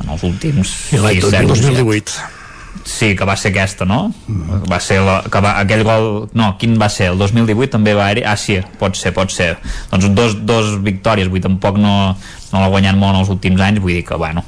[0.00, 2.39] en els últims 6, 2018
[2.84, 4.12] Sí, que va ser aquesta, no?
[4.70, 6.08] Va ser la, que va, aquell gol...
[6.36, 7.10] No, quin va ser?
[7.12, 8.08] El 2018 també va.
[8.26, 9.52] Ah, sí, pot ser, pot ser.
[9.92, 11.94] Doncs dos, dos victòries, vull dir, tampoc no,
[12.52, 14.44] no l'ha guanyat molt en els últims anys, vull dir que, bueno,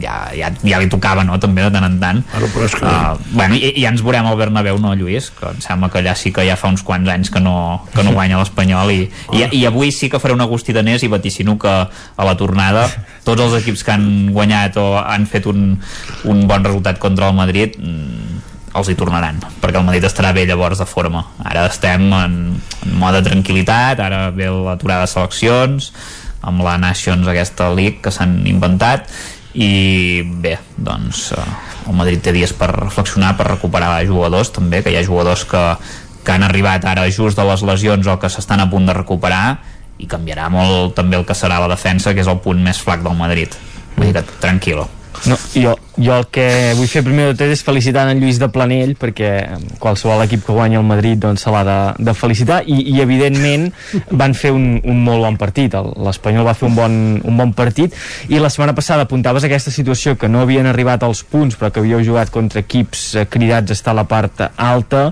[0.00, 2.20] ja, ja, ja li tocava, no?, també de tant en tant.
[2.36, 2.84] Ara, però és que...
[2.84, 5.30] Uh, bueno, i, i ja ens veurem al Bernabéu, no, Lluís?
[5.34, 7.56] Que em sembla que allà sí que ja fa uns quants anys que no,
[7.94, 9.00] que no guanya l'Espanyol i,
[9.36, 12.86] i, i avui sí que faré una agostitanès i vaticino que a la tornada
[13.24, 15.76] tots els equips que han guanyat o han fet un,
[16.30, 18.42] un bon resultat contra el Madrid mm,
[18.74, 21.22] els hi tornaran, perquè el Madrid estarà bé llavors de forma.
[21.46, 22.34] Ara estem en,
[22.82, 25.92] en mode tranquil·litat, ara ve l'aturada de seleccions,
[26.44, 29.08] amb la Nations aquesta League que s'han inventat
[29.54, 31.44] i bé, doncs eh,
[31.88, 35.62] el Madrid té dies per reflexionar per recuperar jugadors també, que hi ha jugadors que,
[36.24, 39.44] que han arribat ara just de les lesions o que s'estan a punt de recuperar
[39.98, 43.04] i canviarà molt també el que serà la defensa que és el punt més flac
[43.04, 43.54] del Madrid.
[43.94, 44.88] Vull dir que tranquil·lo.
[45.30, 48.48] No, jo, jo el que vull fer primer de tot és felicitar en Lluís de
[48.50, 49.30] Planell perquè
[49.82, 52.62] qualsevol equip que guanya el Madrid doncs se l'ha de, de felicitar.
[52.66, 53.68] I, i evidentment
[54.10, 55.74] van fer un, un molt bon partit.
[55.74, 57.94] l'Espanyol va fer un bon, un bon partit.
[58.28, 61.82] I la setmana passada apuntaves aquesta situació que no havien arribat als punts però que
[61.82, 65.06] havíeu jugat contra equips eh, cridats a estar a la part alta.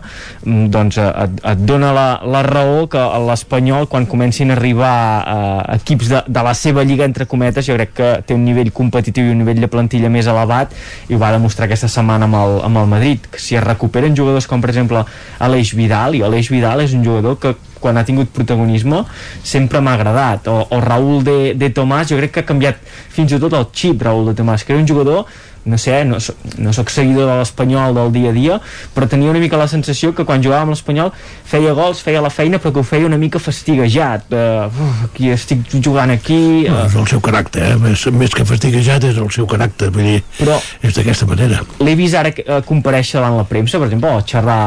[0.44, 4.96] Mm, doncs eh, et, et dona la, la raó que l'Espanyol quan comencin a arribar
[5.22, 8.72] eh, equips de, de la seva lliga entre cometes jo crec que té un nivell
[8.74, 10.71] competitiu i un nivell de plantilla més elevat
[11.08, 14.16] i ho va demostrar aquesta setmana amb el, amb el Madrid que si es recuperen
[14.16, 15.04] jugadors com per exemple
[15.38, 19.02] Aleix Vidal i Aleix Vidal és un jugador que quan ha tingut protagonisme
[19.42, 22.78] sempre m'ha agradat o, o Raúl de, de Tomàs jo crec que ha canviat
[23.12, 25.26] fins i tot el xip Raúl de Tomàs que era un jugador
[25.64, 26.18] no sé, no,
[26.58, 28.58] no sóc seguidor de l'Espanyol del dia a dia,
[28.94, 31.12] però tenia una mica la sensació que quan jugava amb l'Espanyol
[31.48, 34.32] feia gols, feia la feina, però que ho feia una mica fastiguejat.
[34.32, 36.40] Uh, aquí estic jugant aquí...
[36.66, 36.72] Uh...
[36.72, 37.78] No, és el seu caràcter, eh?
[37.80, 41.62] més, més que fastiguejat és el seu caràcter, vull dir, però és d'aquesta manera.
[41.82, 44.60] L'he vist ara uh, compareixer davant la premsa, per exemple, o xerrar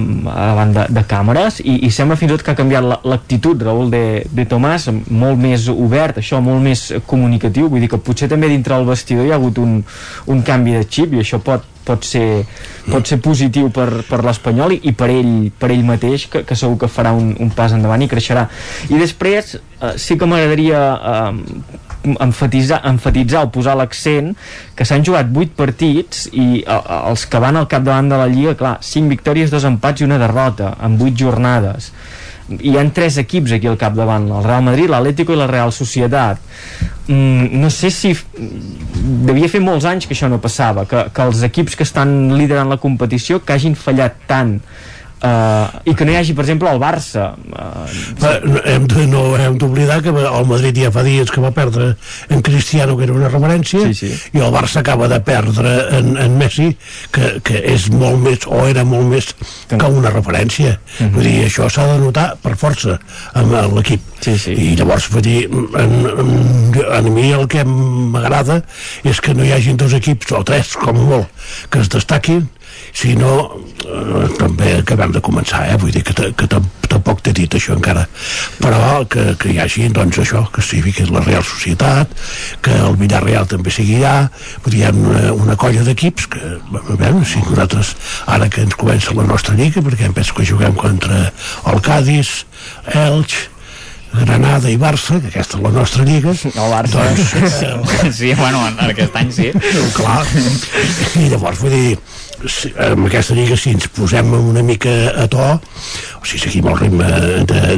[0.00, 3.90] davant de, de càmeres, i, i sembla fins i tot que ha canviat l'actitud, Raül
[3.92, 8.50] de, de Tomàs, molt més obert, això, molt més comunicatiu, vull dir que potser també
[8.50, 9.80] dintre del vestidor hi ha hagut un,
[10.30, 12.44] un un canvi de xip i això pot, pot, ser,
[12.88, 16.58] pot ser positiu per, per l'Espanyol i, i per ell, per ell mateix que, que
[16.58, 18.46] segur que farà un, un pas endavant i creixerà.
[18.88, 21.80] I després eh, sí que m'agradaria eh,
[22.16, 24.32] enfatitzar, enfatitzar o posar l'accent
[24.76, 28.56] que s'han jugat 8 partits i eh, els que van al capdavant de la Lliga
[28.56, 31.92] clar, 5 victòries, 2 empats i una derrota en 8 jornades
[32.58, 36.40] hi han tres equips aquí al capdavant el Real Madrid, l'Atlético i la Real Societat.
[37.06, 38.12] Mm, no sé si
[39.26, 42.70] devia fer molts anys que això no passava que, que els equips que estan liderant
[42.70, 44.58] la competició que hagin fallat tant
[45.20, 47.82] Uh, i que no hi hagi, per exemple, el Barça uh,
[48.64, 51.90] hem de, no hem d'oblidar que el Madrid ja fa dies que va perdre
[52.32, 54.38] en Cristiano que era una referència sí, sí.
[54.38, 56.70] i el Barça acaba de perdre en, en Messi
[57.12, 59.28] que, que és molt més o era molt més
[59.68, 61.10] que una referència uh -huh.
[61.12, 62.96] vull dir, això s'ha de notar per força
[63.34, 64.52] amb l'equip sí, sí.
[64.56, 68.62] i llavors vull dir en, en, a mi el que m'agrada
[69.04, 71.28] és que no hi hagin dos equips o tres com molt
[71.68, 72.48] que es destaquin
[72.92, 73.34] si no
[73.84, 75.76] eh, també acabem de començar eh?
[75.80, 76.48] vull dir que, que
[76.90, 78.06] tampoc t'he dit això encara.
[78.60, 82.12] Però que, que hi hagi doncs això, que sigui que és la Real Societat
[82.64, 84.30] que el Villarreal també sigui allà.
[84.64, 87.94] Vull dir, hi ha una, una colla d'equips que, a veure, si nosaltres
[88.26, 91.30] ara que ens comença la nostra lliga perquè em penso que juguem contra
[91.70, 92.44] el Cádiz
[92.90, 93.48] Elx
[94.10, 96.98] Granada i Barça, que aquesta és la nostra lliga el Barça.
[96.98, 97.34] doncs,
[98.02, 99.52] eh, sí, bueno, en aquest any sí.
[99.94, 100.24] Clar,
[101.20, 101.98] i llavors vull dir
[102.48, 105.46] si, amb aquesta lliga si ens posem una mica a to
[106.20, 107.06] o si seguim el ritme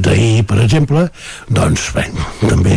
[0.02, 1.06] d'ahir per exemple
[1.48, 2.06] doncs bé,
[2.42, 2.76] també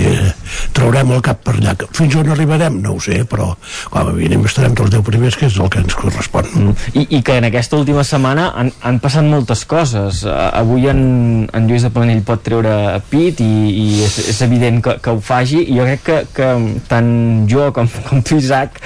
[0.75, 1.75] traurem el cap per allà.
[1.95, 3.51] Fins on arribarem no ho sé però
[3.91, 6.49] com a mínim estarem tots 10 primers que és el que ens correspon.
[6.55, 6.75] Mm.
[6.93, 10.23] I, i que en aquesta última setmana han, han passat moltes coses.
[10.25, 11.01] Uh, avui en,
[11.53, 12.75] en Lluís de Planell pot treure
[13.09, 15.63] pit i, i és, és evident que, que ho faci.
[15.65, 16.51] I jo crec que, que
[16.89, 17.09] tant
[17.51, 18.81] jo com, com tu Isaac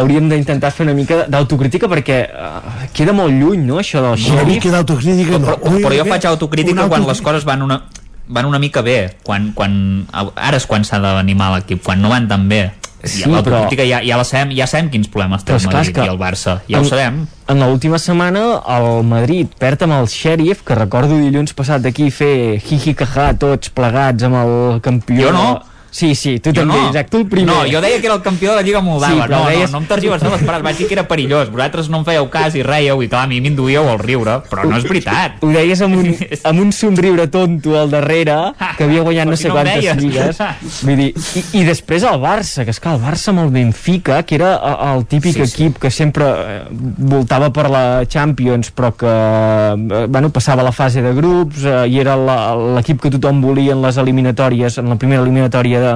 [0.00, 4.38] hauríem d'intentar fer una mica d'autocrítica perquè uh, queda molt lluny no això del xèrif
[4.38, 5.44] una mica d'autocrítica no.
[5.46, 7.80] però, però, però jo faig autocrítica quan les coses van una,
[8.28, 12.28] van una mica bé quan, quan, ara és quan s'ha d'animar l'equip quan no van
[12.28, 12.64] tan bé.
[13.04, 13.66] Sí, ja, però...
[13.68, 16.78] ja, ja, la sabem, ja sabem quins problemes té el Madrid i el Barça, ja
[16.78, 17.18] en, ho sabem.
[17.52, 18.44] En l'última setmana
[18.76, 24.24] el Madrid perd amb el Sheriff, que recordo dilluns passat d'aquí fer hi-hi-ha-ha tots plegats
[24.24, 25.20] amb el campió...
[25.26, 25.44] Jo no,
[25.94, 26.90] Sí, sí, tu jo també, no.
[26.90, 27.46] Isaac, tu el primer.
[27.46, 29.28] No, jo deia que era el campió de la Lliga Moldava.
[29.28, 29.70] Sí, no, deies...
[29.70, 30.64] no, no em tergiverseu les paraules.
[30.66, 31.52] Vaig dir que era perillós.
[31.54, 34.64] Vosaltres no em fèieu cas i reieu i clar, a mi m'induíeu el riure, però
[34.66, 35.36] no és veritat.
[35.46, 36.08] Ho deies amb un,
[36.50, 38.34] amb un somriure tonto al darrere,
[38.74, 40.00] que havia guanyat no sé no quantes deies.
[40.02, 40.42] lligues.
[40.88, 44.24] Vull dir, i, I després el Barça, que és clar, el Barça amb el Benfica,
[44.26, 44.50] que era
[44.90, 45.84] el típic sí, equip sí.
[45.86, 46.58] que sempre eh,
[47.14, 52.02] voltava per la Champions, però que eh, bueno, passava la fase de grups eh, i
[52.02, 55.94] era l'equip que tothom volia en les eliminatòries, en la primera eliminatòria de,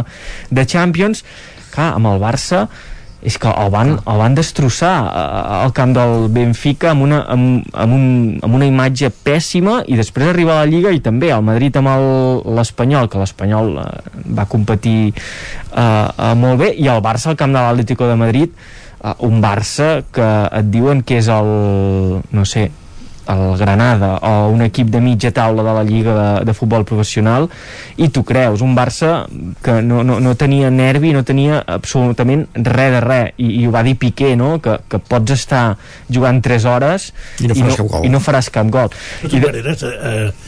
[0.55, 1.25] de Champions.
[1.73, 2.67] Clar, amb el Barça
[3.18, 4.92] és que el van, el van destrossar
[5.65, 8.05] al camp del Benfica amb una, amb, amb, un,
[8.47, 11.91] amb una imatge pèssima i després arriba a la Lliga i també el Madrid amb
[12.55, 13.86] l'Espanyol que l'Espanyol uh,
[14.39, 18.55] va competir uh, uh, molt bé i el Barça al camp de l'Atlético de Madrid
[18.55, 20.28] uh, un Barça que
[20.60, 21.50] et diuen que és el
[22.23, 22.68] no sé,
[23.28, 27.48] el Granada o un equip de mitja taula de la Lliga de, de Futbol Professional
[27.97, 29.26] i tu creus, un Barça
[29.65, 33.74] que no, no, no tenia nervi, no tenia absolutament res de res i, i ho
[33.74, 34.57] va dir Piqué, no?
[34.65, 35.65] que, que pots estar
[36.08, 37.10] jugant 3 hores
[37.42, 38.07] i no faràs, i no, cap, gol.
[38.07, 38.92] I no faràs cap gol
[39.23, 40.48] de totes maneres, eh,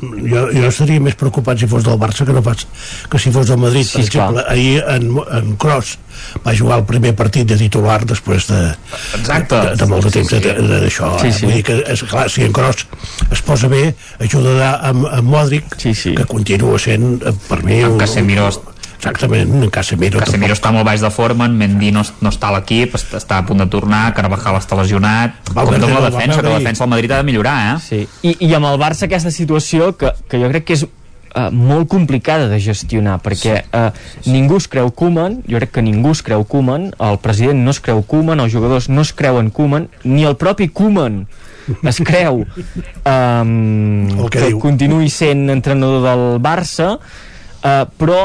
[0.00, 2.66] jo, jo estaria més preocupat si fos del Barça que no pas
[3.10, 4.52] que si fos del Madrid sí, per exemple, clar.
[4.54, 5.96] ahir en, en Kroos
[6.44, 8.60] va jugar el primer partit de titular després de,
[9.18, 9.60] Exacte.
[9.60, 10.56] de, de molt de temps sí, sí.
[10.72, 11.46] d'això sí, sí.
[11.46, 12.86] vull dir que és, clar, si en Kroos
[13.30, 13.86] es posa bé
[14.20, 16.16] ajudarà amb, amb Modric sí, sí.
[16.18, 18.50] que continua sent eh, per mi un, Casemiro
[19.00, 20.58] Exactament, Casemiro Casemiro tampoc.
[20.58, 23.64] està molt baix de forma, en Mendy no, no està a l'equip, està a punt
[23.64, 27.20] de tornar, Carvajal està lesionat, com amb la defensa, que la defensa del Madrid ha
[27.24, 27.76] de millorar, eh?
[27.82, 28.04] Sí.
[28.22, 30.84] I, I amb el Barça aquesta situació que, que jo crec que és
[31.34, 33.90] uh, molt complicada de gestionar perquè uh,
[34.30, 37.80] ningú es creu Koeman jo crec que ningú es creu Koeman el president no es
[37.82, 41.24] creu Koeman, els jugadors no es creuen Koeman ni el propi Koeman
[41.86, 42.44] es creu
[43.14, 48.22] um, que, que continuï sent entrenador del Barça uh, però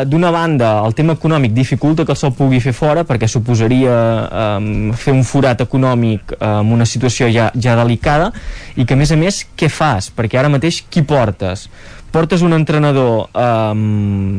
[0.00, 3.94] eh, d'una banda el tema econòmic dificulta que el se'l pugui fer fora perquè suposaria
[3.94, 8.30] eh, fer un forat econòmic eh, en una situació ja, ja delicada
[8.76, 10.10] i que a més a més què fas?
[10.14, 11.68] perquè ara mateix qui portes?
[12.14, 14.38] Portes un entrenador um,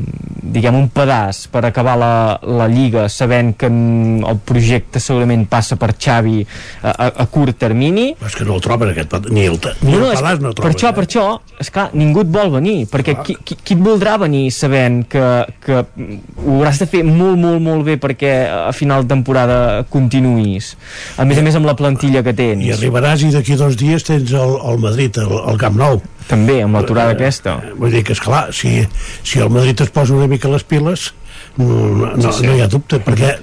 [0.55, 2.11] diguem un pedaç per acabar la,
[2.47, 8.13] la Lliga sabent que el projecte segurament passa per Xavi a, a, a curt termini?
[8.23, 10.55] És que no el troben aquest ni el, ni no, no, el pedaç no el
[10.55, 10.95] troben per això, eh?
[10.95, 11.25] per això,
[11.65, 15.27] esclar, ningú et vol venir perquè qui, qui, qui et voldrà venir sabent que,
[15.65, 19.59] que ho hauràs de fer molt, molt, molt bé perquè a final de temporada
[19.91, 20.73] continuïs
[21.19, 22.63] a més a més amb la plantilla que tens.
[22.63, 26.61] I arribaràs i d'aquí dos dies tens el, el Madrid, el, el Camp Nou també,
[26.63, 27.59] amb l'aturada uh, aquesta.
[27.77, 28.79] Vull dir que, és clar si,
[29.23, 31.11] si el Madrid es posa una mica les piles,
[31.57, 32.47] no, no, sí, sí.
[32.47, 33.35] no hi ha dubte, perquè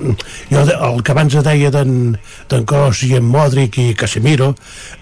[0.51, 2.17] jo, el que abans deia d'en
[2.69, 4.53] Cos i en Modric i Casemiro,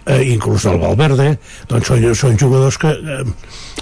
[0.06, 1.32] eh, inclús el Valverde,
[1.70, 3.22] doncs són, són jugadors que, eh,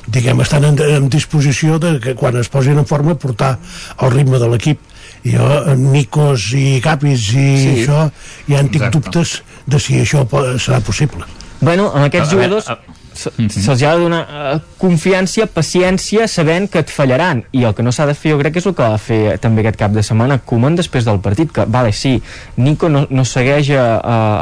[0.08, 3.56] diguem, estan en, en disposició de que quan es posin en forma portar
[4.00, 4.84] el ritme de l'equip.
[5.26, 7.72] Jo, Nicos i Capis i sí.
[7.74, 8.06] això,
[8.46, 8.94] ja en tinc Exacte.
[8.96, 9.34] dubtes
[9.66, 10.22] de si això
[10.62, 11.26] serà possible.
[11.60, 12.70] Bueno, amb aquests jugadors...
[12.70, 17.42] A, a, se'ls se, se ha de donar uh, confiança, paciència, sabent que et fallaran.
[17.52, 19.36] I el que no s'ha de fer, jo crec que és el que va fer
[19.42, 22.16] també aquest cap de setmana Koeman després del partit, que, vale, sí,
[22.56, 23.86] Nico no, no segueix a,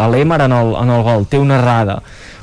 [0.05, 2.01] a l'Emar en, el, en el gol, té una errada,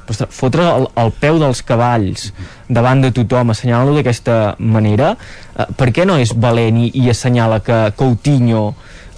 [0.07, 2.31] però fotre el, el peu dels cavalls
[2.67, 5.13] davant de tothom, assenyalant-lo d'aquesta manera,
[5.55, 8.71] eh, per què no és valent i, i assenyala que Coutinho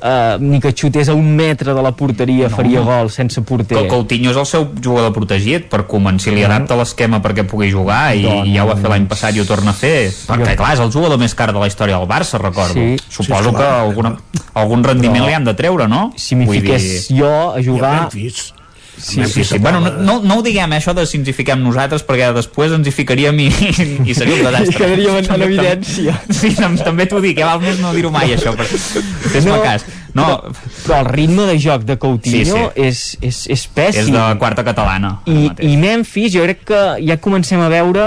[0.05, 3.77] uh, ni que xutés a un metre de la porteria no, faria gol sense porter.
[3.81, 8.13] Que Coutinho és el seu jugador protegit per començar, li adapta l'esquema perquè pugui jugar
[8.15, 10.55] i, Doncs- i ja ho va fer l'any passat i ho torna a fer perquè
[10.59, 12.73] clar, és el jugador més car de la història del Barça, recordo.
[12.77, 12.95] Sí.
[13.09, 13.81] Suposo Sí, que clar.
[13.81, 14.15] alguna,
[14.53, 16.11] algun rendiment Però- li han de treure, no?
[16.15, 18.09] Si m'hi fiqués jo a jugar...
[18.97, 19.57] Sí, sí, sí.
[19.59, 22.31] Bueno, no, no, no ho diguem, eh, això de si ens hi fiquem nosaltres, perquè
[22.33, 23.47] després ens hi ficaríem i,
[24.05, 24.71] i seria un desastre.
[24.71, 26.15] I quedaríem en- en evidència.
[26.29, 29.61] Sí, tam també t'ho dic, eh, val més no dir-ho mai, això, però fes-me No,
[29.63, 29.85] cas.
[30.15, 30.53] No, però,
[30.85, 32.81] però el ritme de joc de Coutinho Sí, sí.
[32.87, 34.05] És, és, és pèssim.
[34.07, 35.17] és de quarta catalana.
[35.27, 38.05] I, I Memphis, jo crec que ja comencem a veure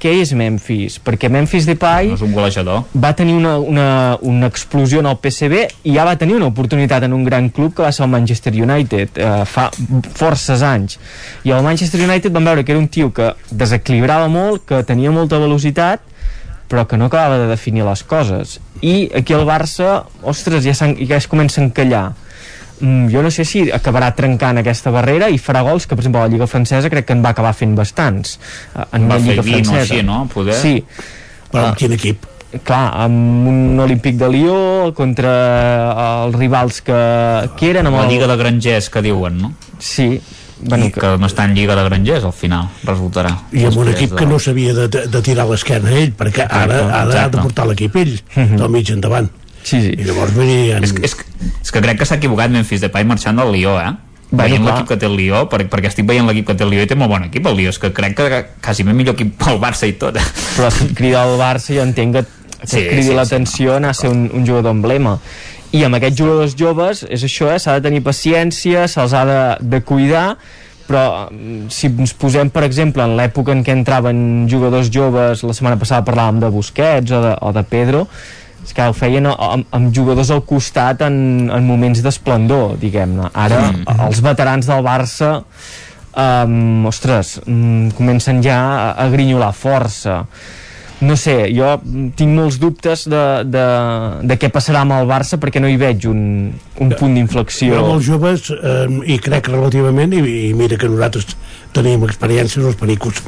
[0.00, 2.84] què és Memphis, perquè Memphis Depay No és un golejador.
[2.96, 3.88] va tenir una, una,
[4.20, 7.74] una explosió en el PSV i ja va tenir una oportunitat en un gran club
[7.76, 9.70] que va ser el Manchester United eh, fa
[10.16, 10.98] forces anys.
[11.44, 15.12] I el Manchester United van veure que era un tio que desequilibrava molt, que tenia
[15.14, 16.08] molta velocitat
[16.70, 18.60] però que no acabava de definir les coses.
[18.80, 22.12] I aquí el Barça, ostres, ja, ja es comença a encallar
[22.80, 26.24] jo no sé si acabarà trencant aquesta barrera i farà gols que, per exemple, a
[26.28, 28.38] la Lliga Francesa crec que en va acabar fent bastants
[28.74, 30.26] eh, en Va fer Lliga 20 o Francesa així, no?
[30.32, 30.54] Poder.
[30.54, 30.84] sí
[31.50, 31.76] Però amb Ah.
[31.76, 32.26] quin equip?
[32.64, 36.96] clar, amb un Olímpic de Lió contra els rivals que,
[37.56, 38.06] que eren amb La.
[38.10, 39.52] Lliga de Grangers que diuen, no?
[39.78, 40.20] Sí,
[40.60, 43.36] bueno, I que no està en Lliga de Grangers al final, resultarà.
[43.52, 46.80] I amb un equip que no s'havia de, de, de tirar l'esquena ell, perquè ara,
[47.04, 49.30] ara ha de portar l'equip ell, del mig endavant.
[49.62, 49.94] Sí, sí.
[49.98, 50.82] I llavors venien...
[50.84, 51.16] És, que- és,
[51.62, 53.90] és que crec que s'ha equivocat Memphis Depay marxant del Lió, eh?
[54.30, 56.70] Bueno, veient l'equip que té el Lió, per, perquè estic veient l'equip que té el
[56.70, 59.16] Lió i té molt bon equip el Lió, és que crec que quasi més millor
[59.18, 60.14] equip pel Barça i tot.
[60.56, 62.22] però si et crida el Barça jo entenc que,
[62.60, 65.16] que Sí, sí, cridi sí, sí, l'atenció sí, anar a ser un, un jugador emblema
[65.72, 69.38] i amb aquests jugadors joves és això, eh, s'ha de tenir paciència se'ls ha de,
[69.66, 70.36] de cuidar
[70.86, 75.54] però mm, si ens posem per exemple en l'època en què entraven jugadors joves la
[75.58, 78.06] setmana passada parlàvem de Busquets o de, o de Pedro
[78.64, 83.60] és que ho feien amb, amb jugadors al costat en, en moments d'esplendor diguem-ne ara
[83.70, 84.00] Mm.
[84.06, 85.30] els veterans del Barça
[86.16, 90.24] um, ostres, um, comencen ja a, a grinyolar força
[91.00, 91.70] no sé, jo
[92.16, 93.64] tinc molts dubtes de, de,
[94.28, 96.20] de què passarà amb el Barça perquè no hi veig un,
[96.80, 97.78] un punt d'inflexió.
[97.78, 100.20] Jo molt joves, eh, i crec relativament, i,
[100.50, 101.36] i mira que nosaltres
[101.76, 103.22] tenim experiències, els pericos,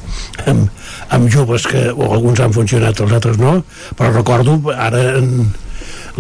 [0.45, 0.69] amb,
[1.17, 3.61] amb joves que o alguns han funcionat, els altres no,
[3.97, 5.47] però recordo, ara en,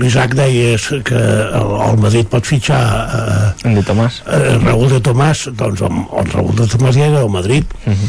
[0.00, 5.00] l'Isaac deia que el, el Madrid pot fitxar eh, en de Tomàs eh, Raúl de
[5.04, 7.64] Tomàs doncs el, el Raúl de Tomàs ja era al Madrid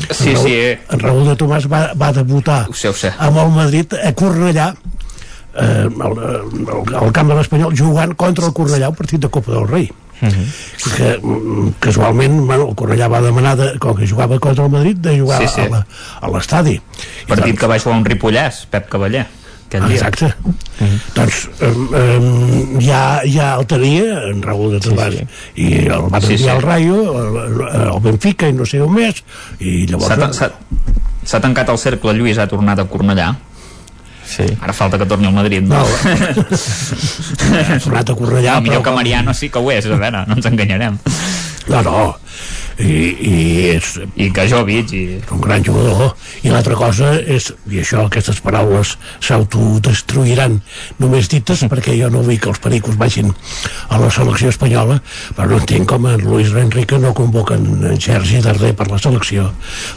[0.09, 0.55] Sí, en Raúl, sí.
[0.95, 3.11] en Raúl de Tomàs va, va debutar Ho sé, ho sé.
[3.17, 4.69] amb el Madrid a Cornellà
[5.59, 5.89] eh,
[7.13, 9.89] camp de l'Espanyol jugant contra el Cornellà un partit de Copa del Rei
[10.23, 14.97] que mm, casualment bueno, el Cornellà va demanar de, com que jugava contra el Madrid
[15.03, 15.67] de jugar Sí, sí.
[15.67, 16.77] a l'estadi
[17.27, 19.25] Partit que va jugar un Ripollès, Pep Cavaller.
[19.73, 19.97] Aquell dia.
[19.97, 20.29] Exacte.
[21.17, 25.25] Doncs um, um, ja, ja el tenia en Raúl de Tomàs sí, sí.
[25.65, 26.49] i el va Sí, enviar sí.
[26.55, 29.23] al Rayo el, el Benfica i no sé on més
[29.59, 30.13] i llavors
[31.25, 33.31] s'ha- tancat el cercle, Lluís ha tornat a Cornellà.
[34.27, 34.43] Sí.
[34.63, 35.83] Ara falta que torni al Madrid, no?
[35.83, 40.23] ha tornat a Cornellà no, millor però- que Mariano sí que ho és, a veure,
[40.27, 40.97] no ens enganyarem.
[41.69, 42.03] No, no.
[42.81, 43.33] I, i
[43.69, 45.01] és I que Jovic i...
[45.31, 46.15] un gran jugador.
[46.41, 50.57] I l'altra cosa és, i això aquestes paraules s'autodestruiran.
[50.99, 53.29] Només dites perquè jo no vull que els pericos vagin
[53.89, 54.99] a la selecció espanyola
[55.37, 59.51] però no entenc com en Luis Enrique no convoquen en Sergi Darder per la selecció.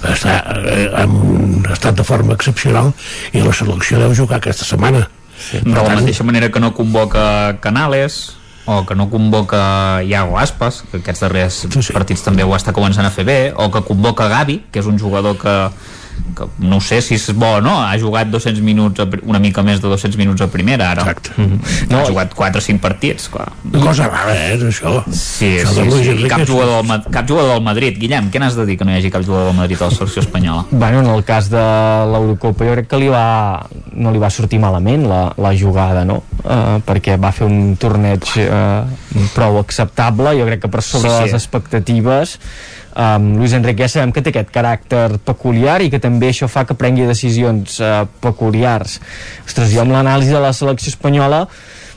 [0.06, 2.92] Està eh, en un estat de forma excepcional
[3.32, 5.06] i la selecció deu jugar aquesta setmana.
[5.36, 8.36] Sí, de la mateixa manera que no convoca Canales
[8.66, 11.94] o que no convoca Iago Aspas que aquests darrers sí, sí.
[11.94, 14.98] partits també ho està començant a fer bé o que convoca Gavi que és un
[14.98, 15.54] jugador que,
[16.36, 19.80] que no sé si és bo no ha jugat 200 minuts a, una mica més
[19.80, 21.32] de 200 minuts a primera ara Exacte.
[21.88, 23.48] no, ha jugat 4 o 5 partits clar.
[23.72, 26.02] una cosa rara eh, és això Sí, Això sí, sí.
[26.06, 28.84] I Enrique cap jugador, del, cap jugador del Madrid Guillem, què n'has de dir que
[28.84, 30.66] no hi hagi cap jugador del Madrid a la selecció espanyola?
[30.86, 31.62] Bueno, en el cas de
[32.12, 36.20] l'Eurocopa jo crec que li va, no li va sortir malament la, la jugada, no?
[36.44, 38.84] Uh, perquè va fer un torneig uh,
[39.34, 41.22] prou acceptable, jo crec que per sobre Sí, sí.
[41.24, 42.36] les expectatives
[42.96, 46.64] um, Luis Enrique ja sabem que té aquest caràcter peculiar i que també això fa
[46.66, 48.98] que prengui decisions uh, peculiars.
[49.46, 51.44] Ostres, jo amb l'anàlisi de la selecció espanyola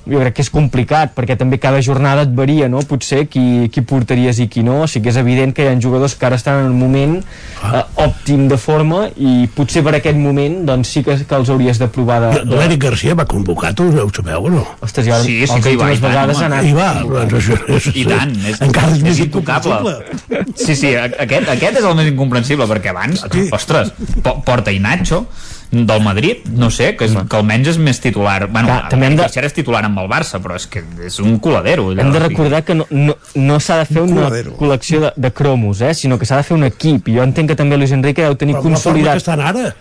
[0.10, 2.82] jo crec que és complicat perquè també cada jornada et varia no?
[2.88, 5.76] potser qui, qui portaries i qui no o sigui que és evident que hi ha
[5.82, 10.18] jugadors que ara estan en un moment eh, òptim de forma i potser per aquest
[10.20, 12.56] moment doncs sí que, que els hauries de provar de, de...
[12.60, 14.66] l'Eric Garcia va convocat, ho ho sabeu o no?
[14.82, 16.46] Ostres, jo, Sí, sí que hi va, i tant, home.
[16.50, 19.78] anat Hi va, doncs això és, I tant, és, encara és, més intocable.
[19.80, 20.46] incomprensible.
[20.56, 23.24] Sí, sí, a- aquest, aquest és el més incomprensible, perquè abans,
[23.56, 23.92] ostres,
[24.24, 25.26] po- porta i Nacho,
[25.72, 28.48] del Madrid, no sé, que, és, que almenys és més titular.
[28.50, 31.38] Bueno, Clar, també hem de- és titular amb el Barça, però és que és un
[31.40, 31.92] coladero.
[31.92, 32.02] allò.
[32.02, 34.58] Hem de recordar que no, no, no s'ha de fer una coladero.
[34.58, 35.94] col·lecció de, de cromos, eh?
[35.94, 37.08] sinó que s'ha de fer un equip.
[37.10, 39.14] I jo entenc que també Luis Enrique deu tenir Però consolidat...
[39.14, 39.76] que estan ara.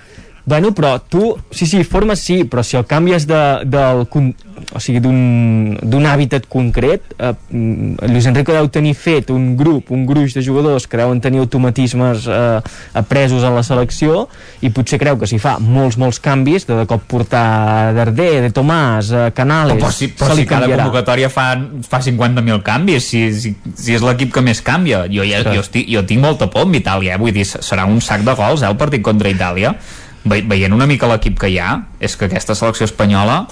[0.48, 5.02] Bueno, però tu, sí, sí, formes sí, però si el canvies de, del, o sigui,
[5.04, 10.40] d'un hàbitat concret, eh, mm, Luis Enrique deu tenir fet un grup, un gruix de
[10.46, 12.62] jugadors que deuen tenir automatismes eh,
[12.96, 14.24] apresos a la selecció
[14.64, 18.50] i potser creu que si fa molts, molts canvis, de, de cop portar Darder, de
[18.56, 20.88] Tomàs, eh, Canales, Però si, però se si li cada canviarà.
[20.88, 21.50] convocatòria fa,
[21.92, 25.04] fa 50.000 canvis, si, si, si és l'equip que més canvia.
[25.12, 25.52] Jo, ja, Sí.
[25.60, 27.20] jo, estic, jo tinc molta por amb Itàlia, eh?
[27.20, 29.76] vull dir, serà un sac de gols, eh, el partit contra Itàlia.
[30.24, 33.46] Ve, veient una mica l'equip que hi ha, és que aquesta selecció espanyola,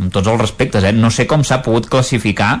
[0.00, 2.60] amb tots els respectes, eh, no sé com s'ha pogut classificar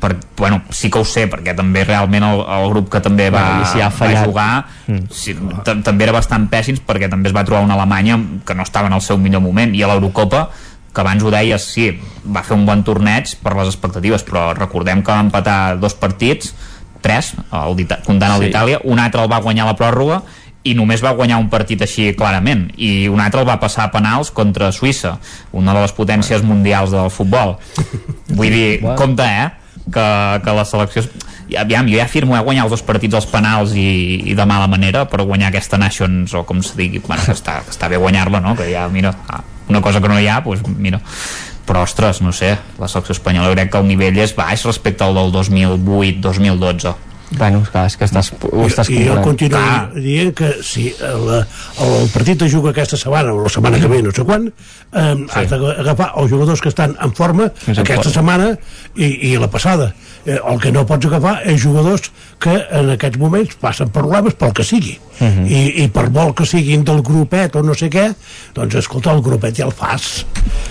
[0.00, 3.42] per, bueno, sí que ho sé, perquè també realment el, el grup que també va,
[3.58, 4.64] Bueno, si ha va jugar
[5.12, 5.34] sí,
[5.66, 8.16] tam- també era bastant pèssims perquè també es va trobar una Alemanya
[8.46, 10.48] que no estava en el seu millor moment i a l'Eurocopa
[10.94, 11.90] que abans ho deies, sí,
[12.24, 16.54] va fer un bon torneig per les expectatives, però recordem que va empatar dos partits,
[17.00, 18.46] tres, el comptant Sí.
[18.46, 20.22] d'Itàlia, un altre el va guanyar la pròrroga
[20.62, 23.92] i només va guanyar un partit així clarament i un altre el va passar a
[23.94, 25.14] penals contra Suïssa
[25.56, 27.56] una de les potències mundials del futbol.
[28.36, 28.68] Vull dir,
[29.00, 29.48] compte eh
[29.90, 30.06] que,
[30.44, 31.02] que la selecció
[31.58, 34.68] aviam, jo ja afirmo, he guanyat els dos partits als penals i, i de mala
[34.70, 37.98] manera per guanyar aquesta Nations o com se digui bueno, que, està, que està bé
[37.98, 38.54] guanyar-la no?
[38.58, 41.00] que ja, mira, ah, una cosa que no hi ha doncs mira.
[41.66, 45.14] Però ostres, no sé, la selecció espanyola crec que el nivell és baix respecte al
[45.14, 49.92] del 2008-2012 Bueno, clar, és que estàs, ho estàs I jo continuo Clar.
[49.94, 51.28] dient que si el,
[51.86, 55.14] el partit es juga aquesta setmana o la setmana que ve, no sé quan, eh,
[55.14, 55.28] sí.
[55.38, 58.16] has d'agafar els jugadors que estan en forma Més en aquesta forma.
[58.16, 58.48] setmana
[58.96, 59.92] i, i la passada.
[60.26, 64.52] Eh, el que no pots agafar és jugadors que en aquests moments passen problemes pel
[64.52, 64.98] que sigui.
[65.20, 65.44] Uh Mhm.
[65.44, 65.50] -huh.
[65.50, 68.14] I, I per molt que siguin del grupet o no sé què,
[68.54, 70.24] doncs escolta, el grupet ja el fas.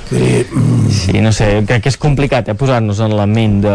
[0.09, 3.61] Vull dir, mm, Sí, no sé, crec que és complicat eh, posar-nos en la ment
[3.61, 3.69] de...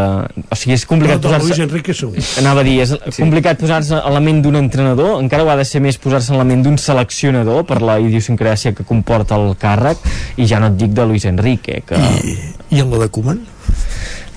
[0.50, 1.46] O sigui, és complicat de posar-se...
[1.46, 2.16] Luis Enrique segur.
[2.38, 3.22] Anava a dir, és sí.
[3.22, 6.38] complicat posar-se en la ment d'un entrenador, encara ho ha de ser més posar-se en
[6.38, 9.96] la ment d'un seleccionador per la idiosincràsia que comporta el càrrec,
[10.36, 11.94] i ja no et dic de Luis Enrique, que...
[11.94, 12.38] I,
[12.70, 13.40] i en la de Koeman?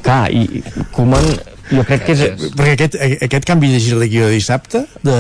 [0.08, 0.64] Clar, i
[0.96, 1.26] Koeman
[1.74, 2.50] jo crec que és...
[2.56, 5.16] Perquè aquest, aquest canvi de gir de guió de dissabte de...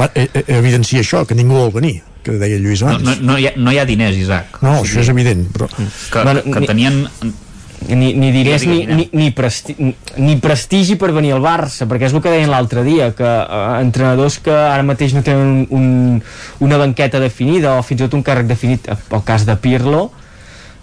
[0.00, 3.04] va, eh, eh, evidencia això, que ningú vol venir que deia Lluís no, abans.
[3.04, 4.56] no, no, hi ha, no hi ha diners, Isaac.
[4.64, 5.68] No, això és evident però...
[5.70, 6.96] que, Bueno, que ni- tenien
[7.86, 9.76] ni, ni diners ni, ni, ni, presti,
[10.16, 13.80] ni prestigi per venir al Barça perquè és el que deien l'altre dia que eh,
[13.84, 16.22] entrenadors que ara mateix no tenen un, un,
[16.66, 20.08] una banqueta definida o fins i tot un càrrec definit eh, el cas de Pirlo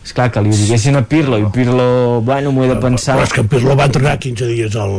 [0.04, 3.16] és clar que li ho diguessin a Pirlo i Pirlo, bueno, m'ho he de pensar.
[3.18, 4.98] Però és que Pirlo va entrenar 15 dies al,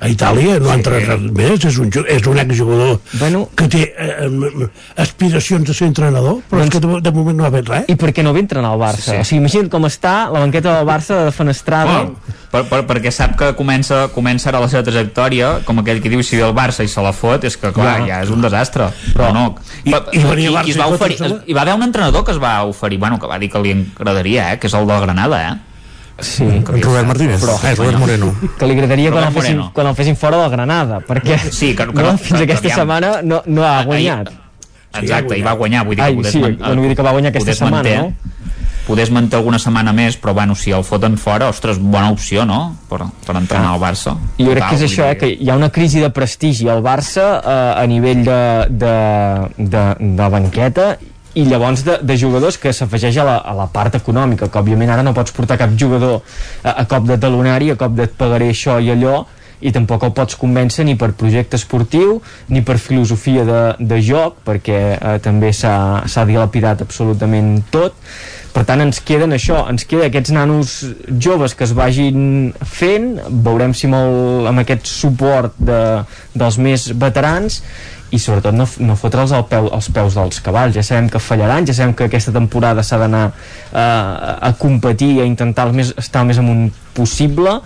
[0.00, 4.68] a Itàlia, no ha entrenat més, és un, és un exjugador bueno, que té eh,
[4.96, 7.84] aspiracions de ser entrenador, però doncs, és que de, de moment no ha fet res.
[7.92, 9.10] i per què no ve entrenar al Barça?
[9.12, 9.16] Sí.
[9.20, 13.10] O sigui, imagina't com està la banqueta del Barça de fenestrada Bueno, per, per, perquè
[13.12, 16.54] sap que comença, comença ara la seva trajectòria com aquell que diu si ve el
[16.56, 18.06] Barça i se la fot és que clar, Ja.
[18.06, 19.46] ja, és un desastre però no,
[19.84, 22.24] I- Pa- i Barça i, es i va oferir, es, hi va haver un entrenador
[22.24, 24.86] que es va oferir bueno, que va dir que li agradaria, eh, que és el
[24.86, 25.54] del Granada eh?
[26.18, 27.40] Sí, en Robert Martínez.
[27.42, 28.34] Però- eh, Robert Moreno.
[28.58, 29.70] Que li agradaria quan el, fessin, Moreno.
[29.74, 32.62] quan el fessin fora del Granada perquè Sí, que- que no, no- fins que- aquesta
[32.62, 32.78] que aviam.
[32.80, 34.32] setmana no, no ha Ahir- guanyat.
[34.96, 37.02] Exacte, i va guanyar vull dir Ai, que podés sí, man- bueno, vull dir que
[37.02, 38.14] va guanyar aquesta setmana, manter, no?
[38.86, 42.76] podés manter alguna setmana més però bueno, si el foten fora, ostres, bona opció no?
[42.88, 44.16] per, per entrenar al Barça.
[44.38, 47.42] Jo crec que és això, eh, que hi ha una crisi de prestigi al Barça
[47.44, 49.84] eh, a nivell de, de, de,
[50.16, 50.98] de banqueta
[51.36, 54.92] i llavors de, de jugadors que s'afegeix a, la, a la part econòmica, que òbviament
[54.92, 56.22] ara no pots portar cap jugador
[56.62, 59.24] a, a cop de talonari, a cop de et pagaré això i allò,
[59.60, 62.18] i tampoc el pots convèncer ni per projecte esportiu
[62.52, 67.96] ni per filosofia de, de joc perquè eh, també s'ha dilapidat absolutament tot.
[68.56, 70.78] Per tant ens queden això, ens queda aquests nanos
[71.20, 73.10] joves que es vagin fent.
[73.28, 75.80] Veurem si el, amb aquest suport de,
[76.32, 77.60] dels més veterans
[78.14, 81.66] i sobretot no, no fotre'ls al peu, als peus dels cavalls ja sabem que fallaran,
[81.66, 83.24] ja sabem que aquesta temporada s'ha d'anar
[83.72, 87.58] eh, a competir a intentar el més, estar el més amunt possible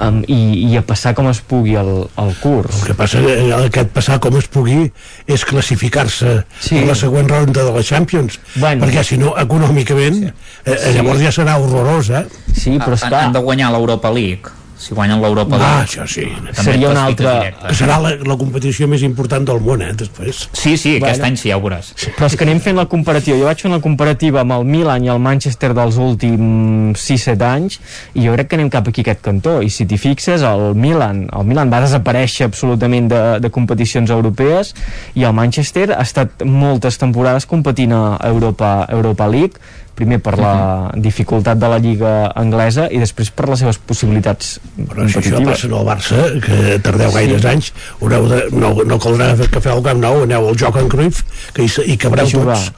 [0.00, 1.88] um, i, i a passar com es pugui el,
[2.20, 4.90] el curs El que passa que aquest passar com es pugui
[5.26, 6.68] és classificar-se Sí.
[6.74, 6.82] sí.
[6.82, 8.84] a la següent ronda de la Champions Bueno.
[8.84, 10.32] perquè si no econòmicament sí.
[10.66, 10.92] eh, Sí.
[10.98, 12.26] llavors ja serà horrorós eh?
[12.52, 16.26] sí, però han, han de guanyar l'Europa League si guanyen l'Europa Ah, League, això sí.
[16.26, 17.66] també Seria una altra- directe.
[17.68, 20.48] Que serà la, la competició més important del món, eh, després.
[20.52, 21.24] Sí, sí, aquest Bueno.
[21.26, 21.94] any sí, ja ho veuràs.
[22.16, 23.38] Però és que anem fent la comparativa.
[23.38, 27.80] Jo vaig fer una comparativa amb el Milan i el Manchester dels últims 6-7 anys
[28.14, 29.62] i jo crec que anem cap aquí a aquest cantó.
[29.62, 34.74] I si t'hi fixes, el Milan, el Milan va desaparèixer absolutament de, de competicions europees
[35.14, 39.54] i el Manchester ha estat moltes temporades competint a Europa, Europa League
[39.96, 45.06] primer per la dificultat de la lliga anglesa i després per les seves possibilitats Però
[45.08, 47.16] si això passa al Barça, que tardeu Sí.
[47.16, 50.76] gaires anys, haureu de, no, no caldrà que feu el Camp Nou, aneu al joc
[50.82, 51.22] en Cruyff,
[51.56, 52.70] que hi, hi cabreu tots.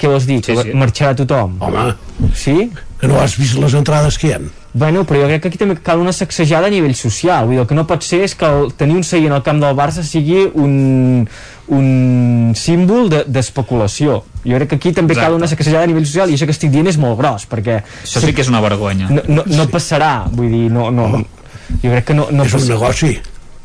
[0.00, 0.40] Què vols dir?
[0.42, 0.72] Sí, sí.
[0.74, 1.58] Marxarà tothom?
[1.62, 1.92] Home.
[2.34, 2.70] Sí?
[2.98, 4.40] Que no has vist les entrades que hi ha?
[4.74, 7.44] Bueno, però jo crec que aquí també cal una sacsejada a nivell social.
[7.44, 9.60] Vull dir, el que no pot ser és que el, tenir un seient al camp
[9.62, 11.28] del Barça sigui un,
[11.68, 14.22] un símbol de- d'especulació.
[14.24, 15.28] De, jo crec que aquí també Exacte.
[15.28, 17.82] cal una sacsejada a nivell social i això que estic dient és molt gros, perquè...
[18.04, 19.10] Això sí que és una vergonya.
[19.10, 20.90] No, no, no passarà, vull dir, no...
[20.94, 21.24] no
[21.82, 23.12] jo crec que no, no És un negoci.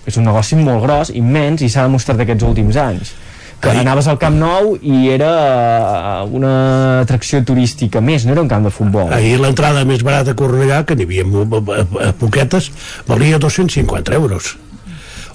[0.07, 3.15] És un negoci molt gros, immens, i s'ha demostrat aquests últims anys
[3.59, 3.79] que Ai.
[3.81, 5.31] anaves al Camp Nou i era
[6.21, 6.51] eh, una
[7.01, 9.09] atracció turística més, no era un camp de futbol.
[9.13, 12.69] Ahir l'entrada més barata a Cornellà, que n'hi havia a, a poquetes,
[13.09, 14.53] valia 250 euros.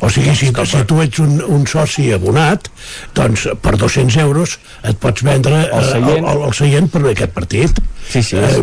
[0.03, 2.67] O sigui, si, si tu ets un, un soci abonat,
[3.15, 6.27] doncs per 200 euros et pots vendre El eh, seient.
[6.27, 7.79] el, el seient per aquest partit.
[8.11, 8.37] Sí, sí.
[8.37, 8.63] Eh,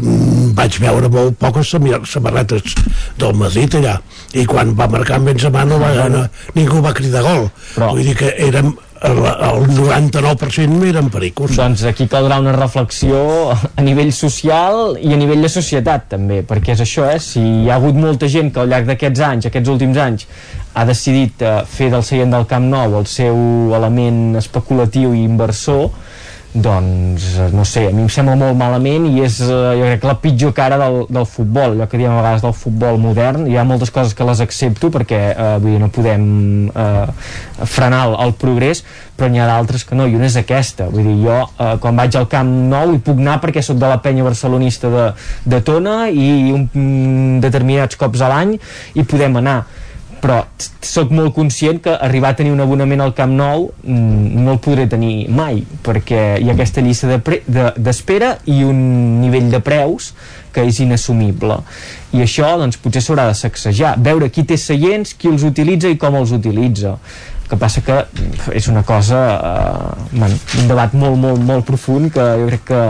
[0.57, 2.75] vaig veure molt poques samarretes
[3.17, 3.95] del Madrid allà
[4.37, 7.49] i quan va marcar en Benzema no va, no, ningú va cridar gol.
[7.75, 11.55] Però- Vull dir que érem el, el 99% eren pericos.
[11.55, 13.21] Doncs aquí caldrà una reflexió
[13.55, 17.19] a nivell social i a nivell de societat també, perquè és això, eh?
[17.23, 20.27] si hi ha hagut molta gent que al llarg d'aquests anys, aquests últims anys,
[20.75, 23.39] ha decidit eh, fer del seient del Camp Nou el seu
[23.79, 25.89] element especulatiu i inversor,
[26.53, 29.47] doncs, eh, no sé, a mi em sembla molt malament i és, eh,
[29.77, 32.97] jo crec, la pitjor cara del, del futbol, allò que diem a vegades del futbol
[32.97, 36.23] modern, hi ha moltes coses que les accepto perquè eh, vull dir, no podem
[36.73, 37.05] eh,
[37.69, 38.81] frenar el, el progrés,
[39.15, 41.99] però n'hi ha d'altres que no, i una és aquesta, vull dir, jo eh, quan
[42.01, 45.05] vaig al Camp Nou hi puc anar perquè sóc de la penya barcelonista de,
[45.45, 49.59] de Tona i un, mm, determinats cops a l'any hi podem anar
[50.21, 50.39] però
[50.85, 54.59] sóc molt conscient que arribar a tenir un abonament al Camp Nou mm, no el
[54.63, 58.79] podré tenir mai perquè hi ha aquesta llista d'espera de, d'espera i un
[59.21, 60.13] nivell de preus
[60.53, 61.59] que és inassumible.
[62.15, 65.99] I això doncs potser s'haurà de sacsejar veure qui té seients, qui els utilitza i
[66.01, 66.97] com els utilitza.
[67.49, 72.13] Que passa que mm, és una cosa eh, bueno, un debat molt, molt, molt profund
[72.13, 72.83] que jo crec que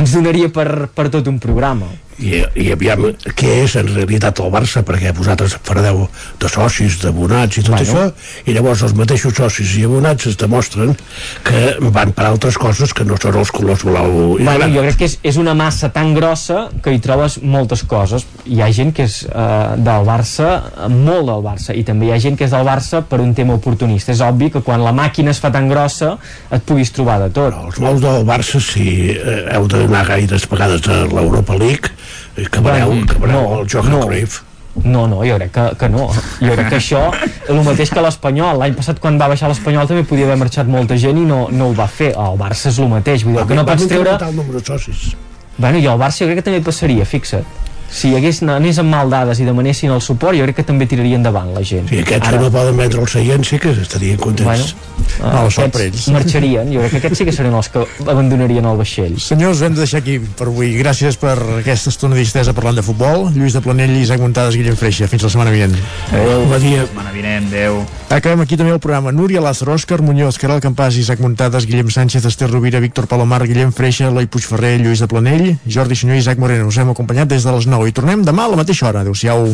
[0.00, 3.06] ens donaria per, per tot un programa i, i aviam
[3.38, 6.06] què és en realitat el Barça perquè vosaltres fareu
[6.40, 7.82] de socis, d'abonats i tot Bueno.
[7.82, 10.94] això i llavors els mateixos socis i abonats es demostren
[11.46, 14.98] que van per altres coses que no són els colors blau i Bueno, jo crec
[15.00, 18.26] que és, és una massa tan grossa que hi trobes moltes coses.
[18.46, 20.48] Hi ha gent que és eh, del Barça,
[20.90, 23.54] molt del Barça, i també hi ha gent que és del Barça per un tema
[23.58, 24.12] oportunista.
[24.12, 26.16] És obvi que quan la màquina es fa tan grossa
[26.52, 27.54] et puguis trobar de tot.
[27.54, 31.92] els nous del Barça si eh, heu d'anar gaires vegades a l'Europa League
[32.36, 34.06] eh, que vareu, Bueno, que vareu no, el joc no.
[34.06, 34.42] Cruyff
[34.84, 36.06] No, no, jo crec que, que no.
[36.40, 37.02] Jo crec que això,
[37.52, 38.56] el mateix que l'Espanyol.
[38.62, 41.68] L'any passat, quan va baixar l'Espanyol, també podia haver marxat molta gent i no, no
[41.68, 42.14] ho va fer.
[42.16, 43.26] El Barça és el mateix.
[43.28, 44.16] Vull dir, que no pots treure...
[44.16, 45.12] el número de socis
[45.58, 47.44] Bueno, i el Barça jo crec que també passaria, fixa't.
[47.92, 50.88] Si hi hagués, anés amb mal dades i demanessin el suport, jo crec que també
[50.88, 51.90] tiraria endavant la gent.
[51.92, 52.38] i aquests Ara...
[52.38, 56.70] que no poden vendre el seient sí que estarien contents Bueno, Mala sort aquests marxarien,
[56.72, 59.18] jo crec que aquests sí que serien els que abandonarien el vaixell.
[59.20, 60.72] Senyors, ho hem de deixar aquí per avui.
[60.78, 63.28] Gràcies per aquesta estona distesa parlant de futbol.
[63.36, 65.08] Lluís de Planell, Isaac Montades, Guillem Freixa.
[65.10, 65.76] Fins la setmana vinent.
[66.10, 66.46] Adéu.
[66.48, 66.86] Bon dia.
[66.86, 67.82] Setmana vinent, adéu.
[68.12, 69.12] Acabem aquí també el programa.
[69.12, 73.72] Núria Lázaro, Òscar Muñoz, Caral Campàs, Isaac Montades, Guillem Sánchez, Esther Rovira, Víctor Palomar, Guillem
[73.72, 76.68] Freixa, Eloi Puigferrer, Lluís de Planell, Jordi Senyor i Isaac Moreno.
[76.68, 79.02] Us hem acompanyat des de les 9 i tornem demà a la mateixa hora.
[79.02, 79.48] Adéu-siau.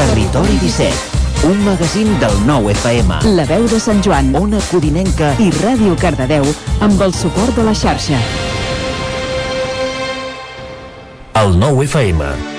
[0.00, 3.22] Territori 17, un magazín del nou FM.
[3.36, 6.46] La veu de Sant Joan, Ona Codinenca i Ràdio Cardedeu
[6.86, 8.20] amb el suport de la xarxa.
[11.40, 12.49] El nou FM